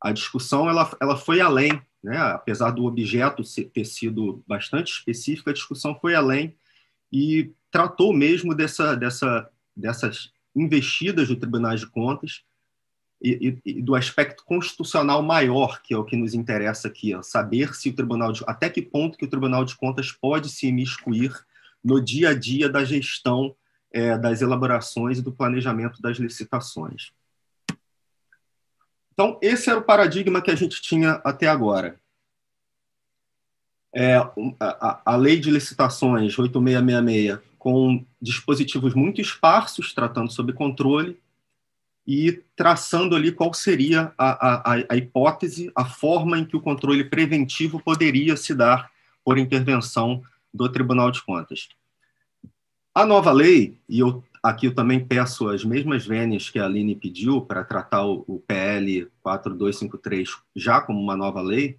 a 0.00 0.12
discussão 0.12 0.68
ela, 0.68 0.90
ela 1.00 1.16
foi 1.16 1.40
além 1.40 1.80
né? 2.02 2.16
Apesar 2.18 2.70
do 2.70 2.84
objeto 2.84 3.42
ter 3.72 3.84
sido 3.84 4.42
bastante 4.46 4.92
específico, 4.92 5.50
a 5.50 5.52
discussão 5.54 5.98
foi 6.00 6.14
além 6.14 6.56
e 7.12 7.52
tratou 7.70 8.12
mesmo 8.12 8.54
dessa, 8.54 8.94
dessa, 8.94 9.48
dessas 9.76 10.32
investidas 10.54 11.28
do 11.28 11.36
Tribunal 11.36 11.76
de 11.76 11.86
Contas 11.86 12.42
e, 13.22 13.58
e, 13.64 13.78
e, 13.78 13.82
do 13.82 13.94
aspecto 13.94 14.44
constitucional 14.44 15.22
maior, 15.22 15.82
que 15.82 15.92
é 15.92 15.96
o 15.96 16.04
que 16.04 16.16
nos 16.16 16.34
interessa 16.34 16.88
aqui, 16.88 17.14
ó, 17.14 17.22
saber 17.22 17.74
se 17.74 17.90
o 17.90 17.94
Tribunal 17.94 18.32
de, 18.32 18.42
até 18.46 18.68
que 18.70 18.80
ponto 18.80 19.18
que 19.18 19.24
o 19.24 19.30
Tribunal 19.30 19.64
de 19.64 19.76
Contas 19.76 20.10
pode 20.10 20.48
se 20.48 20.66
imiscuir 20.66 21.32
no 21.82 22.00
dia 22.00 22.30
a 22.30 22.34
dia 22.34 22.68
da 22.68 22.84
gestão 22.84 23.54
é, 23.92 24.16
das 24.16 24.40
elaborações 24.40 25.18
e 25.18 25.22
do 25.22 25.32
planejamento 25.32 26.00
das 26.00 26.16
licitações. 26.18 27.12
Então, 29.12 29.38
esse 29.42 29.68
era 29.68 29.78
o 29.78 29.84
paradigma 29.84 30.40
que 30.40 30.50
a 30.50 30.54
gente 30.54 30.80
tinha 30.80 31.20
até 31.24 31.46
agora. 31.46 32.00
É, 33.92 34.16
a, 34.60 35.02
a, 35.04 35.16
lei 35.16 35.38
de 35.38 35.50
licitações 35.50 36.38
8666, 36.38 37.49
com 37.60 38.04
dispositivos 38.20 38.94
muito 38.94 39.20
esparsos, 39.20 39.94
tratando 39.94 40.32
sobre 40.32 40.52
controle, 40.52 41.16
e 42.04 42.42
traçando 42.56 43.14
ali 43.14 43.30
qual 43.30 43.54
seria 43.54 44.12
a, 44.18 44.72
a, 44.72 44.84
a 44.88 44.96
hipótese, 44.96 45.70
a 45.76 45.84
forma 45.84 46.38
em 46.38 46.44
que 46.44 46.56
o 46.56 46.60
controle 46.60 47.04
preventivo 47.04 47.80
poderia 47.80 48.36
se 48.36 48.52
dar 48.52 48.90
por 49.24 49.38
intervenção 49.38 50.20
do 50.52 50.68
Tribunal 50.68 51.12
de 51.12 51.22
Contas. 51.22 51.68
A 52.92 53.06
nova 53.06 53.30
lei, 53.30 53.78
e 53.88 54.00
eu 54.00 54.24
Aqui 54.42 54.66
eu 54.66 54.74
também 54.74 55.04
peço 55.04 55.48
as 55.48 55.62
mesmas 55.64 56.06
vênias 56.06 56.48
que 56.48 56.58
a 56.58 56.64
Aline 56.64 56.94
pediu 56.94 57.42
para 57.42 57.62
tratar 57.62 58.06
o, 58.06 58.42
PL 58.46 59.06
4253 59.22 60.30
já 60.56 60.80
como 60.80 60.98
uma 60.98 61.14
nova 61.14 61.42
lei, 61.42 61.78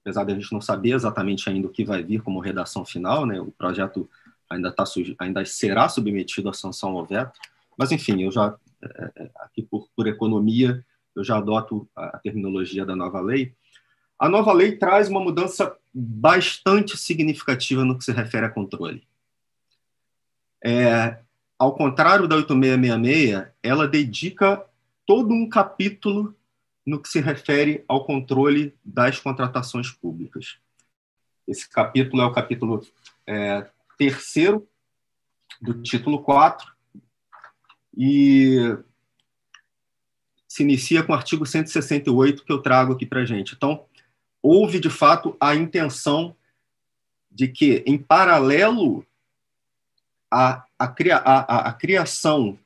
apesar 0.00 0.24
de 0.24 0.32
a 0.32 0.34
gente 0.34 0.52
não 0.52 0.60
saber 0.60 0.94
exatamente 0.94 1.48
ainda 1.48 1.68
o 1.68 1.70
que 1.70 1.84
vai 1.84 2.02
vir 2.02 2.20
como 2.20 2.40
redação 2.40 2.84
final, 2.84 3.24
né? 3.24 3.40
O 3.40 3.52
projeto 3.52 4.10
ainda 4.52 4.72
tá 4.72 4.84
ainda 5.18 5.44
será 5.44 5.88
submetido 5.88 6.48
à 6.48 6.52
sanção 6.52 6.96
ao 6.96 7.04
veto, 7.04 7.38
mas 7.76 7.92
enfim, 7.92 8.22
eu 8.22 8.30
já 8.30 8.56
é, 8.82 9.12
é, 9.16 9.30
aqui 9.36 9.62
por, 9.62 9.88
por 9.94 10.06
economia 10.06 10.84
eu 11.14 11.22
já 11.22 11.36
adoto 11.36 11.88
a 11.94 12.18
terminologia 12.18 12.86
da 12.86 12.96
nova 12.96 13.20
lei. 13.20 13.54
A 14.18 14.28
nova 14.28 14.52
lei 14.52 14.76
traz 14.76 15.08
uma 15.08 15.20
mudança 15.20 15.76
bastante 15.92 16.96
significativa 16.96 17.84
no 17.84 17.98
que 17.98 18.04
se 18.04 18.12
refere 18.12 18.46
a 18.46 18.50
controle. 18.50 19.06
É, 20.64 21.18
ao 21.58 21.74
contrário 21.74 22.26
da 22.26 22.36
8666, 22.36 23.52
ela 23.62 23.86
dedica 23.86 24.64
todo 25.04 25.34
um 25.34 25.48
capítulo 25.48 26.34
no 26.86 27.00
que 27.00 27.08
se 27.08 27.20
refere 27.20 27.84
ao 27.86 28.04
controle 28.04 28.74
das 28.84 29.18
contratações 29.20 29.90
públicas. 29.90 30.56
Esse 31.46 31.68
capítulo 31.68 32.22
é 32.22 32.24
o 32.24 32.32
capítulo 32.32 32.84
é, 33.26 33.68
terceiro 34.02 34.66
do 35.60 35.80
título 35.80 36.22
4 36.24 36.72
e 37.96 38.76
se 40.48 40.64
inicia 40.64 41.04
com 41.04 41.12
o 41.12 41.14
artigo 41.14 41.46
168 41.46 42.44
que 42.44 42.52
eu 42.52 42.60
trago 42.60 42.94
aqui 42.94 43.06
para 43.06 43.20
a 43.20 43.24
gente. 43.24 43.54
Então, 43.54 43.84
houve, 44.42 44.80
de 44.80 44.90
fato, 44.90 45.36
a 45.40 45.54
intenção 45.54 46.34
de 47.30 47.46
que, 47.46 47.84
em 47.86 47.96
paralelo 47.96 49.06
a, 50.28 50.66
cria, 50.88 51.18
a, 51.18 51.68
a 51.68 51.72
criação 51.72 52.58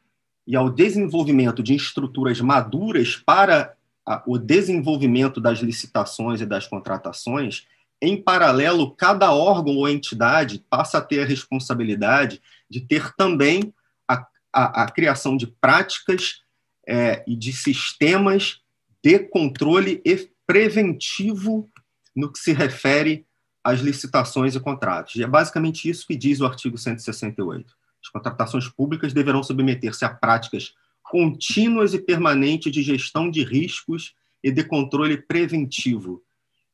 e 0.47 0.57
ao 0.57 0.71
desenvolvimento 0.71 1.63
de 1.63 1.75
estruturas 1.75 2.41
maduras 2.41 3.15
para 3.15 3.77
o 4.25 4.39
desenvolvimento 4.39 5.39
das 5.39 5.59
licitações 5.59 6.41
e 6.41 6.47
das 6.47 6.67
contratações, 6.67 7.67
em 8.01 8.20
paralelo, 8.20 8.94
cada 8.94 9.32
órgão 9.32 9.77
ou 9.77 9.89
entidade 9.89 10.64
passa 10.68 10.98
a 10.98 11.01
ter 11.01 11.23
a 11.23 11.27
responsabilidade 11.27 12.43
de 12.68 12.81
ter 12.81 13.14
também 13.14 13.73
a, 14.06 14.27
a, 14.52 14.82
a 14.82 14.90
criação 14.90 15.36
de 15.36 15.47
práticas 15.47 16.43
é, 16.86 17.24
e 17.27 17.35
de 17.35 17.52
sistemas 17.52 18.60
de 19.02 19.18
controle 19.18 20.02
e 20.05 20.28
preventivo 20.47 21.68
no 22.14 22.31
que 22.32 22.39
se 22.39 22.52
refere 22.52 23.27
as 23.62 23.81
licitações 23.81 24.55
e 24.55 24.60
contratos. 24.60 25.16
E 25.16 25.23
é 25.23 25.27
basicamente 25.27 25.89
isso 25.89 26.06
que 26.06 26.16
diz 26.16 26.40
o 26.40 26.47
artigo 26.47 26.78
168. 26.78 27.74
As 28.02 28.09
contratações 28.09 28.68
públicas 28.68 29.12
deverão 29.12 29.43
submeter-se 29.43 30.05
a 30.05 30.09
práticas 30.09 30.74
contínuas 31.02 31.94
e 31.94 31.98
permanentes 31.98 32.73
de 32.73 32.82
gestão 32.82 33.31
de 33.31 33.43
riscos 33.43 34.14
e 34.43 34.51
de 34.52 34.62
controle 34.62 35.16
preventivo, 35.16 36.23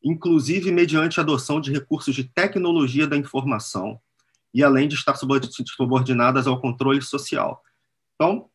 inclusive 0.05 0.71
mediante 0.71 1.21
adoção 1.21 1.61
de 1.61 1.73
recursos 1.73 2.15
de 2.15 2.25
tecnologia 2.25 3.07
da 3.07 3.17
informação 3.17 4.01
e 4.55 4.63
além 4.63 4.89
de 4.89 4.95
estar 4.95 5.17
subordinadas 5.17 6.47
ao 6.47 6.61
controle 6.61 7.01
social. 7.01 7.63
Então, 8.15 8.49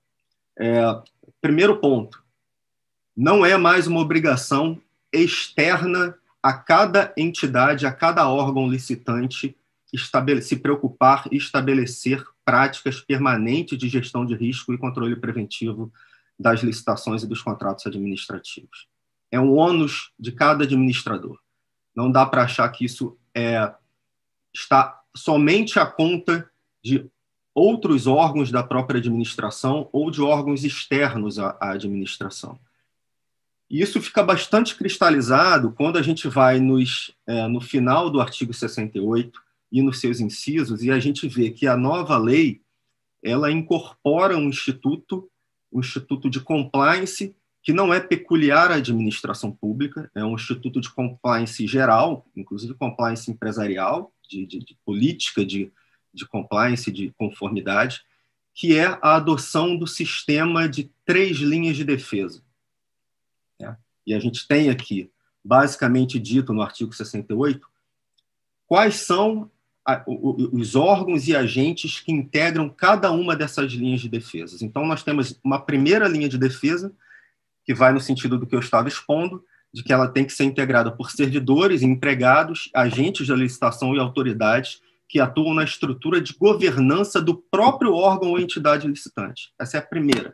é, 0.60 0.82
primeiro 1.42 1.78
ponto, 1.78 2.24
não 3.16 3.46
é 3.46 3.58
mais 3.58 3.88
uma 3.88 4.00
obrigação 4.00 4.80
externa 5.12 6.16
a 6.42 6.54
cada 6.54 7.14
entidade, 7.18 7.86
a 7.86 7.92
cada 7.92 8.30
órgão 8.30 8.70
licitante 8.70 9.56
se 10.42 10.56
preocupar 10.56 11.26
e 11.32 11.38
estabelecer 11.38 12.24
práticas 12.46 13.00
permanentes 13.02 13.78
de 13.78 13.90
gestão 13.90 14.26
de 14.26 14.36
risco 14.36 14.74
e 14.74 14.78
controle 14.78 15.16
preventivo 15.16 15.92
das 16.40 16.62
licitações 16.62 17.24
e 17.24 17.28
dos 17.28 17.42
contratos 17.42 17.88
administrativos. 17.88 18.88
É 19.32 19.40
um 19.40 19.56
ônus 19.56 20.12
de 20.20 20.32
cada 20.32 20.64
administrador. 20.64 21.40
Não 21.96 22.12
dá 22.12 22.26
para 22.26 22.44
achar 22.44 22.70
que 22.70 22.86
isso 22.86 23.18
é, 23.36 23.74
está 24.54 25.02
somente 25.16 25.80
à 25.80 25.86
conta 25.86 26.50
de 26.84 27.10
outros 27.54 28.06
órgãos 28.06 28.52
da 28.52 28.62
própria 28.64 29.00
administração 29.00 29.90
ou 29.92 30.12
de 30.12 30.22
órgãos 30.22 30.64
externos 30.64 31.40
à, 31.40 31.58
à 31.60 31.72
administração. 31.72 32.60
E 33.70 33.82
isso 33.82 34.02
fica 34.02 34.24
bastante 34.24 34.76
cristalizado 34.76 35.72
quando 35.72 35.98
a 35.98 36.02
gente 36.02 36.28
vai 36.28 36.60
nos, 36.60 37.12
é, 37.26 37.48
no 37.48 37.60
final 37.60 38.10
do 38.10 38.22
artigo 38.22 38.54
68 38.54 39.42
e 39.72 39.82
nos 39.82 40.00
seus 40.00 40.20
incisos, 40.20 40.82
e 40.84 40.92
a 40.92 41.00
gente 41.00 41.28
vê 41.28 41.50
que 41.50 41.68
a 41.68 41.76
nova 41.76 42.18
lei 42.18 42.62
ela 43.22 43.52
incorpora 43.52 44.38
um 44.38 44.48
instituto, 44.48 45.30
um 45.72 45.80
instituto 45.80 46.30
de 46.30 46.40
compliance, 46.40 47.36
que 47.68 47.74
não 47.74 47.94
é 47.94 48.00
peculiar 48.00 48.72
à 48.72 48.76
administração 48.76 49.52
pública, 49.52 50.10
é 50.16 50.24
um 50.24 50.36
instituto 50.36 50.80
de 50.80 50.90
compliance 50.90 51.68
geral, 51.68 52.26
inclusive 52.34 52.74
compliance 52.76 53.30
empresarial, 53.30 54.14
de, 54.30 54.46
de, 54.46 54.60
de 54.60 54.78
política 54.86 55.46
de, 55.46 55.70
de 56.14 56.26
compliance, 56.26 56.90
de 56.90 57.12
conformidade, 57.18 58.06
que 58.54 58.78
é 58.78 58.86
a 59.02 59.18
adoção 59.18 59.76
do 59.76 59.86
sistema 59.86 60.70
de 60.70 60.90
três 61.06 61.40
linhas 61.40 61.76
de 61.76 61.84
defesa 61.84 62.42
e 64.08 64.14
a 64.14 64.20
gente 64.20 64.48
tem 64.48 64.70
aqui, 64.70 65.12
basicamente 65.44 66.18
dito 66.18 66.54
no 66.54 66.62
artigo 66.62 66.94
68, 66.94 67.68
quais 68.66 68.96
são 68.96 69.52
os 70.54 70.76
órgãos 70.76 71.28
e 71.28 71.36
agentes 71.36 72.00
que 72.00 72.12
integram 72.12 72.70
cada 72.70 73.12
uma 73.12 73.36
dessas 73.36 73.72
linhas 73.74 74.02
de 74.02 74.10
defesa. 74.10 74.58
Então, 74.64 74.86
nós 74.86 75.04
temos 75.04 75.38
uma 75.44 75.60
primeira 75.60 76.08
linha 76.08 76.28
de 76.30 76.38
defesa, 76.38 76.94
que 77.68 77.74
vai 77.74 77.92
no 77.92 78.00
sentido 78.00 78.40
do 78.40 78.48
que 78.48 78.56
eu 78.56 78.62
estava 78.62 78.88
expondo, 78.88 79.44
de 79.74 79.84
que 79.84 79.92
ela 79.92 80.08
tem 80.08 80.24
que 80.24 80.32
ser 80.32 80.46
integrada 80.46 80.90
por 80.90 81.12
servidores, 81.12 81.82
empregados, 81.82 82.70
agentes 82.74 83.28
da 83.28 83.36
licitação 83.36 83.94
e 83.94 84.00
autoridades 84.00 84.82
que 85.10 85.20
atuam 85.20 85.54
na 85.54 85.66
estrutura 85.66 86.22
de 86.22 86.34
governança 86.34 87.22
do 87.22 87.36
próprio 87.36 87.94
órgão 87.94 88.30
ou 88.30 88.40
entidade 88.40 88.88
licitante. 88.88 89.52
Essa 89.60 89.76
é 89.76 89.80
a 89.82 89.84
primeira. 89.84 90.34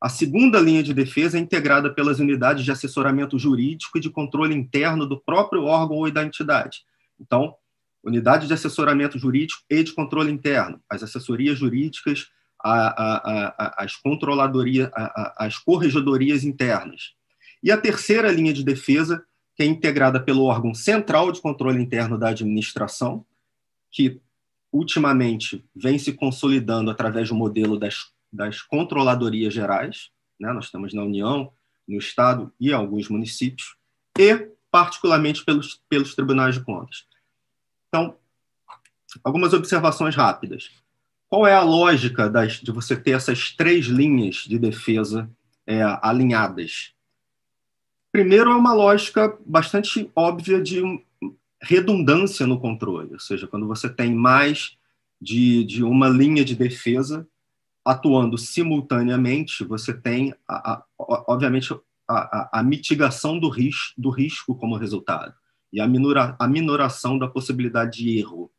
A 0.00 0.08
segunda 0.08 0.58
linha 0.58 0.82
de 0.82 0.92
defesa 0.92 1.38
é 1.38 1.40
integrada 1.40 1.88
pelas 1.88 2.18
unidades 2.18 2.64
de 2.64 2.72
assessoramento 2.72 3.38
jurídico 3.38 3.96
e 3.96 4.00
de 4.00 4.10
controle 4.10 4.52
interno 4.52 5.06
do 5.06 5.20
próprio 5.20 5.62
órgão 5.62 5.98
ou 5.98 6.10
da 6.10 6.24
entidade. 6.24 6.80
Então, 7.20 7.54
unidade 8.02 8.48
de 8.48 8.54
assessoramento 8.54 9.20
jurídico 9.20 9.62
e 9.70 9.84
de 9.84 9.92
controle 9.92 10.32
interno, 10.32 10.80
as 10.90 11.04
assessorias 11.04 11.56
jurídicas, 11.56 12.26
a, 12.62 13.74
a, 13.78 13.84
as 13.84 13.96
controladorias, 13.96 14.90
as 15.36 15.58
corregedorias 15.58 16.44
internas. 16.44 17.14
E 17.62 17.70
a 17.70 17.76
terceira 17.76 18.30
linha 18.30 18.52
de 18.52 18.64
defesa, 18.64 19.24
que 19.54 19.62
é 19.62 19.66
integrada 19.66 20.20
pelo 20.20 20.44
órgão 20.44 20.74
central 20.74 21.32
de 21.32 21.40
controle 21.40 21.82
interno 21.82 22.18
da 22.18 22.28
administração, 22.28 23.24
que 23.90 24.20
ultimamente 24.72 25.64
vem 25.74 25.98
se 25.98 26.12
consolidando 26.12 26.90
através 26.90 27.28
do 27.28 27.34
modelo 27.34 27.78
das, 27.78 28.10
das 28.32 28.60
controladorias 28.60 29.54
gerais, 29.54 30.10
né? 30.38 30.52
nós 30.52 30.70
temos 30.70 30.92
na 30.92 31.02
União, 31.02 31.52
no 31.88 31.98
Estado 31.98 32.52
e 32.60 32.72
alguns 32.72 33.08
municípios, 33.08 33.76
e 34.18 34.48
particularmente 34.70 35.44
pelos, 35.44 35.80
pelos 35.88 36.14
tribunais 36.14 36.56
de 36.56 36.64
contas. 36.64 37.06
Então, 37.88 38.16
algumas 39.24 39.52
observações 39.52 40.14
rápidas. 40.14 40.70
Qual 41.28 41.46
é 41.46 41.54
a 41.54 41.62
lógica 41.62 42.30
das, 42.30 42.54
de 42.54 42.70
você 42.70 42.96
ter 42.96 43.12
essas 43.12 43.50
três 43.50 43.86
linhas 43.86 44.36
de 44.36 44.58
defesa 44.58 45.30
é, 45.66 45.82
alinhadas? 46.02 46.94
Primeiro, 48.12 48.50
é 48.50 48.54
uma 48.54 48.72
lógica 48.72 49.36
bastante 49.44 50.10
óbvia 50.14 50.62
de 50.62 50.82
redundância 51.60 52.46
no 52.46 52.60
controle, 52.60 53.12
ou 53.12 53.20
seja, 53.20 53.46
quando 53.46 53.66
você 53.66 53.88
tem 53.88 54.14
mais 54.14 54.76
de, 55.20 55.64
de 55.64 55.82
uma 55.82 56.08
linha 56.08 56.44
de 56.44 56.54
defesa 56.54 57.26
atuando 57.84 58.36
simultaneamente, 58.36 59.64
você 59.64 59.92
tem, 59.92 60.34
a, 60.46 60.72
a, 60.72 60.84
obviamente, 60.98 61.74
a, 62.08 62.60
a, 62.60 62.62
mitigação 62.62 63.38
do, 63.38 63.48
ris, 63.48 63.92
do 63.96 64.10
risco 64.10 64.54
como 64.54 64.76
resultado 64.76 65.34
e 65.72 65.80
a, 65.80 65.86
minora, 65.86 66.36
a 66.38 66.48
minoração 66.48 67.18
da 67.18 67.28
possibilidade 67.28 67.98
de 67.98 68.18
erro. 68.18 68.50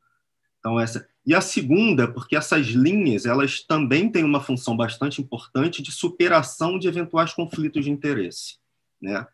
Então 0.59 0.79
essa 0.79 1.07
e 1.27 1.35
a 1.35 1.41
segunda, 1.41 2.07
porque 2.07 2.37
essas 2.37 2.67
linhas 2.67 3.25
elas 3.25 3.61
também 3.61 4.09
têm 4.09 4.23
uma 4.23 4.39
função 4.39 4.77
bastante 4.77 5.21
importante 5.21 5.83
de 5.83 5.91
superação 5.91 6.79
de 6.79 6.87
eventuais 6.87 7.33
conflitos 7.33 7.83
de 7.83 7.91
interesse, 7.91 8.55
né? 9.01 9.27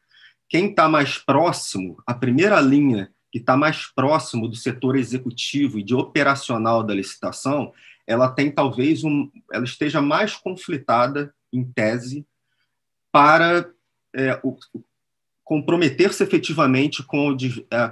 Quem 0.49 0.71
está 0.71 0.89
mais 0.89 1.19
próximo, 1.19 2.01
a 2.05 2.15
primeira 2.15 2.59
linha 2.59 3.13
que 3.31 3.37
está 3.37 3.55
mais 3.55 3.85
próximo 3.85 4.47
do 4.47 4.55
setor 4.55 4.95
executivo 4.95 5.77
e 5.77 5.83
de 5.83 5.93
operacional 5.93 6.83
da 6.83 6.95
licitação, 6.95 7.71
ela 8.07 8.27
tem 8.27 8.51
talvez 8.51 9.03
um, 9.03 9.29
ela 9.51 9.63
esteja 9.63 10.01
mais 10.01 10.35
conflitada 10.35 11.33
em 11.51 11.63
tese 11.63 12.25
para 13.11 13.69
é, 14.15 14.39
o, 14.43 14.57
comprometer-se 15.43 16.23
efetivamente 16.23 17.03
com, 17.03 17.37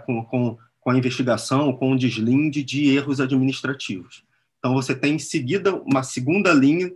com, 0.06 0.26
com, 0.26 0.58
com, 0.82 0.90
a 0.90 0.98
investigação, 0.98 1.72
com 1.74 1.94
o 1.94 1.98
deslinde 1.98 2.64
de 2.64 2.90
erros 2.90 3.22
administrativos. 3.22 4.24
Então 4.60 4.74
você 4.74 4.94
tem 4.94 5.16
em 5.16 5.20
seguida 5.20 5.74
uma 5.76 6.04
segunda 6.04 6.52
linha 6.52 6.92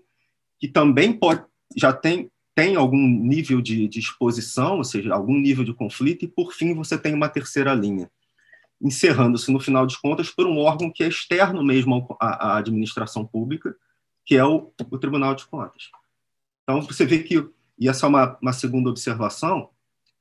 que 0.60 0.68
também 0.68 1.14
pode 1.14 1.44
já 1.76 1.94
tem 1.94 2.30
tem 2.56 2.78
algum 2.78 2.98
nível 2.98 3.62
de, 3.62 3.86
de 3.86 3.99
exposição, 3.99 4.78
ou 4.78 4.84
seja, 4.84 5.14
algum 5.14 5.38
nível 5.38 5.66
de 5.66 5.74
conflito, 5.74 6.24
e 6.24 6.28
por 6.28 6.53
fim 6.53 6.74
você 6.74 6.98
tem 6.98 7.14
uma 7.14 7.28
terceira 7.28 7.74
linha, 7.74 8.10
encerrando-se, 8.82 9.52
no 9.52 9.60
final 9.60 9.86
de 9.86 9.99
contas, 9.99 10.30
por 10.30 10.48
um 10.48 10.57
órgão 10.60 10.90
que 10.90 11.03
é 11.03 11.07
externo 11.10 11.62
mesmo 11.62 12.16
à, 12.18 12.53
à 12.53 12.57
administração 12.57 13.26
pública, 13.26 13.76
que 14.26 14.38
é 14.38 14.45
o, 14.45 14.72
o, 14.90 14.98
Tribunal 14.98 15.36
de 15.36 15.45
Contas. 15.45 15.91
Então, 16.64 16.82
você 16.82 17.06
vê 17.06 17.20
que, 17.20 17.45
e 17.78 17.90
essa 17.90 18.06
é 18.06 18.10
uma, 18.10 18.38
uma 18.41 18.53
segunda 18.53 18.90
observação, 18.90 19.70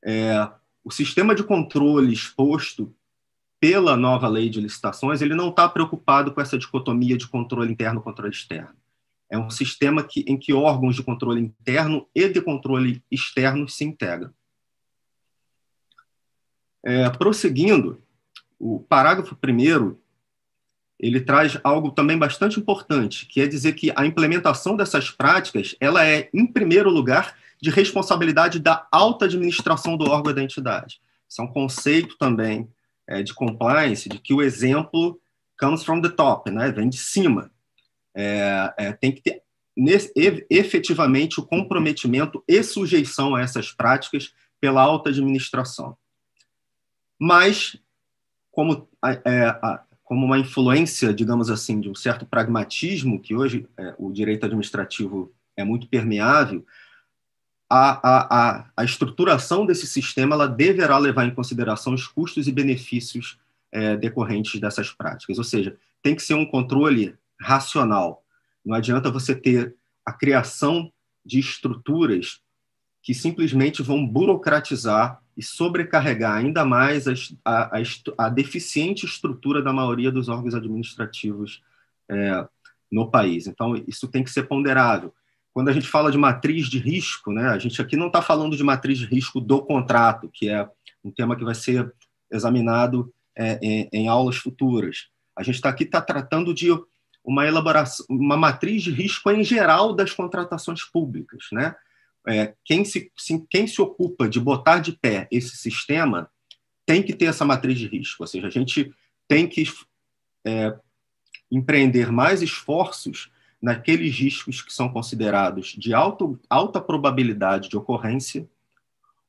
é, 0.04 0.48
o 0.82 0.90
sistema 0.90 1.36
de 1.36 1.44
controle 1.44 2.12
exposto 2.12 2.92
pela 3.60 3.96
nova 3.96 4.28
lei 4.28 4.48
de 4.48 4.60
licitações, 4.60 5.22
ele 5.22 5.34
não 5.34 5.48
está 5.48 5.68
preocupado 5.68 6.32
com 6.32 6.40
essa 6.40 6.58
dicotomia 6.58 7.16
de 7.16 7.26
controle 7.26 7.72
interno 7.72 8.00
e 8.00 8.02
controle 8.02 8.32
externo. 8.32 8.74
É 9.30 9.38
um 9.38 9.50
sistema 9.50 10.04
que, 10.04 10.20
em 10.28 10.36
que 10.36 10.52
órgãos 10.52 10.94
de 10.94 11.02
controle 11.02 11.40
interno 11.40 12.06
e 12.14 12.28
de 12.28 12.40
controle 12.40 13.02
externo 13.10 13.68
se 13.68 13.84
integram. 13.84 14.30
É, 16.84 17.08
prosseguindo, 17.10 18.02
o 18.58 18.80
parágrafo 18.80 19.34
primeiro 19.34 20.00
ele 20.98 21.20
traz 21.20 21.58
algo 21.64 21.90
também 21.90 22.16
bastante 22.16 22.58
importante, 22.58 23.26
que 23.26 23.40
é 23.40 23.46
dizer 23.46 23.72
que 23.72 23.92
a 23.96 24.06
implementação 24.06 24.76
dessas 24.76 25.10
práticas 25.10 25.74
ela 25.80 26.06
é, 26.06 26.30
em 26.32 26.46
primeiro 26.46 26.90
lugar, 26.90 27.36
de 27.60 27.70
responsabilidade 27.70 28.58
da 28.58 28.86
alta 28.92 29.24
administração 29.24 29.96
do 29.96 30.04
órgão 30.04 30.34
da 30.34 30.42
entidade. 30.42 31.00
Isso 31.28 31.40
é 31.40 31.44
um 31.44 31.48
conceito 31.48 32.16
também 32.18 32.68
é, 33.06 33.22
de 33.22 33.34
compliance, 33.34 34.08
de 34.08 34.18
que 34.18 34.34
o 34.34 34.42
exemplo 34.42 35.20
comes 35.58 35.82
from 35.82 36.00
the 36.00 36.08
top, 36.08 36.50
né? 36.50 36.70
vem 36.72 36.88
de 36.88 36.98
cima. 36.98 37.50
É, 38.14 38.74
é, 38.78 38.92
tem 38.92 39.12
que 39.12 39.22
ter 39.22 39.42
nesse, 39.76 40.12
efetivamente 40.48 41.40
o 41.40 41.46
comprometimento 41.46 42.42
e 42.46 42.62
sujeição 42.62 43.34
a 43.34 43.42
essas 43.42 43.72
práticas 43.72 44.32
pela 44.60 44.82
alta 44.82 45.10
administração. 45.10 45.96
Mas 47.18 47.76
como, 48.50 48.88
é, 49.02 49.80
como 50.02 50.24
uma 50.26 50.38
influência, 50.38 51.12
digamos 51.12 51.50
assim, 51.50 51.80
de 51.80 51.90
um 51.90 51.94
certo 51.94 52.24
pragmatismo, 52.24 53.20
que 53.20 53.34
hoje 53.34 53.68
é, 53.76 53.94
o 53.98 54.12
direito 54.12 54.46
administrativo 54.46 55.34
é 55.56 55.64
muito 55.64 55.88
permeável, 55.88 56.64
a, 57.76 57.98
a, 58.02 58.66
a, 58.76 58.84
estruturação 58.84 59.66
desse 59.66 59.84
sistema 59.86 60.36
ela 60.36 60.46
deverá 60.46 60.96
levar 60.96 61.24
em 61.24 61.34
consideração 61.34 61.92
os 61.92 62.06
custos 62.06 62.46
e 62.46 62.52
benefícios 62.52 63.36
é, 63.72 63.96
decorrentes 63.96 64.60
dessas 64.60 64.92
práticas. 64.92 65.38
Ou 65.38 65.44
seja, 65.44 65.76
tem 66.00 66.14
que 66.14 66.22
ser 66.22 66.34
um 66.34 66.46
controle 66.46 67.16
racional. 67.40 68.24
Não 68.64 68.76
adianta 68.76 69.10
você 69.10 69.34
ter 69.34 69.74
a 70.06 70.12
criação 70.12 70.92
de 71.26 71.40
estruturas 71.40 72.40
que 73.02 73.12
simplesmente 73.12 73.82
vão 73.82 74.06
burocratizar 74.06 75.20
e 75.36 75.42
sobrecarregar 75.42 76.36
ainda 76.36 76.64
mais 76.64 77.08
a, 77.08 77.12
a, 77.44 77.82
a 78.18 78.28
deficiente 78.28 79.04
estrutura 79.04 79.60
da 79.60 79.72
maioria 79.72 80.12
dos 80.12 80.28
órgãos 80.28 80.54
administrativos 80.54 81.60
é, 82.08 82.46
no 82.90 83.10
país. 83.10 83.48
Então, 83.48 83.74
isso 83.88 84.06
tem 84.06 84.22
que 84.22 84.30
ser 84.30 84.44
ponderável. 84.44 85.12
Quando 85.54 85.68
a 85.68 85.72
gente 85.72 85.86
fala 85.86 86.10
de 86.10 86.18
matriz 86.18 86.68
de 86.68 86.78
risco, 86.78 87.32
né, 87.32 87.48
a 87.48 87.58
gente 87.58 87.80
aqui 87.80 87.96
não 87.96 88.08
está 88.08 88.20
falando 88.20 88.56
de 88.56 88.62
matriz 88.62 88.98
de 88.98 89.06
risco 89.06 89.40
do 89.40 89.62
contrato, 89.62 90.28
que 90.28 90.50
é 90.50 90.68
um 91.02 91.10
tema 91.10 91.36
que 91.36 91.44
vai 91.44 91.54
ser 91.54 91.90
examinado 92.30 93.10
é, 93.36 93.58
em, 93.62 93.88
em, 93.92 94.08
aulas 94.08 94.36
futuras. 94.36 95.06
A 95.36 95.42
gente 95.42 95.54
está 95.54 95.68
aqui 95.68 95.86
tá 95.86 96.00
tratando 96.00 96.52
de 96.52 96.68
uma 97.24 97.46
elaboração, 97.46 98.04
uma 98.10 98.36
matriz 98.36 98.82
de 98.82 98.90
risco 98.90 99.30
em 99.30 99.42
geral 99.42 99.94
das 99.94 100.12
contratações 100.12 100.82
públicas, 100.82 101.46
né? 101.52 101.74
é, 102.26 102.54
quem, 102.64 102.84
se, 102.84 103.10
se, 103.16 103.44
quem 103.50 103.66
se 103.66 103.80
ocupa 103.80 104.28
de 104.28 104.40
botar 104.40 104.78
de 104.78 104.92
pé 104.92 105.28
esse 105.30 105.56
sistema 105.56 106.30
tem 106.86 107.02
que 107.02 107.14
ter 107.14 107.26
essa 107.26 107.44
matriz 107.44 107.78
de 107.78 107.86
risco, 107.86 108.22
ou 108.22 108.26
seja, 108.26 108.46
a 108.46 108.50
gente 108.50 108.92
tem 109.28 109.46
que 109.46 109.64
é, 110.44 110.76
empreender 111.50 112.10
mais 112.10 112.42
esforços 112.42 113.30
naqueles 113.64 114.14
riscos 114.14 114.60
que 114.60 114.70
são 114.70 114.90
considerados 114.90 115.68
de 115.68 115.94
alto, 115.94 116.38
alta 116.50 116.82
probabilidade 116.82 117.70
de 117.70 117.78
ocorrência 117.78 118.46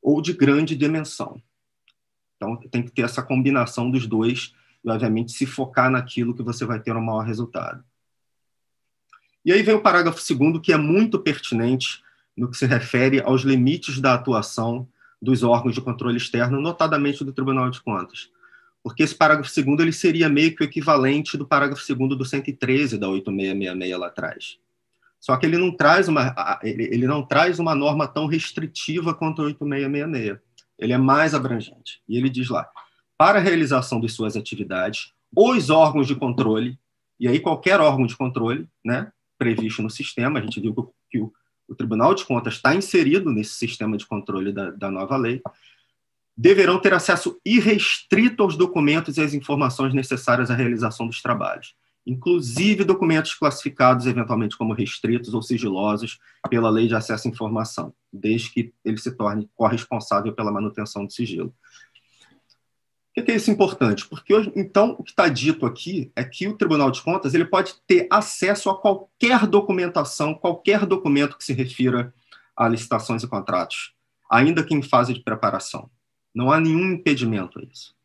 ou 0.01 0.21
de 0.21 0.33
grande 0.33 0.75
dimensão. 0.75 1.41
Então, 2.35 2.57
tem 2.69 2.83
que 2.83 2.91
ter 2.91 3.03
essa 3.03 3.23
combinação 3.23 3.89
dos 3.89 4.05
dois 4.05 4.53
e, 4.83 4.89
obviamente, 4.89 5.31
se 5.31 5.45
focar 5.45 5.89
naquilo 5.89 6.35
que 6.35 6.43
você 6.43 6.65
vai 6.65 6.81
ter 6.81 6.91
o 6.91 7.01
maior 7.01 7.21
resultado. 7.21 7.81
E 9.45 9.53
aí 9.53 9.63
vem 9.63 9.75
o 9.75 9.81
parágrafo 9.81 10.19
segundo, 10.19 10.59
que 10.59 10.73
é 10.73 10.77
muito 10.77 11.17
pertinente 11.17 12.03
no 12.35 12.51
que 12.51 12.57
se 12.57 12.65
refere 12.65 13.21
aos 13.21 13.43
limites 13.43 14.01
da 14.01 14.15
atuação 14.15 14.85
dos 15.21 15.43
órgãos 15.43 15.73
de 15.73 15.79
controle 15.79 16.17
externo, 16.17 16.59
notadamente 16.59 17.23
do 17.23 17.31
Tribunal 17.31 17.69
de 17.69 17.79
Contas. 17.79 18.29
Porque 18.85 19.01
esse 19.01 19.15
parágrafo 19.15 19.49
segundo 19.49 19.81
ele 19.81 19.91
seria 19.91 20.29
meio 20.29 20.55
que 20.55 20.61
o 20.61 20.63
equivalente 20.63 21.35
do 21.35 21.47
parágrafo 21.47 21.81
segundo 21.81 22.15
do 22.15 22.23
113 22.23 22.99
da 22.99 23.09
8666 23.09 23.99
lá 23.99 24.05
atrás. 24.05 24.59
Só 25.19 25.35
que 25.37 25.47
ele 25.47 25.57
não 25.57 25.75
traz 25.75 26.07
uma 26.07 26.59
ele 26.61 27.07
não 27.07 27.25
traz 27.25 27.57
uma 27.57 27.73
norma 27.73 28.07
tão 28.07 28.27
restritiva 28.27 29.11
quanto 29.11 29.41
a 29.41 29.45
8666. 29.45 30.39
Ele 30.77 30.93
é 30.93 30.99
mais 30.99 31.33
abrangente. 31.33 31.99
E 32.07 32.15
ele 32.15 32.29
diz 32.29 32.47
lá: 32.47 32.69
para 33.17 33.39
a 33.39 33.41
realização 33.41 33.99
de 33.99 34.07
suas 34.07 34.37
atividades, 34.37 35.13
os 35.35 35.71
órgãos 35.71 36.05
de 36.05 36.13
controle, 36.13 36.77
e 37.19 37.27
aí 37.27 37.39
qualquer 37.39 37.79
órgão 37.79 38.05
de 38.05 38.15
controle, 38.15 38.69
né, 38.85 39.11
previsto 39.35 39.81
no 39.81 39.89
sistema, 39.89 40.37
a 40.37 40.43
gente 40.43 40.61
viu 40.61 40.93
que 41.09 41.19
o 41.19 41.33
o 41.67 41.75
Tribunal 41.75 42.13
de 42.13 42.25
Contas 42.25 42.53
está 42.53 42.75
inserido 42.75 43.31
nesse 43.31 43.53
sistema 43.53 43.97
de 43.97 44.05
controle 44.05 44.51
da, 44.51 44.71
da 44.71 44.91
nova 44.91 45.17
lei, 45.17 45.41
deverão 46.37 46.79
ter 46.79 46.93
acesso 46.93 47.39
irrestrito 47.45 48.43
aos 48.43 48.57
documentos 48.57 49.17
e 49.17 49.21
às 49.21 49.33
informações 49.33 49.93
necessárias 49.93 50.51
à 50.51 50.55
realização 50.55 51.07
dos 51.07 51.21
trabalhos, 51.21 51.75
inclusive 52.05 52.83
documentos 52.83 53.33
classificados 53.33 54.05
eventualmente 54.05 54.57
como 54.57 54.73
restritos 54.73 55.33
ou 55.33 55.41
sigilosos 55.41 56.19
pela 56.49 56.69
Lei 56.69 56.87
de 56.87 56.95
Acesso 56.95 57.27
à 57.27 57.31
Informação, 57.31 57.93
desde 58.11 58.51
que 58.51 58.73
ele 58.83 58.97
se 58.97 59.11
torne 59.11 59.49
corresponsável 59.55 60.33
pela 60.33 60.51
manutenção 60.51 61.05
do 61.05 61.13
sigilo. 61.13 61.53
Por 63.15 63.23
que 63.23 63.31
é 63.31 63.35
isso 63.35 63.49
importante? 63.49 64.05
Porque, 64.05 64.33
hoje, 64.33 64.51
então, 64.57 64.93
o 64.99 65.03
que 65.03 65.11
está 65.11 65.29
dito 65.29 65.65
aqui 65.65 66.11
é 66.17 66.23
que 66.25 66.49
o 66.49 66.57
Tribunal 66.57 66.91
de 66.91 67.01
Contas 67.01 67.33
ele 67.33 67.45
pode 67.45 67.73
ter 67.87 68.07
acesso 68.11 68.69
a 68.69 68.77
qualquer 68.77 69.47
documentação, 69.47 70.33
qualquer 70.33 70.85
documento 70.85 71.37
que 71.37 71.45
se 71.45 71.53
refira 71.53 72.13
a 72.57 72.67
licitações 72.67 73.23
e 73.23 73.27
contratos, 73.27 73.93
ainda 74.29 74.65
que 74.65 74.75
em 74.75 74.81
fase 74.81 75.13
de 75.13 75.21
preparação. 75.21 75.89
Não 76.35 76.51
há 76.51 76.59
nenhum 76.59 76.91
impedimento 76.91 77.57
a 77.59 77.63
isso. 77.63 77.95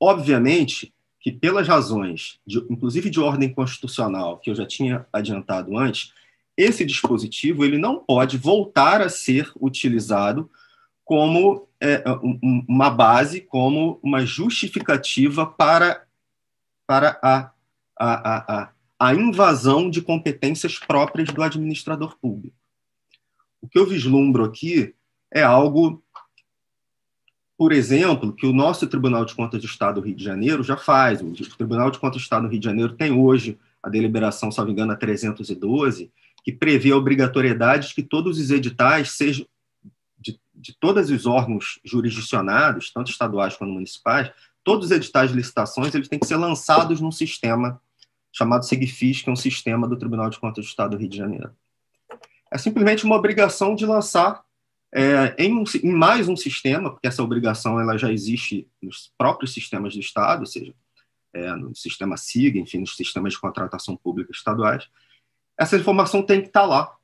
Obviamente 0.00 0.94
que, 1.20 1.30
pelas 1.30 1.68
razões, 1.68 2.40
de, 2.46 2.58
inclusive 2.70 3.10
de 3.10 3.20
ordem 3.20 3.52
constitucional, 3.52 4.38
que 4.38 4.48
eu 4.48 4.54
já 4.54 4.64
tinha 4.64 5.06
adiantado 5.12 5.76
antes, 5.76 6.14
esse 6.56 6.84
dispositivo 6.84 7.64
ele 7.64 7.76
não 7.76 7.98
pode 7.98 8.38
voltar 8.38 9.02
a 9.02 9.08
ser 9.08 9.52
utilizado 9.60 10.50
como 11.04 11.68
é, 11.80 12.02
uma 12.68 12.90
base, 12.90 13.40
como 13.40 14.00
uma 14.02 14.26
justificativa 14.26 15.46
para, 15.46 16.04
para 16.86 17.18
a, 17.22 17.50
a, 17.98 18.62
a, 18.62 18.72
a 18.98 19.14
invasão 19.14 19.88
de 19.88 20.02
competências 20.02 20.78
próprias 20.78 21.28
do 21.28 21.42
administrador 21.42 22.16
público. 22.18 22.56
O 23.60 23.68
que 23.68 23.78
eu 23.78 23.86
vislumbro 23.86 24.44
aqui 24.44 24.94
é 25.32 25.42
algo 25.42 26.02
por 27.58 27.72
exemplo, 27.72 28.32
que 28.32 28.46
o 28.46 28.52
nosso 28.52 28.86
Tribunal 28.86 29.24
de 29.24 29.34
Contas 29.34 29.60
do 29.60 29.66
Estado 29.66 30.00
do 30.00 30.06
Rio 30.06 30.14
de 30.14 30.22
Janeiro 30.22 30.62
já 30.62 30.76
faz. 30.76 31.20
O 31.20 31.32
Tribunal 31.56 31.90
de 31.90 31.98
Contas 31.98 32.22
do 32.22 32.22
Estado 32.22 32.42
do 32.42 32.48
Rio 32.48 32.60
de 32.60 32.64
Janeiro 32.64 32.92
tem 32.92 33.10
hoje 33.10 33.58
a 33.82 33.88
deliberação, 33.88 34.52
salvo 34.52 34.70
engano, 34.70 34.92
a 34.92 34.96
312, 34.96 36.12
que 36.44 36.52
prevê 36.52 36.92
a 36.92 36.96
obrigatoriedade 36.96 37.88
de 37.88 37.94
que 37.96 38.02
todos 38.04 38.38
os 38.38 38.52
editais 38.52 39.10
sejam 39.10 39.44
de, 40.16 40.38
de 40.54 40.72
todos 40.78 41.10
os 41.10 41.26
órgãos 41.26 41.80
jurisdicionados, 41.84 42.92
tanto 42.92 43.10
estaduais 43.10 43.56
quanto 43.56 43.72
municipais, 43.72 44.30
todos 44.62 44.86
os 44.86 44.92
editais 44.92 45.30
de 45.30 45.36
licitações 45.36 45.92
eles 45.92 46.06
têm 46.06 46.20
que 46.20 46.26
ser 46.26 46.36
lançados 46.36 47.00
num 47.00 47.10
sistema 47.10 47.82
chamado 48.30 48.64
Segfis, 48.66 49.20
que 49.20 49.30
é 49.30 49.32
um 49.32 49.36
sistema 49.36 49.88
do 49.88 49.96
Tribunal 49.96 50.30
de 50.30 50.38
Contas 50.38 50.64
do 50.64 50.68
Estado 50.68 50.92
do 50.92 51.00
Rio 51.00 51.08
de 51.08 51.16
Janeiro. 51.16 51.50
É 52.52 52.56
simplesmente 52.56 53.04
uma 53.04 53.16
obrigação 53.16 53.74
de 53.74 53.84
lançar 53.84 54.44
é, 54.94 55.34
em, 55.38 55.54
um, 55.54 55.64
em, 55.82 55.92
mais 55.92 56.28
um 56.28 56.36
sistema, 56.36 56.90
porque 56.90 57.06
essa 57.06 57.22
obrigação 57.22 57.80
ela 57.80 57.96
já 57.96 58.12
existe 58.12 58.66
nos 58.82 59.12
próprios 59.18 59.52
sistemas 59.52 59.94
do 59.94 60.00
Estado, 60.00 60.40
ou 60.40 60.46
seja, 60.46 60.74
é, 61.32 61.54
no 61.54 61.74
sistema 61.74 62.16
SIG, 62.16 62.58
enfim, 62.58 62.78
nos 62.78 62.96
sistemas 62.96 63.34
de 63.34 63.40
contratação 63.40 63.96
pública 63.96 64.32
estaduais, 64.32 64.88
essa 65.58 65.76
informação 65.76 66.22
tem 66.22 66.40
que 66.40 66.48
estar 66.48 66.64
lá. 66.64 66.94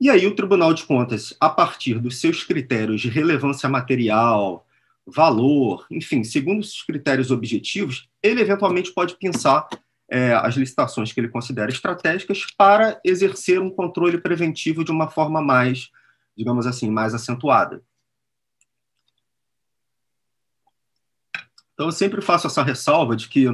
E 0.00 0.10
aí 0.10 0.26
o 0.26 0.34
Tribunal 0.34 0.74
de 0.74 0.84
Contas, 0.84 1.36
a 1.40 1.48
partir 1.48 1.98
dos 1.98 2.20
seus 2.20 2.42
critérios 2.42 3.00
de 3.00 3.08
relevância 3.08 3.68
material, 3.68 4.66
valor, 5.06 5.86
enfim, 5.90 6.24
segundo 6.24 6.60
os 6.60 6.82
critérios 6.82 7.30
objetivos, 7.30 8.08
ele 8.22 8.40
eventualmente 8.40 8.92
pode 8.92 9.16
pensar 9.16 9.68
é, 10.10 10.32
as 10.34 10.56
licitações 10.56 11.12
que 11.12 11.20
ele 11.20 11.28
considera 11.28 11.70
estratégicas 11.70 12.46
para 12.56 13.00
exercer 13.04 13.60
um 13.60 13.70
controle 13.70 14.18
preventivo 14.18 14.84
de 14.84 14.90
uma 14.90 15.08
forma 15.08 15.40
mais 15.40 15.90
digamos 16.40 16.66
assim, 16.66 16.90
mais 16.90 17.14
acentuada. 17.14 17.82
Então, 21.74 21.86
eu 21.86 21.92
sempre 21.92 22.22
faço 22.22 22.46
essa 22.46 22.62
ressalva 22.62 23.14
de 23.14 23.28
que, 23.28 23.46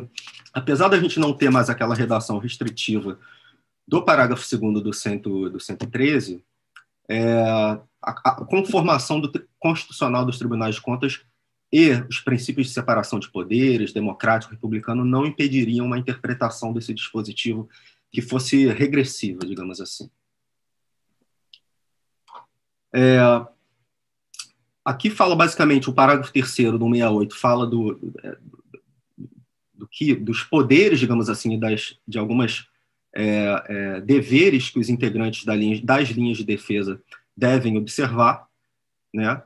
apesar 0.53 0.87
da 0.87 1.01
gente 1.01 1.19
não 1.19 1.33
ter 1.33 1.51
mais 1.51 1.69
aquela 1.69 1.97
redação 1.97 2.39
restritiva 2.39 3.19
do 3.89 4.05
parágrafo 4.05 4.45
2 4.57 4.85
do, 4.85 4.93
cento, 4.93 5.51
do 5.51 5.59
113, 5.59 6.45
é, 7.09 7.41
a, 7.41 7.83
a 8.03 8.45
conformação 8.45 9.21
do, 9.21 9.33
constitucional 9.59 10.25
dos 10.25 10.39
tribunais 10.39 10.77
de 10.77 10.81
contas 10.81 11.25
e 11.73 11.91
os 12.09 12.21
princípios 12.21 12.69
de 12.69 12.73
separação 12.73 13.19
de 13.19 13.29
poderes, 13.33 13.93
democrático, 13.93 14.53
republicano, 14.53 15.05
não 15.05 15.27
impediriam 15.27 15.87
uma 15.87 15.99
interpretação 15.99 16.73
desse 16.73 16.95
dispositivo 16.95 17.69
que 18.13 18.23
fosse 18.23 18.69
regressiva, 18.69 19.41
digamos 19.41 19.81
assim. 19.81 20.09
É, 22.99 23.19
aqui 24.83 25.11
fala 25.11 25.37
basicamente 25.37 25.91
o 25.91 25.93
parágrafo 25.93 26.33
terceiro 26.33 26.79
do 26.79 26.87
68 26.87 27.37
fala 27.37 27.67
do, 27.67 28.15
é, 28.25 28.39
do 29.75 29.87
que 29.87 30.15
dos 30.15 30.43
poderes, 30.43 30.99
digamos 30.99 31.29
assim, 31.29 31.59
das, 31.59 31.99
de 32.09 32.19
algumas 32.19 32.67
é, 33.15 33.65
é, 33.67 34.01
deveres 34.01 34.71
que 34.71 34.79
os 34.79 34.89
integrantes 34.89 35.45
da 35.45 35.55
linha, 35.55 35.79
das 35.85 36.09
linhas 36.09 36.39
de 36.39 36.45
defesa 36.45 36.99
devem 37.37 37.77
observar, 37.77 38.49
né? 39.13 39.43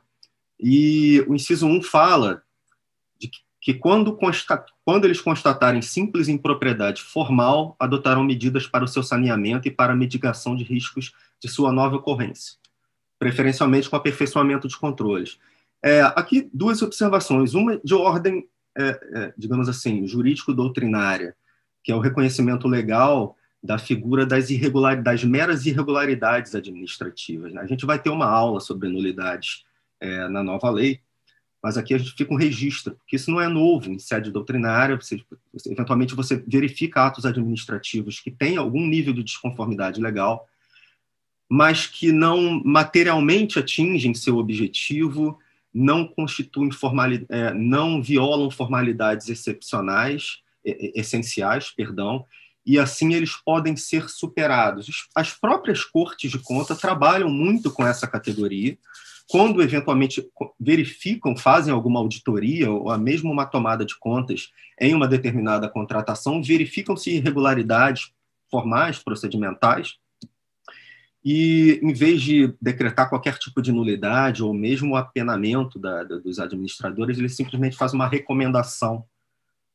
E 0.57 1.19
o 1.27 1.35
inciso 1.35 1.67
1 1.67 1.81
fala 1.81 2.43
de 3.19 3.27
que, 3.27 3.39
que 3.59 3.73
quando, 3.73 4.17
quando 4.85 5.03
eles 5.03 5.19
constatarem 5.19 5.81
simples 5.81 6.29
impropriedade 6.29 7.01
formal, 7.01 7.75
adotarão 7.77 8.23
medidas 8.23 8.65
para 8.65 8.85
o 8.85 8.87
seu 8.87 9.03
saneamento 9.03 9.67
e 9.67 9.71
para 9.71 9.91
a 9.91 9.95
mitigação 9.95 10.55
de 10.55 10.63
riscos 10.63 11.11
de 11.37 11.49
sua 11.49 11.73
nova 11.73 11.97
ocorrência 11.97 12.60
preferencialmente 13.21 13.87
com 13.87 13.95
aperfeiçoamento 13.95 14.67
de 14.67 14.75
controles. 14.75 15.37
É, 15.83 16.01
aqui, 16.01 16.49
duas 16.51 16.81
observações. 16.81 17.53
Uma 17.53 17.77
de 17.77 17.93
ordem, 17.93 18.49
é, 18.75 18.87
é, 19.13 19.33
digamos 19.37 19.69
assim, 19.69 20.07
jurídico-doutrinária, 20.07 21.35
que 21.83 21.91
é 21.91 21.95
o 21.95 21.99
reconhecimento 21.99 22.67
legal 22.67 23.37
da 23.63 23.77
figura 23.77 24.25
das 24.25 24.49
irregularidades, 24.49 25.23
meras 25.23 25.67
irregularidades 25.67 26.55
administrativas. 26.55 27.53
Né? 27.53 27.61
A 27.61 27.67
gente 27.67 27.85
vai 27.85 27.99
ter 27.99 28.09
uma 28.09 28.25
aula 28.25 28.59
sobre 28.59 28.89
nulidades 28.89 29.65
é, 29.99 30.27
na 30.27 30.41
nova 30.41 30.71
lei, 30.71 30.99
mas 31.61 31.77
aqui 31.77 31.93
a 31.93 31.99
gente 31.99 32.15
fica 32.17 32.33
um 32.33 32.37
registro, 32.37 32.95
porque 32.95 33.17
isso 33.17 33.29
não 33.29 33.39
é 33.39 33.47
novo 33.47 33.91
em 33.91 33.99
sede 33.99 34.31
doutrinária, 34.31 34.95
você, 34.95 35.23
eventualmente 35.67 36.15
você 36.15 36.43
verifica 36.47 37.05
atos 37.05 37.23
administrativos 37.23 38.19
que 38.19 38.31
têm 38.31 38.57
algum 38.57 38.83
nível 38.87 39.13
de 39.13 39.21
desconformidade 39.21 40.01
legal, 40.01 40.49
mas 41.53 41.85
que 41.85 42.13
não 42.13 42.63
materialmente 42.63 43.59
atingem 43.59 44.13
seu 44.13 44.37
objetivo, 44.37 45.37
não 45.73 46.07
constituem 46.07 46.71
formalidade, 46.71 47.27
é, 47.29 47.53
não 47.53 48.01
violam 48.01 48.49
formalidades 48.49 49.27
excepcionais, 49.27 50.39
essenciais, 50.63 51.69
perdão, 51.69 52.25
e 52.65 52.79
assim 52.79 53.13
eles 53.13 53.35
podem 53.35 53.75
ser 53.75 54.07
superados. 54.07 55.09
As 55.13 55.33
próprias 55.33 55.83
cortes 55.83 56.31
de 56.31 56.39
conta 56.39 56.73
trabalham 56.73 57.29
muito 57.29 57.69
com 57.69 57.85
essa 57.85 58.07
categoria. 58.07 58.77
Quando 59.27 59.61
eventualmente 59.61 60.25
verificam, 60.57 61.35
fazem 61.35 61.73
alguma 61.73 61.99
auditoria 61.99 62.71
ou 62.71 62.97
mesmo 62.97 63.29
uma 63.29 63.45
tomada 63.45 63.83
de 63.83 63.99
contas 63.99 64.51
em 64.79 64.95
uma 64.95 65.07
determinada 65.07 65.67
contratação, 65.67 66.41
verificam-se 66.41 67.09
irregularidades 67.11 68.13
formais, 68.49 68.99
procedimentais, 68.99 69.97
e, 71.23 71.79
em 71.83 71.93
vez 71.93 72.21
de 72.21 72.53
decretar 72.59 73.07
qualquer 73.07 73.37
tipo 73.37 73.61
de 73.61 73.71
nulidade 73.71 74.43
ou 74.43 74.53
mesmo 74.53 74.93
o 74.93 74.95
apenamento 74.95 75.77
da, 75.77 76.03
da, 76.03 76.17
dos 76.17 76.39
administradores, 76.39 77.17
ele 77.17 77.29
simplesmente 77.29 77.77
faz 77.77 77.93
uma 77.93 78.07
recomendação 78.07 79.05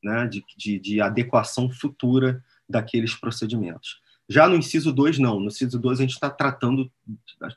né, 0.02 0.26
de, 0.26 0.44
de, 0.56 0.78
de, 0.78 1.00
adequação 1.00 1.70
futura 1.70 2.44
daqueles 2.68 3.14
procedimentos. 3.14 4.00
Já 4.28 4.48
no 4.48 4.56
inciso 4.56 4.92
2, 4.92 5.20
não. 5.20 5.38
No 5.38 5.46
inciso 5.46 5.78
2, 5.78 6.00
a 6.00 6.02
gente 6.02 6.14
está 6.14 6.28
tratando, 6.28 6.90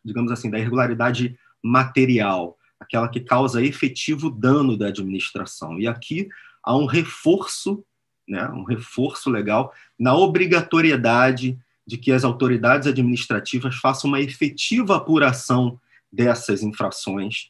digamos 0.06 0.32
assim, 0.32 0.52
da 0.52 0.60
irregularidade 0.60 1.38
material, 1.64 2.58
aquela 2.80 3.10
que 3.10 3.20
causa 3.20 3.64
efetivo 3.64 4.30
dano 4.30 4.78
da 4.78 4.88
administração. 4.88 5.80
E 5.80 5.88
aqui 5.88 6.30
há 6.64 6.78
um 6.78 6.86
reforço, 6.86 7.84
né, 8.28 8.48
um 8.50 8.64
reforço 8.64 9.32
legal 9.32 9.74
na 9.98 10.16
obrigatoriedade 10.16 11.58
de 11.90 11.98
que 11.98 12.12
as 12.12 12.24
autoridades 12.24 12.88
administrativas 12.88 13.76
façam 13.78 14.10
uma 14.10 14.22
efetiva 14.22 14.96
apuração 14.96 15.82
dessas 16.14 16.62
infrações, 16.62 17.50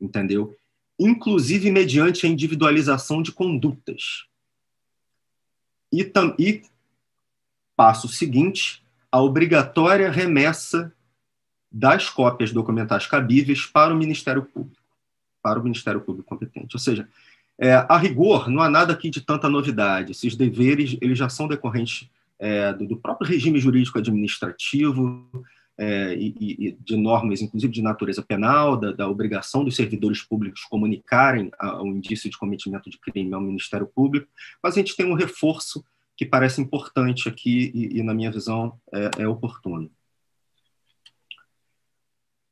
entendeu? 0.00 0.56
Inclusive 0.98 1.70
mediante 1.70 2.26
a 2.26 2.28
individualização 2.28 3.22
de 3.22 3.30
condutas. 3.30 4.26
E, 5.92 6.12
e 6.36 6.62
passo 7.76 8.08
seguinte, 8.08 8.84
a 9.10 9.22
obrigatória 9.22 10.10
remessa 10.10 10.92
das 11.70 12.10
cópias 12.10 12.50
documentais 12.50 13.06
cabíveis 13.06 13.66
para 13.66 13.94
o 13.94 13.96
Ministério 13.96 14.42
Público, 14.42 14.82
para 15.40 15.60
o 15.60 15.62
Ministério 15.62 16.00
Público 16.00 16.28
competente. 16.28 16.74
Ou 16.74 16.80
seja, 16.80 17.08
é, 17.56 17.74
a 17.74 17.96
rigor, 17.96 18.50
não 18.50 18.60
há 18.60 18.68
nada 18.68 18.92
aqui 18.92 19.10
de 19.10 19.20
tanta 19.20 19.48
novidade. 19.48 20.10
Esses 20.10 20.34
deveres 20.34 20.98
eles 21.00 21.16
já 21.16 21.28
são 21.28 21.46
decorrentes 21.46 22.10
é, 22.38 22.72
do, 22.72 22.86
do, 22.86 22.96
próprio 22.96 23.28
regime 23.28 23.58
jurídico 23.58 23.98
administrativo, 23.98 25.28
é, 25.78 26.14
e, 26.14 26.34
e, 26.40 26.72
de 26.80 26.96
normas, 26.96 27.42
inclusive 27.42 27.72
de 27.72 27.82
natureza 27.82 28.22
penal, 28.22 28.76
da, 28.76 28.92
da 28.92 29.08
obrigação 29.08 29.64
dos 29.64 29.76
servidores 29.76 30.22
públicos 30.22 30.64
comunicarem 30.64 31.50
o 31.80 31.86
indício 31.88 32.30
de 32.30 32.38
cometimento 32.38 32.88
de 32.88 32.98
crime 32.98 33.34
ao 33.34 33.40
Ministério 33.40 33.86
Público, 33.86 34.26
mas 34.62 34.74
a 34.74 34.78
gente 34.78 34.96
tem 34.96 35.06
um 35.06 35.14
reforço 35.14 35.84
que 36.16 36.24
parece 36.24 36.60
importante 36.62 37.28
aqui 37.28 37.70
e, 37.74 37.98
e 37.98 38.02
na 38.02 38.14
minha 38.14 38.30
visão, 38.30 38.80
é, 38.92 39.22
é 39.22 39.28
oportuno. 39.28 39.90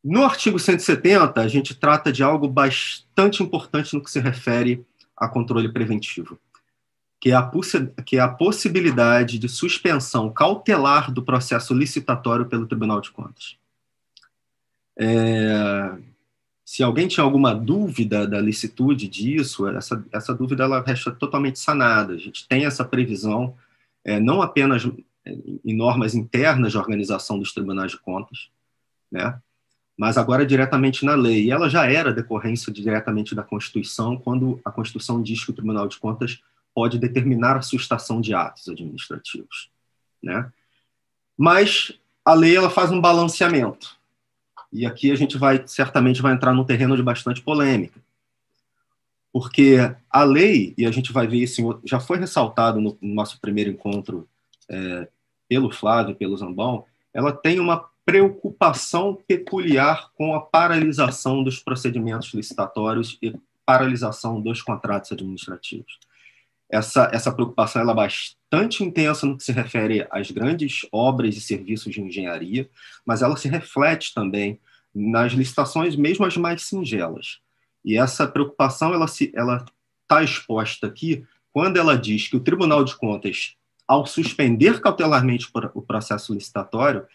No 0.02 0.22
artigo 0.22 0.58
170, 0.58 1.40
a 1.40 1.48
gente 1.48 1.74
trata 1.74 2.12
de 2.12 2.22
algo 2.22 2.46
bastante 2.46 3.42
importante 3.42 3.94
no 3.94 4.02
que 4.02 4.10
se 4.10 4.20
refere 4.20 4.84
a 5.16 5.26
controle 5.26 5.72
preventivo, 5.72 6.38
que 7.24 7.30
é 7.30 7.34
a, 7.34 7.50
que 8.04 8.16
é 8.18 8.20
a 8.20 8.28
possibilidade 8.28 9.38
de 9.38 9.48
suspensão 9.48 10.30
cautelar 10.30 11.10
do 11.10 11.22
processo 11.22 11.72
licitatório 11.72 12.44
pelo 12.44 12.66
Tribunal 12.66 13.00
de 13.00 13.10
Contas. 13.10 13.56
É, 14.98 15.96
se 16.66 16.82
alguém 16.82 17.08
tinha 17.08 17.24
alguma 17.24 17.54
dúvida 17.54 18.26
da 18.26 18.38
licitude 18.38 19.08
disso, 19.08 19.66
essa, 19.68 20.04
essa 20.12 20.34
dúvida 20.34 20.64
ela 20.64 20.82
resta 20.82 21.12
totalmente 21.12 21.58
sanada. 21.58 22.12
A 22.12 22.18
gente 22.18 22.46
tem 22.46 22.66
essa 22.66 22.84
previsão, 22.84 23.54
é, 24.04 24.20
não 24.20 24.42
apenas 24.42 24.86
em 25.24 25.74
normas 25.74 26.14
internas 26.14 26.72
de 26.72 26.78
organização 26.78 27.38
dos 27.38 27.54
tribunais 27.54 27.92
de 27.92 27.98
contas, 27.98 28.50
né? 29.10 29.40
mas 29.96 30.18
agora 30.18 30.44
diretamente 30.44 31.06
na 31.06 31.14
lei. 31.14 31.44
E 31.44 31.50
ela 31.50 31.70
já 31.70 31.90
era 31.90 32.12
decorrência 32.12 32.70
diretamente 32.70 33.34
da 33.34 33.42
Constituição, 33.42 34.14
quando 34.14 34.60
a 34.62 34.70
Constituição 34.70 35.22
diz 35.22 35.42
que 35.42 35.52
o 35.52 35.54
Tribunal 35.54 35.88
de 35.88 35.96
Contas 35.98 36.42
pode 36.74 36.98
determinar 36.98 37.56
a 37.56 37.62
sustação 37.62 38.20
de 38.20 38.34
atos 38.34 38.68
administrativos, 38.68 39.70
né? 40.22 40.50
Mas 41.36 41.92
a 42.24 42.34
lei 42.34 42.56
ela 42.56 42.70
faz 42.70 42.90
um 42.90 43.00
balanceamento. 43.00 43.96
E 44.72 44.84
aqui 44.84 45.10
a 45.10 45.14
gente 45.14 45.38
vai 45.38 45.62
certamente 45.66 46.20
vai 46.20 46.32
entrar 46.32 46.52
num 46.52 46.64
terreno 46.64 46.96
de 46.96 47.02
bastante 47.02 47.40
polêmica. 47.40 48.00
Porque 49.32 49.76
a 50.10 50.24
lei, 50.24 50.74
e 50.78 50.86
a 50.86 50.90
gente 50.90 51.12
vai 51.12 51.26
ver 51.26 51.38
isso, 51.38 51.80
já 51.84 51.98
foi 51.98 52.18
ressaltado 52.18 52.80
no, 52.80 52.96
nosso 53.02 53.40
primeiro 53.40 53.70
encontro 53.70 54.28
é, 54.68 55.08
pelo 55.48 55.72
Flávio, 55.72 56.14
pelo 56.14 56.36
Zambão, 56.36 56.84
ela 57.12 57.32
tem 57.32 57.58
uma 57.58 57.88
preocupação 58.04 59.18
peculiar 59.26 60.10
com 60.16 60.34
a 60.34 60.40
paralisação 60.40 61.42
dos 61.42 61.58
procedimentos 61.58 62.32
licitatórios 62.34 63.18
e 63.22 63.34
paralisação 63.64 64.40
dos 64.40 64.60
contratos 64.62 65.10
administrativos. 65.10 65.98
Essa, 66.70 67.10
essa 67.12 67.32
preocupação 67.32 67.88
é 67.88 67.94
bastante 67.94 68.82
intensa 68.82 69.26
no 69.26 69.36
que 69.36 69.44
se 69.44 69.52
refere 69.52 70.06
às 70.10 70.30
grandes 70.30 70.86
obras 70.90 71.36
e 71.36 71.40
serviços 71.40 71.92
de 71.92 72.00
engenharia, 72.00 72.68
mas 73.04 73.22
ela 73.22 73.36
se 73.36 73.48
reflete 73.48 74.14
também 74.14 74.58
nas 74.94 75.32
licitações, 75.32 75.96
mesmo 75.96 76.24
as 76.24 76.36
mais 76.36 76.62
singelas. 76.62 77.40
E 77.84 77.98
essa 77.98 78.26
preocupação 78.26 78.94
ela 78.94 79.06
se 79.06 79.30
ela 79.34 79.64
está 80.02 80.22
exposta 80.22 80.86
aqui 80.86 81.24
quando 81.52 81.76
ela 81.76 81.96
diz 81.96 82.28
que 82.28 82.36
o 82.36 82.40
Tribunal 82.40 82.84
de 82.84 82.96
Contas, 82.96 83.54
ao 83.86 84.06
suspender 84.06 84.80
cautelarmente 84.80 85.48
o 85.74 85.82
processo 85.82 86.34
licitatório, 86.34 87.06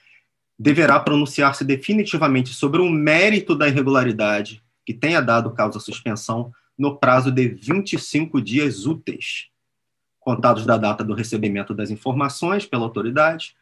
deverá 0.58 1.00
pronunciar-se 1.00 1.64
definitivamente 1.64 2.54
sobre 2.54 2.82
o 2.82 2.90
mérito 2.90 3.56
da 3.56 3.68
irregularidade 3.68 4.62
que 4.86 4.94
tenha 4.94 5.22
dado 5.22 5.52
causa 5.52 5.78
à 5.78 5.82
suspensão 5.82 6.54
no 6.80 6.98
prazo 6.98 7.30
de 7.30 7.50
25 7.50 8.42
dias 8.42 8.86
úteis, 8.86 9.50
contados 10.18 10.66
da 10.66 10.78
data 10.78 11.04
do 11.04 11.14
recebimento 11.14 11.74
das 11.74 11.92
informações 11.92 12.66
pela 12.66 12.86
autoridade, 12.86 13.54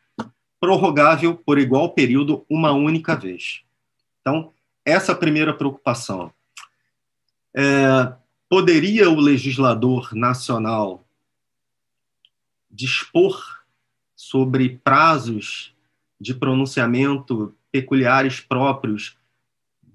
prorrogável 0.59 1.35
por 1.35 1.57
igual 1.57 1.93
período 1.93 2.45
uma 2.47 2.71
única 2.71 3.15
vez. 3.15 3.63
Então, 4.21 4.53
essa 4.85 5.15
primeira 5.15 5.51
preocupação. 5.51 6.31
É, 7.55 8.13
poderia 8.47 9.09
o 9.09 9.19
legislador 9.19 10.13
nacional 10.13 11.03
dispor 12.69 13.63
sobre 14.15 14.79
prazos 14.83 15.73
de 16.21 16.35
pronunciamento 16.35 17.55
peculiares 17.71 18.39
próprios 18.39 19.17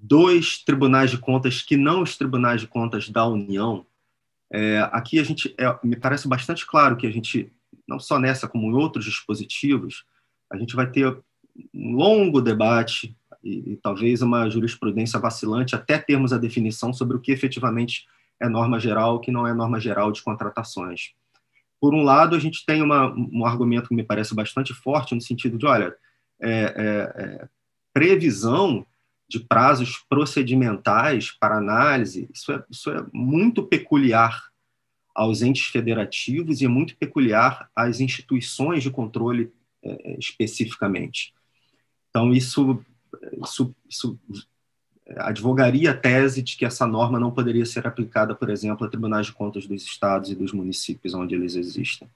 dos 0.03 0.61
tribunais 0.61 1.09
de 1.09 1.17
contas 1.17 1.61
que 1.61 1.77
não 1.77 2.01
os 2.01 2.17
tribunais 2.17 2.59
de 2.59 2.67
contas 2.67 3.07
da 3.07 3.25
União. 3.25 3.85
É, 4.51 4.79
aqui 4.91 5.17
a 5.17 5.23
gente 5.23 5.55
é, 5.57 5.79
me 5.81 5.95
parece 5.95 6.27
bastante 6.27 6.67
claro 6.67 6.97
que 6.97 7.07
a 7.07 7.09
gente 7.09 7.49
não 7.87 8.01
só 8.01 8.19
nessa 8.19 8.45
como 8.45 8.69
em 8.69 8.73
outros 8.73 9.05
dispositivos 9.05 10.03
a 10.51 10.57
gente 10.57 10.75
vai 10.75 10.91
ter 10.91 11.17
um 11.73 11.95
longo 11.95 12.41
debate 12.41 13.15
e, 13.41 13.71
e 13.71 13.75
talvez 13.77 14.21
uma 14.21 14.49
jurisprudência 14.49 15.17
vacilante 15.19 15.73
até 15.73 15.97
termos 15.97 16.33
a 16.33 16.37
definição 16.37 16.91
sobre 16.91 17.15
o 17.15 17.19
que 17.21 17.31
efetivamente 17.31 18.05
é 18.41 18.49
norma 18.49 18.81
geral, 18.81 19.15
o 19.15 19.19
que 19.19 19.31
não 19.31 19.47
é 19.47 19.53
norma 19.53 19.79
geral 19.79 20.11
de 20.11 20.21
contratações. 20.21 21.13
Por 21.79 21.93
um 21.93 22.03
lado, 22.03 22.35
a 22.35 22.39
gente 22.39 22.65
tem 22.65 22.81
uma, 22.81 23.13
um 23.13 23.45
argumento 23.45 23.87
que 23.87 23.95
me 23.95 24.03
parece 24.03 24.35
bastante 24.35 24.73
forte 24.73 25.15
no 25.15 25.21
sentido 25.21 25.57
de, 25.57 25.65
olha, 25.65 25.95
é, 26.41 26.51
é, 26.51 27.23
é, 27.23 27.47
previsão 27.93 28.85
de 29.33 29.39
prazos 29.39 29.97
procedimentais 30.07 31.31
para 31.31 31.57
análise, 31.57 32.29
isso 32.31 32.51
é, 32.51 32.63
isso 32.69 32.91
é 32.91 33.03
muito 33.11 33.63
peculiar 33.63 34.43
aos 35.15 35.41
entes 35.41 35.65
federativos 35.65 36.61
e 36.61 36.65
é 36.65 36.67
muito 36.67 36.95
peculiar 36.97 37.67
às 37.75 37.99
instituições 37.99 38.83
de 38.83 38.91
controle 38.91 39.51
é, 39.81 40.11
é 40.11 40.19
especificamente. 40.19 41.33
Então, 42.11 42.31
isso, 42.31 42.79
isso, 43.43 43.75
isso 43.89 44.19
advogaria 45.17 45.89
a 45.89 45.97
tese 45.97 46.43
de 46.43 46.55
que 46.55 46.63
essa 46.63 46.85
norma 46.85 47.19
não 47.19 47.31
poderia 47.31 47.65
ser 47.65 47.87
aplicada, 47.87 48.35
por 48.35 48.51
exemplo, 48.51 48.85
a 48.85 48.89
tribunais 48.89 49.25
de 49.25 49.33
contas 49.33 49.65
dos 49.65 49.81
estados 49.83 50.29
e 50.29 50.35
dos 50.35 50.53
municípios 50.53 51.15
onde 51.15 51.33
eles 51.33 51.55
existem. 51.55 52.07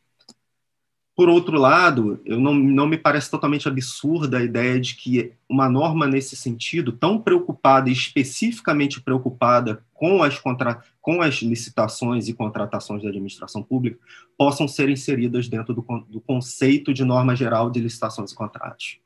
Por 1.17 1.29
outro 1.29 1.57
lado, 1.57 2.21
eu 2.23 2.39
não, 2.39 2.53
não 2.53 2.85
me 2.85 2.95
parece 2.95 3.31
totalmente 3.31 3.67
absurda 3.67 4.37
a 4.37 4.43
ideia 4.43 4.79
de 4.79 4.93
que 4.93 5.33
uma 5.49 5.67
norma 5.67 6.05
nesse 6.05 6.35
sentido, 6.35 6.91
tão 6.91 7.19
preocupada 7.19 7.89
especificamente 7.89 9.01
preocupada 9.01 9.83
com 9.95 10.21
as, 10.21 10.37
contra, 10.37 10.79
com 11.01 11.19
as 11.23 11.37
licitações 11.37 12.27
e 12.27 12.35
contratações 12.35 13.01
da 13.01 13.09
administração 13.09 13.63
pública, 13.63 13.97
possam 14.37 14.67
ser 14.67 14.89
inseridas 14.89 15.49
dentro 15.49 15.73
do, 15.73 15.81
do 16.07 16.21
conceito 16.21 16.93
de 16.93 17.03
norma 17.03 17.35
geral 17.35 17.71
de 17.71 17.79
licitações 17.79 18.31
e 18.31 18.35
contratos. 18.35 18.99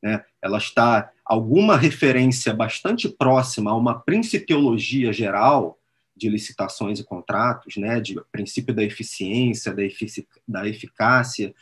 Né? 0.00 0.24
Ela 0.40 0.58
está 0.58 1.10
alguma 1.24 1.76
referência 1.76 2.54
bastante 2.54 3.08
próxima 3.08 3.72
a 3.72 3.76
uma 3.76 3.98
principiologia 3.98 5.12
geral 5.12 5.79
de 6.20 6.28
licitações 6.28 7.00
e 7.00 7.04
contratos, 7.04 7.76
né, 7.78 7.98
de 7.98 8.20
princípio 8.30 8.74
da 8.74 8.84
eficiência, 8.84 9.72
da, 9.72 9.82
efic 9.82 10.26
da 10.46 10.68
eficácia, 10.68 11.54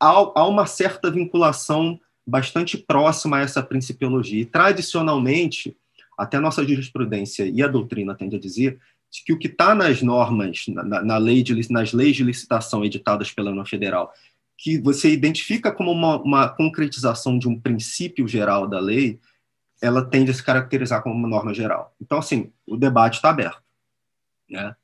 há, 0.00 0.08
há 0.08 0.48
uma 0.48 0.64
certa 0.66 1.10
vinculação 1.10 2.00
bastante 2.26 2.78
próxima 2.78 3.36
a 3.36 3.40
essa 3.40 3.62
principiologia. 3.62 4.40
E, 4.40 4.46
tradicionalmente, 4.46 5.76
até 6.18 6.38
a 6.38 6.40
nossa 6.40 6.66
jurisprudência 6.66 7.44
e 7.44 7.62
a 7.62 7.68
doutrina 7.68 8.14
tende 8.14 8.36
a 8.36 8.40
dizer 8.40 8.78
que 9.26 9.32
o 9.32 9.38
que 9.38 9.48
está 9.48 9.74
nas 9.74 10.00
normas, 10.00 10.64
na, 10.68 11.02
na, 11.02 11.18
lei 11.18 11.42
de, 11.42 11.70
nas 11.70 11.92
leis 11.92 12.16
de 12.16 12.24
licitação 12.24 12.84
editadas 12.84 13.30
pela 13.30 13.50
União 13.50 13.66
Federal, 13.66 14.12
que 14.56 14.78
você 14.78 15.10
identifica 15.10 15.72
como 15.72 15.90
uma, 15.90 16.16
uma 16.22 16.48
concretização 16.48 17.38
de 17.38 17.48
um 17.48 17.58
princípio 17.58 18.26
geral 18.28 18.68
da 18.68 18.78
lei, 18.78 19.18
ela 19.82 20.04
tende 20.04 20.30
a 20.30 20.34
se 20.34 20.42
caracterizar 20.42 21.02
como 21.02 21.14
uma 21.14 21.28
norma 21.28 21.52
geral. 21.52 21.94
Então, 22.00 22.18
assim, 22.18 22.52
o 22.66 22.76
debate 22.76 23.16
está 23.16 23.30
aberto. 23.30 23.69
Né? 24.50 24.74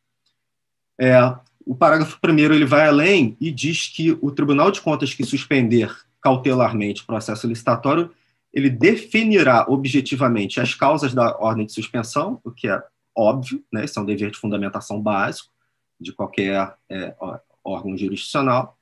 É, 0.99 1.19
o 1.65 1.75
parágrafo 1.75 2.21
primeiro 2.21 2.55
ele 2.55 2.65
vai 2.65 2.87
além 2.87 3.37
e 3.41 3.51
diz 3.51 3.89
que 3.89 4.17
o 4.23 4.31
Tribunal 4.31 4.71
de 4.71 4.81
Contas 4.81 5.13
que 5.13 5.25
suspender 5.25 5.95
cautelarmente 6.21 7.03
o 7.03 7.07
processo 7.07 7.47
licitatório, 7.47 8.11
ele 8.53 8.71
definirá 8.71 9.67
objetivamente 9.69 10.61
as 10.61 10.75
causas 10.75 11.13
da 11.13 11.37
ordem 11.39 11.67
de 11.67 11.73
suspensão, 11.73 12.41
o 12.43 12.51
que 12.51 12.69
é 12.69 12.83
óbvio, 13.15 13.63
né? 13.73 13.85
Isso 13.85 13.99
é 13.99 14.03
um 14.03 14.07
dever 14.07 14.31
de 14.31 14.39
fundamentação 14.39 15.01
básico 15.01 15.51
de 16.01 16.13
qualquer 16.13 16.75
é, 16.91 17.15
órgão 17.65 17.97
jurisdicional, 17.97 18.77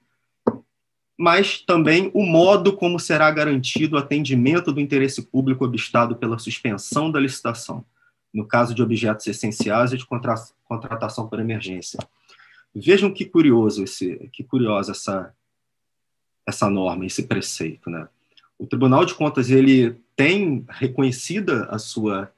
mas 1.19 1.61
também 1.61 2.11
o 2.13 2.25
modo 2.25 2.77
como 2.77 2.99
será 2.99 3.31
garantido 3.31 3.97
o 3.97 3.99
atendimento 3.99 4.73
do 4.73 4.81
interesse 4.81 5.23
público 5.23 5.65
obstado 5.65 6.17
pela 6.17 6.39
suspensão 6.39 7.11
da 7.11 7.21
licitação, 7.21 7.85
no 8.35 8.45
caso 8.45 8.75
de 8.75 8.83
objetos 8.83 9.27
essenciais 9.29 9.93
e 9.93 9.97
de 9.97 10.05
contratação 10.05 11.29
por 11.29 11.39
emergência. 11.39 12.01
Vejam 12.75 13.13
que 13.13 13.25
curioso 13.25 13.85
esse, 13.85 14.29
que 14.33 14.43
curiosa 14.43 14.91
essa 14.91 15.33
essa 16.47 16.69
norma, 16.69 17.07
esse 17.07 17.23
preceito, 17.23 17.89
né? 17.89 18.07
O 18.59 18.67
Tribunal 18.67 19.07
de 19.07 19.15
Contas 19.15 19.49
ele 19.51 19.97
tem 20.15 20.65
reconhecida 20.69 21.65
a 21.71 21.79
sua 21.79 22.31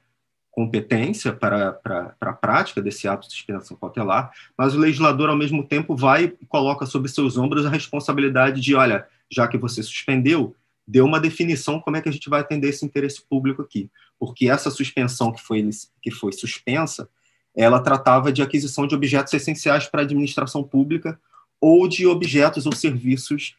competência 0.49 1.31
para, 1.31 1.73
para, 1.73 2.15
para 2.19 2.31
a 2.31 2.33
prática 2.33 2.81
desse 2.81 3.07
ato 3.07 3.27
de 3.27 3.33
suspensão 3.33 3.77
cautelar, 3.77 4.31
mas 4.57 4.73
o 4.73 4.79
legislador, 4.79 5.29
ao 5.29 5.35
mesmo 5.35 5.63
tempo, 5.63 5.95
vai 5.95 6.33
e 6.41 6.45
coloca 6.47 6.85
sobre 6.85 7.11
seus 7.11 7.37
ombros 7.37 7.65
a 7.65 7.69
responsabilidade 7.69 8.59
de, 8.59 8.73
olha, 8.73 9.05
já 9.29 9.47
que 9.47 9.57
você 9.57 9.83
suspendeu, 9.83 10.55
deu 10.87 11.05
uma 11.05 11.19
definição 11.19 11.79
como 11.79 11.97
é 11.97 12.01
que 12.01 12.09
a 12.09 12.11
gente 12.11 12.29
vai 12.29 12.39
atender 12.39 12.69
esse 12.69 12.83
interesse 12.83 13.21
público 13.21 13.61
aqui, 13.61 13.89
porque 14.19 14.49
essa 14.49 14.71
suspensão 14.71 15.31
que 15.31 15.41
foi, 15.41 15.67
que 16.01 16.11
foi 16.11 16.31
suspensa, 16.31 17.09
ela 17.55 17.79
tratava 17.79 18.31
de 18.31 18.41
aquisição 18.41 18.85
de 18.85 18.95
objetos 18.95 19.33
essenciais 19.33 19.87
para 19.87 20.01
a 20.01 20.03
administração 20.03 20.63
pública 20.63 21.19
ou 21.59 21.87
de 21.87 22.05
objetos 22.05 22.65
ou 22.65 22.71
serviços 22.73 23.55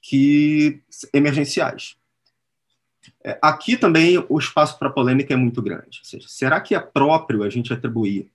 que 0.00 0.80
emergenciais. 1.12 1.96
É, 3.22 3.38
aqui 3.42 3.76
também 3.76 4.24
o 4.28 4.38
espaço 4.38 4.78
para 4.78 4.90
polêmica 4.90 5.34
é 5.34 5.36
muito 5.36 5.62
grande. 5.62 6.00
Ou 6.00 6.04
seja, 6.04 6.28
será 6.28 6.60
que 6.60 6.74
é 6.74 6.80
próprio 6.80 7.42
a 7.42 7.50
gente 7.50 7.72
atribuir 7.72 8.30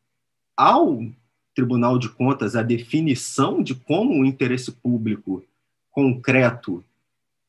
ao 0.55 0.99
Tribunal 1.55 1.97
de 1.99 2.09
Contas 2.09 2.55
a 2.55 2.63
definição 2.63 3.61
de 3.61 3.75
como 3.75 4.21
o 4.21 4.25
interesse 4.25 4.71
público 4.71 5.43
concreto 5.91 6.83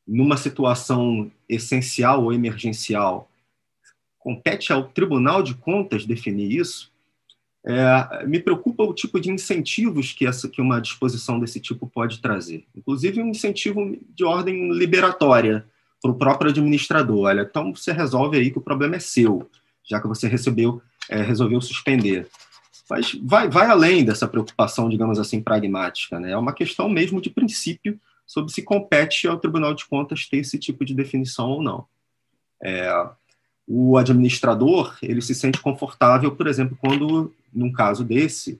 numa 0.07 0.35
situação 0.35 1.31
essencial 1.47 2.23
ou 2.23 2.33
emergencial, 2.33 3.30
compete 4.21 4.71
ao 4.71 4.83
Tribunal 4.83 5.43
de 5.43 5.55
Contas 5.55 6.05
definir 6.05 6.51
isso. 6.51 6.91
É, 7.63 8.25
me 8.25 8.39
preocupa 8.39 8.83
o 8.83 8.93
tipo 8.93 9.19
de 9.19 9.29
incentivos 9.29 10.13
que, 10.13 10.25
essa, 10.25 10.49
que 10.49 10.61
uma 10.61 10.79
disposição 10.79 11.39
desse 11.39 11.59
tipo 11.59 11.85
pode 11.85 12.19
trazer, 12.19 12.65
inclusive 12.75 13.21
um 13.21 13.27
incentivo 13.27 13.95
de 14.15 14.23
ordem 14.23 14.71
liberatória 14.71 15.63
para 16.01 16.09
o 16.09 16.15
próprio 16.15 16.49
administrador. 16.49 17.25
Olha, 17.25 17.41
então 17.41 17.73
você 17.75 17.91
resolve 17.91 18.37
aí 18.37 18.49
que 18.49 18.57
o 18.57 18.63
problema 18.63 18.95
é 18.95 18.99
seu, 18.99 19.47
já 19.83 20.01
que 20.01 20.07
você 20.07 20.27
recebeu, 20.27 20.81
é, 21.09 21.21
resolveu 21.21 21.61
suspender. 21.61 22.27
Mas 22.89 23.13
vai, 23.23 23.47
vai 23.47 23.67
além 23.67 24.03
dessa 24.03 24.27
preocupação, 24.27 24.89
digamos 24.89 25.19
assim, 25.19 25.41
pragmática. 25.41 26.19
Né? 26.19 26.31
É 26.31 26.37
uma 26.37 26.53
questão 26.53 26.89
mesmo 26.89 27.21
de 27.21 27.29
princípio 27.29 27.99
sobre 28.25 28.51
se 28.51 28.63
compete 28.63 29.27
ao 29.27 29.37
Tribunal 29.37 29.73
de 29.73 29.85
Contas 29.85 30.27
ter 30.27 30.37
esse 30.37 30.57
tipo 30.57 30.83
de 30.83 30.95
definição 30.95 31.49
ou 31.51 31.61
não. 31.61 31.85
É, 32.61 32.89
o 33.73 33.97
administrador 33.97 34.97
ele 35.01 35.21
se 35.21 35.33
sente 35.33 35.61
confortável, 35.61 36.35
por 36.35 36.45
exemplo, 36.45 36.77
quando, 36.79 37.33
num 37.53 37.71
caso 37.71 38.03
desse, 38.03 38.59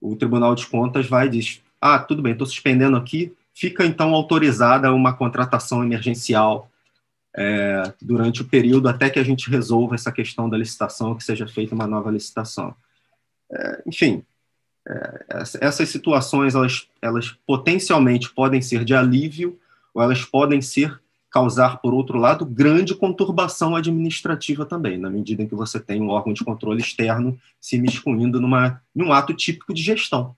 o 0.00 0.14
Tribunal 0.14 0.54
de 0.54 0.64
Contas 0.66 1.08
vai 1.08 1.26
e 1.26 1.30
diz: 1.30 1.60
ah, 1.80 1.98
tudo 1.98 2.22
bem, 2.22 2.32
estou 2.32 2.46
suspendendo 2.46 2.96
aqui, 2.96 3.34
fica 3.52 3.84
então 3.84 4.14
autorizada 4.14 4.92
uma 4.92 5.12
contratação 5.12 5.82
emergencial 5.82 6.70
é, 7.36 7.92
durante 8.00 8.42
o 8.42 8.44
período 8.44 8.88
até 8.88 9.10
que 9.10 9.18
a 9.18 9.24
gente 9.24 9.50
resolva 9.50 9.96
essa 9.96 10.12
questão 10.12 10.48
da 10.48 10.56
licitação, 10.56 11.16
que 11.16 11.24
seja 11.24 11.48
feita 11.48 11.74
uma 11.74 11.88
nova 11.88 12.10
licitação. 12.10 12.74
É, 13.50 13.82
enfim, 13.86 14.22
é, 14.86 15.24
essas 15.60 15.88
situações 15.88 16.54
elas, 16.54 16.86
elas 17.02 17.36
potencialmente 17.44 18.30
podem 18.30 18.62
ser 18.62 18.84
de 18.84 18.94
alívio 18.94 19.58
ou 19.92 20.00
elas 20.00 20.24
podem 20.24 20.62
ser 20.62 21.00
causar, 21.30 21.78
por 21.78 21.92
outro 21.92 22.18
lado, 22.18 22.46
grande 22.46 22.94
conturbação 22.94 23.76
administrativa 23.76 24.64
também, 24.64 24.96
na 24.96 25.10
medida 25.10 25.42
em 25.42 25.48
que 25.48 25.54
você 25.54 25.78
tem 25.78 26.00
um 26.00 26.08
órgão 26.08 26.32
de 26.32 26.44
controle 26.44 26.80
externo 26.80 27.38
se 27.60 27.78
miscuindo 27.78 28.40
numa, 28.40 28.82
num 28.94 29.12
ato 29.12 29.34
típico 29.34 29.74
de 29.74 29.82
gestão. 29.82 30.34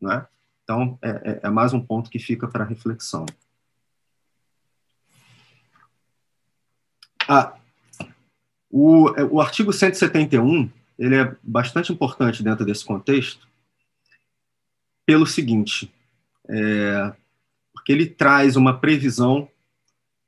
Né? 0.00 0.26
Então, 0.64 0.98
é, 1.00 1.10
é, 1.10 1.40
é 1.44 1.50
mais 1.50 1.72
um 1.72 1.80
ponto 1.80 2.10
que 2.10 2.18
fica 2.18 2.48
para 2.48 2.64
reflexão. 2.64 3.24
Ah, 7.28 7.54
o, 8.68 9.10
o 9.30 9.40
artigo 9.40 9.72
171 9.72 10.68
ele 10.98 11.16
é 11.16 11.36
bastante 11.42 11.92
importante 11.92 12.42
dentro 12.42 12.64
desse 12.64 12.84
contexto, 12.84 13.46
pelo 15.04 15.26
seguinte, 15.26 15.92
é, 16.48 17.12
porque 17.72 17.92
ele 17.92 18.06
traz 18.06 18.56
uma 18.56 18.78
previsão 18.78 19.48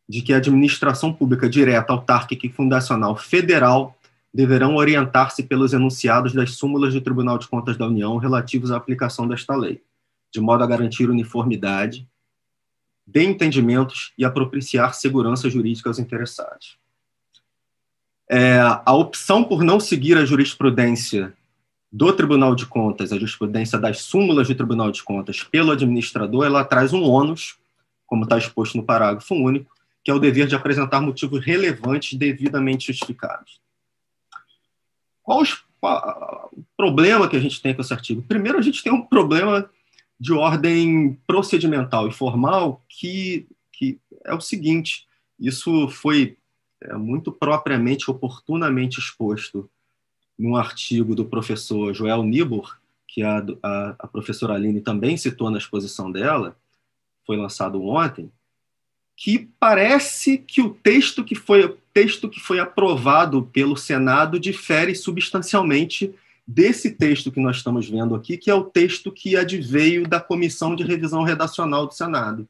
de 0.08 0.22
que 0.22 0.32
a 0.32 0.36
administração 0.36 1.12
pública 1.12 1.48
direta, 1.48 1.92
autárquica 1.92 2.46
e 2.46 2.50
fundacional 2.50 3.16
federal 3.16 3.98
deverão 4.32 4.76
orientar-se 4.76 5.44
pelos 5.44 5.72
enunciados 5.72 6.32
das 6.32 6.56
súmulas 6.56 6.92
do 6.92 7.00
Tribunal 7.00 7.38
de 7.38 7.46
Contas 7.46 7.76
da 7.76 7.86
União 7.86 8.16
relativos 8.16 8.70
à 8.72 8.76
aplicação 8.76 9.28
desta 9.28 9.54
lei, 9.54 9.80
de 10.32 10.40
modo 10.40 10.64
a 10.64 10.66
garantir 10.66 11.08
uniformidade 11.08 12.06
de 13.06 13.22
entendimentos 13.22 14.12
e 14.18 14.24
a 14.24 14.30
propiciar 14.30 14.94
segurança 14.94 15.48
jurídica 15.48 15.88
aos 15.88 15.98
interessados. 15.98 16.76
É, 18.28 18.58
a 18.58 18.92
opção 18.94 19.44
por 19.44 19.62
não 19.62 19.78
seguir 19.78 20.16
a 20.16 20.24
jurisprudência 20.24 21.32
do 21.92 22.12
Tribunal 22.12 22.54
de 22.56 22.66
Contas, 22.66 23.12
a 23.12 23.16
jurisprudência 23.16 23.78
das 23.78 24.00
súmulas 24.00 24.48
do 24.48 24.54
Tribunal 24.54 24.90
de 24.90 25.02
Contas 25.02 25.44
pelo 25.44 25.70
administrador, 25.70 26.46
ela 26.46 26.64
traz 26.64 26.92
um 26.92 27.04
ônus, 27.04 27.56
como 28.06 28.24
está 28.24 28.36
exposto 28.38 28.76
no 28.76 28.82
parágrafo 28.82 29.34
único, 29.34 29.73
que 30.04 30.10
é 30.10 30.14
o 30.14 30.18
dever 30.18 30.46
de 30.46 30.54
apresentar 30.54 31.00
motivos 31.00 31.42
relevantes 31.44 32.18
devidamente 32.18 32.88
justificados. 32.88 33.58
Qual, 35.22 35.40
os, 35.40 35.64
qual 35.80 36.50
o 36.52 36.62
problema 36.76 37.26
que 37.26 37.36
a 37.36 37.40
gente 37.40 37.62
tem 37.62 37.74
com 37.74 37.80
esse 37.80 37.94
artigo? 37.94 38.22
Primeiro, 38.22 38.58
a 38.58 38.62
gente 38.62 38.82
tem 38.82 38.92
um 38.92 39.00
problema 39.00 39.68
de 40.20 40.34
ordem 40.34 41.18
procedimental 41.26 42.06
e 42.06 42.12
formal 42.12 42.82
que, 42.88 43.46
que 43.72 43.98
é 44.24 44.34
o 44.34 44.40
seguinte: 44.40 45.08
isso 45.40 45.88
foi 45.88 46.36
é, 46.82 46.94
muito 46.94 47.32
propriamente, 47.32 48.10
oportunamente 48.10 48.98
exposto 48.98 49.70
num 50.38 50.54
artigo 50.54 51.14
do 51.14 51.24
professor 51.24 51.94
Joel 51.94 52.22
Nibor, 52.22 52.78
que 53.06 53.22
a, 53.22 53.38
a, 53.62 53.94
a 54.00 54.08
professora 54.08 54.54
Aline 54.54 54.80
também 54.80 55.16
citou 55.16 55.50
na 55.50 55.58
exposição 55.58 56.10
dela, 56.10 56.56
foi 57.24 57.36
lançado 57.36 57.82
ontem, 57.82 58.30
que 59.16 59.48
parece 59.58 60.38
que 60.38 60.60
o 60.60 60.70
texto 60.70 61.24
que 61.24 61.34
foi 61.34 61.76
texto 61.92 62.28
que 62.28 62.40
foi 62.40 62.58
aprovado 62.58 63.44
pelo 63.52 63.76
Senado 63.76 64.40
difere 64.40 64.96
substancialmente 64.96 66.12
desse 66.46 66.90
texto 66.90 67.30
que 67.30 67.38
nós 67.38 67.58
estamos 67.58 67.88
vendo 67.88 68.16
aqui, 68.16 68.36
que 68.36 68.50
é 68.50 68.54
o 68.54 68.64
texto 68.64 69.12
que 69.12 69.36
adveio 69.36 70.06
da 70.06 70.20
Comissão 70.20 70.74
de 70.74 70.82
Revisão 70.82 71.22
Redacional 71.22 71.86
do 71.86 71.94
Senado. 71.94 72.48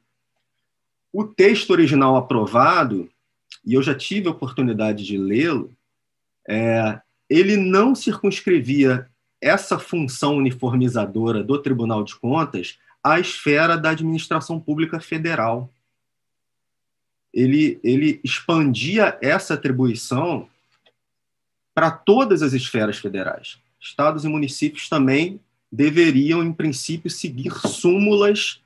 O 1.13 1.23
texto 1.23 1.69
original 1.69 2.15
aprovado, 2.17 3.07
e 3.63 3.75
eu 3.75 3.83
já 3.83 3.95
tive 3.95 4.27
a 4.27 4.31
oportunidade 4.31 5.05
de 5.05 5.17
lê-lo, 5.17 5.71
é, 6.47 6.99
ele 7.29 7.55
não 7.55 7.95
circunscrevia 7.95 9.07
essa 9.39 9.77
função 9.77 10.37
uniformizadora 10.37 11.43
do 11.43 11.57
Tribunal 11.61 12.03
de 12.03 12.15
Contas 12.15 12.77
à 13.03 13.19
esfera 13.19 13.77
da 13.77 13.91
administração 13.91 14.59
pública 14.59 14.99
federal. 14.99 15.69
Ele, 17.35 17.79
ele 17.83 18.21
expandia 18.23 19.17
essa 19.21 19.53
atribuição 19.53 20.47
para 21.73 21.91
todas 21.91 22.41
as 22.41 22.53
esferas 22.53 22.97
federais. 22.97 23.59
Estados 23.79 24.23
e 24.23 24.29
municípios 24.29 24.87
também 24.87 25.39
deveriam, 25.69 26.41
em 26.41 26.53
princípio, 26.53 27.11
seguir 27.11 27.51
súmulas, 27.67 28.61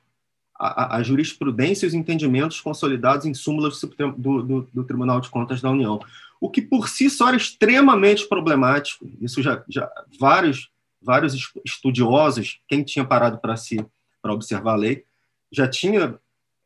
a, 0.54 0.96
a 0.96 1.02
jurisprudência 1.02 1.84
e 1.84 1.88
os 1.88 1.94
entendimentos 1.94 2.60
consolidados 2.60 3.26
em 3.26 3.34
súmulas 3.34 3.80
do, 4.16 4.42
do, 4.42 4.68
do 4.72 4.84
Tribunal 4.84 5.20
de 5.20 5.28
Contas 5.28 5.60
da 5.60 5.70
União 5.70 6.00
o 6.40 6.48
que 6.48 6.62
por 6.62 6.88
si 6.88 7.10
só 7.10 7.28
era 7.28 7.36
extremamente 7.36 8.26
problemático. 8.26 9.08
Isso 9.20 9.42
já, 9.42 9.62
já 9.68 9.90
vários, 10.18 10.70
vários 11.00 11.52
estudiosos, 11.64 12.60
quem 12.66 12.82
tinha 12.82 13.04
parado 13.04 13.38
para 13.38 13.56
si 13.56 13.84
para 14.22 14.32
observar 14.32 14.72
a 14.72 14.76
lei, 14.76 15.04
já 15.52 15.68
tinha 15.68 16.18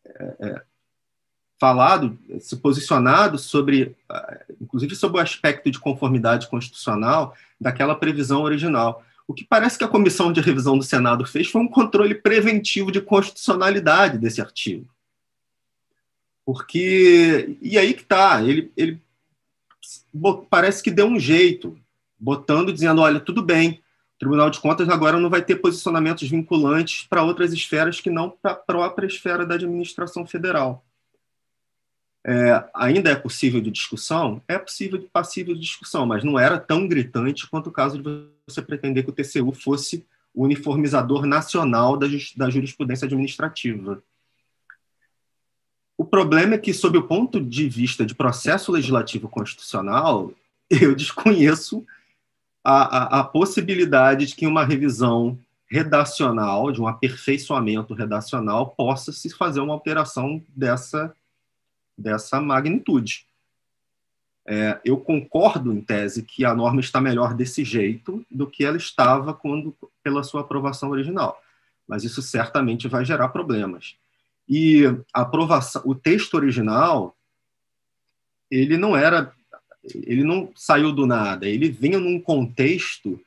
é, 0.04 0.36
é, 0.40 0.62
falado, 1.64 2.18
se 2.40 2.56
posicionado 2.56 3.38
sobre, 3.38 3.96
inclusive 4.60 4.94
sobre 4.94 5.16
o 5.16 5.22
aspecto 5.22 5.70
de 5.70 5.80
conformidade 5.80 6.46
constitucional 6.46 7.34
daquela 7.58 7.94
previsão 7.94 8.42
original. 8.42 9.02
O 9.26 9.32
que 9.32 9.44
parece 9.44 9.78
que 9.78 9.84
a 9.84 9.88
comissão 9.88 10.30
de 10.30 10.42
revisão 10.42 10.76
do 10.76 10.84
Senado 10.84 11.24
fez 11.24 11.48
foi 11.48 11.62
um 11.62 11.68
controle 11.68 12.14
preventivo 12.16 12.92
de 12.92 13.00
constitucionalidade 13.00 14.18
desse 14.18 14.42
artigo. 14.42 14.86
Porque, 16.44 17.56
e 17.62 17.78
aí 17.78 17.94
que 17.94 18.02
está, 18.02 18.42
ele, 18.42 18.70
ele 18.76 19.00
parece 20.50 20.82
que 20.82 20.90
deu 20.90 21.06
um 21.06 21.18
jeito, 21.18 21.78
botando, 22.20 22.74
dizendo: 22.74 23.00
olha, 23.00 23.18
tudo 23.18 23.42
bem, 23.42 23.80
o 24.16 24.18
Tribunal 24.18 24.50
de 24.50 24.60
Contas 24.60 24.90
agora 24.90 25.18
não 25.18 25.30
vai 25.30 25.40
ter 25.40 25.56
posicionamentos 25.56 26.28
vinculantes 26.28 27.06
para 27.08 27.22
outras 27.22 27.54
esferas 27.54 28.02
que 28.02 28.10
não 28.10 28.28
para 28.28 28.52
a 28.52 28.54
própria 28.54 29.06
esfera 29.06 29.46
da 29.46 29.54
administração 29.54 30.26
federal. 30.26 30.84
É, 32.26 32.64
ainda 32.74 33.10
é 33.10 33.14
possível 33.14 33.60
de 33.60 33.70
discussão? 33.70 34.40
É 34.48 34.58
possível 34.58 34.98
de 34.98 35.06
passível 35.06 35.54
de 35.54 35.60
discussão, 35.60 36.06
mas 36.06 36.24
não 36.24 36.38
era 36.38 36.58
tão 36.58 36.88
gritante 36.88 37.46
quanto 37.48 37.68
o 37.68 37.72
caso 37.72 38.02
de 38.02 38.28
você 38.46 38.62
pretender 38.62 39.04
que 39.04 39.10
o 39.10 39.12
TCU 39.12 39.52
fosse 39.52 40.06
o 40.32 40.44
uniformizador 40.44 41.26
nacional 41.26 41.96
da, 41.96 42.06
da 42.36 42.50
jurisprudência 42.50 43.06
administrativa. 43.06 44.02
O 45.96 46.04
problema 46.04 46.54
é 46.54 46.58
que, 46.58 46.74
sob 46.74 46.98
o 46.98 47.06
ponto 47.06 47.40
de 47.40 47.68
vista 47.68 48.04
de 48.04 48.14
processo 48.14 48.72
legislativo 48.72 49.28
constitucional, 49.28 50.32
eu 50.68 50.94
desconheço 50.94 51.86
a, 52.64 53.18
a, 53.18 53.20
a 53.20 53.24
possibilidade 53.24 54.26
de 54.26 54.34
que 54.34 54.46
uma 54.46 54.64
revisão 54.64 55.38
redacional, 55.66 56.72
de 56.72 56.80
um 56.80 56.88
aperfeiçoamento 56.88 57.94
redacional, 57.94 58.70
possa 58.70 59.12
se 59.12 59.30
fazer 59.30 59.60
uma 59.60 59.74
alteração 59.74 60.42
dessa, 60.48 61.14
dessa 61.96 62.40
magnitude. 62.40 63.26
É, 64.46 64.78
eu 64.84 64.98
concordo, 64.98 65.72
em 65.72 65.80
tese, 65.80 66.22
que 66.22 66.44
a 66.44 66.54
norma 66.54 66.80
está 66.80 67.00
melhor 67.00 67.34
desse 67.34 67.64
jeito 67.64 68.24
do 68.30 68.46
que 68.46 68.64
ela 68.64 68.76
estava 68.76 69.32
quando 69.32 69.74
pela 70.02 70.22
sua 70.22 70.42
aprovação 70.42 70.90
original, 70.90 71.40
mas 71.88 72.04
isso 72.04 72.20
certamente 72.20 72.86
vai 72.86 73.04
gerar 73.04 73.28
problemas. 73.28 73.96
E 74.46 74.84
a 75.12 75.22
aprovação, 75.22 75.82
o 75.86 75.94
texto 75.94 76.34
original, 76.34 77.16
ele 78.50 78.76
não 78.76 78.94
era, 78.94 79.32
ele 79.94 80.22
não 80.22 80.52
saiu 80.54 80.92
do 80.92 81.06
nada, 81.06 81.48
ele 81.48 81.70
vinha 81.70 81.98
num 81.98 82.20
contexto 82.20 83.18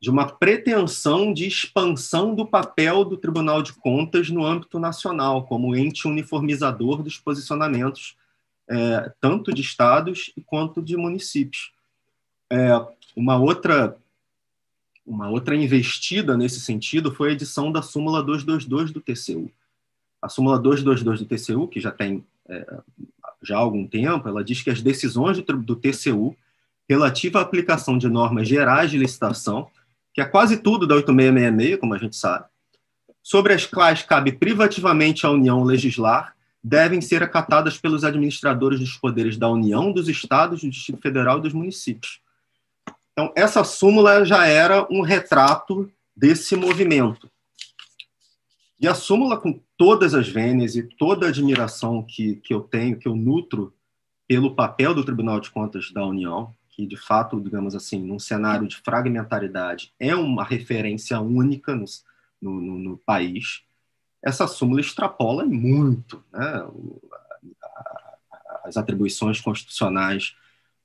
de 0.00 0.10
uma 0.10 0.26
pretensão 0.26 1.32
de 1.32 1.46
expansão 1.46 2.34
do 2.34 2.46
papel 2.46 3.04
do 3.04 3.16
Tribunal 3.16 3.62
de 3.62 3.72
Contas 3.72 4.30
no 4.30 4.44
âmbito 4.44 4.78
nacional, 4.78 5.44
como 5.44 5.74
ente 5.74 6.06
uniformizador 6.06 7.02
dos 7.02 7.18
posicionamentos, 7.18 8.16
é, 8.68 9.12
tanto 9.20 9.52
de 9.52 9.60
estados 9.60 10.32
quanto 10.46 10.80
de 10.80 10.96
municípios. 10.96 11.72
É, 12.50 12.70
uma 13.16 13.36
outra 13.36 13.96
uma 15.04 15.30
outra 15.30 15.56
investida 15.56 16.36
nesse 16.36 16.60
sentido 16.60 17.14
foi 17.14 17.30
a 17.30 17.32
edição 17.32 17.72
da 17.72 17.80
súmula 17.80 18.22
222 18.22 18.90
do 18.90 19.00
TCU. 19.00 19.50
A 20.20 20.28
súmula 20.28 20.58
222 20.58 21.20
do 21.20 21.26
TCU, 21.26 21.66
que 21.66 21.80
já 21.80 21.90
tem 21.90 22.22
é, 22.46 22.80
já 23.42 23.56
há 23.56 23.60
algum 23.60 23.86
tempo, 23.86 24.28
ela 24.28 24.44
diz 24.44 24.62
que 24.62 24.70
as 24.70 24.82
decisões 24.82 25.38
do, 25.38 25.56
do 25.56 25.76
TCU 25.76 26.36
relativa 26.88 27.38
à 27.38 27.42
aplicação 27.42 27.96
de 27.96 28.08
normas 28.08 28.46
gerais 28.46 28.90
de 28.90 28.98
licitação 28.98 29.68
que 30.18 30.22
é 30.22 30.24
quase 30.24 30.56
tudo 30.56 30.84
da 30.84 30.96
8666, 30.96 31.78
como 31.78 31.94
a 31.94 31.98
gente 31.98 32.16
sabe, 32.16 32.44
sobre 33.22 33.52
as 33.52 33.64
quais 33.64 34.02
cabe 34.02 34.32
privativamente 34.32 35.24
à 35.24 35.30
União 35.30 35.62
legislar, 35.62 36.34
devem 36.60 37.00
ser 37.00 37.22
acatadas 37.22 37.78
pelos 37.78 38.02
administradores 38.02 38.80
dos 38.80 38.96
poderes 38.96 39.36
da 39.36 39.48
União, 39.48 39.92
dos 39.92 40.08
Estados, 40.08 40.62
do 40.62 40.70
Distrito 40.70 41.00
Federal 41.00 41.38
e 41.38 41.42
dos 41.42 41.52
municípios. 41.52 42.20
Então, 43.12 43.32
essa 43.36 43.62
súmula 43.62 44.24
já 44.24 44.44
era 44.44 44.88
um 44.90 45.02
retrato 45.02 45.88
desse 46.16 46.56
movimento. 46.56 47.30
E 48.80 48.88
a 48.88 48.96
súmula, 48.96 49.36
com 49.36 49.60
todas 49.76 50.14
as 50.14 50.28
vênias 50.28 50.74
e 50.74 50.82
toda 50.82 51.26
a 51.26 51.28
admiração 51.28 52.02
que, 52.02 52.34
que 52.42 52.52
eu 52.52 52.62
tenho, 52.62 52.98
que 52.98 53.06
eu 53.06 53.14
nutro 53.14 53.72
pelo 54.26 54.56
papel 54.56 54.92
do 54.92 55.04
Tribunal 55.04 55.38
de 55.38 55.52
Contas 55.52 55.92
da 55.92 56.04
União, 56.04 56.52
que 56.78 56.86
de 56.86 56.96
fato, 56.96 57.40
digamos 57.40 57.74
assim, 57.74 58.00
num 58.00 58.20
cenário 58.20 58.68
de 58.68 58.76
fragmentaridade, 58.76 59.92
é 59.98 60.14
uma 60.14 60.44
referência 60.44 61.18
única 61.18 61.74
no, 61.74 61.84
no, 62.40 62.78
no 62.78 62.98
país, 62.98 63.64
essa 64.22 64.46
súmula 64.46 64.80
extrapola 64.80 65.44
muito 65.44 66.22
né, 66.32 66.68
as 68.62 68.76
atribuições 68.76 69.40
constitucionais 69.40 70.36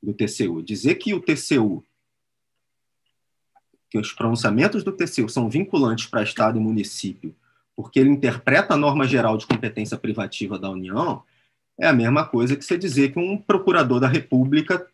do 0.02 0.16
TCU. 0.16 0.64
Dizer 0.64 0.96
que 0.96 1.14
o 1.14 1.22
TCU, 1.22 1.86
que 3.88 4.00
os 4.00 4.12
pronunciamentos 4.14 4.84
do 4.84 4.92
TCU 4.92 5.30
são 5.30 5.48
vinculantes 5.48 6.08
para 6.08 6.24
Estado 6.24 6.58
e 6.58 6.62
município, 6.62 7.36
porque 7.76 8.00
ele 8.00 8.10
interpreta 8.10 8.74
a 8.74 8.78
norma 8.78 9.06
geral 9.06 9.38
de 9.38 9.46
competência 9.46 9.98
privativa 9.98 10.58
da 10.58 10.72
União, 10.72 11.22
é 11.80 11.86
a 11.86 11.94
mesma 11.94 12.26
coisa 12.26 12.56
que 12.56 12.66
você 12.66 12.80
dizer 12.80 13.14
que 13.14 13.20
um 13.20 13.38
procurador 13.38 14.00
da 14.00 14.08
República 14.08 14.88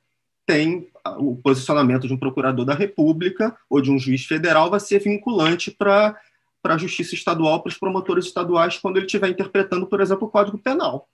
tem 0.49 0.88
o 1.17 1.35
posicionamento 1.35 2.07
de 2.07 2.13
um 2.13 2.17
procurador 2.17 2.65
da 2.65 2.73
República 2.73 3.55
ou 3.69 3.81
de 3.81 3.91
um 3.91 3.97
juiz 3.97 4.25
federal 4.25 4.69
vai 4.69 4.79
ser 4.79 4.99
vinculante 4.99 5.71
para 5.71 6.15
a 6.63 6.77
justiça 6.77 7.15
estadual, 7.15 7.61
para 7.61 7.69
os 7.69 7.77
promotores 7.77 8.25
estaduais, 8.25 8.77
quando 8.77 8.97
ele 8.97 9.05
estiver 9.05 9.29
interpretando, 9.29 9.87
por 9.87 10.01
exemplo, 10.01 10.27
o 10.27 10.31
Código 10.31 10.57
Penal. 10.57 11.07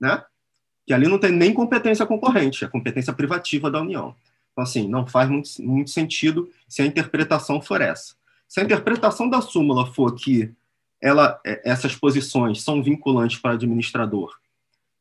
Né? 0.00 0.22
Que 0.86 0.94
ali 0.94 1.06
não 1.06 1.18
tem 1.18 1.32
nem 1.32 1.52
competência 1.52 2.06
concorrente, 2.06 2.64
é 2.64 2.68
competência 2.68 3.12
privativa 3.12 3.70
da 3.70 3.80
União. 3.80 4.14
Então, 4.52 4.64
assim, 4.64 4.88
não 4.88 5.06
faz 5.06 5.28
muito, 5.28 5.50
muito 5.60 5.90
sentido 5.90 6.50
se 6.68 6.82
a 6.82 6.86
interpretação 6.86 7.60
for 7.60 7.80
essa. 7.80 8.14
Se 8.48 8.60
a 8.60 8.64
interpretação 8.64 9.28
da 9.28 9.40
súmula 9.40 9.86
for 9.92 10.14
que 10.14 10.52
ela, 11.00 11.40
é, 11.46 11.62
essas 11.70 11.94
posições 11.94 12.62
são 12.62 12.82
vinculantes 12.82 13.38
para 13.38 13.52
o 13.52 13.54
administrador 13.54 14.40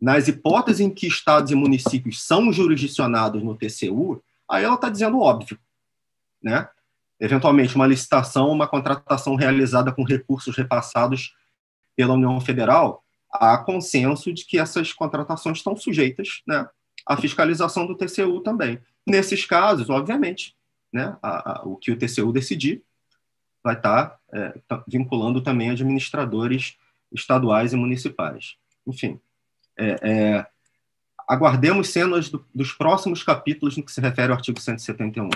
nas 0.01 0.27
hipóteses 0.27 0.79
em 0.79 0.89
que 0.89 1.07
estados 1.07 1.51
e 1.51 1.55
municípios 1.55 2.23
são 2.23 2.51
jurisdicionados 2.53 3.43
no 3.43 3.55
TCU, 3.55 4.23
aí 4.49 4.63
ela 4.63 4.75
está 4.75 4.89
dizendo 4.89 5.19
óbvio, 5.19 5.59
né? 6.41 6.69
Eventualmente, 7.19 7.75
uma 7.75 7.85
licitação, 7.85 8.49
uma 8.49 8.67
contratação 8.67 9.35
realizada 9.35 9.91
com 9.91 10.03
recursos 10.03 10.55
repassados 10.55 11.35
pela 11.95 12.13
União 12.13 12.39
Federal, 12.39 13.03
há 13.29 13.57
consenso 13.57 14.31
de 14.31 14.45
que 14.45 14.57
essas 14.57 14.93
contratações 14.93 15.57
estão 15.57 15.75
sujeitas 15.75 16.41
né, 16.47 16.65
à 17.05 17.17
fiscalização 17.17 17.85
do 17.85 17.95
TCU 17.95 18.39
também. 18.39 18.79
Nesses 19.05 19.45
casos, 19.45 19.89
obviamente, 19.89 20.55
né, 20.93 21.17
a, 21.21 21.59
a, 21.59 21.63
o 21.65 21.75
que 21.75 21.91
o 21.91 21.97
TCU 21.97 22.31
decidir 22.31 22.81
vai 23.61 23.75
estar 23.75 24.07
tá, 24.07 24.19
é, 24.33 24.81
vinculando 24.87 25.41
também 25.41 25.69
administradores 25.69 26.77
estaduais 27.11 27.73
e 27.73 27.75
municipais. 27.75 28.55
Enfim, 28.87 29.19
é, 29.79 29.99
é, 30.01 30.45
aguardemos 31.27 31.89
cenas 31.89 32.29
do, 32.29 32.45
dos 32.53 32.71
próximos 32.73 33.23
capítulos 33.23 33.77
no 33.77 33.83
que 33.83 33.91
se 33.91 34.01
refere 34.01 34.31
ao 34.31 34.37
artigo 34.37 34.59
171. 34.59 35.29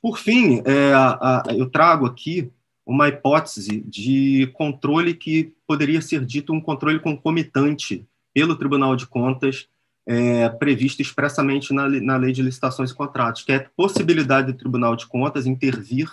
Por 0.00 0.18
fim, 0.18 0.62
é, 0.64 0.92
a, 0.92 1.08
a, 1.48 1.54
eu 1.54 1.68
trago 1.68 2.06
aqui 2.06 2.50
uma 2.86 3.08
hipótese 3.08 3.80
de 3.80 4.46
controle 4.54 5.14
que 5.14 5.52
poderia 5.66 6.00
ser 6.00 6.24
dito 6.24 6.52
um 6.52 6.60
controle 6.60 7.00
concomitante 7.00 8.06
pelo 8.32 8.54
Tribunal 8.54 8.94
de 8.94 9.06
Contas, 9.06 9.68
é, 10.06 10.48
previsto 10.48 11.02
expressamente 11.02 11.74
na, 11.74 11.88
na 11.88 12.16
Lei 12.16 12.32
de 12.32 12.42
Licitações 12.42 12.92
e 12.92 12.94
Contratos, 12.94 13.42
que 13.42 13.50
é 13.50 13.56
a 13.56 13.70
possibilidade 13.76 14.52
do 14.52 14.58
Tribunal 14.58 14.94
de 14.94 15.06
Contas 15.06 15.46
intervir, 15.46 16.08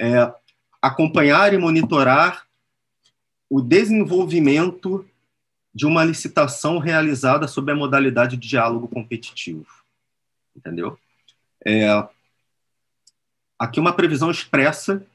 é, 0.00 0.32
acompanhar 0.82 1.54
e 1.54 1.58
monitorar 1.58 2.48
o 3.48 3.60
desenvolvimento 3.60 5.06
de 5.78 5.86
uma 5.86 6.02
licitação 6.02 6.80
realizada 6.80 7.46
sob 7.46 7.70
a 7.70 7.76
modalidade 7.76 8.36
de 8.36 8.48
diálogo 8.48 8.88
competitivo. 8.88 9.64
Entendeu? 10.56 10.98
É, 11.64 11.86
aqui 13.56 13.78
uma 13.78 13.92
previsão 13.92 14.28
expressa 14.28 15.06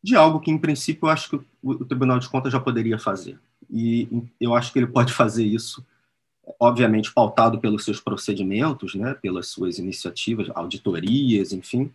de 0.00 0.14
algo 0.14 0.38
que, 0.38 0.48
em 0.48 0.58
princípio, 0.58 1.06
eu 1.06 1.10
acho 1.10 1.30
que 1.30 1.40
o, 1.60 1.84
Tribunal 1.84 2.20
de 2.20 2.28
Contas 2.28 2.52
já 2.52 2.60
poderia 2.60 3.00
fazer. 3.00 3.36
E 3.68 4.08
eu 4.40 4.54
acho 4.54 4.72
que 4.72 4.78
ele 4.78 4.86
pode 4.86 5.10
fazer 5.12 5.44
isso, 5.44 5.84
obviamente, 6.60 7.12
pautado 7.12 7.58
pelos 7.58 7.84
seus 7.84 8.00
procedimentos, 8.00 8.94
né, 8.94 9.12
pelas 9.14 9.48
suas 9.48 9.76
iniciativas, 9.76 10.48
auditorias, 10.54 11.52
enfim. 11.52 11.92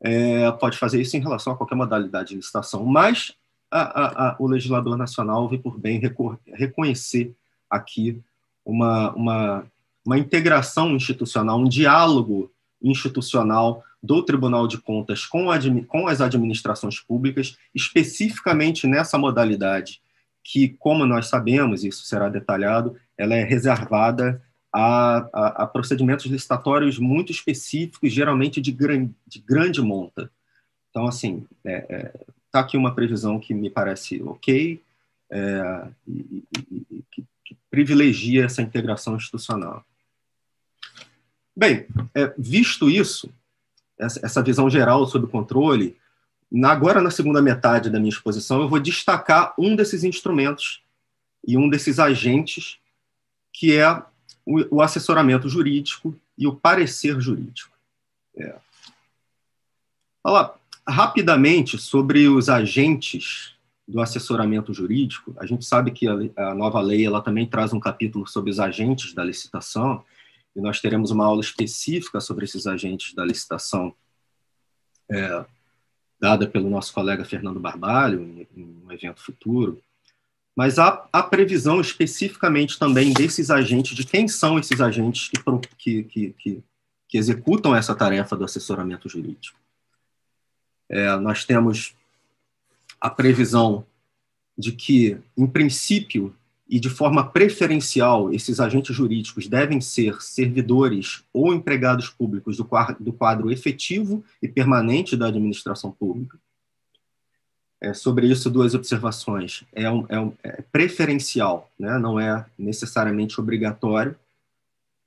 É, 0.00 0.50
pode 0.52 0.78
fazer 0.78 0.98
isso 0.98 1.14
em 1.14 1.20
relação 1.20 1.52
a 1.52 1.56
qualquer 1.58 1.74
modalidade 1.74 2.30
de 2.30 2.36
licitação, 2.36 2.86
mas 2.86 3.36
a, 3.78 4.28
a, 4.28 4.36
o 4.38 4.46
legislador 4.46 4.96
nacional 4.96 5.48
vê 5.48 5.58
por 5.58 5.78
bem 5.78 6.00
reconhecer 6.46 7.34
aqui 7.68 8.20
uma, 8.64 9.12
uma, 9.14 9.66
uma 10.06 10.18
integração 10.18 10.94
institucional, 10.94 11.58
um 11.58 11.68
diálogo 11.68 12.52
institucional 12.80 13.82
do 14.00 14.22
Tribunal 14.22 14.68
de 14.68 14.78
Contas 14.78 15.26
com, 15.26 15.46
com 15.88 16.06
as 16.06 16.20
administrações 16.20 17.00
públicas, 17.00 17.56
especificamente 17.74 18.86
nessa 18.86 19.18
modalidade, 19.18 20.00
que, 20.42 20.68
como 20.78 21.06
nós 21.06 21.26
sabemos, 21.26 21.82
isso 21.82 22.04
será 22.04 22.28
detalhado, 22.28 22.96
ela 23.16 23.34
é 23.34 23.42
reservada 23.42 24.42
a, 24.72 25.28
a, 25.32 25.46
a 25.62 25.66
procedimentos 25.66 26.26
licitatórios 26.26 26.98
muito 26.98 27.32
específicos, 27.32 28.12
geralmente 28.12 28.60
de, 28.60 28.70
gran, 28.70 29.08
de 29.26 29.40
grande 29.40 29.80
monta. 29.80 30.30
Então, 30.90 31.06
assim, 31.06 31.44
é, 31.64 31.86
é, 31.88 32.20
Está 32.54 32.60
aqui 32.60 32.76
uma 32.76 32.94
previsão 32.94 33.40
que 33.40 33.52
me 33.52 33.68
parece 33.68 34.22
ok 34.22 34.80
é, 35.28 35.88
e, 36.06 36.44
e, 36.56 36.86
e 36.88 37.04
que, 37.10 37.26
privilegia 37.68 38.44
essa 38.44 38.62
integração 38.62 39.16
institucional. 39.16 39.84
Bem, 41.56 41.88
é, 42.14 42.32
visto 42.38 42.88
isso, 42.88 43.28
essa, 43.98 44.24
essa 44.24 44.40
visão 44.40 44.70
geral 44.70 45.04
sobre 45.08 45.26
o 45.26 45.30
controle, 45.30 45.96
na, 46.48 46.70
agora 46.70 47.02
na 47.02 47.10
segunda 47.10 47.42
metade 47.42 47.90
da 47.90 47.98
minha 47.98 48.12
exposição, 48.12 48.62
eu 48.62 48.68
vou 48.68 48.78
destacar 48.78 49.52
um 49.58 49.74
desses 49.74 50.04
instrumentos 50.04 50.80
e 51.44 51.58
um 51.58 51.68
desses 51.68 51.98
agentes, 51.98 52.78
que 53.52 53.76
é 53.76 53.90
o, 54.46 54.76
o 54.76 54.80
assessoramento 54.80 55.48
jurídico 55.48 56.14
e 56.38 56.46
o 56.46 56.54
parecer 56.54 57.20
jurídico. 57.20 57.76
É. 58.36 58.54
Olha 60.22 60.54
Rapidamente, 60.86 61.78
sobre 61.78 62.28
os 62.28 62.48
agentes 62.48 63.54
do 63.86 64.00
assessoramento 64.00 64.72
jurídico, 64.72 65.34
a 65.38 65.46
gente 65.46 65.64
sabe 65.64 65.90
que 65.90 66.06
a, 66.08 66.50
a 66.50 66.54
nova 66.54 66.80
lei 66.80 67.06
ela 67.06 67.22
também 67.22 67.46
traz 67.46 67.72
um 67.72 67.80
capítulo 67.80 68.26
sobre 68.26 68.50
os 68.50 68.60
agentes 68.60 69.12
da 69.14 69.24
licitação, 69.24 70.04
e 70.54 70.60
nós 70.60 70.80
teremos 70.80 71.10
uma 71.10 71.24
aula 71.26 71.40
específica 71.40 72.20
sobre 72.20 72.44
esses 72.44 72.66
agentes 72.66 73.14
da 73.14 73.24
licitação, 73.24 73.94
é, 75.10 75.44
dada 76.20 76.46
pelo 76.46 76.70
nosso 76.70 76.92
colega 76.92 77.24
Fernando 77.24 77.60
Barbalho, 77.60 78.22
em, 78.22 78.46
em 78.56 78.82
um 78.86 78.92
evento 78.92 79.20
futuro. 79.20 79.82
mas 80.56 80.78
há, 80.78 81.06
há 81.12 81.22
previsão 81.22 81.80
especificamente 81.80 82.78
também 82.78 83.12
desses 83.12 83.50
agentes, 83.50 83.96
de 83.96 84.04
quem 84.04 84.28
são 84.28 84.58
esses 84.58 84.80
agentes 84.80 85.28
que, 85.76 86.02
que, 86.04 86.32
que, 86.32 86.62
que 87.08 87.18
executam 87.18 87.74
essa 87.74 87.94
tarefa 87.94 88.36
do 88.36 88.44
assessoramento 88.44 89.08
jurídico. 89.08 89.58
É, 90.94 91.16
nós 91.16 91.44
temos 91.44 91.92
a 93.00 93.10
previsão 93.10 93.84
de 94.56 94.70
que, 94.70 95.18
em 95.36 95.44
princípio 95.44 96.32
e 96.68 96.78
de 96.78 96.88
forma 96.88 97.28
preferencial, 97.28 98.32
esses 98.32 98.60
agentes 98.60 98.94
jurídicos 98.94 99.48
devem 99.48 99.80
ser 99.80 100.22
servidores 100.22 101.24
ou 101.32 101.52
empregados 101.52 102.08
públicos 102.08 102.56
do 102.56 102.64
quadro, 102.64 103.02
do 103.02 103.12
quadro 103.12 103.50
efetivo 103.50 104.24
e 104.40 104.46
permanente 104.46 105.16
da 105.16 105.26
administração 105.26 105.90
pública. 105.90 106.38
É, 107.80 107.92
sobre 107.92 108.28
isso, 108.28 108.48
duas 108.48 108.72
observações. 108.72 109.64
É, 109.72 109.90
um, 109.90 110.06
é, 110.08 110.20
um, 110.20 110.32
é 110.44 110.62
preferencial, 110.62 111.68
né? 111.76 111.98
não 111.98 112.20
é 112.20 112.46
necessariamente 112.56 113.40
obrigatório, 113.40 114.16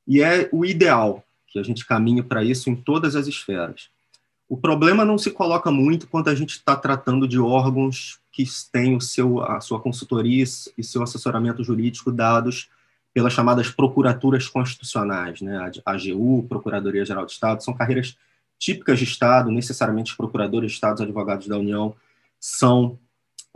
e 0.05 0.21
é 0.21 0.49
o 0.51 0.65
ideal, 0.65 1.23
que 1.47 1.57
a 1.57 1.63
gente 1.63 1.85
caminhe 1.85 2.21
para 2.21 2.43
isso 2.43 2.69
em 2.69 2.75
todas 2.75 3.15
as 3.15 3.25
esferas. 3.25 3.89
O 4.49 4.55
problema 4.55 5.03
não 5.03 5.17
se 5.17 5.29
coloca 5.31 5.69
muito 5.69 6.07
quando 6.07 6.29
a 6.29 6.35
gente 6.35 6.51
está 6.51 6.75
tratando 6.75 7.27
de 7.27 7.39
órgãos 7.39 8.19
que 8.31 8.45
têm 8.71 8.95
o 8.95 9.01
seu, 9.01 9.43
a 9.43 9.59
sua 9.59 9.79
consultoria 9.79 10.43
e 10.77 10.83
seu 10.83 11.03
assessoramento 11.03 11.63
jurídico 11.63 12.11
dados 12.11 12.69
pelas 13.13 13.33
chamadas 13.33 13.69
prokuraturas 13.69 14.47
constitucionais, 14.47 15.41
né? 15.41 15.71
a 15.83 15.91
AGU, 15.91 16.45
Procuradoria 16.47 17.03
Geral 17.03 17.25
do 17.25 17.31
Estado, 17.31 17.63
são 17.63 17.73
carreiras 17.73 18.15
típicas 18.59 18.99
de 18.99 19.05
Estado, 19.05 19.51
necessariamente 19.51 20.11
os 20.11 20.17
procuradores 20.17 20.71
de 20.71 20.75
Estados 20.75 21.01
advogados 21.01 21.47
da 21.47 21.57
União 21.57 21.95
são 22.39 22.97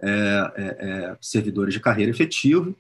é, 0.02 0.10
é, 0.56 0.64
é, 0.66 1.18
servidores 1.22 1.74
de 1.74 1.80
carreira 1.80 2.10
efetivo, 2.10 2.76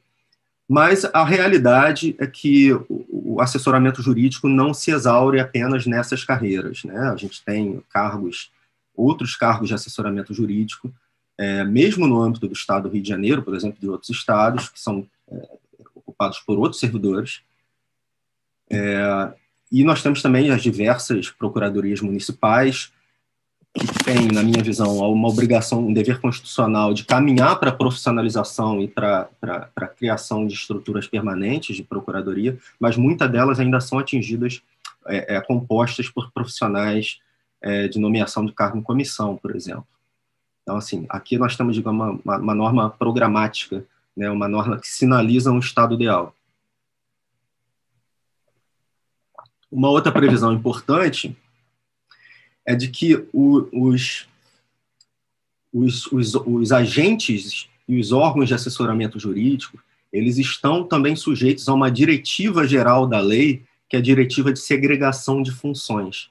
mas 0.72 1.03
a 1.03 1.26
realidade 1.26 2.15
é 2.18 2.26
que 2.26 2.72
o, 2.88 3.41
assessoramento 3.41 4.02
jurídico 4.02 4.48
não 4.48 4.73
se 4.73 4.89
exaure 4.89 5.38
apenas 5.38 5.85
nessas 5.85 6.23
carreiras. 6.23 6.85
Né? 6.85 6.98
A 6.98 7.15
gente 7.18 7.43
tem 7.43 7.84
cargos, 7.89 8.53
outros 8.95 9.35
cargos 9.35 9.68
de 9.68 9.73
assessoramento 9.73 10.34
jurídico, 10.34 10.89
é, 11.38 11.65
mesmo 11.65 12.07
no 12.07 12.22
âmbito 12.22 12.48
do 12.48 12.53
Estado 12.53 12.84
do 12.84 12.93
Rio 12.93 13.03
de 13.03 13.10
Janeiro, 13.10 13.43
por 13.43 13.53
exemplo, 13.53 13.81
de 13.81 13.89
outros 13.89 14.10
estados, 14.11 14.69
que 14.69 14.80
são 14.80 15.06
é, 15.30 15.49
ocupados 15.93 16.39
por 16.39 16.57
outros 16.57 16.80
servidores. 16.80 17.41
É, 18.69 19.34
e 19.69 19.84
nós 19.84 20.02
temos 20.02 20.22
também 20.22 20.52
as 20.52 20.64
diversas 20.64 21.30
procuradorias 21.30 21.99
municipais, 21.99 22.93
tem, 24.03 24.27
na 24.27 24.43
minha 24.43 24.61
visão, 24.61 24.98
uma 24.98 25.30
obrigação, 25.30 25.88
um 25.88 25.93
dever 25.93 26.19
constitucional 26.19 26.93
de 26.93 27.06
caminhar 27.06 27.60
para 27.60 27.69
a 27.69 27.76
profissionalização 27.76 28.81
e 28.81 28.88
para 28.88 29.30
a 29.76 29.88
criação 29.88 30.45
de 30.45 30.53
estruturas 30.53 31.07
permanentes 31.07 31.76
de 31.76 31.84
procuradoria, 31.84 32.57
mas 32.80 32.98
muitas 32.98 33.31
delas 33.31 33.60
ainda 33.60 33.80
são 33.80 33.98
atingidas, 33.98 34.61
é, 35.07 35.35
é, 35.35 35.41
compostas 35.41 36.10
por 36.10 36.31
profissionais 36.31 37.19
é, 37.61 37.88
de 37.88 37.98
nomeação 37.98 38.45
de 38.45 38.52
cargo 38.52 38.77
em 38.77 38.81
comissão, 38.81 39.38
por 39.38 39.56
exemplo. 39.56 39.88
Então, 40.64 40.76
assim, 40.76 41.06
aqui 41.10 41.38
nós 41.38 41.56
temos, 41.56 41.76
digamos, 41.76 42.19
uma, 42.23 42.38
uma 42.38 42.56
norma 42.56 42.89
programática, 42.89 43.85
né, 44.15 44.30
uma 44.30 44.48
norma 44.48 44.80
que 44.80 44.88
sinaliza 44.88 45.52
um 45.52 45.60
estado 45.60 45.95
ideal. 45.95 46.35
Uma 49.72 49.89
outra 49.89 50.11
previsão 50.11 50.52
importante 50.52 51.35
é 52.65 52.75
de 52.75 52.88
que 52.88 53.15
o, 53.33 53.67
os, 53.71 54.27
os, 55.73 56.07
os, 56.07 56.35
os 56.35 56.71
agentes 56.71 57.67
e 57.88 57.99
os 57.99 58.11
órgãos 58.11 58.47
de 58.47 58.53
assessoramento 58.53 59.19
jurídico, 59.19 59.81
eles 60.11 60.38
estão 60.38 60.83
também 60.83 61.15
sujeitos 61.15 61.67
a 61.67 61.73
uma 61.73 61.89
diretiva 61.89 62.67
geral 62.67 63.07
da 63.07 63.19
lei, 63.19 63.63
que 63.89 63.95
é 63.95 63.99
a 63.99 64.01
diretiva 64.01 64.51
de 64.51 64.59
segregação 64.59 65.41
de 65.41 65.51
funções. 65.51 66.29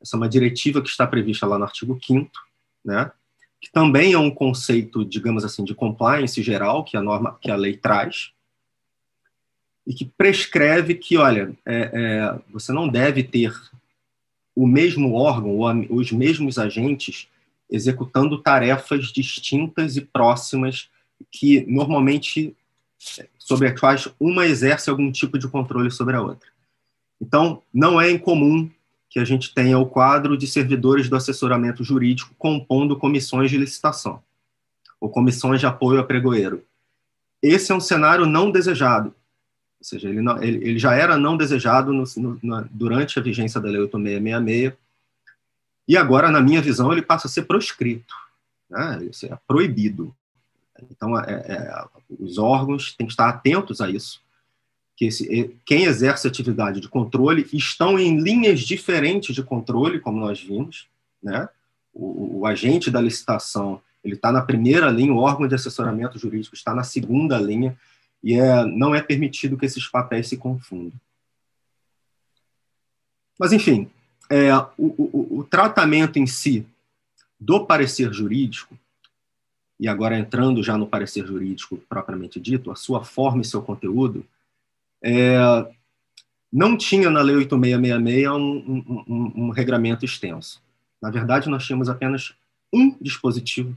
Essa 0.00 0.16
é 0.16 0.18
uma 0.18 0.28
diretiva 0.28 0.82
que 0.82 0.88
está 0.88 1.06
prevista 1.06 1.46
lá 1.46 1.58
no 1.58 1.64
artigo 1.64 1.98
5 2.02 2.30
né, 2.84 3.10
que 3.60 3.72
também 3.72 4.12
é 4.12 4.18
um 4.18 4.30
conceito, 4.30 5.04
digamos 5.04 5.42
assim, 5.42 5.64
de 5.64 5.74
compliance 5.74 6.42
geral, 6.42 6.84
que 6.84 6.98
a 6.98 7.02
norma, 7.02 7.38
que 7.40 7.50
a 7.50 7.56
lei 7.56 7.76
traz, 7.76 8.32
e 9.86 9.94
que 9.94 10.04
prescreve 10.04 10.94
que, 10.94 11.16
olha, 11.16 11.56
é, 11.64 11.90
é, 11.92 12.40
você 12.52 12.72
não 12.72 12.86
deve 12.86 13.22
ter 13.22 13.54
o 14.54 14.66
mesmo 14.66 15.14
órgão, 15.14 15.58
os 15.90 16.12
mesmos 16.12 16.58
agentes, 16.58 17.28
executando 17.70 18.40
tarefas 18.40 19.06
distintas 19.06 19.96
e 19.96 20.00
próximas, 20.00 20.88
que 21.30 21.64
normalmente 21.66 22.54
sobre 23.38 23.68
as 23.68 23.78
quais 23.78 24.08
uma 24.18 24.46
exerce 24.46 24.88
algum 24.88 25.10
tipo 25.10 25.38
de 25.38 25.48
controle 25.48 25.90
sobre 25.90 26.16
a 26.16 26.22
outra. 26.22 26.48
Então, 27.20 27.62
não 27.72 28.00
é 28.00 28.10
incomum 28.10 28.70
que 29.08 29.18
a 29.18 29.24
gente 29.24 29.54
tenha 29.54 29.78
o 29.78 29.86
quadro 29.86 30.36
de 30.36 30.46
servidores 30.46 31.08
do 31.08 31.16
assessoramento 31.16 31.84
jurídico 31.84 32.34
compondo 32.36 32.96
comissões 32.96 33.50
de 33.50 33.58
licitação 33.58 34.22
ou 35.00 35.08
comissões 35.08 35.60
de 35.60 35.66
apoio 35.66 36.00
a 36.00 36.04
pregoeiro. 36.04 36.64
Esse 37.42 37.70
é 37.70 37.74
um 37.74 37.80
cenário 37.80 38.26
não 38.26 38.50
desejado, 38.50 39.14
ou 39.84 39.86
seja, 39.86 40.08
ele, 40.08 40.22
não, 40.22 40.42
ele, 40.42 40.66
ele 40.66 40.78
já 40.78 40.94
era 40.94 41.18
não 41.18 41.36
desejado 41.36 41.92
no, 41.92 42.04
no, 42.42 42.68
durante 42.70 43.18
a 43.18 43.22
vigência 43.22 43.60
da 43.60 43.68
Lei 43.68 43.82
8666, 43.82 44.72
e 45.86 45.98
agora, 45.98 46.30
na 46.30 46.40
minha 46.40 46.62
visão, 46.62 46.90
ele 46.90 47.02
passa 47.02 47.26
a 47.26 47.30
ser 47.30 47.42
proscrito, 47.42 48.14
né? 48.70 49.06
É 49.24 49.38
proibido. 49.46 50.16
Então, 50.90 51.18
é, 51.20 51.32
é, 51.32 51.84
os 52.18 52.38
órgãos 52.38 52.94
têm 52.94 53.06
que 53.06 53.12
estar 53.12 53.28
atentos 53.28 53.82
a 53.82 53.90
isso, 53.90 54.22
que 54.96 55.04
esse, 55.04 55.54
quem 55.66 55.84
exerce 55.84 56.26
atividade 56.26 56.80
de 56.80 56.88
controle 56.88 57.46
estão 57.52 57.98
em 57.98 58.18
linhas 58.18 58.60
diferentes 58.60 59.34
de 59.34 59.42
controle, 59.42 60.00
como 60.00 60.18
nós 60.18 60.40
vimos, 60.40 60.88
né? 61.22 61.46
O, 61.92 62.38
o 62.40 62.46
agente 62.46 62.90
da 62.90 63.02
licitação 63.02 63.82
ele 64.02 64.14
está 64.14 64.32
na 64.32 64.40
primeira 64.40 64.90
linha, 64.90 65.12
o 65.12 65.18
órgão 65.18 65.46
de 65.46 65.54
assessoramento 65.54 66.18
jurídico 66.18 66.54
está 66.54 66.74
na 66.74 66.84
segunda 66.84 67.38
linha, 67.38 67.76
e 68.24 68.32
é, 68.32 68.64
não 68.64 68.94
é 68.94 69.02
permitido 69.02 69.58
que 69.58 69.66
esses 69.66 69.86
papéis 69.86 70.28
se 70.28 70.38
confundam. 70.38 70.98
Mas, 73.38 73.52
enfim, 73.52 73.90
é, 74.30 74.56
o, 74.56 74.72
o, 74.78 75.38
o 75.40 75.44
tratamento 75.44 76.18
em 76.18 76.26
si 76.26 76.66
do 77.38 77.66
parecer 77.66 78.10
jurídico, 78.14 78.78
e 79.78 79.86
agora 79.86 80.18
entrando 80.18 80.62
já 80.62 80.78
no 80.78 80.86
parecer 80.86 81.26
jurídico 81.26 81.76
propriamente 81.86 82.40
dito, 82.40 82.70
a 82.70 82.76
sua 82.76 83.04
forma 83.04 83.42
e 83.42 83.44
seu 83.44 83.60
conteúdo, 83.60 84.24
é, 85.02 85.36
não 86.50 86.78
tinha 86.78 87.10
na 87.10 87.20
Lei 87.20 87.36
8666 87.36 88.28
um, 88.30 88.36
um, 88.36 89.04
um, 89.06 89.32
um, 89.44 89.50
regramento 89.50 90.06
extenso. 90.06 90.62
Na 91.02 91.10
verdade, 91.10 91.50
nós 91.50 91.66
tínhamos 91.66 91.90
apenas 91.90 92.34
um 92.72 92.96
dispositivo 92.98 93.76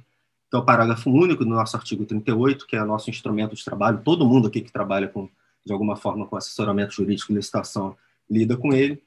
é 0.53 0.57
o 0.57 0.63
parágrafo 0.63 1.09
único 1.09 1.43
do 1.43 1.49
nosso 1.49 1.75
artigo 1.75 2.05
38, 2.05 2.65
que 2.65 2.75
é 2.75 2.81
o 2.81 2.85
nosso 2.85 3.09
instrumento 3.09 3.55
de 3.55 3.63
trabalho. 3.63 4.01
Todo 4.03 4.25
mundo 4.25 4.47
aqui 4.47 4.61
que 4.61 4.71
trabalha 4.71 5.07
com, 5.07 5.29
de 5.65 5.73
alguma 5.73 5.95
forma 5.95 6.25
com 6.25 6.37
assessoramento 6.37 6.93
jurídico 6.93 7.31
e 7.31 7.35
licitação 7.35 7.97
lida 8.29 8.55
com 8.55 8.73
ele, 8.73 9.01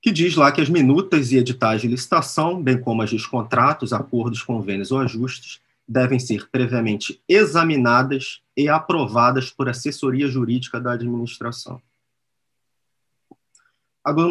que 0.00 0.10
diz 0.10 0.36
lá 0.36 0.52
que 0.52 0.60
as 0.60 0.68
minutas 0.68 1.32
e 1.32 1.36
editais 1.36 1.80
de 1.80 1.88
licitação, 1.88 2.62
bem 2.62 2.80
como 2.80 3.02
as 3.02 3.10
dos 3.10 3.26
contratos, 3.26 3.92
acordos, 3.92 4.42
convênios 4.42 4.90
ou 4.90 5.00
ajustes, 5.00 5.60
devem 5.86 6.18
ser 6.18 6.48
previamente 6.48 7.20
examinadas 7.28 8.40
e 8.56 8.68
aprovadas 8.68 9.50
por 9.50 9.68
assessoria 9.68 10.26
jurídica 10.26 10.80
da 10.80 10.92
administração. 10.92 11.80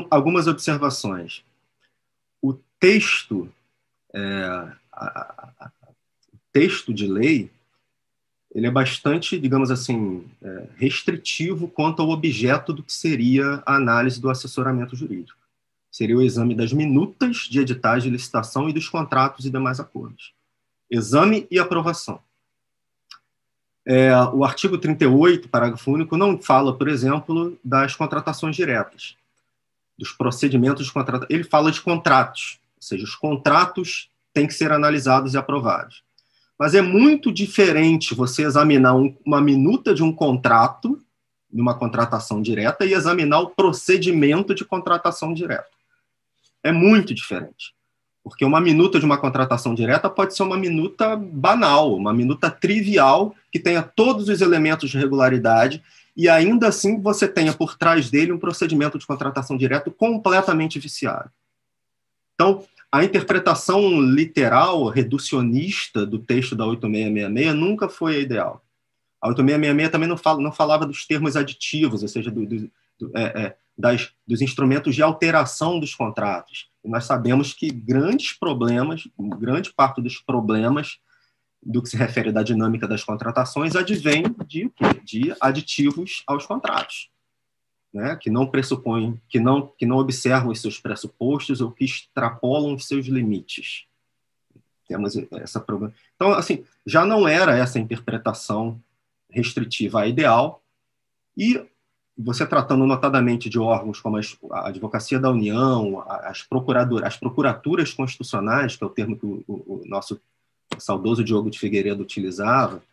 Algumas 0.09 0.47
observações. 0.47 1.43
O 2.41 2.53
texto, 2.79 3.51
é, 4.13 4.71
texto 6.55 6.93
de 6.93 7.05
lei, 7.05 7.51
ele 8.49 8.65
é 8.65 8.71
bastante, 8.71 9.37
digamos 9.37 9.69
assim, 9.69 10.25
é, 10.41 10.69
restritivo 10.77 11.67
quanto 11.67 12.01
ao 12.01 12.09
objeto 12.09 12.71
do 12.71 12.81
que 12.81 12.93
seria 12.93 13.61
a 13.65 13.75
análise 13.75 14.21
do 14.21 14.29
assessoramento 14.29 14.95
jurídico. 14.95 15.37
Seria 15.91 16.15
o 16.15 16.21
exame 16.21 16.55
das 16.55 16.71
minutas 16.71 17.39
de 17.51 17.59
editais 17.59 18.03
de 18.03 18.09
licitação 18.09 18.69
e 18.69 18.73
dos 18.73 18.87
contratos 18.87 19.45
e 19.45 19.49
demais 19.49 19.81
acordos. 19.81 20.33
Exame 20.89 21.45
e 21.51 21.59
aprovação. 21.59 22.21
É, 23.85 24.15
o 24.33 24.45
artigo 24.45 24.77
38, 24.77 25.49
parágrafo 25.49 25.91
único, 25.91 26.15
não 26.15 26.41
fala, 26.41 26.73
por 26.73 26.87
exemplo, 26.87 27.59
das 27.61 27.97
contratações 27.97 28.55
diretas, 28.55 29.17
dos 29.99 30.13
procedimentos 30.13 30.85
de 30.85 30.93
contratação. 30.93 31.27
Ele 31.29 31.43
fala 31.43 31.69
de 31.69 31.81
contratos, 31.81 32.61
ou 32.77 32.81
seja, 32.81 33.03
os 33.03 33.13
contratos 33.13 34.09
têm 34.33 34.47
que 34.47 34.53
ser 34.53 34.71
analisados 34.71 35.33
e 35.33 35.37
aprovados. 35.37 36.04
Mas 36.57 36.73
é 36.73 36.81
muito 36.81 37.31
diferente 37.31 38.15
você 38.15 38.43
examinar 38.43 38.95
um, 38.95 39.15
uma 39.25 39.41
minuta 39.41 39.93
de 39.93 40.01
um 40.01 40.11
contrato, 40.11 41.01
de 41.51 41.61
uma 41.61 41.73
contratação 41.77 42.41
direta, 42.41 42.85
e 42.85 42.93
examinar 42.93 43.39
o 43.41 43.49
procedimento 43.49 44.55
de 44.55 44.63
contratação 44.63 45.33
direta. 45.33 45.67
É 46.63 46.71
muito 46.71 47.13
diferente. 47.13 47.75
Porque 48.23 48.43
uma 48.43 48.59
minuta 48.59 48.99
de 48.99 49.05
uma 49.05 49.19
contratação 49.19 49.75
direta 49.75 50.09
pode 50.09 50.35
ser 50.35 50.43
uma 50.43 50.57
minuta 50.57 51.15
banal, 51.15 51.95
uma 51.95 52.11
minuta 52.11 52.49
trivial, 52.49 53.35
que 53.51 53.59
tenha 53.59 53.83
todos 53.83 54.27
os 54.29 54.41
elementos 54.41 54.89
de 54.89 54.97
regularidade, 54.97 55.83
e 56.17 56.29
ainda 56.29 56.69
assim 56.69 56.99
você 56.99 57.27
tenha 57.27 57.53
por 57.53 57.77
trás 57.77 58.09
dele 58.09 58.31
um 58.31 58.39
procedimento 58.39 58.97
de 58.97 59.05
contratação 59.05 59.57
direta 59.57 59.91
completamente 59.91 60.79
viciado. 60.79 61.29
Então, 62.33 62.65
a 62.95 63.03
interpretação 63.03 63.99
literal, 63.99 64.87
reducionista 64.87 66.05
do 66.05 66.17
texto 66.17 66.55
da 66.55 66.65
8666 66.65 67.53
nunca 67.53 67.89
foi 67.89 68.15
a 68.15 68.19
ideal. 68.19 68.63
A 69.21 69.27
8666 69.27 69.91
também 69.91 70.07
não, 70.07 70.15
fala, 70.15 70.41
não 70.41 70.51
falava 70.51 70.85
dos 70.85 71.05
termos 71.05 71.35
aditivos, 71.35 72.03
ou 72.03 72.07
seja, 72.07 72.31
do, 72.31 72.45
do, 72.45 72.71
do, 72.97 73.11
é, 73.17 73.23
é, 73.23 73.57
das, 73.77 74.13
dos 74.25 74.41
instrumentos 74.41 74.95
de 74.95 75.03
alteração 75.03 75.77
dos 75.77 75.93
contratos. 75.93 76.69
Nós 76.85 77.03
sabemos 77.03 77.53
que 77.53 77.69
grandes 77.69 78.31
problemas, 78.31 79.05
grande 79.19 79.73
parte 79.73 80.01
dos 80.01 80.17
problemas 80.19 80.97
do 81.61 81.81
que 81.81 81.89
se 81.89 81.97
refere 81.97 82.31
da 82.31 82.43
dinâmica 82.43 82.87
das 82.87 83.03
contratações 83.03 83.75
advém 83.75 84.23
de, 84.47 84.71
de 85.03 85.35
aditivos 85.41 86.23
aos 86.25 86.45
contratos, 86.45 87.09
né? 87.95 88.17
que 88.17 88.29
não 88.29 88.45
pressupõem, 88.45 89.19
que 89.29 89.39
não, 89.39 89.67
que 89.67 89.85
não 89.85 89.95
observam 89.97 90.51
os 90.51 90.59
seus 90.59 90.77
pressupostos 90.77 91.61
ou 91.61 91.71
que 91.71 91.85
extrapolam 91.85 92.75
os 92.75 92.85
seus 92.85 93.05
limites. 93.05 93.85
Temos 94.85 95.15
essa 95.31 95.61
problema. 95.61 95.93
Então, 96.15 96.33
assim, 96.33 96.65
já 96.85 97.05
não 97.05 97.25
era 97.25 97.57
essa 97.57 97.79
interpretação 97.79 98.79
restritiva 99.29 100.01
a 100.01 100.07
ideal, 100.07 100.61
e 101.37 101.65
você 102.17 102.45
tratando 102.45 102.85
notadamente 102.85 103.49
de 103.49 103.57
órgãos 103.57 103.99
como 103.99 104.17
a 104.51 104.67
Advocacia 104.67 105.19
da 105.19 105.31
União, 105.31 106.03
as, 106.07 106.43
procuradoras, 106.43 107.07
as 107.07 107.17
procuraturas 107.17 107.93
constitucionais, 107.93 108.75
que 108.75 108.83
é 108.83 108.87
o 108.87 108.89
termo 108.89 109.17
que 109.17 109.25
o, 109.25 109.43
o, 109.47 109.81
nosso 109.85 110.19
saudoso 110.77 111.23
Diogo 111.23 111.49
de 111.49 111.59
Figueiredo 111.59 112.03
utilizava, 112.03 112.83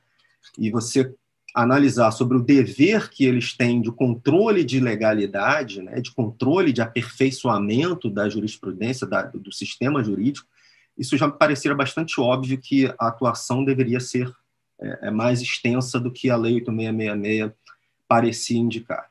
e 0.57 0.71
você 0.71 1.15
analisar 1.55 2.11
sobre 2.11 2.37
o 2.37 2.43
dever 2.43 3.11
que 3.11 3.25
eles 3.25 3.55
têm 3.55 3.81
de 3.81 3.91
controle 3.93 4.65
de 4.65 4.81
legalidade, 4.81 5.83
né, 5.83 6.01
de 6.01 6.11
controle 6.11 6.73
de 6.73 6.81
aperfeiçoamento 6.81 8.09
da 8.09 8.29
jurisprudência, 8.29 9.07
da, 9.07 9.23
do 9.23 9.53
sistema 9.53 10.03
jurídico, 10.03 10.47
isso 10.97 11.17
já 11.17 11.27
me 11.27 11.35
parecia 11.35 11.75
bastante 11.75 12.21
óbvio 12.21 12.59
que 12.59 12.87
a 12.99 13.09
atuação 13.09 13.65
deveria 13.65 14.01
ser 14.01 14.31
é, 14.81 15.09
é 15.09 15.11
mais 15.11 15.41
extensa 15.41 15.99
do 16.01 16.11
que 16.11 16.31
a 16.31 16.37
Lei 16.37 16.55
8666 16.55 17.53
parecia 18.09 18.59
indicar. 18.59 19.11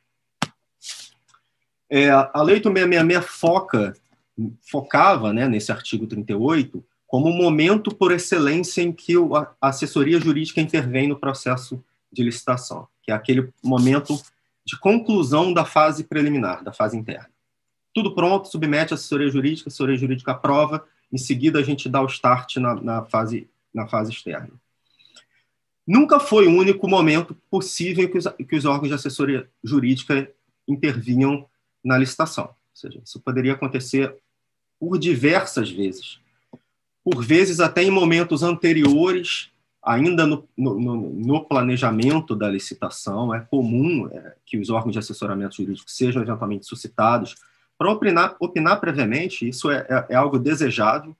É, 1.90 2.10
a 2.10 2.42
Lei 2.42 2.56
8666 2.56 3.26
foca, 3.26 3.94
focava 4.70 5.34
né, 5.34 5.48
nesse 5.48 5.72
artigo 5.72 6.08
38 6.08 6.84
como 7.12 7.28
o 7.28 7.34
momento 7.34 7.94
por 7.94 8.14
excelência 8.14 8.82
em 8.82 8.94
que 8.94 9.16
a 9.34 9.68
assessoria 9.68 10.18
jurídica 10.18 10.62
intervém 10.62 11.10
no 11.10 11.20
processo 11.20 11.84
de 12.12 12.24
licitação, 12.24 12.88
que 13.04 13.12
é 13.12 13.16
aquele 13.16 13.50
momento 13.64 14.22
de 14.66 14.78
conclusão 14.78 15.54
da 15.54 15.66
fase 15.66 16.04
preliminar, 16.04 16.64
da 16.64 16.72
fase 16.72 16.98
interna. 16.98 17.30
Tudo 17.94 18.14
pronto, 18.14 18.48
submete 18.48 18.94
a 18.94 18.96
assessoria 18.96 19.30
jurídica, 19.30 19.68
a 19.68 19.70
assessoria 19.70 19.98
jurídica 19.98 20.32
aprova, 20.32 20.86
em 21.12 21.18
seguida 21.18 21.60
a 21.60 21.64
gente 21.64 21.90
dá 21.90 22.02
o 22.02 22.06
start 22.06 22.58
na, 22.58 22.76
na, 22.76 23.06
fase, 23.06 23.50
na 23.74 23.88
fase 23.88 24.12
externa. 24.12 24.52
Nunca 25.86 26.20
foi 26.20 26.48
o 26.48 26.56
único 26.56 26.88
momento 26.88 27.36
possível 27.50 28.10
que 28.10 28.18
os, 28.18 28.28
que 28.48 28.56
os 28.56 28.66
órgãos 28.66 28.90
de 28.90 28.94
assessoria 28.94 29.50
jurídica 29.64 30.32
intervinham 30.68 31.46
na 31.84 31.98
licitação. 31.98 32.46
Ou 32.46 32.56
seja, 32.74 33.02
isso 33.04 33.20
poderia 33.20 33.54
acontecer 33.54 34.16
por 34.80 34.98
diversas 34.98 35.70
vezes. 35.70 36.20
Por 37.04 37.24
vezes, 37.24 37.60
até 37.60 37.84
em 37.84 37.92
momentos 37.92 38.44
anteriores, 38.44 39.52
ainda 39.84 40.28
no, 40.28 40.48
no, 40.56 40.76
no 40.78 41.46
planejamento 41.46 42.36
da 42.36 42.50
licitação, 42.50 43.34
é 43.34 43.40
comum 43.40 44.08
é, 44.12 44.36
que 44.46 44.58
os 44.58 44.70
órgãos 44.70 44.94
de 44.94 45.00
assessoramento 45.00 45.56
jurídico 45.56 45.90
sejam 45.90 46.22
eventualmente 46.22 46.66
suscitados 46.66 47.36
para 47.78 47.92
opinar, 47.92 48.36
opinar 48.40 48.80
previamente. 48.80 49.48
Isso 49.48 49.72
é, 49.72 49.86
é, 49.90 50.06
é 50.10 50.16
algo 50.16 50.38
desejável, 50.38 51.16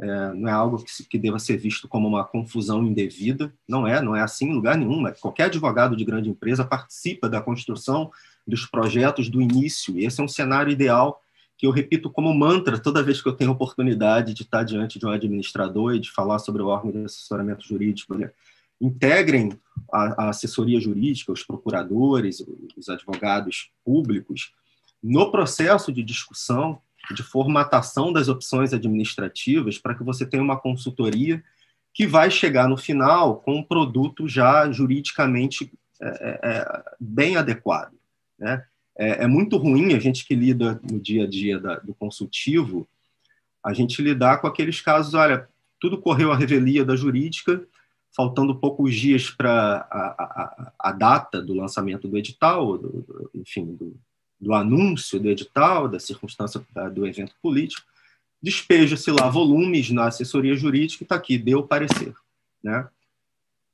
é, 0.00 0.32
não 0.34 0.48
é 0.48 0.52
algo 0.52 0.84
que, 0.84 1.04
que, 1.04 1.18
deva 1.18 1.38
ser 1.38 1.56
visto 1.56 1.88
como 1.88 2.06
uma 2.06 2.24
confusão 2.24 2.84
indevida. 2.84 3.52
Não 3.66 3.86
é, 3.86 4.00
não 4.02 4.14
é 4.14 4.20
assim 4.20 4.50
em 4.50 4.54
lugar 4.54 4.76
nenhum. 4.76 5.10
Qualquer 5.20 5.44
advogado 5.44 5.96
de 5.96 6.04
grande 6.04 6.28
empresa 6.28 6.64
participa 6.64 7.28
da 7.28 7.40
construção 7.40 8.10
dos 8.46 8.66
projetos 8.66 9.28
do 9.28 9.40
início. 9.40 9.98
Esse 9.98 10.20
é 10.20 10.24
um 10.24 10.28
cenário 10.28 10.70
ideal 10.70 11.22
que 11.58 11.66
eu 11.66 11.72
repito 11.72 12.08
como 12.08 12.32
mantra 12.32 12.78
toda 12.78 13.02
vez 13.02 13.20
que 13.20 13.28
eu 13.28 13.32
tenho 13.32 13.50
oportunidade 13.50 14.32
de 14.32 14.42
estar 14.44 14.62
diante 14.62 14.96
de 14.96 15.04
um 15.04 15.10
administrador 15.10 15.96
e 15.96 15.98
de 15.98 16.08
falar 16.08 16.38
sobre 16.38 16.62
o 16.62 16.68
órgão 16.68 16.92
de 16.92 17.04
assessoramento 17.04 17.66
jurídico. 17.66 18.16
Né? 18.16 18.30
Integrem 18.80 19.50
a, 19.92 20.26
a 20.26 20.28
assessoria 20.28 20.80
jurídica, 20.80 21.32
os 21.32 21.42
procuradores, 21.42 22.44
os 22.76 22.88
advogados 22.88 23.72
públicos, 23.84 24.54
no 25.02 25.32
processo 25.32 25.92
de 25.92 26.04
discussão, 26.04 26.80
de 27.12 27.24
formatação 27.24 28.12
das 28.12 28.28
opções 28.28 28.72
administrativas, 28.72 29.78
para 29.78 29.96
que 29.96 30.04
você 30.04 30.24
tenha 30.24 30.42
uma 30.42 30.60
consultoria 30.60 31.42
que 31.92 32.06
vai 32.06 32.30
chegar 32.30 32.68
no 32.68 32.76
final 32.76 33.40
com 33.40 33.56
um 33.56 33.64
produto 33.64 34.28
já 34.28 34.70
juridicamente 34.70 35.72
é, 36.00 36.06
é, 36.06 36.50
é 36.50 36.82
bem 37.00 37.36
adequado. 37.36 37.94
Né? 38.38 38.64
É, 38.98 39.24
é, 39.24 39.26
muito 39.28 39.56
ruim 39.56 39.94
a 39.94 40.00
gente 40.00 40.26
que 40.26 40.34
lida 40.34 40.80
no 40.82 40.98
dia 40.98 41.22
a 41.22 41.26
dia 41.26 41.60
da, 41.60 41.76
do 41.76 41.94
consultivo, 41.94 42.88
a 43.64 43.72
gente 43.72 44.02
lidar 44.02 44.38
com 44.38 44.48
aqueles 44.48 44.80
casos, 44.80 45.14
olha, 45.14 45.48
tudo 45.80 46.00
correu 46.00 46.32
a 46.32 46.36
revelia 46.36 46.84
da 46.84 46.96
jurídica, 46.96 47.64
faltando 48.14 48.58
poucos 48.58 48.96
dias 48.96 49.30
para 49.30 49.86
a, 49.90 50.08
a, 50.08 50.72
a, 50.80 50.92
data 50.92 51.40
do 51.40 51.54
lançamento 51.54 52.08
do 52.08 52.18
edital, 52.18 52.76
do, 52.76 52.88
do, 53.02 53.30
enfim, 53.34 53.76
do, 53.76 53.96
do, 54.40 54.52
anúncio 54.52 55.20
do 55.20 55.28
edital, 55.28 55.88
da 55.88 56.00
circunstância 56.00 56.60
da, 56.74 56.88
do 56.88 57.06
evento 57.06 57.34
político, 57.40 57.86
despeja-se 58.42 59.12
lá 59.12 59.28
volumes 59.28 59.90
na 59.90 60.06
assessoria 60.06 60.56
jurídica 60.56 61.02
e 61.02 61.04
está 61.04 61.14
aqui, 61.14 61.38
deu 61.38 61.62
parecer. 61.62 62.12
Né? 62.62 62.88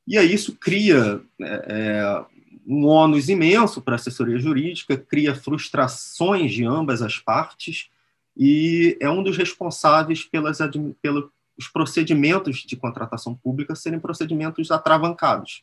E 0.07 0.19
aí 0.19 0.35
isso 0.35 0.55
cria 0.57 1.23
é, 1.41 1.65
é 1.67 2.25
um 2.67 2.87
ônus 2.87 3.29
imenso 3.29 3.81
para 3.81 3.95
a 3.95 3.97
assessoria 3.97 4.39
jurídica, 4.39 4.97
cria 4.97 5.35
frustrações 5.35 6.53
de 6.53 6.65
ambas 6.65 7.03
as 7.03 7.19
partes 7.19 7.91
e 8.37 8.97
é 9.01 9.09
um 9.09 9.23
dos 9.23 9.37
responsáveis 9.37 10.25
pelas, 10.25 10.59
pelos 11.01 11.31
procedimentos 11.73 12.59
de 12.59 12.77
contratação 12.77 13.35
pública 13.35 13.75
serem 13.75 14.01
procedimentos 14.01 14.71
atravancados. 14.71 15.63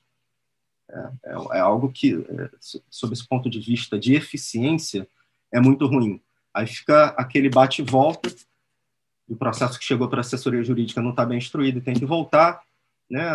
É, 0.90 1.10
é, 1.26 1.58
é 1.58 1.60
algo 1.60 1.92
que, 1.92 2.14
é, 2.14 2.50
sob 2.90 3.14
esse 3.14 3.28
ponto 3.28 3.50
de 3.50 3.60
vista 3.60 4.00
de 4.00 4.14
eficiência, 4.14 5.08
é 5.52 5.60
muito 5.60 5.86
ruim. 5.88 6.22
Aí 6.54 6.68
fica 6.68 7.08
aquele 7.18 7.50
bate 7.50 7.82
volta, 7.82 8.34
o 9.28 9.36
processo 9.36 9.80
que 9.80 9.86
chegou 9.86 10.10
para 10.10 10.20
a 10.20 10.22
assessoria 10.22 10.64
jurídica 10.64 11.02
não 11.02 11.12
está 11.12 11.26
bem 11.26 11.38
instruído 11.38 11.78
e 11.78 11.82
tem 11.82 11.94
que 11.94 12.06
voltar, 12.06 12.62
né? 13.10 13.32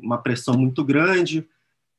uma 0.00 0.18
pressão 0.18 0.54
muito 0.54 0.82
grande, 0.82 1.46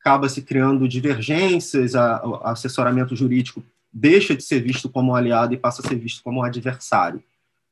acaba 0.03 0.27
se 0.27 0.41
criando 0.41 0.85
divergências, 0.85 1.93
o 1.95 2.35
assessoramento 2.43 3.15
jurídico 3.15 3.63
deixa 3.91 4.35
de 4.35 4.43
ser 4.43 4.59
visto 4.59 4.89
como 4.89 5.13
um 5.13 5.15
aliado 5.15 5.53
e 5.53 5.57
passa 5.57 5.81
a 5.81 5.88
ser 5.88 5.95
visto 5.95 6.21
como 6.21 6.41
um 6.41 6.43
adversário 6.43 7.23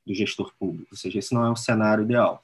do 0.07 0.15
gestor 0.15 0.53
público, 0.57 0.87
ou 0.91 0.97
seja, 0.97 1.19
esse 1.19 1.33
não 1.33 1.45
é 1.45 1.51
um 1.51 1.57
cenário 1.57 2.05
ideal. 2.05 2.41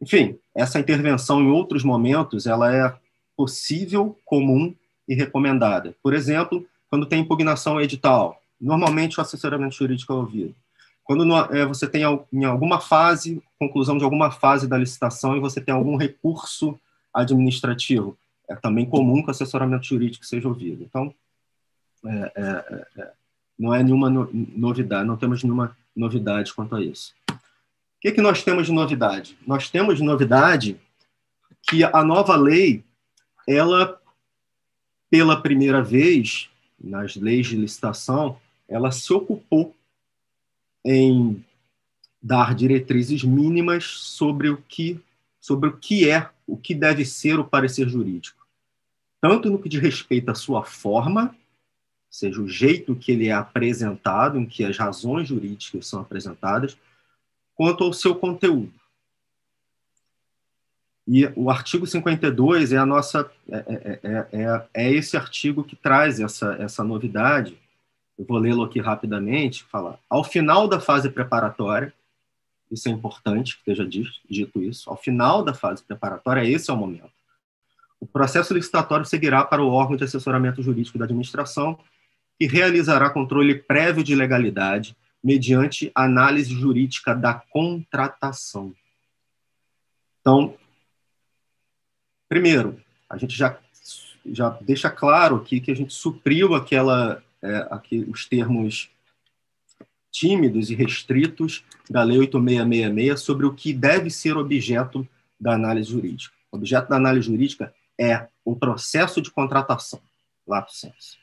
Enfim, 0.00 0.38
essa 0.54 0.78
intervenção 0.78 1.40
em 1.40 1.50
outros 1.50 1.82
momentos, 1.82 2.46
ela 2.46 2.70
é 2.74 2.94
possível, 3.34 4.18
comum 4.26 4.74
e 5.08 5.14
recomendada. 5.14 5.96
Por 6.02 6.12
exemplo, 6.12 6.66
quando 6.90 7.06
tem 7.06 7.20
impugnação 7.20 7.80
edital, 7.80 8.42
normalmente 8.60 9.18
o 9.18 9.22
assessoramento 9.22 9.76
jurídico 9.76 10.12
é 10.12 10.16
ouvido. 10.16 10.54
Quando 11.02 11.24
é, 11.54 11.64
você 11.64 11.86
tem 11.86 12.02
em 12.32 12.44
alguma 12.44 12.80
fase, 12.80 13.42
conclusão 13.58 13.96
de 13.96 14.04
alguma 14.04 14.30
fase 14.30 14.68
da 14.68 14.76
licitação 14.76 15.34
e 15.36 15.40
você 15.40 15.58
tem 15.58 15.74
algum 15.74 15.96
recurso 15.96 16.78
administrativo, 17.14 18.16
é 18.48 18.54
também 18.56 18.86
comum 18.86 19.22
que 19.22 19.28
o 19.28 19.30
assessoramento 19.30 19.86
jurídico 19.86 20.24
seja 20.24 20.48
ouvido. 20.48 20.84
Então, 20.84 21.14
é, 22.04 22.32
é, 22.36 22.42
é, 22.42 23.02
é 23.02 23.12
não 23.58 23.74
é 23.74 23.82
nenhuma 23.82 24.10
novidade, 24.10 25.08
não 25.08 25.16
temos 25.16 25.42
nenhuma 25.42 25.76
novidade 25.94 26.52
quanto 26.52 26.76
a 26.76 26.82
isso. 26.82 27.14
O 27.30 27.34
que, 28.00 28.12
que 28.12 28.20
nós 28.20 28.42
temos 28.42 28.66
de 28.66 28.72
novidade? 28.72 29.36
Nós 29.46 29.70
temos 29.70 29.96
de 29.96 30.04
novidade 30.04 30.78
que 31.62 31.82
a 31.82 32.04
nova 32.04 32.36
lei, 32.36 32.84
ela, 33.48 34.00
pela 35.10 35.40
primeira 35.40 35.82
vez, 35.82 36.50
nas 36.78 37.16
leis 37.16 37.46
de 37.46 37.56
licitação, 37.56 38.38
ela 38.68 38.92
se 38.92 39.12
ocupou 39.12 39.74
em 40.84 41.42
dar 42.22 42.54
diretrizes 42.54 43.24
mínimas 43.24 43.84
sobre 43.84 44.50
o 44.50 44.58
que 44.58 45.00
sobre 45.40 45.68
o 45.68 45.76
que 45.76 46.10
é, 46.10 46.28
o 46.46 46.56
que 46.56 46.74
deve 46.74 47.04
ser 47.04 47.38
o 47.38 47.44
parecer 47.44 47.88
jurídico. 47.88 48.46
Tanto 49.20 49.50
no 49.50 49.58
que 49.58 49.68
diz 49.68 49.80
respeito 49.80 50.30
à 50.30 50.34
sua 50.34 50.64
forma, 50.64 51.34
seja 52.08 52.40
o 52.40 52.48
jeito 52.48 52.94
que 52.94 53.12
ele 53.12 53.28
é 53.28 53.32
apresentado, 53.32 54.38
em 54.38 54.46
que 54.46 54.64
as 54.64 54.76
razões 54.76 55.28
jurídicas 55.28 55.86
são 55.86 56.00
apresentadas, 56.00 56.78
quanto 57.54 57.84
ao 57.84 57.92
seu 57.92 58.14
conteúdo. 58.14 58.72
E 61.08 61.24
o 61.36 61.50
artigo 61.50 61.86
52 61.86 62.72
é 62.72 62.78
a 62.78 62.86
nossa 62.86 63.30
é, 63.48 63.56
é, 63.56 64.00
é, 64.32 64.66
é, 64.74 64.92
esse 64.92 65.16
artigo 65.16 65.62
que 65.62 65.76
traz 65.76 66.18
essa, 66.18 66.54
essa 66.54 66.82
novidade. 66.82 67.56
Eu 68.18 68.24
vou 68.24 68.38
lê-lo 68.38 68.64
aqui 68.64 68.80
rapidamente. 68.80 69.62
Fala: 69.64 70.00
ao 70.10 70.24
final 70.24 70.66
da 70.66 70.80
fase 70.80 71.08
preparatória, 71.08 71.94
isso 72.70 72.88
é 72.88 72.92
importante 72.92 73.54
que 73.54 73.70
esteja 73.70 73.88
dito 74.28 74.62
isso. 74.62 74.90
Ao 74.90 74.96
final 74.96 75.42
da 75.42 75.54
fase 75.54 75.82
preparatória, 75.82 76.44
esse 76.44 76.70
é 76.70 76.74
o 76.74 76.76
momento. 76.76 77.10
O 78.00 78.06
processo 78.06 78.52
licitatório 78.52 79.06
seguirá 79.06 79.44
para 79.44 79.62
o 79.62 79.68
órgão 79.68 79.96
de 79.96 80.04
assessoramento 80.04 80.62
jurídico 80.62 80.98
da 80.98 81.04
administração, 81.04 81.78
que 82.38 82.46
realizará 82.46 83.08
controle 83.08 83.54
prévio 83.54 84.04
de 84.04 84.14
legalidade 84.14 84.96
mediante 85.22 85.90
análise 85.94 86.52
jurídica 86.52 87.14
da 87.14 87.34
contratação. 87.34 88.74
Então, 90.20 90.54
primeiro, 92.28 92.80
a 93.08 93.16
gente 93.16 93.36
já, 93.36 93.58
já 94.26 94.50
deixa 94.60 94.90
claro 94.90 95.36
aqui 95.36 95.60
que 95.60 95.70
a 95.70 95.74
gente 95.74 95.94
supriu 95.94 96.54
aquela, 96.54 97.22
é, 97.40 97.68
aqui, 97.70 98.04
os 98.08 98.26
termos 98.26 98.90
tímidos 100.16 100.70
e 100.70 100.74
restritos 100.74 101.62
da 101.90 102.02
Lei 102.02 102.18
8666 102.20 103.20
sobre 103.20 103.44
o 103.44 103.52
que 103.52 103.74
deve 103.74 104.08
ser 104.08 104.34
objeto 104.38 105.06
da 105.38 105.52
análise 105.52 105.90
jurídica. 105.90 106.34
O 106.50 106.56
objeto 106.56 106.88
da 106.88 106.96
análise 106.96 107.26
jurídica 107.26 107.74
é 108.00 108.26
o 108.42 108.56
processo 108.56 109.20
de 109.20 109.30
contratação, 109.30 110.00
lato 110.46 110.72
sensu. 110.72 111.18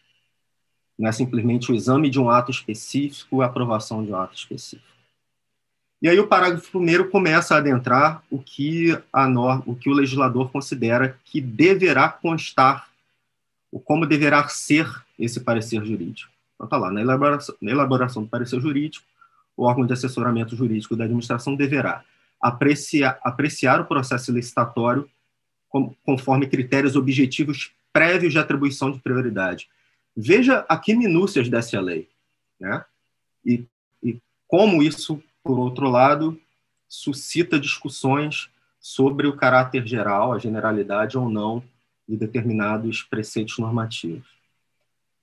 Não 0.98 1.10
é 1.10 1.12
simplesmente 1.12 1.72
o 1.72 1.76
exame 1.76 2.08
de 2.08 2.20
um 2.20 2.30
ato 2.30 2.52
específico, 2.52 3.42
a 3.42 3.48
aprovação 3.48 4.06
de 4.06 4.12
um 4.12 4.16
ato 4.16 4.36
específico. 4.36 4.94
E 6.00 6.08
aí 6.08 6.20
o 6.20 6.28
parágrafo 6.28 6.70
primeiro 6.70 7.10
começa 7.10 7.56
a 7.56 7.58
adentrar 7.58 8.24
o 8.30 8.38
que 8.38 8.96
a 9.12 9.28
norma, 9.28 9.64
o 9.66 9.76
que 9.76 9.90
o 9.90 9.94
legislador 9.94 10.52
considera 10.52 11.18
que 11.26 11.42
deverá 11.42 12.10
constar, 12.10 12.90
o 13.72 13.80
como 13.80 14.06
deverá 14.06 14.48
ser 14.50 14.88
esse 15.18 15.40
parecer 15.40 15.84
jurídico. 15.84 16.33
Então 16.64 16.66
está 16.66 16.78
lá, 16.78 16.92
na 16.92 17.02
elaboração, 17.02 17.56
na 17.62 17.72
elaboração 17.72 18.24
do 18.24 18.30
parecer 18.30 18.60
jurídico, 18.62 19.06
o 19.56 19.66
órgão 19.66 19.86
de 19.86 19.94
assessoramento 19.94 20.56
jurídico 20.56 20.96
da 20.96 21.04
administração 21.04 21.56
deverá 21.56 22.04
apreciar, 22.42 23.20
apreciar 23.22 23.82
o 23.82 23.86
processo 23.86 24.32
licitatório 24.32 25.10
conforme 26.06 26.48
critérios 26.48 26.96
objetivos 26.96 27.72
prévios 27.92 28.32
de 28.32 28.40
atribuição 28.40 28.92
de 28.92 29.00
prioridade. 29.00 29.70
Veja 30.16 30.66
a 30.70 30.78
que 30.78 30.96
minúcias 30.96 31.50
dessa 31.50 31.80
lei, 31.82 32.08
né? 32.60 32.86
E, 33.46 33.66
e 34.02 34.20
como 34.48 34.82
isso, 34.82 35.22
por 35.44 35.60
outro 35.60 35.90
lado, 35.90 36.40
suscita 36.88 37.60
discussões 37.60 38.50
sobre 38.80 39.28
o 39.28 39.36
caráter 39.36 39.86
geral, 39.86 40.32
a 40.32 40.40
generalidade 40.40 41.18
ou 41.18 41.30
não 41.30 41.64
de 42.08 42.16
determinados 42.16 43.02
preceitos 43.02 43.58
normativos. 43.58 44.28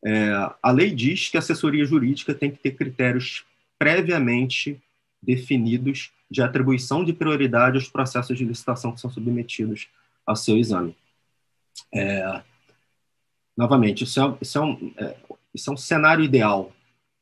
É, 0.04 0.30
a 0.62 0.70
lei 0.70 0.94
diz 0.94 1.28
que 1.28 1.36
a 1.36 1.40
assessoria 1.40 1.84
jurídica 1.84 2.34
tem 2.34 2.50
que 2.50 2.58
ter 2.58 2.72
critérios 2.72 3.44
previamente 3.78 4.80
definidos 5.22 6.10
de 6.30 6.42
atribuição 6.42 7.04
de 7.04 7.12
prioridade 7.12 7.76
aos 7.76 7.88
processos 7.88 8.36
de 8.38 8.44
licitação 8.44 8.92
que 8.92 9.00
são 9.00 9.10
submetidos 9.10 9.88
ao 10.24 10.36
seu 10.36 10.56
exame. 10.56 10.96
É, 11.92 12.42
novamente, 13.56 14.04
isso 14.04 14.20
é, 14.20 14.36
isso, 14.40 14.58
é 14.58 14.60
um, 14.60 14.92
é, 14.96 15.16
isso 15.52 15.70
é 15.70 15.72
um 15.72 15.76
cenário 15.76 16.24
ideal 16.24 16.72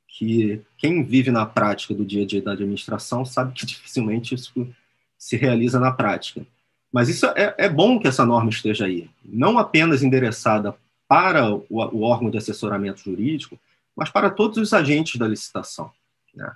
que 0.07 0.61
quem 0.77 1.03
vive 1.03 1.31
na 1.31 1.47
prática 1.47 1.95
do 1.95 2.05
dia 2.05 2.23
a 2.23 2.27
dia 2.27 2.43
da 2.43 2.53
administração 2.53 3.25
sabe 3.25 3.53
que 3.55 3.65
dificilmente 3.67 4.35
isso 4.35 4.69
se 5.17 5.37
realiza 5.37 5.81
na 5.81 5.93
prática. 5.93 6.47
Mas 6.93 7.09
isso 7.09 7.27
é, 7.27 7.55
é 7.59 7.69
bom 7.69 7.99
que 7.99 8.09
essa 8.09 8.25
norma 8.25 8.51
esteja 8.51 8.87
aí, 8.87 9.11
não 9.25 9.59
apenas 9.59 10.03
endereçada 10.03 10.75
para 11.09 11.51
o, 11.51 11.65
o 11.71 12.03
órgão 12.03 12.31
de 12.31 12.37
assessoramento 12.37 13.01
jurídico, 13.01 13.59
mas 13.97 14.11
para 14.11 14.31
todos 14.31 14.59
os 14.59 14.73
agentes 14.73 15.17
da 15.17 15.27
licitação. 15.27 15.91
Né? 16.35 16.53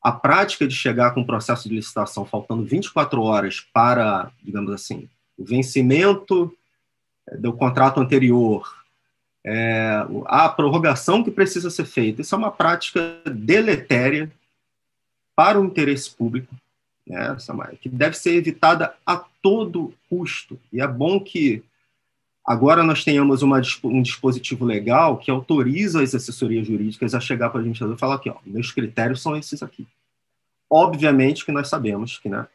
A 0.00 0.12
prática 0.12 0.66
de 0.66 0.74
chegar 0.74 1.12
com 1.12 1.22
o 1.22 1.26
processo 1.26 1.68
de 1.68 1.74
licitação 1.74 2.24
faltando 2.24 2.64
24 2.64 3.20
horas 3.20 3.60
para, 3.72 4.30
digamos 4.42 4.72
assim, 4.72 5.08
o 5.36 5.44
vencimento 5.44 6.56
é, 7.28 7.36
do 7.36 7.52
contrato 7.52 8.00
anterior, 8.00 8.72
é, 9.44 10.06
a 10.26 10.48
prorrogação 10.48 11.22
que 11.22 11.30
precisa 11.30 11.70
ser 11.70 11.84
feita, 11.84 12.20
isso 12.20 12.34
é 12.34 12.38
uma 12.38 12.50
prática 12.50 13.20
deletéria 13.26 14.30
para 15.34 15.60
o 15.60 15.64
interesse 15.64 16.10
público, 16.10 16.54
né, 17.06 17.36
que 17.80 17.88
deve 17.88 18.16
ser 18.16 18.34
evitada 18.34 18.94
a 19.04 19.16
todo 19.42 19.92
custo. 20.08 20.58
E 20.72 20.80
é 20.80 20.88
bom 20.88 21.20
que 21.20 21.62
Agora 22.46 22.84
nós 22.84 23.02
tenhamos 23.02 23.42
uma, 23.42 23.60
um 23.82 24.00
dispositivo 24.00 24.64
legal 24.64 25.18
que 25.18 25.32
autoriza 25.32 26.00
as 26.00 26.14
assessorias 26.14 26.64
jurídicas 26.64 27.12
a 27.12 27.18
chegar 27.18 27.50
para 27.50 27.60
a 27.60 27.64
gente 27.64 27.82
e 27.82 27.98
falar 27.98 28.14
aqui, 28.14 28.30
ó, 28.30 28.36
meus 28.46 28.70
critérios 28.70 29.20
são 29.20 29.36
esses 29.36 29.64
aqui. 29.64 29.84
Obviamente 30.70 31.44
que 31.44 31.50
nós 31.50 31.68
sabemos 31.68 32.18
que, 32.18 32.28
né, 32.28 32.46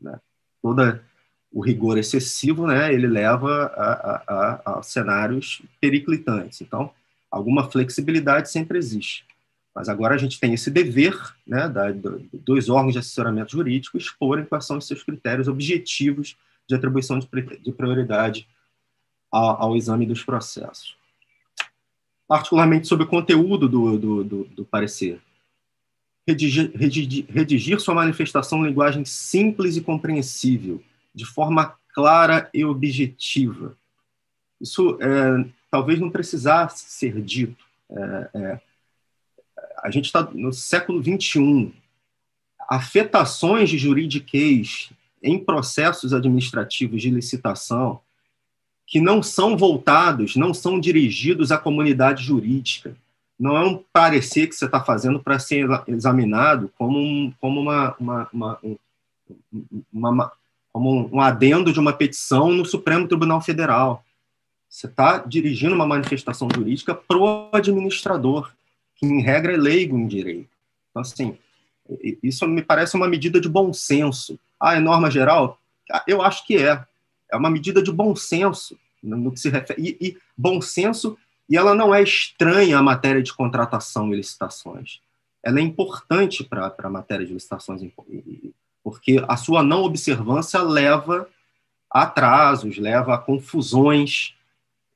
né 0.00 0.20
todo 0.60 1.00
o 1.50 1.62
rigor 1.62 1.96
excessivo, 1.96 2.66
né, 2.66 2.92
ele 2.92 3.06
leva 3.06 3.72
a, 3.74 4.24
a, 4.26 4.78
a, 4.78 4.82
cenários 4.82 5.62
periclitantes. 5.80 6.60
Então, 6.60 6.90
alguma 7.30 7.70
flexibilidade 7.70 8.50
sempre 8.50 8.76
existe. 8.76 9.24
Mas 9.74 9.88
agora 9.88 10.16
a 10.16 10.18
gente 10.18 10.38
tem 10.38 10.52
esse 10.52 10.70
dever, 10.70 11.16
né, 11.46 11.66
da, 11.66 11.90
do, 11.92 12.18
dos 12.32 12.68
órgãos 12.68 12.92
de 12.92 12.98
assessoramento 12.98 13.52
jurídico 13.52 13.96
exporem 13.96 14.44
quais 14.44 14.66
são 14.66 14.76
os 14.76 14.86
seus 14.86 15.02
critérios 15.02 15.48
objetivos 15.48 16.36
de 16.68 16.74
atribuição 16.74 17.18
de, 17.18 17.26
de 17.58 17.72
prioridade 17.72 18.46
ao, 19.30 19.76
exame 19.76 20.06
dos 20.06 20.22
processos. 20.22 20.96
Particularmente 22.26 22.86
sobre 22.86 23.04
o 23.04 23.08
conteúdo 23.08 23.68
do, 23.68 23.98
do, 23.98 24.24
do, 24.24 24.44
do 24.44 24.64
parecer. 24.64 25.20
Redigir, 26.26 26.70
redigir, 26.74 27.26
redigir 27.28 27.80
sua 27.80 27.94
manifestação 27.94 28.60
em 28.60 28.68
linguagem 28.68 29.04
simples 29.04 29.76
e 29.76 29.80
compreensível, 29.80 30.82
de 31.14 31.24
forma 31.24 31.74
clara 31.94 32.50
e 32.52 32.64
objetiva. 32.64 33.76
Isso 34.60 34.98
é, 35.00 35.48
talvez 35.70 35.98
não 35.98 36.10
precisasse 36.10 36.84
ser 36.90 37.20
dito. 37.22 37.64
É, 37.90 38.30
é, 38.34 38.60
a 39.82 39.90
gente 39.90 40.06
está 40.06 40.22
no 40.22 40.52
século 40.52 41.02
XXI. 41.02 41.72
Afetações 42.68 43.70
de 43.70 43.78
juridiquês 43.78 44.90
em 45.22 45.42
processos 45.42 46.12
administrativos 46.12 47.00
de 47.00 47.10
licitação 47.10 48.00
que 48.88 49.02
não 49.02 49.22
são 49.22 49.54
voltados, 49.54 50.34
não 50.34 50.54
são 50.54 50.80
dirigidos 50.80 51.52
à 51.52 51.58
comunidade 51.58 52.24
jurídica. 52.24 52.96
Não 53.38 53.54
é 53.54 53.60
um 53.60 53.84
parecer 53.92 54.48
que 54.48 54.54
você 54.54 54.64
está 54.64 54.82
fazendo 54.82 55.20
para 55.20 55.38
ser 55.38 55.68
examinado 55.86 56.72
como, 56.76 56.98
um, 56.98 57.32
como 57.38 57.60
uma, 57.60 57.94
uma, 58.00 58.28
uma, 58.32 58.58
uma, 59.92 60.32
como 60.72 61.14
um 61.14 61.20
adendo 61.20 61.70
de 61.70 61.78
uma 61.78 61.92
petição 61.92 62.50
no 62.50 62.64
Supremo 62.64 63.06
Tribunal 63.06 63.42
Federal. 63.42 64.02
Você 64.70 64.86
está 64.86 65.18
dirigindo 65.18 65.74
uma 65.74 65.86
manifestação 65.86 66.48
jurídica 66.52 66.94
pro 66.94 67.50
administrador, 67.52 68.50
que 68.96 69.04
em 69.04 69.20
regra 69.20 69.52
é 69.52 69.56
leigo 69.58 69.98
em 69.98 70.06
direito. 70.06 70.48
Então, 70.90 71.02
assim, 71.02 71.36
isso 72.22 72.48
me 72.48 72.62
parece 72.62 72.96
uma 72.96 73.06
medida 73.06 73.38
de 73.38 73.50
bom 73.50 73.70
senso. 73.70 74.38
Ah, 74.58 74.76
é 74.76 74.80
norma 74.80 75.10
geral? 75.10 75.60
Eu 76.06 76.22
acho 76.22 76.46
que 76.46 76.56
é 76.56 76.82
é 77.30 77.36
uma 77.36 77.50
medida 77.50 77.82
de 77.82 77.92
bom 77.92 78.14
senso 78.16 78.78
no 79.02 79.30
que 79.32 79.40
se 79.40 79.48
refere 79.48 79.80
e, 80.00 80.08
e 80.08 80.18
bom 80.36 80.60
senso 80.60 81.16
e 81.48 81.56
ela 81.56 81.74
não 81.74 81.94
é 81.94 82.02
estranha 82.02 82.78
à 82.78 82.82
matéria 82.82 83.22
de 83.22 83.32
contratação 83.32 84.12
e 84.12 84.16
licitações. 84.16 85.00
Ela 85.42 85.60
é 85.60 85.62
importante 85.62 86.44
para 86.44 86.74
a 86.76 86.90
matéria 86.90 87.24
de 87.24 87.32
licitações, 87.32 87.80
porque 88.82 89.24
a 89.26 89.36
sua 89.36 89.62
não 89.62 89.82
observância 89.82 90.60
leva 90.60 91.28
a 91.90 92.02
atrasos, 92.02 92.76
leva 92.76 93.14
a 93.14 93.18
confusões, 93.18 94.34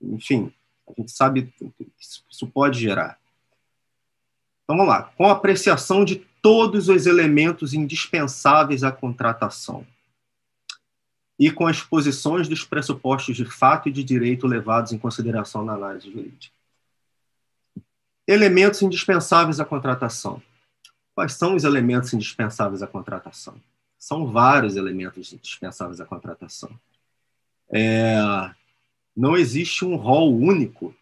enfim, 0.00 0.52
a 0.86 0.92
gente 1.00 1.12
sabe 1.12 1.52
que 1.78 1.88
isso 2.30 2.46
pode 2.48 2.78
gerar. 2.78 3.18
Então 4.64 4.76
vamos 4.76 4.88
lá, 4.88 5.04
com 5.16 5.26
apreciação 5.26 6.04
de 6.04 6.16
todos 6.42 6.88
os 6.88 7.06
elementos 7.06 7.72
indispensáveis 7.72 8.84
à 8.84 8.92
contratação 8.92 9.86
e 11.38 11.50
com 11.50 11.66
as 11.66 11.82
posições 11.82 12.48
dos 12.48 12.64
pressupostos 12.64 13.36
de 13.36 13.44
fato 13.44 13.88
e 13.88 13.92
de 13.92 14.04
direito 14.04 14.46
levados 14.46 14.92
em 14.92 14.98
consideração 14.98 15.64
na 15.64 15.74
análise 15.74 16.10
jurídica. 16.10 16.54
Elementos 18.26 18.82
indispensáveis 18.82 19.58
à 19.58 19.64
contratação. 19.64 20.42
Quais 21.14 21.34
são 21.34 21.54
os 21.54 21.64
elementos 21.64 22.12
indispensáveis 22.14 22.82
à 22.82 22.86
contratação? 22.86 23.60
São 23.98 24.26
vários 24.26 24.76
elementos 24.76 25.32
indispensáveis 25.32 26.00
à 26.00 26.06
contratação. 26.06 26.70
É, 27.70 28.16
não 29.16 29.36
existe 29.36 29.84
um 29.84 29.96
rol 29.96 30.34
único 30.34 30.94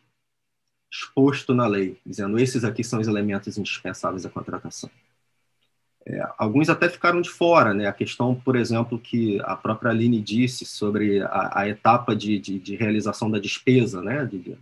exposto 0.91 1.55
na 1.55 1.67
lei, 1.67 2.01
dizendo 2.05 2.39
esses 2.39 2.65
aqui 2.65 2.83
são 2.83 3.01
os 3.01 3.07
elementos 3.07 3.57
indispensáveis 3.57 4.27
à 4.27 4.31
contratação. 4.31 4.91
É, 6.07 6.27
alguns 6.39 6.69
até 6.71 6.89
ficaram 6.89 7.21
de 7.21 7.29
fora, 7.29 7.75
né? 7.75 7.87
A 7.87 7.93
questão, 7.93 8.35
por 8.35 8.57
exemplo, 8.57 8.99
que 8.99 9.41
a 9.43 9.55
própria 9.55 9.91
Aline 9.91 10.21
disse 10.21 10.65
sobre 10.65 11.23
a, 11.23 11.61
a 11.61 11.69
etapa 11.69 12.17
de, 12.17 12.39
de, 12.39 12.59
de, 12.59 12.75
realização 12.75 13.31
da 13.31 13.39
despesa, 13.39 14.01
né? 14.01 14.25
De, 14.25 14.57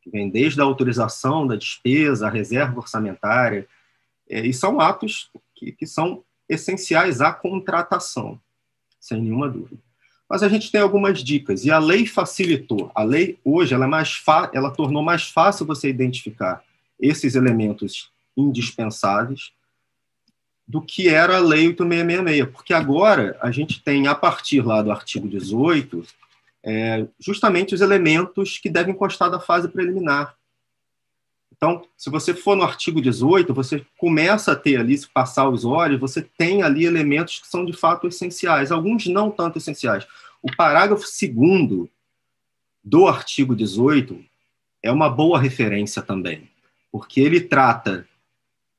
que 0.00 0.10
vem 0.10 0.28
desde 0.28 0.60
a 0.60 0.64
autorização 0.64 1.46
da 1.46 1.56
despesa, 1.56 2.26
a 2.26 2.30
reserva 2.30 2.78
orçamentária, 2.78 3.66
é, 4.28 4.46
e 4.46 4.52
são 4.52 4.78
atos 4.80 5.30
que, 5.54 5.72
que 5.72 5.86
são 5.86 6.22
essenciais 6.48 7.20
à 7.20 7.32
contratação, 7.32 8.38
sem 9.00 9.20
nenhuma 9.20 9.48
dúvida. 9.48 9.82
Mas 10.28 10.42
a 10.42 10.48
gente 10.48 10.70
tem 10.70 10.80
algumas 10.80 11.22
dicas, 11.22 11.64
e 11.64 11.70
a 11.70 11.78
lei 11.78 12.06
facilitou. 12.06 12.90
A 12.94 13.02
lei, 13.02 13.38
hoje, 13.44 13.74
ela, 13.74 13.84
é 13.84 13.88
mais 13.88 14.22
ela 14.52 14.70
tornou 14.70 15.02
mais 15.02 15.24
fácil 15.24 15.66
você 15.66 15.88
identificar 15.88 16.62
esses 17.00 17.34
elementos 17.34 18.10
indispensáveis, 18.36 19.52
do 20.66 20.80
que 20.80 21.08
era 21.08 21.36
a 21.36 21.40
Lei 21.40 21.68
8666, 21.68 22.50
porque 22.50 22.72
agora 22.72 23.36
a 23.40 23.50
gente 23.50 23.82
tem, 23.82 24.06
a 24.06 24.14
partir 24.14 24.62
lá 24.64 24.80
do 24.82 24.90
artigo 24.90 25.28
18, 25.28 26.04
é, 26.62 27.06
justamente 27.20 27.74
os 27.74 27.82
elementos 27.82 28.58
que 28.58 28.70
devem 28.70 28.94
constar 28.94 29.30
da 29.30 29.38
fase 29.38 29.68
preliminar. 29.68 30.34
Então, 31.56 31.86
se 31.96 32.10
você 32.10 32.34
for 32.34 32.56
no 32.56 32.64
artigo 32.64 33.00
18, 33.00 33.54
você 33.54 33.86
começa 33.96 34.52
a 34.52 34.56
ter 34.56 34.76
ali, 34.76 34.96
se 34.96 35.08
passar 35.08 35.48
os 35.48 35.64
olhos, 35.64 36.00
você 36.00 36.20
tem 36.20 36.62
ali 36.62 36.84
elementos 36.84 37.38
que 37.38 37.46
são 37.46 37.64
de 37.64 37.72
fato 37.72 38.08
essenciais, 38.08 38.72
alguns 38.72 39.06
não 39.06 39.30
tanto 39.30 39.58
essenciais. 39.58 40.06
O 40.42 40.54
parágrafo 40.54 41.04
2 41.04 41.88
do 42.82 43.06
artigo 43.06 43.54
18 43.54 44.22
é 44.82 44.90
uma 44.90 45.08
boa 45.08 45.38
referência 45.38 46.02
também, 46.02 46.50
porque 46.90 47.20
ele 47.20 47.40
trata 47.40 48.06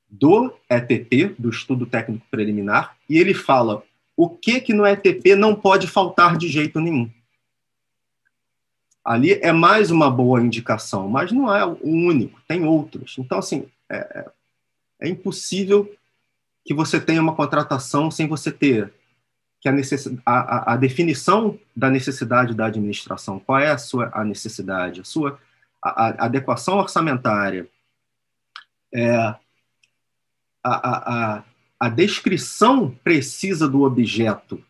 do 0.08 0.52
ETP, 0.68 1.34
do 1.38 1.50
Estudo 1.50 1.86
Técnico 1.86 2.26
Preliminar, 2.30 2.96
e 3.08 3.18
ele 3.18 3.34
fala 3.34 3.82
o 4.16 4.28
que 4.28 4.60
que 4.60 4.72
no 4.72 4.86
ETP 4.86 5.34
não 5.34 5.54
pode 5.54 5.86
faltar 5.86 6.36
de 6.36 6.48
jeito 6.48 6.80
nenhum. 6.80 7.10
Ali 9.04 9.34
é 9.34 9.52
mais 9.52 9.90
uma 9.90 10.10
boa 10.10 10.42
indicação, 10.42 11.08
mas 11.08 11.30
não 11.30 11.54
é 11.54 11.64
o 11.64 11.78
único, 11.84 12.40
tem 12.48 12.64
outros. 12.64 13.16
Então, 13.18 13.38
assim, 13.38 13.68
é, 13.88 14.28
é, 15.00 15.08
impossível 15.08 15.94
que 16.64 16.74
você 16.74 17.00
tenha 17.00 17.22
uma 17.22 17.36
contratação 17.36 18.10
sem 18.10 18.26
você 18.26 18.50
ter 18.50 18.92
que 19.60 19.68
a, 19.68 19.72
necess... 19.72 20.12
a, 20.24 20.72
a, 20.72 20.76
definição 20.76 21.58
da 21.74 21.88
necessidade 21.88 22.54
da 22.54 22.66
administração, 22.66 23.38
qual 23.38 23.60
é 23.60 23.70
a 23.70 23.78
sua 23.78 24.10
a 24.12 24.24
necessidade, 24.24 25.02
a 25.02 25.04
sua 25.04 25.38
a, 25.80 26.08
a 26.08 26.24
adequação 26.24 26.78
orçamentária, 26.78 27.68
é, 28.92 29.34
a, 30.68 31.36
a, 31.36 31.44
a 31.78 31.88
descrição 31.88 32.94
precisa 33.04 33.68
do 33.68 33.82
objeto, 33.82 34.62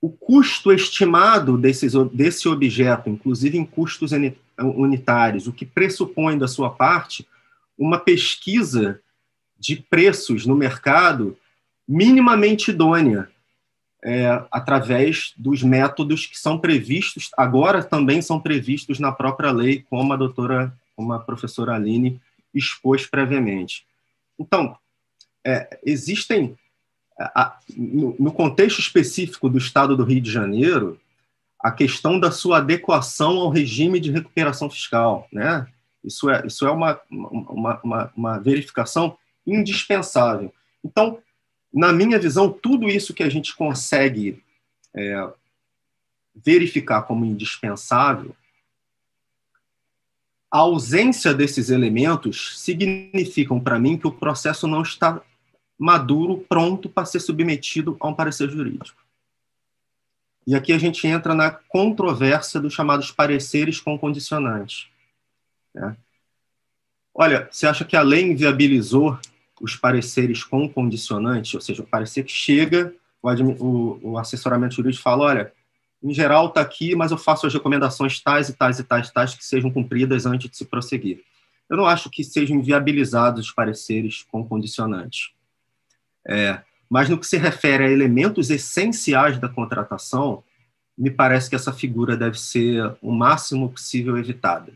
o 0.00 0.10
custo 0.10 0.72
estimado 0.72 1.56
desses, 1.56 1.92
desse 2.12 2.48
objeto, 2.48 3.08
inclusive 3.08 3.58
em 3.58 3.64
custos 3.64 4.12
unitários, 4.58 5.46
o 5.46 5.52
que 5.52 5.64
pressupõe 5.64 6.38
da 6.38 6.46
sua 6.46 6.70
parte 6.70 7.26
uma 7.78 7.98
pesquisa 7.98 9.00
de 9.58 9.76
preços 9.76 10.46
no 10.46 10.54
mercado 10.54 11.36
minimamente 11.88 12.70
idônea, 12.70 13.28
é, 14.04 14.44
através 14.50 15.32
dos 15.36 15.62
métodos 15.62 16.26
que 16.26 16.38
são 16.38 16.58
previstos, 16.58 17.30
agora 17.36 17.82
também 17.82 18.22
são 18.22 18.38
previstos 18.38 18.98
na 18.98 19.10
própria 19.10 19.50
lei, 19.50 19.84
como 19.88 20.12
a 20.12 20.16
doutora, 20.16 20.72
como 20.94 21.12
a 21.12 21.18
professora 21.18 21.74
Aline 21.74 22.20
expôs 22.54 23.06
previamente. 23.06 23.84
Então, 24.38 24.76
é, 25.44 25.78
existem, 25.84 26.58
a, 27.18 27.58
no, 27.76 28.16
no 28.18 28.32
contexto 28.32 28.78
específico 28.80 29.48
do 29.48 29.58
Estado 29.58 29.96
do 29.96 30.04
Rio 30.04 30.20
de 30.20 30.30
Janeiro, 30.30 31.00
a 31.60 31.70
questão 31.70 32.20
da 32.20 32.30
sua 32.30 32.58
adequação 32.58 33.38
ao 33.38 33.50
regime 33.50 33.98
de 33.98 34.10
recuperação 34.10 34.68
fiscal. 34.70 35.26
Né? 35.32 35.66
Isso 36.04 36.28
é, 36.30 36.46
isso 36.46 36.66
é 36.66 36.70
uma, 36.70 37.00
uma, 37.10 37.80
uma, 37.82 38.12
uma 38.16 38.38
verificação 38.38 39.16
indispensável. 39.46 40.52
Então, 40.84 41.18
na 41.72 41.92
minha 41.92 42.18
visão, 42.18 42.50
tudo 42.50 42.88
isso 42.88 43.14
que 43.14 43.22
a 43.22 43.28
gente 43.28 43.54
consegue 43.54 44.42
é, 44.94 45.28
verificar 46.34 47.02
como 47.02 47.24
indispensável 47.24 48.34
a 50.50 50.58
ausência 50.58 51.34
desses 51.34 51.70
elementos 51.70 52.58
significam 52.58 53.60
para 53.60 53.78
mim 53.78 53.98
que 53.98 54.06
o 54.06 54.12
processo 54.12 54.66
não 54.66 54.82
está 54.82 55.20
maduro, 55.78 56.44
pronto 56.48 56.88
para 56.88 57.04
ser 57.04 57.20
submetido 57.20 57.96
a 58.00 58.08
um 58.08 58.14
parecer 58.14 58.48
jurídico. 58.48 59.04
E 60.46 60.54
aqui 60.54 60.72
a 60.72 60.78
gente 60.78 61.06
entra 61.06 61.34
na 61.34 61.50
controvérsia 61.50 62.60
dos 62.60 62.72
chamados 62.72 63.10
pareceres 63.10 63.80
com 63.80 63.98
condicionantes. 63.98 64.88
Né? 65.74 65.96
Olha, 67.12 67.48
você 67.50 67.66
acha 67.66 67.84
que 67.84 67.96
a 67.96 68.02
lei 68.02 68.22
inviabilizou 68.30 69.18
os 69.60 69.74
pareceres 69.74 70.44
com 70.44 70.68
condicionante, 70.68 71.56
ou 71.56 71.62
seja, 71.62 71.82
o 71.82 71.86
parecer 71.86 72.24
que 72.24 72.32
chega, 72.32 72.94
o, 73.22 73.98
o 74.02 74.18
assessoramento 74.18 74.76
jurídico 74.76 75.02
fala, 75.02 75.24
olha, 75.24 75.52
em 76.06 76.14
geral 76.14 76.46
está 76.46 76.60
aqui, 76.60 76.94
mas 76.94 77.10
eu 77.10 77.18
faço 77.18 77.46
as 77.46 77.52
recomendações 77.52 78.20
tais 78.20 78.48
e 78.48 78.52
tais 78.52 78.78
e 78.78 78.84
tais, 78.84 79.10
tais 79.10 79.34
que 79.34 79.44
sejam 79.44 79.70
cumpridas 79.70 80.24
antes 80.24 80.48
de 80.48 80.56
se 80.56 80.64
prosseguir. 80.64 81.22
Eu 81.68 81.76
não 81.76 81.84
acho 81.84 82.08
que 82.08 82.22
sejam 82.22 82.56
inviabilizados 82.56 83.46
os 83.46 83.52
pareceres 83.52 84.22
com 84.30 84.46
condicionantes. 84.46 85.32
É, 86.24 86.60
mas 86.88 87.08
no 87.08 87.18
que 87.18 87.26
se 87.26 87.36
refere 87.36 87.84
a 87.84 87.90
elementos 87.90 88.50
essenciais 88.50 89.38
da 89.38 89.48
contratação, 89.48 90.44
me 90.96 91.10
parece 91.10 91.50
que 91.50 91.56
essa 91.56 91.72
figura 91.72 92.16
deve 92.16 92.38
ser 92.38 92.96
o 93.02 93.10
máximo 93.10 93.68
possível 93.68 94.16
evitada. 94.16 94.72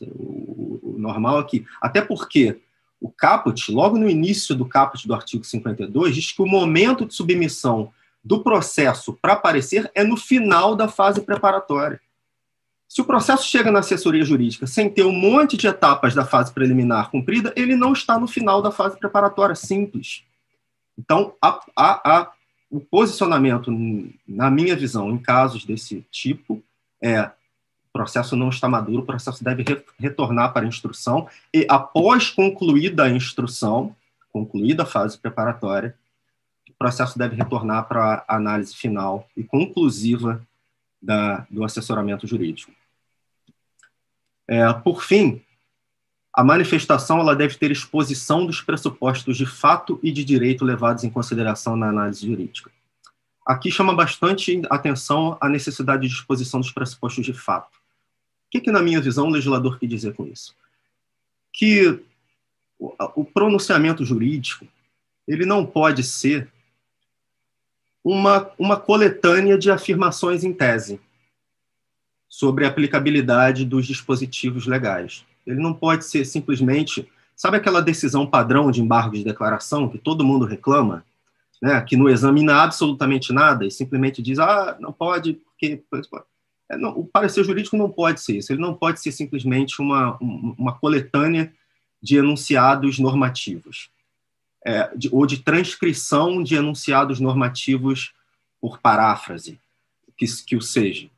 O 0.00 0.96
normal 0.98 1.40
é 1.40 1.44
que, 1.44 1.66
até 1.80 2.00
porque 2.00 2.58
o 2.98 3.10
caput, 3.10 3.70
logo 3.70 3.98
no 3.98 4.08
início 4.08 4.54
do 4.54 4.64
caput 4.64 5.06
do 5.06 5.14
artigo 5.14 5.44
52, 5.44 6.14
diz 6.14 6.32
que 6.32 6.40
o 6.40 6.46
momento 6.46 7.04
de 7.04 7.14
submissão 7.14 7.92
do 8.24 8.42
processo 8.42 9.12
para 9.20 9.32
aparecer 9.32 9.90
é 9.94 10.04
no 10.04 10.16
final 10.16 10.76
da 10.76 10.88
fase 10.88 11.20
preparatória. 11.20 12.00
Se 12.88 13.00
o 13.00 13.04
processo 13.04 13.48
chega 13.48 13.70
na 13.70 13.78
assessoria 13.78 14.24
jurídica 14.24 14.66
sem 14.66 14.90
ter 14.90 15.04
um 15.04 15.12
monte 15.12 15.56
de 15.56 15.66
etapas 15.66 16.14
da 16.14 16.26
fase 16.26 16.52
preliminar 16.52 17.10
cumprida, 17.10 17.52
ele 17.56 17.74
não 17.74 17.94
está 17.94 18.18
no 18.18 18.28
final 18.28 18.60
da 18.60 18.70
fase 18.70 18.98
preparatória, 18.98 19.54
simples. 19.54 20.24
Então, 20.98 21.34
a, 21.40 21.58
a, 21.74 22.18
a, 22.18 22.32
o 22.70 22.80
posicionamento, 22.80 23.70
na 24.28 24.50
minha 24.50 24.76
visão, 24.76 25.10
em 25.10 25.16
casos 25.16 25.64
desse 25.64 26.04
tipo, 26.10 26.62
é 27.00 27.22
o 27.22 27.92
processo 27.92 28.36
não 28.36 28.48
está 28.48 28.68
maduro, 28.68 29.02
o 29.02 29.06
processo 29.06 29.42
deve 29.42 29.62
re, 29.62 29.82
retornar 29.98 30.52
para 30.52 30.64
a 30.64 30.68
instrução 30.68 31.28
e, 31.52 31.66
após 31.68 32.30
concluída 32.30 33.04
a 33.04 33.10
instrução, 33.10 33.96
concluída 34.32 34.82
a 34.82 34.86
fase 34.86 35.18
preparatória, 35.18 35.94
processo 36.82 37.16
deve 37.16 37.36
retornar 37.36 37.86
para 37.86 38.24
a 38.26 38.34
análise 38.34 38.74
final 38.74 39.28
e 39.36 39.44
conclusiva 39.44 40.44
da, 41.00 41.46
do 41.48 41.62
assessoramento 41.64 42.26
jurídico. 42.26 42.72
É, 44.48 44.72
por 44.72 45.04
fim, 45.04 45.40
a 46.34 46.42
manifestação 46.42 47.20
ela 47.20 47.36
deve 47.36 47.56
ter 47.56 47.70
exposição 47.70 48.44
dos 48.44 48.60
pressupostos 48.60 49.36
de 49.36 49.46
fato 49.46 50.00
e 50.02 50.10
de 50.10 50.24
direito 50.24 50.64
levados 50.64 51.04
em 51.04 51.10
consideração 51.10 51.76
na 51.76 51.88
análise 51.88 52.26
jurídica. 52.26 52.68
Aqui 53.46 53.70
chama 53.70 53.94
bastante 53.94 54.60
atenção 54.68 55.38
a 55.40 55.48
necessidade 55.48 56.08
de 56.08 56.12
exposição 56.12 56.58
dos 56.58 56.72
pressupostos 56.72 57.24
de 57.24 57.32
fato. 57.32 57.76
O 57.76 58.50
que, 58.50 58.60
que 58.60 58.72
na 58.72 58.82
minha 58.82 59.00
visão, 59.00 59.28
o 59.28 59.30
legislador 59.30 59.78
quer 59.78 59.86
dizer 59.86 60.14
com 60.14 60.26
isso? 60.26 60.52
Que 61.52 62.02
o 63.14 63.24
pronunciamento 63.24 64.04
jurídico 64.04 64.66
ele 65.28 65.46
não 65.46 65.64
pode 65.64 66.02
ser 66.02 66.50
uma, 68.04 68.50
uma 68.58 68.76
coletânea 68.76 69.56
de 69.56 69.70
afirmações 69.70 70.44
em 70.44 70.52
tese 70.52 71.00
sobre 72.28 72.64
a 72.64 72.68
aplicabilidade 72.68 73.64
dos 73.64 73.86
dispositivos 73.86 74.66
legais. 74.66 75.24
Ele 75.46 75.60
não 75.60 75.74
pode 75.74 76.04
ser 76.04 76.24
simplesmente. 76.24 77.08
Sabe 77.36 77.56
aquela 77.56 77.80
decisão 77.80 78.26
padrão 78.26 78.70
de 78.70 78.80
embargo 78.80 79.16
de 79.16 79.24
declaração 79.24 79.88
que 79.88 79.98
todo 79.98 80.24
mundo 80.24 80.46
reclama? 80.46 81.04
Né, 81.60 81.80
que 81.82 81.96
não 81.96 82.08
examina 82.08 82.56
absolutamente 82.56 83.32
nada 83.32 83.64
e 83.64 83.70
simplesmente 83.70 84.20
diz, 84.20 84.40
ah, 84.40 84.76
não 84.80 84.92
pode, 84.92 85.34
porque. 85.34 85.80
É, 86.68 86.76
não, 86.76 86.90
o 86.98 87.06
parecer 87.06 87.44
jurídico 87.44 87.76
não 87.76 87.88
pode 87.88 88.20
ser 88.20 88.38
isso, 88.38 88.52
ele 88.52 88.60
não 88.60 88.74
pode 88.74 89.00
ser 89.00 89.12
simplesmente 89.12 89.80
uma, 89.80 90.18
uma 90.20 90.72
coletânea 90.72 91.52
de 92.02 92.16
enunciados 92.16 92.98
normativos 92.98 93.92
é, 94.64 94.90
de, 94.96 95.08
ou 95.12 95.26
de 95.26 95.38
transcrição 95.38 96.42
de 96.42 96.54
enunciados 96.54 97.20
normativos 97.20 98.12
por 98.60 98.78
paráfrase, 98.78 99.58
que, 100.16 100.26
que 100.44 100.56
o 100.56 100.62
seja. 100.62 101.08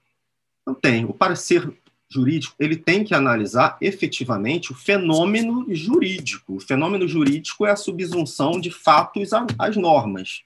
Não 0.66 0.74
tem. 0.74 1.04
O 1.04 1.12
parecer 1.12 1.70
jurídico, 2.08 2.54
ele 2.58 2.76
tem 2.76 3.04
que 3.04 3.14
analisar 3.14 3.76
efetivamente 3.80 4.72
o 4.72 4.74
fenômeno 4.74 5.66
jurídico. 5.74 6.56
O 6.56 6.60
fenômeno 6.60 7.08
jurídico 7.08 7.66
é 7.66 7.72
a 7.72 7.76
subsunção 7.76 8.60
de 8.60 8.70
fatos 8.70 9.30
às 9.58 9.76
normas 9.76 10.42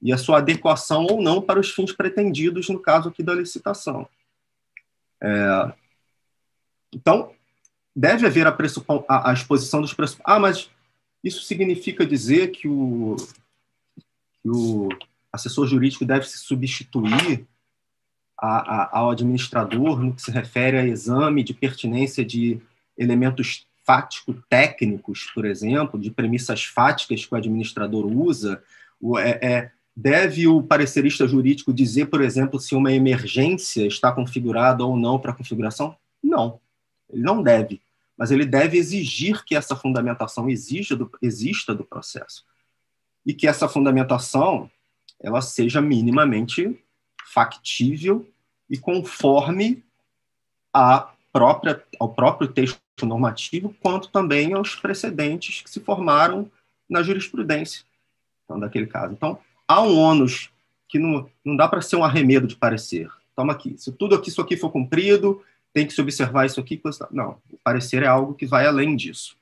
e 0.00 0.12
a 0.12 0.18
sua 0.18 0.38
adequação 0.38 1.06
ou 1.06 1.22
não 1.22 1.40
para 1.40 1.60
os 1.60 1.70
fins 1.70 1.92
pretendidos, 1.92 2.68
no 2.68 2.80
caso 2.80 3.08
aqui 3.08 3.22
da 3.22 3.34
licitação. 3.34 4.08
É, 5.22 5.72
então, 6.92 7.32
deve 7.94 8.26
haver 8.26 8.46
a, 8.46 8.56
a, 9.08 9.30
a 9.30 9.32
exposição 9.32 9.80
dos 9.80 9.94
pressupostos. 9.94 10.34
Ah, 10.34 10.40
mas 10.40 10.70
isso 11.22 11.42
significa 11.42 12.04
dizer 12.04 12.48
que 12.48 12.66
o, 12.68 13.16
que 14.42 14.48
o 14.48 14.88
assessor 15.32 15.66
jurídico 15.66 16.04
deve 16.04 16.28
se 16.28 16.38
substituir 16.38 17.46
a, 18.36 18.48
a, 18.48 18.98
ao 18.98 19.10
administrador 19.10 20.00
no 20.00 20.14
que 20.14 20.22
se 20.22 20.30
refere 20.30 20.76
a 20.76 20.86
exame 20.86 21.44
de 21.44 21.54
pertinência 21.54 22.24
de 22.24 22.60
elementos 22.98 23.66
fático-técnicos, 23.84 25.30
por 25.34 25.44
exemplo, 25.44 25.98
de 25.98 26.10
premissas 26.10 26.64
fáticas 26.64 27.24
que 27.24 27.34
o 27.34 27.36
administrador 27.36 28.06
usa, 28.06 28.62
é, 29.18 29.46
é, 29.46 29.70
deve 29.94 30.46
o 30.46 30.62
parecerista 30.62 31.26
jurídico 31.26 31.72
dizer, 31.72 32.06
por 32.06 32.20
exemplo, 32.20 32.60
se 32.60 32.74
uma 32.74 32.92
emergência 32.92 33.86
está 33.86 34.12
configurada 34.12 34.84
ou 34.84 34.96
não 34.96 35.18
para 35.18 35.32
configuração? 35.32 35.96
Não, 36.22 36.60
ele 37.10 37.22
não 37.22 37.42
deve, 37.42 37.80
mas 38.22 38.30
ele 38.30 38.46
deve 38.46 38.78
exigir 38.78 39.44
que 39.44 39.56
essa 39.56 39.74
fundamentação 39.74 40.48
exista 40.48 40.94
do, 40.94 41.10
exista 41.20 41.74
do 41.74 41.82
processo 41.82 42.44
e 43.26 43.34
que 43.34 43.48
essa 43.48 43.68
fundamentação 43.68 44.70
ela 45.18 45.42
seja 45.42 45.80
minimamente 45.80 46.80
factível 47.26 48.24
e 48.70 48.78
conforme 48.78 49.82
a 50.72 51.10
própria, 51.32 51.82
ao 51.98 52.14
próprio 52.14 52.46
texto 52.46 52.78
normativo, 53.02 53.74
quanto 53.82 54.08
também 54.08 54.52
aos 54.52 54.76
precedentes 54.76 55.60
que 55.60 55.68
se 55.68 55.80
formaram 55.80 56.48
na 56.88 57.02
jurisprudência 57.02 57.84
então, 58.44 58.60
daquele 58.60 58.86
caso. 58.86 59.14
Então, 59.14 59.36
há 59.66 59.82
um 59.82 59.98
ônus 59.98 60.48
que 60.88 60.96
não, 60.96 61.28
não 61.44 61.56
dá 61.56 61.66
para 61.66 61.82
ser 61.82 61.96
um 61.96 62.04
arremedo 62.04 62.46
de 62.46 62.54
parecer. 62.54 63.10
Toma 63.34 63.52
aqui, 63.52 63.74
se 63.76 63.90
tudo 63.90 64.14
aqui, 64.14 64.28
isso 64.28 64.40
aqui 64.40 64.56
for 64.56 64.70
cumprido, 64.70 65.42
tem 65.72 65.86
que 65.86 65.92
se 65.92 66.00
observar 66.00 66.46
isso 66.46 66.60
aqui. 66.60 66.80
Não, 67.10 67.38
o 67.50 67.58
parecer 67.64 68.02
é 68.02 68.06
algo 68.06 68.34
que 68.34 68.46
vai 68.46 68.66
além 68.66 68.94
disso. 68.94 69.36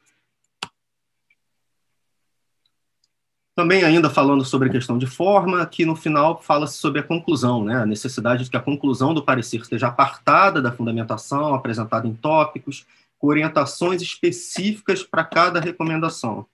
Também 3.54 3.82
ainda 3.84 4.08
falando 4.08 4.44
sobre 4.44 4.68
a 4.68 4.72
questão 4.72 4.96
de 4.96 5.06
forma, 5.06 5.66
que 5.66 5.84
no 5.84 5.94
final 5.94 6.40
fala-se 6.40 6.78
sobre 6.78 7.00
a 7.00 7.02
conclusão, 7.02 7.64
né? 7.64 7.76
a 7.76 7.84
necessidade 7.84 8.44
de 8.44 8.50
que 8.50 8.56
a 8.56 8.62
conclusão 8.62 9.12
do 9.12 9.22
parecer 9.22 9.60
esteja 9.60 9.88
apartada 9.88 10.62
da 10.62 10.72
fundamentação, 10.72 11.54
apresentada 11.54 12.06
em 12.06 12.14
tópicos, 12.14 12.86
com 13.18 13.26
orientações 13.26 14.00
específicas 14.00 15.02
para 15.02 15.24
cada 15.24 15.60
recomendação. 15.60 16.46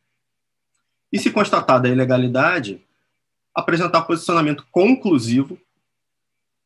E 1.12 1.18
se 1.18 1.30
constatada 1.30 1.86
a 1.86 1.90
ilegalidade, 1.92 2.82
apresentar 3.54 4.02
posicionamento 4.02 4.66
conclusivo, 4.72 5.58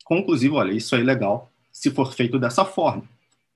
conclusivo, 0.04 0.56
olha, 0.56 0.72
isso 0.72 0.94
é 0.96 1.00
ilegal, 1.00 1.49
se 1.80 1.90
for 1.90 2.12
feito 2.12 2.38
dessa 2.38 2.62
forma. 2.62 3.04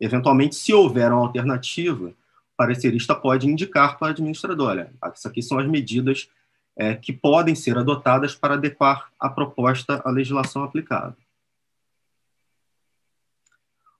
Eventualmente, 0.00 0.54
se 0.54 0.72
houver 0.72 1.12
uma 1.12 1.20
alternativa, 1.20 2.06
o 2.06 2.14
parecerista 2.56 3.14
pode 3.14 3.46
indicar 3.46 3.98
para 3.98 4.08
o 4.08 4.10
administrador, 4.10 4.70
olha, 4.70 4.90
isso 5.14 5.28
aqui 5.28 5.42
são 5.42 5.58
as 5.58 5.68
medidas 5.68 6.30
é, 6.74 6.94
que 6.94 7.12
podem 7.12 7.54
ser 7.54 7.76
adotadas 7.76 8.34
para 8.34 8.54
adequar 8.54 9.10
a 9.20 9.28
proposta 9.28 10.00
à 10.02 10.10
legislação 10.10 10.64
aplicada. 10.64 11.14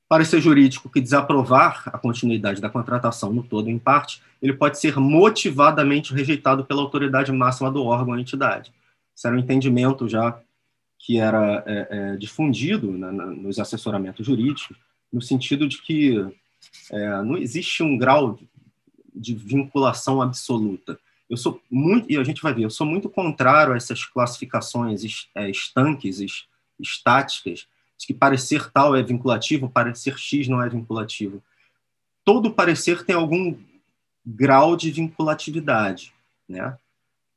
Parecer 0.09 0.41
jurídico 0.41 0.89
que 0.89 1.03
desaprovar 1.03 1.83
a 1.93 1.99
continuidade 1.99 2.63
da 2.63 2.71
contratação 2.71 3.31
no 3.31 3.43
todo 3.43 3.67
ou 3.67 3.73
em 3.73 3.79
parte, 3.79 4.23
ele 4.41 4.55
pode 4.55 4.79
ser 4.79 4.99
motivadamente 4.99 6.15
rejeitado 6.15 6.65
pela 6.65 6.81
autoridade 6.81 7.31
máxima 7.31 7.71
do 7.71 7.85
órgão 7.85 8.15
ou 8.15 8.19
entidade. 8.19 8.73
Isso 9.15 9.27
era 9.27 9.37
um 9.37 9.39
entendimento 9.39 10.09
já 10.09 10.41
que 11.05 11.19
era 11.19 11.63
é, 11.67 11.89
é, 11.91 12.17
difundido 12.17 12.91
na, 12.91 13.13
na, 13.13 13.27
nos 13.27 13.59
assessoramentos 13.59 14.25
jurídicos, 14.25 14.75
no 15.13 15.21
sentido 15.21 15.69
de 15.69 15.83
que 15.83 16.17
é, 16.91 17.23
não 17.23 17.37
existe 17.37 17.83
um 17.83 17.99
grau 17.99 18.39
de 19.15 19.35
vinculação 19.35 20.23
absoluta. 20.23 20.99
Eu 21.29 21.37
sou 21.37 21.61
muito, 21.71 22.11
e 22.11 22.17
a 22.17 22.25
gente 22.25 22.41
vai 22.41 22.55
ver, 22.55 22.65
eu 22.65 22.71
sou 22.71 22.87
muito 22.87 23.11
contrário 23.11 23.75
a 23.75 23.77
essas 23.77 24.07
classificações 24.07 25.29
é, 25.35 25.51
estanques, 25.51 26.47
estáticas, 26.81 27.67
de 27.99 28.07
que 28.07 28.15
parecer 28.15 28.71
tal 28.73 28.97
é 28.97 29.03
vinculativo, 29.03 29.69
parecer 29.69 30.19
X 30.19 30.49
não 30.49 30.63
é 30.63 30.71
vinculativo. 30.71 31.43
Todo 32.25 32.55
parecer 32.55 33.05
tem 33.05 33.15
algum 33.15 33.55
grau 34.25 34.75
de 34.75 34.91
vinculatividade, 34.91 36.15
né? 36.49 36.79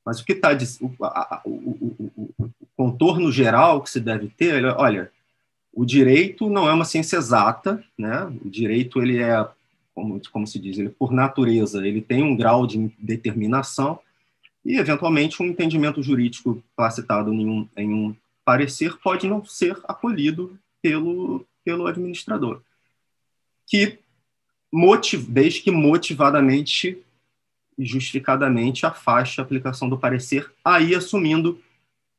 Mas 0.05 0.21
o 0.21 0.25
que 0.25 0.31
está 0.31 0.51
o, 0.79 1.49
o, 1.49 2.13
o, 2.15 2.49
contorno 2.77 3.31
geral 3.31 3.81
que 3.81 3.89
se 3.89 3.99
deve 3.99 4.27
ter, 4.29 4.63
olha, 4.63 5.11
o 5.73 5.83
direito 5.83 6.49
não 6.49 6.69
é 6.69 6.73
uma 6.73 6.85
ciência 6.85 7.17
exata, 7.17 7.83
né? 7.97 8.23
O 8.45 8.49
direito 8.49 9.01
ele 9.01 9.17
é 9.17 9.45
como, 9.93 10.21
como 10.31 10.45
se 10.45 10.59
diz, 10.59 10.77
ele 10.77 10.89
por 10.89 11.11
natureza, 11.11 11.85
ele 11.85 12.01
tem 12.01 12.23
um 12.23 12.37
grau 12.37 12.67
de 12.67 12.91
determinação 12.99 13.99
e, 14.63 14.77
eventualmente, 14.77 15.41
um 15.41 15.47
entendimento 15.47 16.03
jurídico 16.03 16.63
citado 16.91 17.33
em 17.33 17.49
um, 17.49 17.67
em 17.75 17.91
um 17.91 18.15
parecer 18.45 18.95
pode 18.97 19.27
não 19.27 19.43
ser 19.43 19.75
acolhido 19.85 20.57
pelo, 20.81 21.43
pelo 21.65 21.87
administrador, 21.87 22.61
que 23.65 23.97
motiv, 24.71 25.25
desde 25.27 25.61
que 25.61 25.71
motivadamente 25.71 27.03
e 27.77 27.85
justificadamente 27.85 28.85
afaste 28.85 29.39
a 29.39 29.43
aplicação 29.43 29.87
do 29.89 29.97
parecer, 29.97 30.51
aí 30.63 30.93
assumindo 30.93 31.59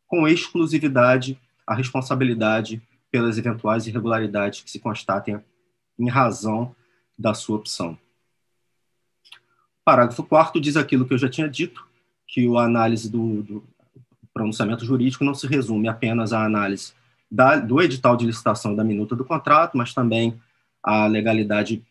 com 0.09 0.27
exclusividade 0.27 1.39
a 1.67 1.75
responsabilidade 1.75 2.83
pelas 3.12 3.39
eventuais 3.39 3.87
irregularidades 3.87 4.62
que 4.62 4.70
se 4.70 4.81
constatem 4.81 5.39
em 5.99 6.09
razão 6.09 6.75
da 7.17 7.35
sua 7.35 7.57
opção. 7.57 7.97
Parágrafo 9.85 10.23
4 10.23 10.61
diz 10.61 10.77
aquilo 10.77 11.07
que 11.07 11.15
eu 11.15 11.19
já 11.19 11.28
tinha 11.28 11.49
dito, 11.49 11.87
que 12.27 12.47
a 12.57 12.62
análise 12.62 13.11
do, 13.11 13.43
do 13.43 13.65
pronunciamento 14.33 14.85
jurídico 14.85 15.25
não 15.25 15.35
se 15.35 15.47
resume 15.47 15.89
apenas 15.89 16.33
à 16.33 16.45
análise 16.45 16.93
da, 17.31 17.57
do 17.57 17.81
edital 17.83 18.17
de 18.17 18.27
licitação 18.27 18.75
da 18.75 18.85
minuta 18.85 19.15
do 19.15 19.25
contrato, 19.25 19.77
mas 19.77 19.93
também 19.93 20.39
à 20.83 21.07
legalidade, 21.07 21.83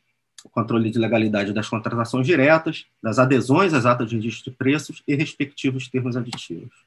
o 0.43 0.49
controle 0.49 0.89
de 0.89 0.97
legalidade 0.97 1.53
das 1.53 1.67
contratações 1.67 2.25
diretas, 2.25 2.85
das 3.01 3.19
adesões 3.19 3.73
às 3.73 3.85
atas 3.85 4.09
de 4.09 4.15
registro 4.15 4.51
de 4.51 4.57
preços 4.57 5.03
e 5.07 5.15
respectivos 5.15 5.87
termos 5.87 6.15
aditivos. 6.15 6.86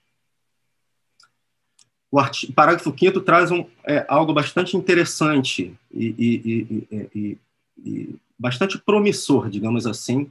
O 2.11 2.19
artigo, 2.19 2.53
parágrafo 2.53 2.93
5 2.97 3.21
traz 3.21 3.51
um, 3.51 3.65
é, 3.85 4.05
algo 4.09 4.33
bastante 4.33 4.77
interessante 4.77 5.75
e, 5.93 6.15
e, 6.19 6.89
e, 7.15 7.39
e 7.85 8.17
bastante 8.39 8.79
promissor, 8.79 9.49
digamos 9.49 9.87
assim, 9.87 10.31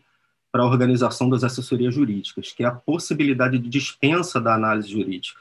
para 0.51 0.64
a 0.64 0.66
organização 0.66 1.30
das 1.30 1.43
assessorias 1.43 1.93
jurídicas, 1.93 2.51
que 2.51 2.64
é 2.64 2.67
a 2.67 2.72
possibilidade 2.72 3.58
de 3.59 3.69
dispensa 3.69 4.41
da 4.41 4.56
análise 4.56 4.90
jurídica, 4.90 5.40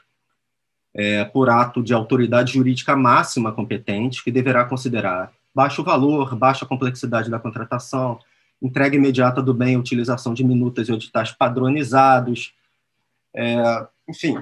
é, 0.93 1.25
por 1.25 1.49
ato 1.49 1.83
de 1.83 1.93
autoridade 1.93 2.53
jurídica 2.53 2.95
máxima 2.95 3.51
competente, 3.51 4.23
que 4.23 4.31
deverá 4.31 4.65
considerar 4.65 5.31
baixo 5.53 5.83
valor, 5.83 6.35
baixa 6.35 6.65
complexidade 6.65 7.29
da 7.29 7.39
contratação, 7.39 8.19
entrega 8.61 8.95
imediata 8.95 9.41
do 9.41 9.53
bem, 9.53 9.77
utilização 9.77 10.33
de 10.33 10.43
minutas 10.43 10.87
e 10.87 10.93
editais 10.93 11.31
padronizados, 11.31 12.53
é, 13.33 13.87
enfim, 14.07 14.37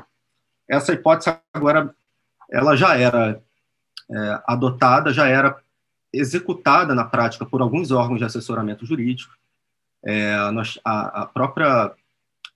essa 0.70 0.94
hipótese 0.94 1.38
agora 1.54 1.94
ela 2.52 2.76
já 2.76 2.98
era 2.98 3.42
é, 4.10 4.42
adotada, 4.46 5.12
já 5.12 5.28
era 5.28 5.58
executada 6.14 6.96
na 6.96 7.04
prática 7.04 7.46
por 7.46 7.62
alguns 7.62 7.92
órgãos 7.92 8.20
de 8.20 8.26
assessoramento 8.26 8.86
jurídico. 8.86 9.36
É, 10.06 10.36
a, 10.86 11.22
a, 11.24 11.26
própria 11.26 11.94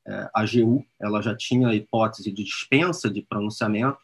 é, 0.07 0.30
AGU 0.33 0.85
ela 0.99 1.22
já 1.22 1.35
tinha 1.35 1.69
a 1.69 1.75
hipótese 1.75 2.31
de 2.31 2.43
dispensa 2.43 3.09
de 3.09 3.22
pronunciamento 3.22 3.99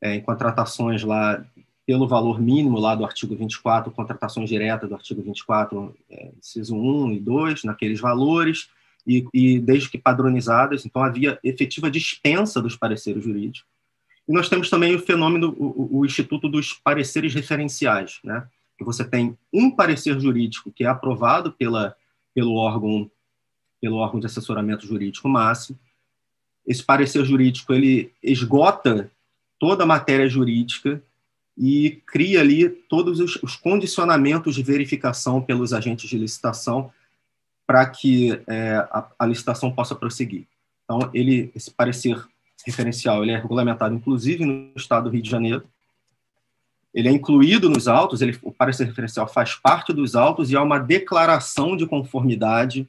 é, 0.00 0.14
em 0.14 0.20
contratações 0.20 1.02
lá 1.02 1.44
pelo 1.86 2.08
valor 2.08 2.40
mínimo 2.40 2.78
lá 2.78 2.94
do 2.94 3.04
artigo 3.04 3.36
24, 3.36 3.92
contratações 3.92 4.48
diretas 4.48 4.88
do 4.88 4.94
artigo 4.94 5.22
24, 5.22 5.94
é, 6.10 6.30
inciso 6.38 6.74
1 6.74 7.12
e 7.12 7.20
2, 7.20 7.64
naqueles 7.64 8.00
valores, 8.00 8.70
e, 9.06 9.26
e 9.32 9.58
desde 9.58 9.90
que 9.90 9.98
padronizadas, 9.98 10.84
então 10.84 11.02
havia 11.02 11.38
efetiva 11.42 11.90
dispensa 11.90 12.60
dos 12.60 12.76
pareceres 12.76 13.22
jurídicos. 13.22 13.68
E 14.26 14.32
nós 14.32 14.48
temos 14.48 14.70
também 14.70 14.94
o 14.94 14.98
fenômeno, 14.98 15.54
o, 15.58 16.00
o 16.00 16.06
Instituto 16.06 16.48
dos 16.48 16.72
Pareceres 16.72 17.34
Referenciais, 17.34 18.20
né? 18.24 18.46
que 18.76 18.84
você 18.84 19.04
tem 19.04 19.36
um 19.52 19.70
parecer 19.70 20.18
jurídico 20.18 20.72
que 20.72 20.84
é 20.84 20.86
aprovado 20.86 21.52
pela, 21.52 21.94
pelo 22.34 22.54
órgão 22.54 23.10
pelo 23.80 23.96
órgão 23.96 24.18
de 24.18 24.24
assessoramento 24.24 24.86
jurídico 24.86 25.28
máximo. 25.28 25.78
Esse 26.66 26.82
parecer 26.82 27.22
jurídico 27.22 27.70
ele 27.74 28.10
esgota 28.22 29.10
toda 29.58 29.84
a 29.84 29.86
matéria 29.86 30.26
jurídica 30.26 31.02
e 31.56 32.02
cria 32.06 32.40
ali 32.40 32.68
todos 32.68 33.20
os, 33.20 33.36
os 33.42 33.56
condicionamentos 33.56 34.54
de 34.54 34.62
verificação 34.62 35.42
pelos 35.42 35.74
agentes 35.74 36.08
de 36.08 36.16
licitação 36.16 36.90
para 37.66 37.86
que 37.86 38.40
é, 38.46 38.76
a, 38.90 39.08
a, 39.18 39.26
licitação 39.26 39.72
possa 39.72 39.94
prosseguir. 39.94 40.46
Então, 40.84 41.10
ele, 41.14 41.50
esse 41.54 41.70
parecer 41.70 42.22
referencial 42.64 43.22
ele 43.22 43.32
é 43.32 43.38
regulamentado, 43.38 43.94
inclusive, 43.94 44.44
no 44.44 44.70
Estado 44.76 45.04
do 45.04 45.10
Rio 45.10 45.22
de 45.22 45.30
Janeiro. 45.30 45.64
Ele 46.92 47.08
é 47.08 47.10
incluído 47.10 47.68
nos 47.68 47.88
autos, 47.88 48.22
ele, 48.22 48.38
o 48.42 48.52
parecer 48.52 48.86
referencial 48.86 49.26
faz 49.26 49.54
parte 49.54 49.92
dos 49.92 50.14
autos 50.14 50.50
e 50.50 50.56
é 50.56 50.60
uma 50.60 50.78
declaração 50.78 51.76
de 51.76 51.86
conformidade 51.86 52.88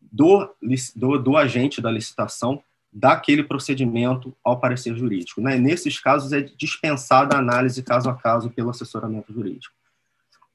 do, 0.00 0.48
do, 0.94 1.18
do 1.18 1.36
agente 1.36 1.80
da 1.80 1.90
licitação 1.90 2.62
daquele 2.92 3.44
procedimento 3.44 4.34
ao 4.42 4.58
parecer 4.58 4.96
jurídico. 4.96 5.40
Né? 5.40 5.56
Nesses 5.58 6.00
casos, 6.00 6.32
é 6.32 6.40
dispensada 6.40 7.36
a 7.36 7.38
análise 7.38 7.82
caso 7.82 8.08
a 8.08 8.14
caso 8.14 8.50
pelo 8.50 8.70
assessoramento 8.70 9.32
jurídico. 9.32 9.74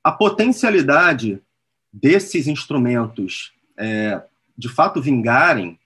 A 0.03 0.11
potencialidade 0.11 1.39
desses 1.91 2.47
instrumentos 2.47 3.53
é, 3.77 4.21
de 4.57 4.69
fato 4.69 5.01
vingarem, 5.01 5.79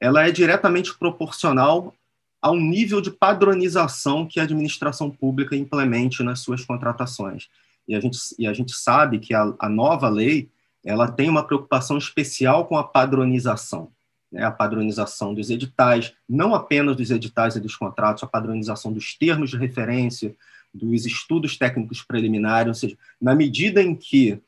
ela 0.00 0.26
é 0.26 0.30
diretamente 0.30 0.96
proporcional 0.96 1.94
ao 2.40 2.56
nível 2.56 3.00
de 3.00 3.10
padronização 3.10 4.26
que 4.26 4.38
a 4.38 4.44
administração 4.44 5.10
pública 5.10 5.56
implemente 5.56 6.22
nas 6.22 6.40
suas 6.40 6.64
contratações. 6.64 7.48
E 7.88 7.94
a 7.94 8.00
gente, 8.00 8.18
e 8.38 8.46
a 8.46 8.52
gente 8.52 8.72
sabe 8.72 9.18
que 9.18 9.34
a, 9.34 9.52
a 9.58 9.68
nova 9.68 10.08
lei 10.08 10.48
ela 10.84 11.10
tem 11.10 11.28
uma 11.28 11.44
preocupação 11.44 11.98
especial 11.98 12.66
com 12.66 12.76
a 12.76 12.84
padronização 12.84 13.90
né, 14.30 14.44
a 14.44 14.50
padronização 14.50 15.34
dos 15.34 15.50
editais, 15.50 16.12
não 16.28 16.54
apenas 16.54 16.96
dos 16.96 17.10
editais 17.10 17.56
e 17.56 17.60
dos 17.60 17.76
contratos, 17.76 18.22
a 18.22 18.26
padronização 18.26 18.92
dos 18.92 19.16
termos 19.16 19.50
de 19.50 19.56
referência, 19.56 20.34
dos 20.74 21.06
estudos 21.06 21.56
técnicos 21.56 22.02
preliminares, 22.02 22.68
ou 22.68 22.74
seja, 22.74 22.98
na 23.20 23.34
medida 23.34 23.82
em 23.82 23.94
que 23.94 24.38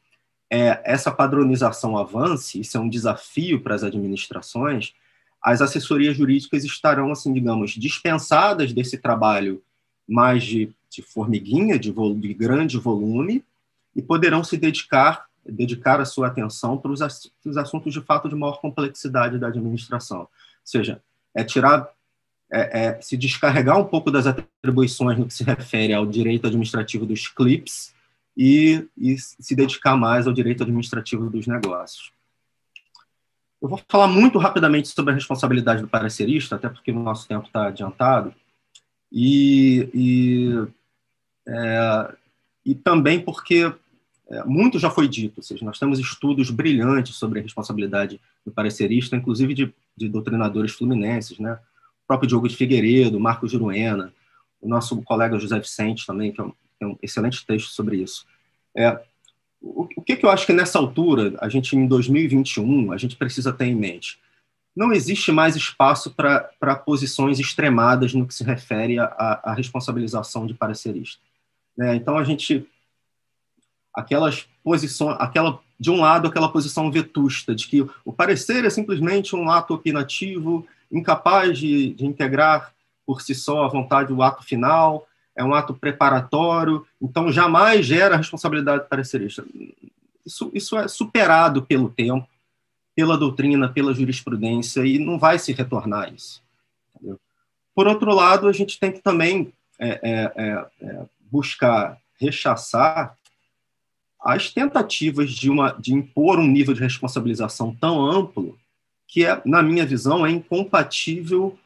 é, 0.51 0.81
essa 0.85 1.11
padronização 1.11 1.97
avance, 1.97 2.61
isso 2.61 2.77
é 2.77 2.81
um 2.81 2.89
desafio 2.89 3.61
para 3.61 3.75
as 3.75 3.83
administrações, 3.83 4.95
as 5.43 5.61
assessorias 5.61 6.17
jurídicas 6.17 6.65
estarão, 6.65 7.13
assim, 7.13 7.33
digamos, 7.33 7.73
dispensadas 7.73 8.73
desse 8.73 8.99
trabalho 8.99 9.63
mais 10.07 10.43
de, 10.43 10.71
de 10.91 11.03
formiguinha, 11.03 11.79
de, 11.79 11.93
de 11.93 12.35
grande 12.35 12.79
volume, 12.79 13.45
e 13.95 14.03
poderão 14.03 14.43
se 14.43 14.57
dedicar 14.57 15.29
dedicar 15.51 16.01
a 16.01 16.05
sua 16.05 16.27
atenção 16.27 16.77
para 16.77 16.91
os, 16.91 17.01
assuntos 17.01 17.93
de 17.93 18.01
fato 18.03 18.29
de 18.29 18.35
maior 18.35 18.61
complexidade 18.61 19.39
da 19.39 19.49
administração. 19.49 20.21
Ou 20.21 20.29
seja, 20.63 21.01
é 21.35 21.43
tirar, 21.43 21.89
é, 22.53 22.87
é, 22.87 23.01
se 23.01 23.17
descarregar 23.17 23.79
um 23.79 23.85
pouco 23.85 24.11
das 24.11 24.27
atribuições 24.27 25.19
no 25.19 25.27
que 25.27 25.35
se 25.35 25.45
refere 25.45 25.95
ao 25.95 26.05
direito 26.07 26.47
administrativo 26.47 27.07
dos 27.07 27.29
CLIPS 27.29 27.95
e, 28.39 28.87
e 28.97 29.19
se 29.19 29.57
dedicar 29.57 29.97
mais 29.97 30.29
ao 30.29 30.33
direito 30.33 30.63
administrativo 30.63 31.29
dos 31.29 31.49
negócios. 31.49 32.13
Eu 33.61 33.69
vou 33.69 33.83
falar 33.89 34.07
muito 34.07 34.39
rapidamente 34.39 34.87
sobre 34.87 35.11
a 35.11 35.15
responsabilidade 35.15 35.83
do 35.83 35.89
parecerista, 35.89 36.55
até 36.55 36.69
porque 36.69 36.93
o 36.93 37.03
nosso 37.03 37.27
tempo 37.27 37.49
está 37.49 37.67
adiantado, 37.67 38.33
e, 39.11 39.91
e, 39.93 40.69
é, 41.49 42.15
e 42.65 42.75
também 42.77 43.21
porque 43.21 43.75
é, 44.29 44.45
muito 44.45 44.79
já 44.79 44.89
foi 44.89 45.09
dito, 45.09 45.39
ou 45.39 45.43
seja, 45.43 45.65
nós 45.65 45.79
temos 45.81 45.99
estudos 45.99 46.49
brilhantes 46.49 47.17
sobre 47.17 47.41
a 47.41 47.43
responsabilidade 47.43 48.21
do 48.47 48.53
parecerista, 48.53 49.17
inclusive 49.17 49.53
de, 49.53 49.75
de 49.97 50.09
doutrinadores 50.09 50.73
fluminenses, 50.73 51.41
né? 51.41 51.55
O 52.05 52.07
próprio 52.07 52.29
Diogo 52.29 52.49
de 52.49 52.57
Figueiredo, 52.57 53.19
Marcos 53.19 53.51
Juruena, 53.51 54.13
o 54.61 54.69
nosso 54.69 55.03
colega 55.03 55.39
José 55.39 55.59
Vicente 55.59 56.07
também, 56.07 56.31
que 56.31 56.41
é 56.41 56.45
um, 56.45 56.53
é 56.81 56.87
um 56.87 56.97
excelente 57.03 57.45
texto 57.45 57.69
sobre 57.69 57.97
isso. 57.97 58.27
É, 58.77 59.01
o, 59.61 59.89
o 59.97 60.03
que, 60.03 60.17
que 60.17 60.25
eu 60.25 60.31
acho 60.31 60.47
que 60.47 60.53
nessa 60.53 60.79
altura, 60.79 61.37
a 61.41 61.49
gente 61.49 61.77
em 61.77 61.87
2021, 61.87 62.93
a 62.93 62.97
gente 62.97 63.17
precisa 63.17 63.53
ter 63.53 63.67
em 63.67 63.75
mente? 63.75 64.19
Não 64.77 64.93
existe 64.93 65.33
mais 65.33 65.57
espaço 65.57 66.15
para 66.15 66.77
posições 66.77 67.41
extremadas 67.41 68.15
no 68.15 68.27
que 68.27 68.35
se 68.35 68.45
refere 68.45 68.99
à 68.99 69.53
responsabilização 69.57 70.47
de 70.47 70.55
parecerista. 70.55 71.21
Né? 71.77 71.97
Então, 71.97 72.17
a 72.17 72.23
gente 72.23 72.65
aquelas 73.93 74.47
posições, 74.63 75.17
aquela 75.19 75.59
de 75.81 75.91
um 75.91 76.01
lado 76.01 76.29
aquela 76.29 76.49
posição 76.49 76.91
vetusta 76.91 77.55
de 77.55 77.67
que 77.67 77.85
o 78.05 78.13
parecer 78.13 78.65
é 78.65 78.71
simplesmente 78.71 79.35
um 79.35 79.51
ato 79.51 79.75
opinativo, 79.75 80.65
incapaz 80.91 81.59
de, 81.59 81.95
de 81.95 82.07
integrar 82.07 82.73
por 83.05 83.21
si 83.21 83.35
só 83.35 83.65
a 83.65 83.69
vontade 83.69 84.15
do 84.15 84.23
ato 84.23 84.45
final, 84.45 85.08
é 85.39 85.45
um 85.45 85.55
ato 85.55 85.73
preparatório, 85.73 86.85
então 87.01 87.31
jamais 87.31 87.87
gera 87.87 88.17
responsabilidade 88.17 88.89
parecerista. 88.89 89.45
Isso, 90.27 90.51
isso 90.53 90.77
é 90.77 90.89
superado 90.89 91.63
pelo 91.63 91.89
tempo, 91.89 92.29
pela 92.95 93.17
doutrina, 93.17 93.69
pela 93.69 93.95
jurisprudência, 93.95 94.85
e 94.85 94.99
não 94.99 95.17
vai 95.17 95.39
se 95.39 95.53
retornar 95.53 96.13
isso. 96.13 96.43
Entendeu? 96.97 97.21
Por 97.73 97.87
outro 97.87 98.13
lado, 98.13 98.49
a 98.49 98.53
gente 98.53 98.81
tem 98.81 98.91
que 98.91 98.99
também 98.99 99.53
é, 99.79 100.01
é, 100.03 100.33
é, 100.35 100.67
é 100.83 101.07
buscar 101.31 101.97
rechaçar 102.21 103.17
as 104.21 104.51
tentativas 104.51 105.31
de, 105.31 105.49
uma, 105.49 105.71
de 105.71 105.95
impor 105.95 106.41
um 106.41 106.49
nível 106.49 106.75
de 106.75 106.81
responsabilização 106.81 107.73
tão 107.81 108.05
amplo 108.05 108.59
que, 109.07 109.25
é, 109.25 109.41
na 109.45 109.63
minha 109.63 109.87
visão, 109.87 110.27
é 110.27 110.31
incompatível 110.33 111.57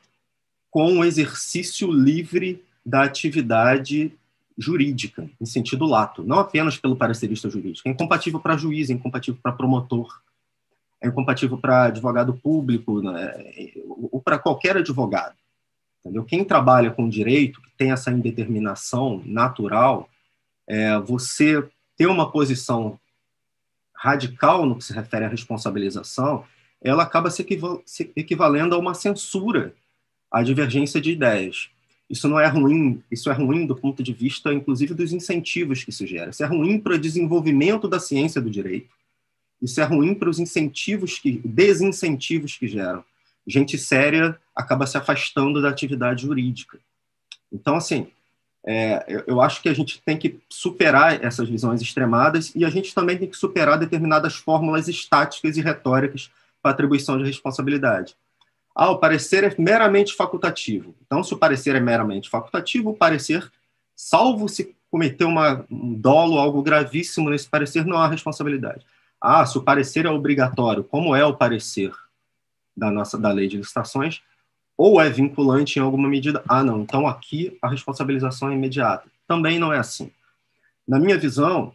com 0.71 0.99
o 0.99 1.05
exercício 1.05 1.91
livre 1.91 2.63
da 2.85 3.03
atividade 3.03 4.13
jurídica, 4.57 5.29
em 5.41 5.47
sentido 5.47 5.87
lato, 5.87 6.23
não 6.23 6.39
apenas 6.39 6.77
pelo 6.77 6.97
parecerista 6.97 7.49
jurídico. 7.49 7.89
É 7.89 7.93
incompatível 7.93 8.39
para 8.39 8.57
juiz, 8.57 8.91
é 8.91 8.93
incompatível 8.93 9.41
para 9.43 9.53
promotor, 9.53 10.21
é 11.01 11.09
incompatível 11.09 11.59
para 11.59 11.85
advogado 11.85 12.35
público, 12.35 13.01
né, 13.01 13.33
ou 13.87 14.21
para 14.21 14.39
qualquer 14.39 14.77
advogado. 14.77 15.35
Entendeu? 16.01 16.25
Quem 16.25 16.45
trabalha 16.45 16.91
com 16.91 17.09
direito, 17.09 17.63
que 17.63 17.71
tem 17.77 17.93
essa 17.93 18.11
indeterminação 18.11 19.23
natural, 19.25 20.09
é, 20.67 20.99
você 20.99 21.67
ter 21.97 22.07
uma 22.07 22.31
posição 22.31 22.99
radical 23.95 24.67
no 24.67 24.77
que 24.77 24.85
se 24.85 24.93
refere 24.93 25.25
à 25.25 25.29
responsabilização, 25.29 26.45
ela 26.81 27.05
acaba 27.05 27.31
se, 27.31 27.47
equivalendo 28.17 28.75
a 28.75 28.79
uma 28.79 28.95
censura 28.95 29.75
à 30.31 30.43
divergência 30.43 31.01
de 31.01 31.13
ideias. 31.13 31.71
Isso 32.13 32.29
não 32.29 32.39
é 32.39 32.47
ruim, 32.47 33.03
isso 33.11 33.31
é 33.31 33.33
ruim 33.33 33.67
do 33.67 33.75
ponto 33.75 34.03
de 34.03 34.13
vista, 34.13 34.53
inclusive, 34.53 34.93
dos 34.93 35.15
incentivos 35.15 35.83
que 35.83 35.89
isso 35.89 36.07
gera. 36.07 36.29
Isso 36.29 36.45
é 36.45 36.47
ruim 36.47 36.79
para 36.79 36.93
o 36.93 36.99
desenvolvimento 36.99 37.89
da 37.89 37.99
ciência 37.99 38.39
do 38.39 38.51
direito. 38.51 38.91
Isso 39.63 39.81
é 39.81 39.85
ruim 39.85 40.15
para 40.15 40.29
os 40.29 40.39
incentivos 40.39 41.19
que, 41.19 41.41
desincentivos 41.43 42.55
que 42.59 42.69
geram. 42.69 43.03
Gente 43.47 43.79
séria 43.79 44.39
acaba 44.55 44.87
se 44.87 44.99
afastando 44.99 45.63
da 45.63 45.71
atividade 45.71 46.25
jurídica. 46.25 46.79
Então, 47.51 47.77
assim, 47.77 48.09
é, 48.63 49.03
eu, 49.09 49.25
eu, 49.27 49.41
acho 49.41 49.63
que 49.63 49.71
a 49.71 49.75
gente 49.75 50.03
tem 50.03 50.19
que 50.19 50.39
superar 50.51 51.25
essas 51.25 51.49
visões 51.49 51.81
extremadas 51.81 52.55
e 52.55 52.63
a 52.63 52.69
gente 52.69 52.95
também 52.95 53.17
tem 53.17 53.29
que 53.29 53.39
superar 53.39 53.79
determinadas 53.79 54.35
fórmulas 54.35 54.87
estáticas 54.87 55.57
e 55.57 55.63
retóricas 55.63 56.31
para 56.61 56.73
atribuição 56.73 57.17
de 57.17 57.25
responsabilidade. 57.25 58.15
Ah, 58.75 58.91
o 58.91 58.99
parecer 58.99 59.45
é 59.45 59.55
meramente 59.59 60.15
facultativo. 60.15 60.95
Então, 61.05 61.23
se 61.23 61.35
o 61.35 61.39
parecer 61.39 61.75
é 61.77 61.81
meramente 61.81 62.31
facultativo, 62.31 62.91
o 62.91 62.97
parecer, 62.97 63.51
salvo 63.95 64.49
se 64.49 64.75
cometer 64.91 65.25
uma, 65.25 65.65
um 65.71 65.95
dolo, 65.95 66.39
algo 66.39 66.63
gravíssimo 66.63 67.31
nesse 67.31 67.49
parecer, 67.49 67.85
não 67.85 67.97
há 67.97 68.09
responsabilidade. 68.09 68.85
Ah, 69.21 69.45
se 69.47 69.57
o 69.57 69.63
parecer 69.63 70.05
é 70.05 70.11
obrigatório, 70.11 70.85
como 70.85 71.15
é 71.15 71.25
o 71.25 71.37
parecer 71.37 71.93
da 72.77 72.91
nossa 72.91 73.19
da 73.19 73.31
lei 73.31 73.47
de 73.47 73.57
licitações, 73.57 74.23
ou 74.77 75.01
é 75.01 75.09
vinculante 75.09 75.79
em 75.79 75.83
alguma 75.83 76.09
medida, 76.09 76.43
ah, 76.49 76.65
não, 76.65 76.81
então 76.81 77.07
aqui 77.07 77.57
a 77.63 77.69
responsabilização 77.69 78.51
é 78.51 78.55
imediata. 78.55 79.09
Também 79.27 79.59
não 79.59 79.73
é 79.73 79.79
assim. 79.79 80.11
Na 80.87 80.99
minha 80.99 81.17
visão, 81.17 81.73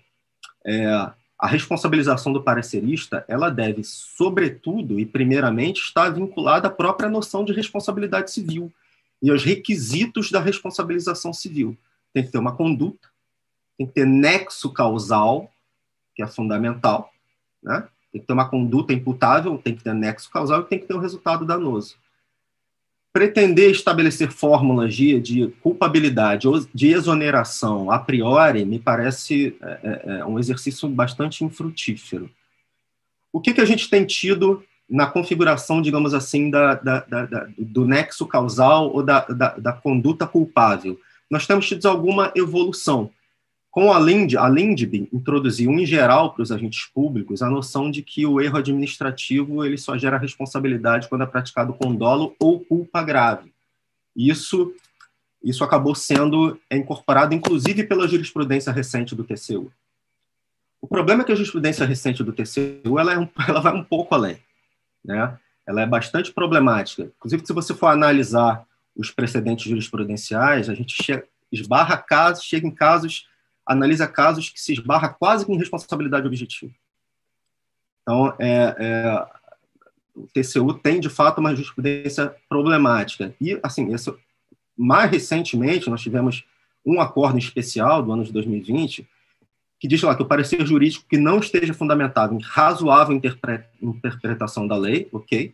é, 0.66 1.12
a 1.38 1.46
responsabilização 1.46 2.34
do 2.34 2.42
parecerista, 2.42 3.24
ela 3.28 3.50
deve, 3.50 3.84
sobretudo 3.84 5.00
e 5.00 5.06
primeiramente, 5.06 5.82
estar 5.82 6.10
vinculada 6.10 6.68
à 6.68 6.72
própria 6.72 7.10
noção 7.10 7.46
de 7.46 7.54
responsabilidade 7.54 8.32
civil 8.32 8.72
e 9.22 9.30
aos 9.30 9.44
requisitos 9.44 10.32
da 10.32 10.40
responsabilização 10.40 11.32
civil. 11.32 11.78
Tem 12.14 12.24
que 12.24 12.32
ter 12.32 12.40
uma 12.40 12.56
conduta, 12.56 13.08
tem 13.78 13.86
que 13.86 13.94
ter 13.94 14.06
nexo 14.06 14.72
causal, 14.72 15.52
que 16.16 16.24
é 16.24 16.28
fundamental, 16.28 17.14
né? 17.62 17.88
Tem 18.12 18.22
que 18.22 18.26
ter 18.26 18.34
uma 18.34 18.50
conduta 18.50 18.94
imputável, 18.94 19.58
tem 19.58 19.76
que 19.76 19.84
ter 19.84 19.94
nexo 19.94 20.32
causal 20.32 20.62
e 20.62 20.66
tem 20.66 20.80
que 20.80 20.86
ter 20.86 20.96
um 20.96 21.00
resultado 21.00 21.46
danoso 21.46 21.98
pretender 23.18 23.72
estabelecer 23.72 24.32
fórmulas 24.32 24.94
de, 24.94 25.20
de 25.20 25.48
culpabilidade 25.64 26.48
ou 26.48 26.64
de 26.72 26.90
exoneração 26.90 27.90
a 27.90 27.98
priori 27.98 28.64
me 28.64 28.78
parece 28.78 29.58
é, 29.60 29.80
é, 29.84 30.20
é, 30.20 30.26
um 30.26 30.38
exercício 30.38 30.88
bastante 30.88 31.44
infrutífero. 31.44 32.30
O 33.34 33.42
que, 33.42 33.56
que 33.56 33.62
a 33.62 33.66
gente 33.66 33.90
tem 33.90 34.06
tido 34.06 34.64
na 34.88 35.08
configuração, 35.08 35.82
digamos 35.82 36.14
assim, 36.14 36.52
da, 36.52 36.76
da, 36.76 37.00
da, 37.00 37.48
do 37.58 37.88
nexo 37.88 38.28
causal 38.28 38.94
ou 38.94 39.02
da, 39.02 39.22
da, 39.22 39.74
conduta 39.74 40.28
culpável? 40.28 41.00
nós 41.30 41.48
temos 41.48 41.68
tido 41.68 41.88
alguma 41.88 42.32
evolução. 42.36 43.10
Com 43.70 43.92
a, 43.92 44.00
Lind, 44.00 44.36
a 44.36 44.50
Lindb 44.50 45.08
introduziu, 45.14 45.72
em 45.72 45.86
geral, 45.86 46.34
para 46.34 46.42
os 46.42 46.52
agentes 46.52 46.86
públicos, 46.86 47.42
a 47.42 47.50
noção 47.50 47.92
de 47.92 48.02
que 48.02 48.26
o 48.26 48.42
erro 48.42 48.58
administrativo 48.58 49.64
ele 49.64 49.78
só 49.78 49.98
gera 49.98 50.18
responsabilidade 50.18 51.08
quando 51.08 51.24
é 51.24 51.28
praticado 51.28 51.74
com 51.74 51.96
dolo 51.96 52.36
ou 52.40 52.60
culpa 52.60 53.04
grave. 53.04 53.54
Isso, 54.16 54.74
isso 55.44 55.64
acabou 55.64 55.94
sendo 55.94 56.60
incorporado, 56.72 57.36
inclusive, 57.36 57.84
pela 57.84 58.08
jurisprudência 58.08 58.72
recente 58.72 59.14
do 59.14 59.24
TCU. 59.24 59.72
O 60.82 60.88
problema 60.88 61.22
é 61.22 61.26
que 61.26 61.32
a 61.32 61.36
jurisprudência 61.36 61.86
recente 61.86 62.24
do 62.24 62.34
TCU 62.34 62.98
ela, 62.98 63.14
é 63.14 63.20
um, 63.20 63.28
ela 63.48 63.60
vai 63.60 63.74
um 63.74 63.84
pouco 63.84 64.16
além. 64.16 64.38
Né? 65.04 65.38
Ela 65.68 65.82
é 65.82 65.86
bastante 65.86 66.32
problemática. 66.32 67.12
Inclusive, 67.18 67.46
se 67.46 67.54
você 67.54 67.74
for 67.74 67.88
analisar 67.88 68.66
os 68.96 69.12
precedentes 69.12 69.70
jurisprudenciais, 69.70 70.70
a 70.70 70.74
gente 70.74 70.96
chega, 71.04 71.26
esbarra 71.52 71.98
casos, 71.98 72.44
chega 72.44 72.66
em 72.66 72.72
casos 72.72 73.28
analisa 73.68 74.08
casos 74.08 74.50
que 74.50 74.60
se 74.60 74.74
esbarra 74.74 75.10
quase 75.10 75.46
com 75.46 75.58
responsabilidade 75.58 76.26
objetiva. 76.26 76.72
Então, 78.02 78.34
é, 78.40 78.76
é, 78.80 79.28
o 80.16 80.28
TCU 80.28 80.74
tem, 80.74 81.00
de 81.00 81.10
fato, 81.10 81.40
uma 81.40 81.54
jurisprudência 81.54 82.34
problemática. 82.48 83.36
E, 83.40 83.60
assim, 83.62 83.90
mais 84.78 85.12
recentemente, 85.12 85.90
nós 85.90 86.02
tivemos 86.02 86.46
um 86.86 87.02
acordo 87.02 87.38
especial 87.38 88.02
do 88.02 88.12
ano 88.12 88.24
de 88.24 88.32
2020 88.32 89.08
que 89.80 89.88
diz 89.88 90.02
lá 90.02 90.16
que 90.16 90.24
o 90.24 90.28
parecer 90.28 90.66
jurídico 90.66 91.06
que 91.08 91.18
não 91.18 91.38
esteja 91.38 91.74
fundamentado 91.74 92.34
em 92.34 92.42
razoável 92.42 93.16
interpretação 93.16 94.68
da 94.68 94.76
lei, 94.76 95.08
ok, 95.12 95.54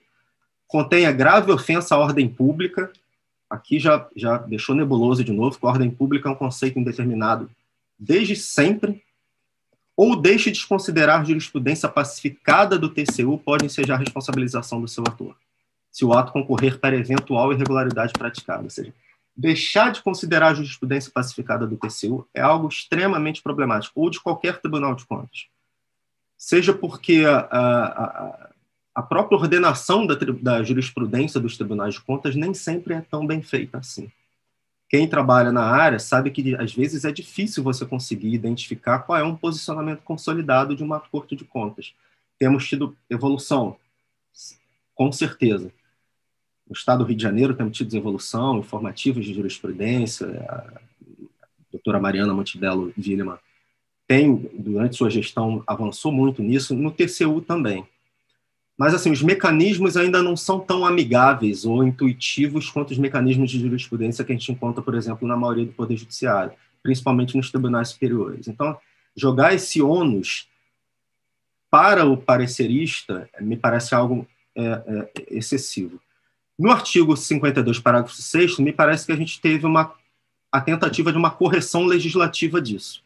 contenha 0.65 1.11
grave 1.11 1.51
ofensa 1.51 1.95
à 1.95 1.97
ordem 1.97 2.29
pública, 2.29 2.91
aqui 3.49 3.79
já, 3.79 4.07
já 4.15 4.37
deixou 4.37 4.75
nebuloso 4.75 5.23
de 5.23 5.31
novo, 5.31 5.59
que 5.59 5.65
a 5.65 5.69
ordem 5.69 5.91
pública 5.91 6.29
é 6.29 6.31
um 6.31 6.35
conceito 6.35 6.79
indeterminado 6.79 7.49
desde 8.03 8.35
sempre, 8.35 9.01
ou 9.95 10.15
deixe 10.15 10.51
de 10.51 10.57
desconsiderar 10.57 11.25
jurisprudência 11.25 11.87
pacificada 11.87 12.77
do 12.77 12.89
TCU 12.89 13.37
pode 13.37 13.65
ensejar 13.65 13.95
a 13.95 13.99
responsabilização 13.99 14.81
do 14.81 14.87
seu 14.87 15.03
ator, 15.07 15.37
se 15.91 16.03
o 16.03 16.11
ato 16.11 16.33
concorrer 16.33 16.79
para 16.79 16.97
eventual 16.97 17.53
irregularidade 17.53 18.11
praticada. 18.13 18.63
Ou 18.63 18.69
seja, 18.69 18.93
deixar 19.35 19.91
de 19.91 20.01
considerar 20.01 20.49
a 20.49 20.53
jurisprudência 20.53 21.11
pacificada 21.13 21.65
do 21.65 21.77
TCU 21.77 22.27
é 22.33 22.41
algo 22.41 22.67
extremamente 22.67 23.41
problemático, 23.41 24.01
ou 24.01 24.09
de 24.09 24.19
qualquer 24.19 24.59
tribunal 24.59 24.95
de 24.95 25.05
contas. 25.05 25.47
Seja 26.37 26.73
porque 26.73 27.23
a, 27.25 27.37
a, 27.37 28.49
a 28.95 29.01
própria 29.01 29.37
ordenação 29.37 30.05
da, 30.05 30.15
da 30.15 30.63
jurisprudência 30.63 31.39
dos 31.39 31.55
tribunais 31.55 31.93
de 31.93 32.01
contas 32.01 32.35
nem 32.35 32.53
sempre 32.53 32.95
é 32.95 33.01
tão 33.01 33.25
bem 33.25 33.41
feita 33.41 33.77
assim 33.77 34.11
quem 34.93 35.07
trabalha 35.07 35.51
na 35.51 35.63
área 35.63 35.97
sabe 35.97 36.29
que 36.29 36.55
às 36.55 36.71
vezes 36.71 37.03
é 37.03 37.11
difícil 37.11 37.63
você 37.63 37.83
conseguir 37.83 38.31
identificar 38.31 38.99
qual 38.99 39.17
é 39.17 39.23
um 39.23 39.35
posicionamento 39.35 40.03
consolidado 40.03 40.75
de 40.75 40.83
uma 40.83 40.99
corte 40.99 41.35
de 41.35 41.43
contas. 41.43 41.95
Temos 42.37 42.69
tido 42.69 42.95
evolução, 43.09 43.75
com 44.93 45.11
certeza. 45.11 45.73
No 46.67 46.73
estado 46.73 46.99
do 46.99 47.07
Rio 47.07 47.17
de 47.17 47.23
Janeiro 47.23 47.55
temos 47.55 47.75
tido 47.75 47.91
evolução, 47.97 48.59
informativos 48.59 49.25
de 49.25 49.33
jurisprudência, 49.33 50.27
a 50.47 50.79
doutora 51.71 51.99
Mariana 51.99 52.31
Montidello 52.31 52.93
Villeman 52.95 53.39
tem, 54.07 54.35
durante 54.53 54.95
sua 54.95 55.09
gestão, 55.09 55.63
avançou 55.65 56.11
muito 56.11 56.43
nisso, 56.43 56.75
no 56.75 56.91
TCU 56.91 57.41
também. 57.41 57.83
Mas, 58.77 58.93
assim, 58.93 59.11
os 59.11 59.21
mecanismos 59.21 59.95
ainda 59.95 60.21
não 60.23 60.35
são 60.35 60.59
tão 60.59 60.85
amigáveis 60.85 61.65
ou 61.65 61.83
intuitivos 61.83 62.69
quanto 62.69 62.91
os 62.91 62.97
mecanismos 62.97 63.51
de 63.51 63.59
jurisprudência 63.59 64.25
que 64.25 64.31
a 64.31 64.35
gente 64.35 64.51
encontra, 64.51 64.81
por 64.81 64.95
exemplo, 64.95 65.27
na 65.27 65.37
maioria 65.37 65.65
do 65.65 65.73
Poder 65.73 65.95
Judiciário, 65.95 66.53
principalmente 66.81 67.37
nos 67.37 67.51
tribunais 67.51 67.89
superiores. 67.89 68.47
Então, 68.47 68.77
jogar 69.15 69.53
esse 69.53 69.81
ônus 69.81 70.49
para 71.69 72.05
o 72.05 72.17
parecerista 72.17 73.29
me 73.39 73.55
parece 73.55 73.93
algo 73.93 74.27
é, 74.55 74.63
é, 74.63 75.11
excessivo. 75.29 76.01
No 76.57 76.71
artigo 76.71 77.15
52, 77.15 77.79
parágrafo 77.79 78.15
6, 78.15 78.57
me 78.59 78.71
parece 78.71 79.05
que 79.05 79.11
a 79.11 79.15
gente 79.15 79.39
teve 79.39 79.65
uma, 79.65 79.93
a 80.51 80.61
tentativa 80.61 81.11
de 81.11 81.17
uma 81.17 81.31
correção 81.31 81.85
legislativa 81.85 82.61
disso 82.61 83.03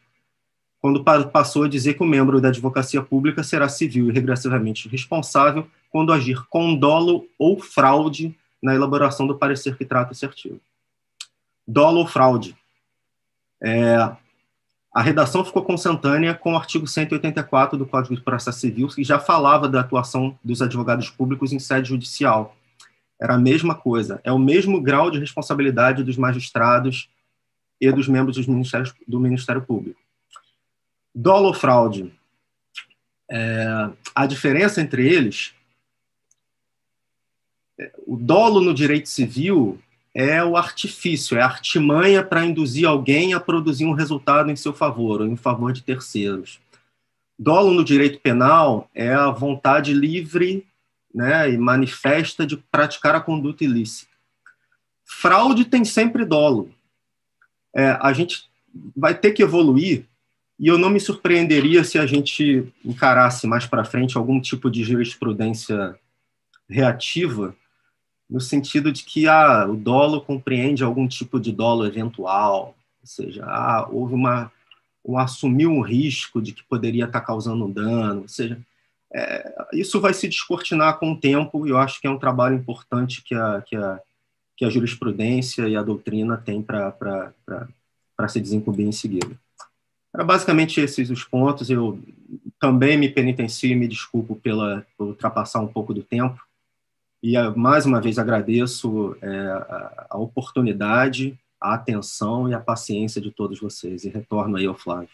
quando 0.80 1.02
passou 1.30 1.64
a 1.64 1.68
dizer 1.68 1.94
que 1.94 2.02
o 2.02 2.06
membro 2.06 2.40
da 2.40 2.48
advocacia 2.48 3.02
pública 3.02 3.42
será 3.42 3.68
civil 3.68 4.08
e 4.08 4.12
regressivamente 4.12 4.88
responsável 4.88 5.66
quando 5.90 6.12
agir 6.12 6.44
com 6.48 6.74
dolo 6.74 7.26
ou 7.38 7.60
fraude 7.60 8.36
na 8.62 8.74
elaboração 8.74 9.26
do 9.26 9.36
parecer 9.36 9.76
que 9.76 9.84
trata 9.84 10.12
esse 10.12 10.24
artigo. 10.24 10.60
Dolo 11.66 12.00
ou 12.00 12.06
fraude. 12.06 12.56
É, 13.60 13.96
a 14.92 15.02
redação 15.02 15.44
ficou 15.44 15.62
consentânea 15.62 16.34
com 16.34 16.52
o 16.52 16.56
artigo 16.56 16.86
184 16.86 17.76
do 17.76 17.86
Código 17.86 18.14
de 18.14 18.22
Processo 18.22 18.60
Civil, 18.60 18.88
que 18.88 19.04
já 19.04 19.18
falava 19.18 19.68
da 19.68 19.80
atuação 19.80 20.38
dos 20.42 20.62
advogados 20.62 21.10
públicos 21.10 21.52
em 21.52 21.58
sede 21.58 21.88
judicial. 21.88 22.56
Era 23.20 23.34
a 23.34 23.38
mesma 23.38 23.74
coisa, 23.74 24.20
é 24.22 24.32
o 24.32 24.38
mesmo 24.38 24.80
grau 24.80 25.10
de 25.10 25.18
responsabilidade 25.18 26.04
dos 26.04 26.16
magistrados 26.16 27.08
e 27.80 27.90
dos 27.92 28.08
membros 28.08 28.36
do 29.06 29.20
Ministério 29.20 29.62
Público. 29.62 30.00
Dolo 31.20 31.52
fraude? 31.52 32.14
É, 33.28 33.90
a 34.14 34.24
diferença 34.24 34.80
entre 34.80 35.04
eles, 35.04 35.52
o 38.06 38.16
dolo 38.16 38.60
no 38.60 38.72
direito 38.72 39.08
civil 39.08 39.82
é 40.14 40.44
o 40.44 40.56
artifício, 40.56 41.36
é 41.36 41.42
a 41.42 41.46
artimanha 41.46 42.22
para 42.22 42.44
induzir 42.44 42.86
alguém 42.86 43.34
a 43.34 43.40
produzir 43.40 43.84
um 43.84 43.94
resultado 43.94 44.48
em 44.48 44.54
seu 44.54 44.72
favor 44.72 45.20
ou 45.20 45.26
em 45.26 45.34
favor 45.34 45.72
de 45.72 45.82
terceiros. 45.82 46.60
Dolo 47.36 47.72
no 47.72 47.82
direito 47.82 48.20
penal 48.20 48.88
é 48.94 49.12
a 49.12 49.28
vontade 49.28 49.92
livre 49.92 50.64
né, 51.12 51.50
e 51.50 51.58
manifesta 51.58 52.46
de 52.46 52.56
praticar 52.56 53.16
a 53.16 53.20
conduta 53.20 53.64
ilícita. 53.64 54.12
Fraude 55.04 55.64
tem 55.64 55.84
sempre 55.84 56.24
dolo. 56.24 56.72
É, 57.74 57.98
a 58.00 58.12
gente 58.12 58.48
vai 58.96 59.16
ter 59.18 59.32
que 59.32 59.42
evoluir 59.42 60.06
e 60.58 60.66
eu 60.66 60.76
não 60.76 60.90
me 60.90 60.98
surpreenderia 60.98 61.84
se 61.84 61.98
a 61.98 62.06
gente 62.06 62.72
encarasse 62.84 63.46
mais 63.46 63.64
para 63.64 63.84
frente 63.84 64.16
algum 64.16 64.40
tipo 64.40 64.70
de 64.70 64.82
jurisprudência 64.82 65.98
reativa, 66.68 67.54
no 68.28 68.40
sentido 68.40 68.90
de 68.90 69.04
que 69.04 69.28
ah, 69.28 69.66
o 69.68 69.76
dolo 69.76 70.20
compreende 70.20 70.82
algum 70.82 71.06
tipo 71.06 71.38
de 71.38 71.52
dolo 71.52 71.86
eventual, 71.86 72.76
ou 73.00 73.06
seja, 73.06 73.44
ah, 73.46 73.88
houve 73.90 74.14
uma 74.14 74.52
um 75.04 75.16
assumiu 75.16 75.70
um 75.70 75.80
risco 75.80 76.42
de 76.42 76.52
que 76.52 76.62
poderia 76.62 77.06
estar 77.06 77.22
causando 77.22 77.64
um 77.64 77.70
dano, 77.70 78.22
ou 78.22 78.28
seja, 78.28 78.60
é, 79.14 79.66
isso 79.72 80.00
vai 80.00 80.12
se 80.12 80.28
descortinar 80.28 80.98
com 80.98 81.12
o 81.12 81.18
tempo 81.18 81.66
e 81.66 81.70
eu 81.70 81.78
acho 81.78 81.98
que 81.98 82.06
é 82.06 82.10
um 82.10 82.18
trabalho 82.18 82.54
importante 82.56 83.22
que 83.22 83.34
a, 83.34 83.62
que 83.62 83.74
a, 83.74 84.00
que 84.54 84.64
a 84.66 84.70
jurisprudência 84.70 85.66
e 85.66 85.76
a 85.76 85.82
doutrina 85.82 86.36
têm 86.36 86.62
para 86.62 87.32
se 88.28 88.40
desenvolver 88.40 88.82
em 88.82 88.92
seguida. 88.92 89.38
Era 90.14 90.24
basicamente 90.24 90.80
esses 90.80 91.10
os 91.10 91.24
pontos. 91.24 91.70
Eu 91.70 92.00
também 92.58 92.96
me 92.96 93.08
penitencio 93.08 93.70
e 93.70 93.74
me 93.74 93.88
desculpo 93.88 94.36
pela, 94.36 94.86
por 94.96 95.08
ultrapassar 95.08 95.60
um 95.60 95.68
pouco 95.68 95.92
do 95.94 96.02
tempo. 96.02 96.40
E, 97.22 97.36
ah, 97.36 97.50
mais 97.50 97.84
uma 97.84 98.00
vez, 98.00 98.18
agradeço 98.18 99.16
é, 99.20 99.28
a, 99.28 100.06
a 100.10 100.18
oportunidade, 100.18 101.38
a 101.60 101.74
atenção 101.74 102.48
e 102.48 102.54
a 102.54 102.60
paciência 102.60 103.20
de 103.20 103.30
todos 103.30 103.60
vocês. 103.60 104.04
E 104.04 104.08
retorno 104.08 104.56
aí 104.56 104.66
ao 104.66 104.74
Flávio. 104.74 105.10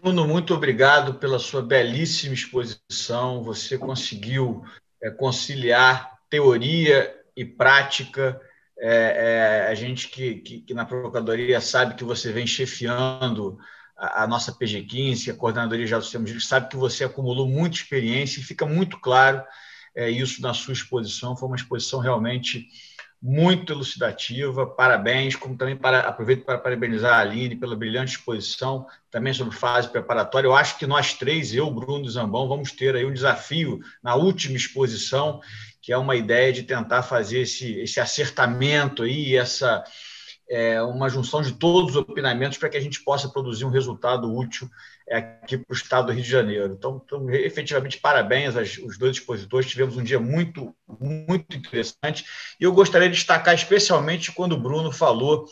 Bruno, 0.00 0.28
muito 0.28 0.54
obrigado 0.54 1.14
pela 1.14 1.38
sua 1.38 1.62
belíssima 1.62 2.34
exposição. 2.34 3.42
Você 3.42 3.78
conseguiu 3.78 4.64
é, 5.02 5.10
conciliar 5.10 6.18
teoria 6.28 7.14
e 7.34 7.44
prática 7.44 8.40
é, 8.78 9.66
é, 9.66 9.66
a 9.70 9.74
gente 9.74 10.08
que, 10.08 10.36
que, 10.36 10.60
que, 10.60 10.74
na 10.74 10.84
Procuradoria 10.84 11.60
sabe 11.60 11.94
que 11.94 12.04
você 12.04 12.30
vem 12.30 12.46
chefiando 12.46 13.58
a, 13.96 14.24
a 14.24 14.26
nossa 14.26 14.52
PG15, 14.52 15.32
a 15.32 15.34
Coordenadoria 15.34 15.86
de 15.86 15.94
Altos 15.94 16.10
Sistemas 16.10 16.46
sabe 16.46 16.68
que 16.68 16.76
você 16.76 17.04
acumulou 17.04 17.48
muita 17.48 17.76
experiência 17.76 18.40
e 18.40 18.44
fica 18.44 18.66
muito 18.66 19.00
claro 19.00 19.42
é, 19.94 20.10
isso 20.10 20.42
na 20.42 20.52
sua 20.52 20.74
exposição. 20.74 21.36
Foi 21.36 21.48
uma 21.48 21.56
exposição 21.56 22.00
realmente 22.00 22.68
muito 23.28 23.72
elucidativa. 23.72 24.64
Parabéns, 24.64 25.34
como 25.34 25.56
também 25.56 25.76
para, 25.76 25.98
aproveito 25.98 26.44
para 26.44 26.58
parabenizar 26.58 27.14
a 27.14 27.18
Aline 27.18 27.56
pela 27.56 27.74
brilhante 27.74 28.12
exposição, 28.12 28.86
também 29.10 29.32
sobre 29.32 29.56
fase 29.56 29.88
preparatória. 29.88 30.46
Eu 30.46 30.54
acho 30.54 30.78
que 30.78 30.86
nós 30.86 31.12
três, 31.12 31.52
eu, 31.52 31.68
Bruno 31.68 32.06
e 32.06 32.08
Zambão, 32.08 32.46
vamos 32.46 32.70
ter 32.70 32.94
aí 32.94 33.04
um 33.04 33.12
desafio 33.12 33.80
na 34.00 34.14
última 34.14 34.56
exposição 34.56 35.40
que 35.82 35.92
é 35.92 35.98
uma 35.98 36.16
ideia 36.16 36.52
de 36.52 36.64
tentar 36.64 37.02
fazer 37.02 37.42
esse, 37.42 37.78
esse 37.78 38.00
acertamento 38.00 39.04
aí, 39.04 39.36
essa, 39.36 39.84
é, 40.48 40.82
uma 40.82 41.08
junção 41.08 41.42
de 41.42 41.52
todos 41.52 41.90
os 41.90 41.96
opinamentos 41.96 42.58
para 42.58 42.68
que 42.68 42.76
a 42.76 42.80
gente 42.80 43.04
possa 43.04 43.28
produzir 43.28 43.64
um 43.64 43.70
resultado 43.70 44.32
útil 44.32 44.68
aqui 45.10 45.56
para 45.56 45.72
o 45.72 45.76
estado 45.76 46.06
do 46.06 46.12
Rio 46.12 46.22
de 46.22 46.30
Janeiro. 46.30 46.74
Então, 46.76 47.02
então 47.04 47.30
efetivamente, 47.30 47.98
parabéns 47.98 48.56
aos, 48.56 48.78
aos 48.78 48.98
dois 48.98 49.16
expositores. 49.16 49.70
Tivemos 49.70 49.96
um 49.96 50.02
dia 50.02 50.18
muito, 50.18 50.74
muito 51.00 51.56
interessante. 51.56 52.24
E 52.60 52.64
eu 52.64 52.72
gostaria 52.72 53.08
de 53.08 53.14
destacar 53.14 53.54
especialmente 53.54 54.32
quando 54.32 54.52
o 54.52 54.60
Bruno 54.60 54.90
falou 54.90 55.46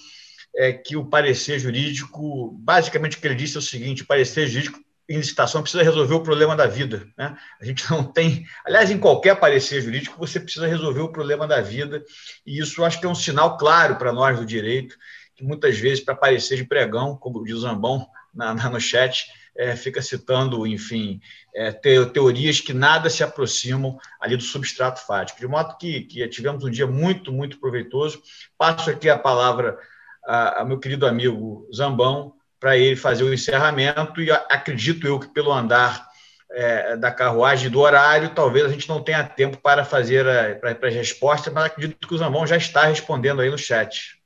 é, 0.56 0.72
que 0.72 0.96
o 0.96 1.04
parecer 1.04 1.58
jurídico, 1.58 2.52
basicamente 2.58 3.16
o 3.16 3.20
que 3.20 3.26
ele 3.26 3.34
disse 3.34 3.56
é 3.56 3.58
o 3.58 3.62
seguinte: 3.62 4.02
o 4.02 4.06
parecer 4.06 4.46
jurídico 4.46 4.80
em 5.08 5.18
licitação 5.18 5.60
precisa 5.60 5.82
resolver 5.82 6.14
o 6.14 6.22
problema 6.22 6.56
da 6.56 6.66
vida. 6.66 7.06
Né? 7.16 7.36
A 7.60 7.64
gente 7.64 7.88
não 7.90 8.02
tem. 8.02 8.44
Aliás, 8.64 8.90
em 8.90 8.98
qualquer 8.98 9.38
parecer 9.38 9.82
jurídico, 9.82 10.18
você 10.18 10.40
precisa 10.40 10.66
resolver 10.66 11.00
o 11.00 11.12
problema 11.12 11.46
da 11.46 11.60
vida, 11.60 12.02
e 12.46 12.58
isso 12.58 12.82
acho 12.84 12.98
que 12.98 13.06
é 13.06 13.08
um 13.08 13.14
sinal 13.14 13.56
claro 13.56 13.96
para 13.96 14.12
nós 14.12 14.38
do 14.38 14.46
direito, 14.46 14.96
que 15.36 15.44
muitas 15.44 15.76
vezes, 15.78 16.02
para 16.02 16.14
parecer 16.14 16.56
de 16.56 16.64
pregão, 16.64 17.16
como 17.16 17.44
diz 17.44 17.56
o 17.56 17.60
Zambão 17.60 18.06
na, 18.32 18.54
na, 18.54 18.70
no 18.70 18.80
chat, 18.80 19.26
é, 19.56 19.76
fica 19.76 20.02
citando, 20.02 20.66
enfim, 20.66 21.20
é, 21.54 21.72
teorias 21.72 22.60
que 22.60 22.72
nada 22.72 23.08
se 23.08 23.22
aproximam 23.22 23.98
ali 24.20 24.36
do 24.36 24.42
substrato 24.42 25.04
fático. 25.06 25.38
De 25.38 25.46
modo 25.46 25.76
que, 25.78 26.02
que 26.02 26.26
tivemos 26.28 26.64
um 26.64 26.70
dia 26.70 26.86
muito, 26.86 27.32
muito 27.32 27.60
proveitoso. 27.60 28.20
Passo 28.58 28.90
aqui 28.90 29.08
a 29.08 29.18
palavra 29.18 29.78
a, 30.26 30.64
meu 30.64 30.78
querido 30.78 31.06
amigo 31.06 31.68
Zambão 31.74 32.34
para 32.58 32.76
ele 32.76 32.96
fazer 32.96 33.24
o 33.24 33.32
encerramento 33.32 34.20
e 34.22 34.30
acredito 34.30 35.06
eu 35.06 35.20
que 35.20 35.28
pelo 35.28 35.52
andar 35.52 36.08
é, 36.50 36.96
da 36.96 37.10
carruagem 37.10 37.68
do 37.68 37.80
horário, 37.80 38.30
talvez 38.30 38.64
a 38.64 38.68
gente 38.68 38.88
não 38.88 39.02
tenha 39.02 39.24
tempo 39.24 39.58
para 39.58 39.84
fazer 39.84 40.24
para 40.60 40.88
as 40.88 40.94
respostas, 40.94 41.52
mas 41.52 41.64
acredito 41.64 42.06
que 42.06 42.14
o 42.14 42.18
Zambão 42.18 42.46
já 42.46 42.56
está 42.56 42.86
respondendo 42.86 43.40
aí 43.40 43.50
no 43.50 43.58
chat. 43.58 44.23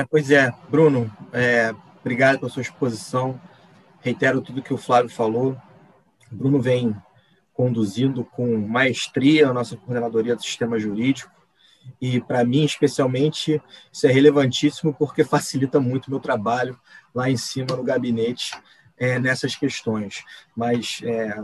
É, 0.00 0.04
pois 0.10 0.30
é, 0.30 0.50
Bruno, 0.70 1.14
é, 1.30 1.74
obrigado 2.00 2.38
pela 2.38 2.50
sua 2.50 2.62
exposição. 2.62 3.38
Reitero 4.00 4.40
tudo 4.40 4.62
que 4.62 4.72
o 4.72 4.78
Flávio 4.78 5.10
falou. 5.10 5.54
O 6.32 6.34
Bruno 6.34 6.58
vem 6.58 6.96
conduzindo 7.52 8.24
com 8.24 8.56
maestria 8.56 9.50
a 9.50 9.52
nossa 9.52 9.76
coordenadoria 9.76 10.34
do 10.34 10.42
sistema 10.42 10.78
jurídico 10.78 11.30
e 12.00 12.18
para 12.18 12.42
mim, 12.46 12.64
especialmente, 12.64 13.60
isso 13.92 14.06
é 14.06 14.10
relevantíssimo 14.10 14.94
porque 14.94 15.22
facilita 15.22 15.78
muito 15.78 16.06
o 16.06 16.10
meu 16.12 16.20
trabalho 16.20 16.80
lá 17.14 17.28
em 17.28 17.36
cima 17.36 17.76
no 17.76 17.84
gabinete 17.84 18.52
é, 18.96 19.18
nessas 19.18 19.54
questões. 19.54 20.24
Mas 20.56 21.00
é, 21.04 21.36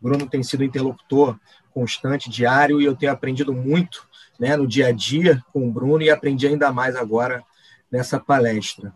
Bruno 0.00 0.28
tem 0.28 0.44
sido 0.44 0.62
interlocutor 0.62 1.36
constante, 1.74 2.30
diário, 2.30 2.80
e 2.80 2.84
eu 2.84 2.94
tenho 2.94 3.10
aprendido 3.10 3.52
muito 3.52 4.08
né, 4.38 4.56
no 4.56 4.64
dia 4.64 4.86
a 4.86 4.92
dia 4.92 5.42
com 5.52 5.66
o 5.66 5.72
Bruno 5.72 6.02
e 6.02 6.10
aprendi 6.10 6.46
ainda 6.46 6.70
mais 6.70 6.94
agora 6.94 7.42
nessa 7.90 8.18
palestra. 8.18 8.92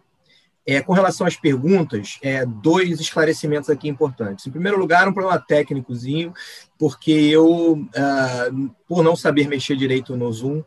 É, 0.67 0.81
com 0.81 0.95
relação 0.95 1.27
às 1.27 1.37
perguntas, 1.37 2.19
é, 2.23 2.47
dois 2.47 2.99
esclarecimentos 2.99 3.69
aqui 3.69 3.87
importantes. 3.87 4.47
Em 4.47 4.51
primeiro 4.51 4.79
lugar, 4.79 5.07
um 5.07 5.13
problema 5.13 5.39
técnicozinho, 5.39 6.33
porque 6.79 7.11
eu, 7.11 7.75
uh, 7.75 8.75
por 8.89 9.03
não 9.05 9.15
saber 9.15 9.47
mexer 9.47 9.77
direito 9.77 10.17
no 10.17 10.33
Zoom, 10.33 10.63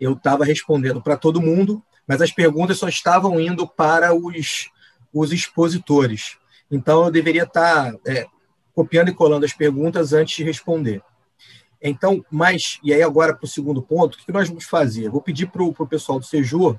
eu 0.00 0.12
estava 0.12 0.44
respondendo 0.44 1.02
para 1.02 1.16
todo 1.16 1.42
mundo, 1.42 1.82
mas 2.06 2.22
as 2.22 2.30
perguntas 2.30 2.78
só 2.78 2.88
estavam 2.88 3.40
indo 3.40 3.66
para 3.66 4.14
os, 4.14 4.70
os 5.12 5.32
expositores. 5.32 6.36
Então, 6.70 7.04
eu 7.04 7.10
deveria 7.10 7.42
estar 7.42 7.92
tá, 7.92 7.98
é, 8.06 8.26
copiando 8.72 9.08
e 9.08 9.14
colando 9.14 9.44
as 9.44 9.52
perguntas 9.52 10.12
antes 10.12 10.36
de 10.36 10.44
responder. 10.44 11.02
Então, 11.82 12.24
mas, 12.30 12.78
e 12.84 12.94
aí 12.94 13.02
agora 13.02 13.34
para 13.34 13.44
o 13.44 13.48
segundo 13.48 13.82
ponto, 13.82 14.14
o 14.14 14.18
que 14.18 14.32
nós 14.32 14.48
vamos 14.48 14.64
fazer? 14.64 15.10
vou 15.10 15.20
pedir 15.20 15.46
para 15.46 15.62
o 15.62 15.86
pessoal 15.86 16.20
do 16.20 16.24
Sejur 16.24 16.78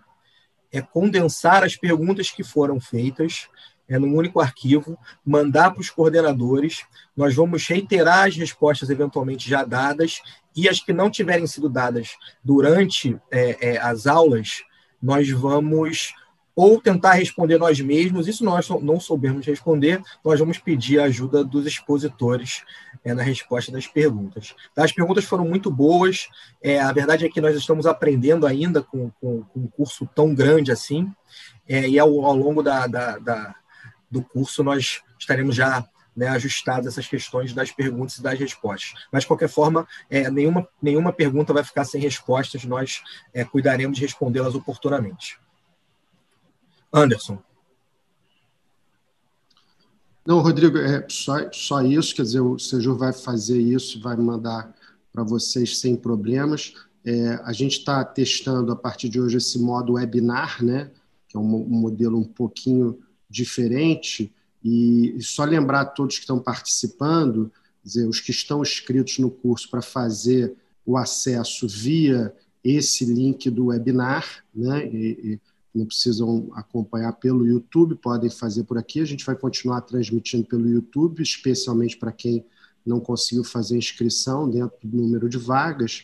é 0.78 0.82
condensar 0.82 1.64
as 1.64 1.76
perguntas 1.76 2.30
que 2.30 2.44
foram 2.44 2.80
feitas 2.80 3.48
é, 3.88 4.00
num 4.00 4.16
único 4.16 4.40
arquivo, 4.40 4.98
mandar 5.26 5.72
para 5.72 5.82
os 5.82 5.90
coordenadores. 5.90 6.84
Nós 7.16 7.36
vamos 7.36 7.66
reiterar 7.68 8.28
as 8.28 8.36
respostas 8.36 8.90
eventualmente 8.90 9.50
já 9.50 9.64
dadas 9.64 10.22
e 10.56 10.68
as 10.68 10.80
que 10.80 10.92
não 10.92 11.10
tiverem 11.10 11.46
sido 11.48 11.70
dadas 11.70 12.16
durante 12.44 13.18
é, 13.32 13.74
é, 13.74 13.78
as 13.78 14.08
aulas, 14.08 14.64
nós 15.02 15.30
vamos 15.30 16.14
ou 16.56 16.80
tentar 16.80 17.14
responder 17.14 17.58
nós 17.58 17.80
mesmos, 17.82 18.28
isso 18.28 18.44
nós 18.44 18.70
não 18.82 19.00
soubermos 19.00 19.46
responder, 19.46 20.02
nós 20.24 20.40
vamos 20.40 20.58
pedir 20.58 21.00
a 21.00 21.06
ajuda 21.06 21.44
dos 21.44 21.66
expositores 21.66 22.64
é, 23.04 23.14
na 23.14 23.24
resposta 23.24 23.72
das 23.72 23.86
perguntas. 23.86 24.56
As 24.76 24.92
perguntas 24.92 25.26
foram 25.26 25.46
muito 25.46 25.70
boas, 25.70 26.30
é, 26.62 26.80
a 26.80 26.92
verdade 26.94 27.26
é 27.26 27.30
que 27.30 27.42
nós 27.42 27.56
estamos 27.56 27.86
aprendendo 27.86 28.48
ainda 28.48 28.82
com, 28.82 29.12
com, 29.20 29.44
com 29.44 29.60
um 29.60 29.68
curso 29.68 30.08
tão 30.16 30.34
grande 30.34 30.72
assim, 30.72 31.12
é, 31.68 31.90
e 31.90 32.00
ao, 32.00 32.26
ao 32.26 32.36
longo 32.36 32.64
da, 32.64 32.88
da, 32.88 33.18
da, 33.18 33.56
do 34.10 34.24
curso 34.24 34.64
nós 34.64 35.02
estaremos 35.20 35.56
já 35.56 35.86
né, 36.16 36.30
ajustados 36.30 36.88
essas 36.88 37.08
questões 37.08 37.54
das 37.54 37.72
perguntas 37.72 38.18
e 38.18 38.24
das 38.24 38.40
respostas. 38.40 38.94
Mas, 39.12 39.24
de 39.24 39.28
qualquer 39.28 39.50
forma, 39.50 39.86
é, 40.10 40.32
nenhuma, 40.32 40.68
nenhuma 40.82 41.12
pergunta 41.12 41.52
vai 41.52 41.64
ficar 41.64 41.84
sem 41.84 42.00
respostas, 42.00 42.64
nós 42.64 43.04
é, 43.34 43.44
cuidaremos 43.44 43.98
de 43.98 44.04
respondê-las 44.04 44.56
oportunamente. 44.56 45.38
Anderson. 46.96 47.38
Não, 50.26 50.40
Rodrigo, 50.40 50.78
é 50.78 51.06
só, 51.10 51.52
só 51.52 51.82
isso, 51.82 52.16
quer 52.16 52.24
dizer, 52.24 52.40
o 52.40 52.58
Sejur 52.58 52.98
vai 52.98 53.12
fazer 53.12 53.62
isso, 53.62 54.00
vai 54.00 54.16
mandar 54.16 54.74
para 55.12 55.24
vocês 55.24 55.78
sem 55.78 55.96
problemas. 55.96 56.74
É, 57.04 57.40
a 57.44 57.52
gente 57.52 57.80
está 57.80 58.04
testando 58.04 58.72
a 58.72 58.76
partir 58.76 59.10
de 59.10 59.20
hoje 59.20 59.38
esse 59.38 59.60
modo 59.60 59.94
webinar, 59.94 60.64
né, 60.64 60.90
que 61.28 61.38
é 61.38 61.40
um, 61.40 61.56
um 61.56 61.80
modelo 61.80 62.18
um 62.18 62.24
pouquinho 62.24 62.98
diferente, 63.30 64.34
e 64.64 65.16
só 65.22 65.44
lembrar 65.44 65.82
a 65.82 65.86
todos 65.86 66.16
que 66.16 66.22
estão 66.22 66.40
participando, 66.40 67.52
dizer, 67.84 68.08
os 68.08 68.20
que 68.20 68.32
estão 68.32 68.64
inscritos 68.64 69.20
no 69.20 69.30
curso 69.30 69.70
para 69.70 69.82
fazer 69.82 70.56
o 70.84 70.98
acesso 70.98 71.68
via 71.68 72.34
esse 72.64 73.06
link 73.06 73.48
do 73.52 73.68
webinar, 73.68 74.44
né? 74.54 74.88
E, 74.88 75.34
e 75.34 75.40
não 75.76 75.86
precisam 75.86 76.50
acompanhar 76.54 77.12
pelo 77.14 77.46
YouTube, 77.46 77.96
podem 77.96 78.30
fazer 78.30 78.64
por 78.64 78.78
aqui. 78.78 79.02
A 79.02 79.06
gente 79.06 79.26
vai 79.26 79.36
continuar 79.36 79.82
transmitindo 79.82 80.46
pelo 80.46 80.68
YouTube, 80.70 81.22
especialmente 81.22 81.98
para 81.98 82.12
quem 82.12 82.46
não 82.86 83.00
conseguiu 83.00 83.44
fazer 83.44 83.78
inscrição 83.78 84.50
dentro 84.50 84.78
do 84.84 84.98
número 84.98 85.28
de 85.28 85.38
vagas. 85.38 86.04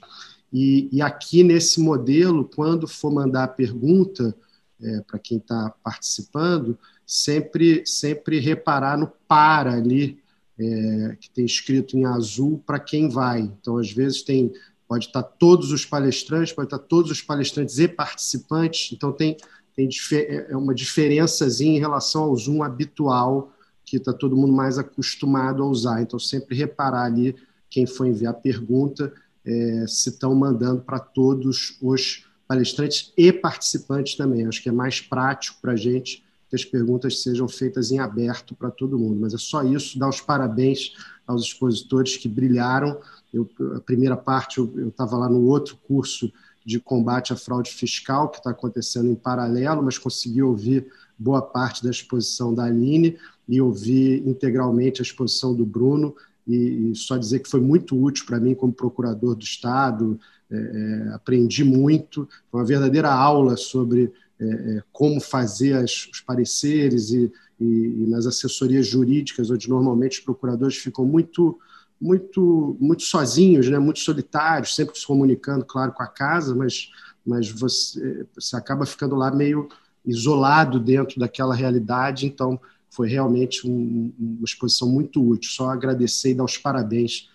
E, 0.52 0.90
e 0.92 1.02
aqui 1.02 1.44
nesse 1.44 1.80
modelo, 1.80 2.50
quando 2.54 2.88
for 2.88 3.12
mandar 3.12 3.46
a 3.46 3.48
pergunta 3.48 4.36
é, 4.82 5.02
para 5.02 5.20
quem 5.20 5.38
está 5.38 5.74
participando, 5.84 6.78
sempre, 7.06 7.86
sempre 7.86 8.40
reparar 8.40 8.98
no 8.98 9.08
para 9.28 9.74
ali, 9.74 10.20
é, 10.60 11.18
que 11.20 11.30
tem 11.30 11.46
escrito 11.46 11.98
em 11.98 12.06
azul 12.06 12.62
para 12.66 12.80
quem 12.80 13.08
vai. 13.10 13.42
Então, 13.42 13.78
às 13.78 13.92
vezes, 13.92 14.22
tem 14.22 14.52
pode 14.88 15.06
estar 15.06 15.24
tá 15.24 15.30
todos 15.40 15.72
os 15.72 15.86
palestrantes, 15.86 16.52
pode 16.52 16.68
estar 16.68 16.78
tá 16.80 16.86
todos 16.86 17.12
os 17.12 17.22
palestrantes 17.22 17.78
e 17.80 17.88
participantes. 17.88 18.92
Então, 18.92 19.14
tem 19.14 19.38
tem 19.76 19.90
é, 20.14 20.52
é 20.52 20.58
uma 20.58 20.74
diferençazinha 20.74 21.78
em 21.78 21.80
relação 21.80 22.24
ao 22.24 22.36
Zoom 22.36 22.64
habitual, 22.64 23.54
que 23.86 23.98
está 23.98 24.14
todo 24.14 24.38
mundo 24.38 24.54
mais 24.54 24.78
acostumado 24.78 25.64
a 25.64 25.66
usar. 25.66 26.02
Então, 26.02 26.20
sempre 26.20 26.56
reparar 26.56 27.06
ali 27.06 27.36
quem 27.70 27.86
for 27.86 28.06
enviar 28.06 28.34
pergunta, 28.36 29.14
é, 29.46 29.86
se 29.88 30.10
estão 30.10 30.36
mandando 30.36 30.82
para 30.82 31.00
todos 31.00 31.78
os 31.82 32.26
palestrantes 32.48 33.14
e 33.18 33.32
participantes 33.32 34.16
também. 34.16 34.46
Acho 34.46 34.62
que 34.62 34.70
é 34.70 34.74
mais 34.74 35.00
prático 35.00 35.60
para 35.62 35.72
a 35.72 35.76
gente 35.76 36.24
que 36.50 36.56
as 36.56 36.66
perguntas 36.66 37.22
sejam 37.22 37.48
feitas 37.48 37.92
em 37.92 38.00
aberto 38.00 38.54
para 38.54 38.70
todo 38.70 39.00
mundo. 39.00 39.18
Mas 39.22 39.34
é 39.34 39.38
só 39.38 39.64
isso, 39.64 39.98
dar 39.98 40.10
os 40.10 40.20
parabéns 40.20 40.94
aos 41.26 41.44
expositores 41.44 42.18
que 42.18 42.28
brilharam. 42.28 43.00
Eu, 43.34 43.50
a 43.78 43.80
primeira 43.80 44.18
parte, 44.18 44.58
eu 44.58 44.90
estava 44.90 45.16
lá 45.16 45.30
no 45.30 45.46
outro 45.46 45.78
curso 45.88 46.30
de 46.66 46.80
combate 46.80 47.34
à 47.34 47.36
fraude 47.36 47.72
fiscal, 47.72 48.30
que 48.30 48.38
está 48.38 48.52
acontecendo 48.52 49.10
em 49.10 49.16
paralelo, 49.16 49.84
mas 49.84 49.98
consegui 49.98 50.42
ouvir 50.42 50.88
boa 51.18 51.42
parte 51.42 51.84
da 51.84 51.90
exposição 51.90 52.54
da 52.54 52.66
Aline 52.66 53.18
e 53.48 53.62
ouvir 53.62 54.28
integralmente 54.28 55.02
a 55.02 55.04
exposição 55.04 55.56
do 55.56 55.66
Bruno, 55.66 56.16
e, 56.48 56.92
e 56.92 56.96
só 56.96 57.18
dizer 57.18 57.40
que 57.40 57.50
foi 57.50 57.60
muito 57.60 58.02
útil 58.02 58.26
para 58.26 58.40
mim 58.40 58.56
como 58.56 58.74
procurador 58.74 59.36
do 59.36 59.44
Estado, 59.44 60.20
é, 60.50 60.56
é, 60.56 61.14
aprendi 61.14 61.64
muito, 61.64 62.28
foi 62.50 62.60
uma 62.60 62.66
verdadeira 62.66 63.12
aula 63.12 63.56
sobre 63.56 64.12
é, 64.40 64.46
é 64.46 64.84
como 64.92 65.22
fazer 65.22 65.74
as, 65.74 66.08
os 66.12 66.20
pareceres 66.20 67.12
e, 67.12 67.32
e, 67.60 67.66
e 67.66 68.06
nas 68.08 68.26
assessorias 68.26 68.88
jurídicas, 68.88 69.52
onde 69.52 69.70
normalmente 69.70 70.20
os 70.20 70.26
procuradores 70.26 70.78
ficam 70.78 71.06
muito 71.06 71.60
muito 72.02 72.76
muito 72.80 73.04
sozinhos, 73.04 73.70
né? 73.70 73.78
muito 73.78 74.00
solitários, 74.00 74.76
sempre 74.76 74.98
se 74.98 75.06
comunicando, 75.06 75.64
claro, 75.64 75.92
com 75.92 76.02
a 76.02 76.08
casa, 76.08 76.56
mas, 76.56 76.92
mas 77.26 77.50
você, 77.50 78.26
você 78.34 78.56
acaba 78.56 78.86
ficando 78.86 79.16
lá 79.16 79.32
meio 79.32 79.70
isolado 80.04 80.80
dentro 80.80 81.20
daquela 81.20 81.54
realidade. 81.54 82.26
Então, 82.26 82.60
foi 82.90 83.08
realmente 83.08 83.68
um, 83.68 84.12
uma 84.20 84.44
exposição 84.44 84.90
muito 84.90 85.26
útil. 85.26 85.52
Só 85.52 85.70
agradecer 85.70 86.32
e 86.32 86.36
dar 86.36 86.44
os 86.44 86.58
parabéns 86.58 87.30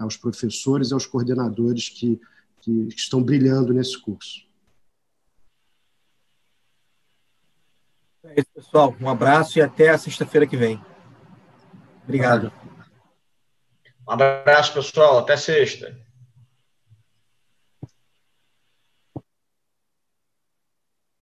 aos 0.00 0.16
professores 0.16 0.90
e 0.90 0.94
aos 0.94 1.06
coordenadores 1.06 1.88
que, 1.88 2.20
que 2.60 2.88
estão 2.96 3.22
brilhando 3.22 3.72
nesse 3.72 4.00
curso. 4.00 4.48
É 8.24 8.40
isso, 8.40 8.48
pessoal. 8.54 8.96
Um 9.00 9.08
abraço 9.08 9.58
e 9.58 9.62
até 9.62 9.90
a 9.90 9.98
sexta-feira 9.98 10.46
que 10.46 10.56
vem. 10.56 10.80
Obrigado. 12.04 12.52
Um 14.08 14.12
abraço, 14.12 14.72
pessoal. 14.72 15.18
Até 15.18 15.36
sexta. 15.36 15.94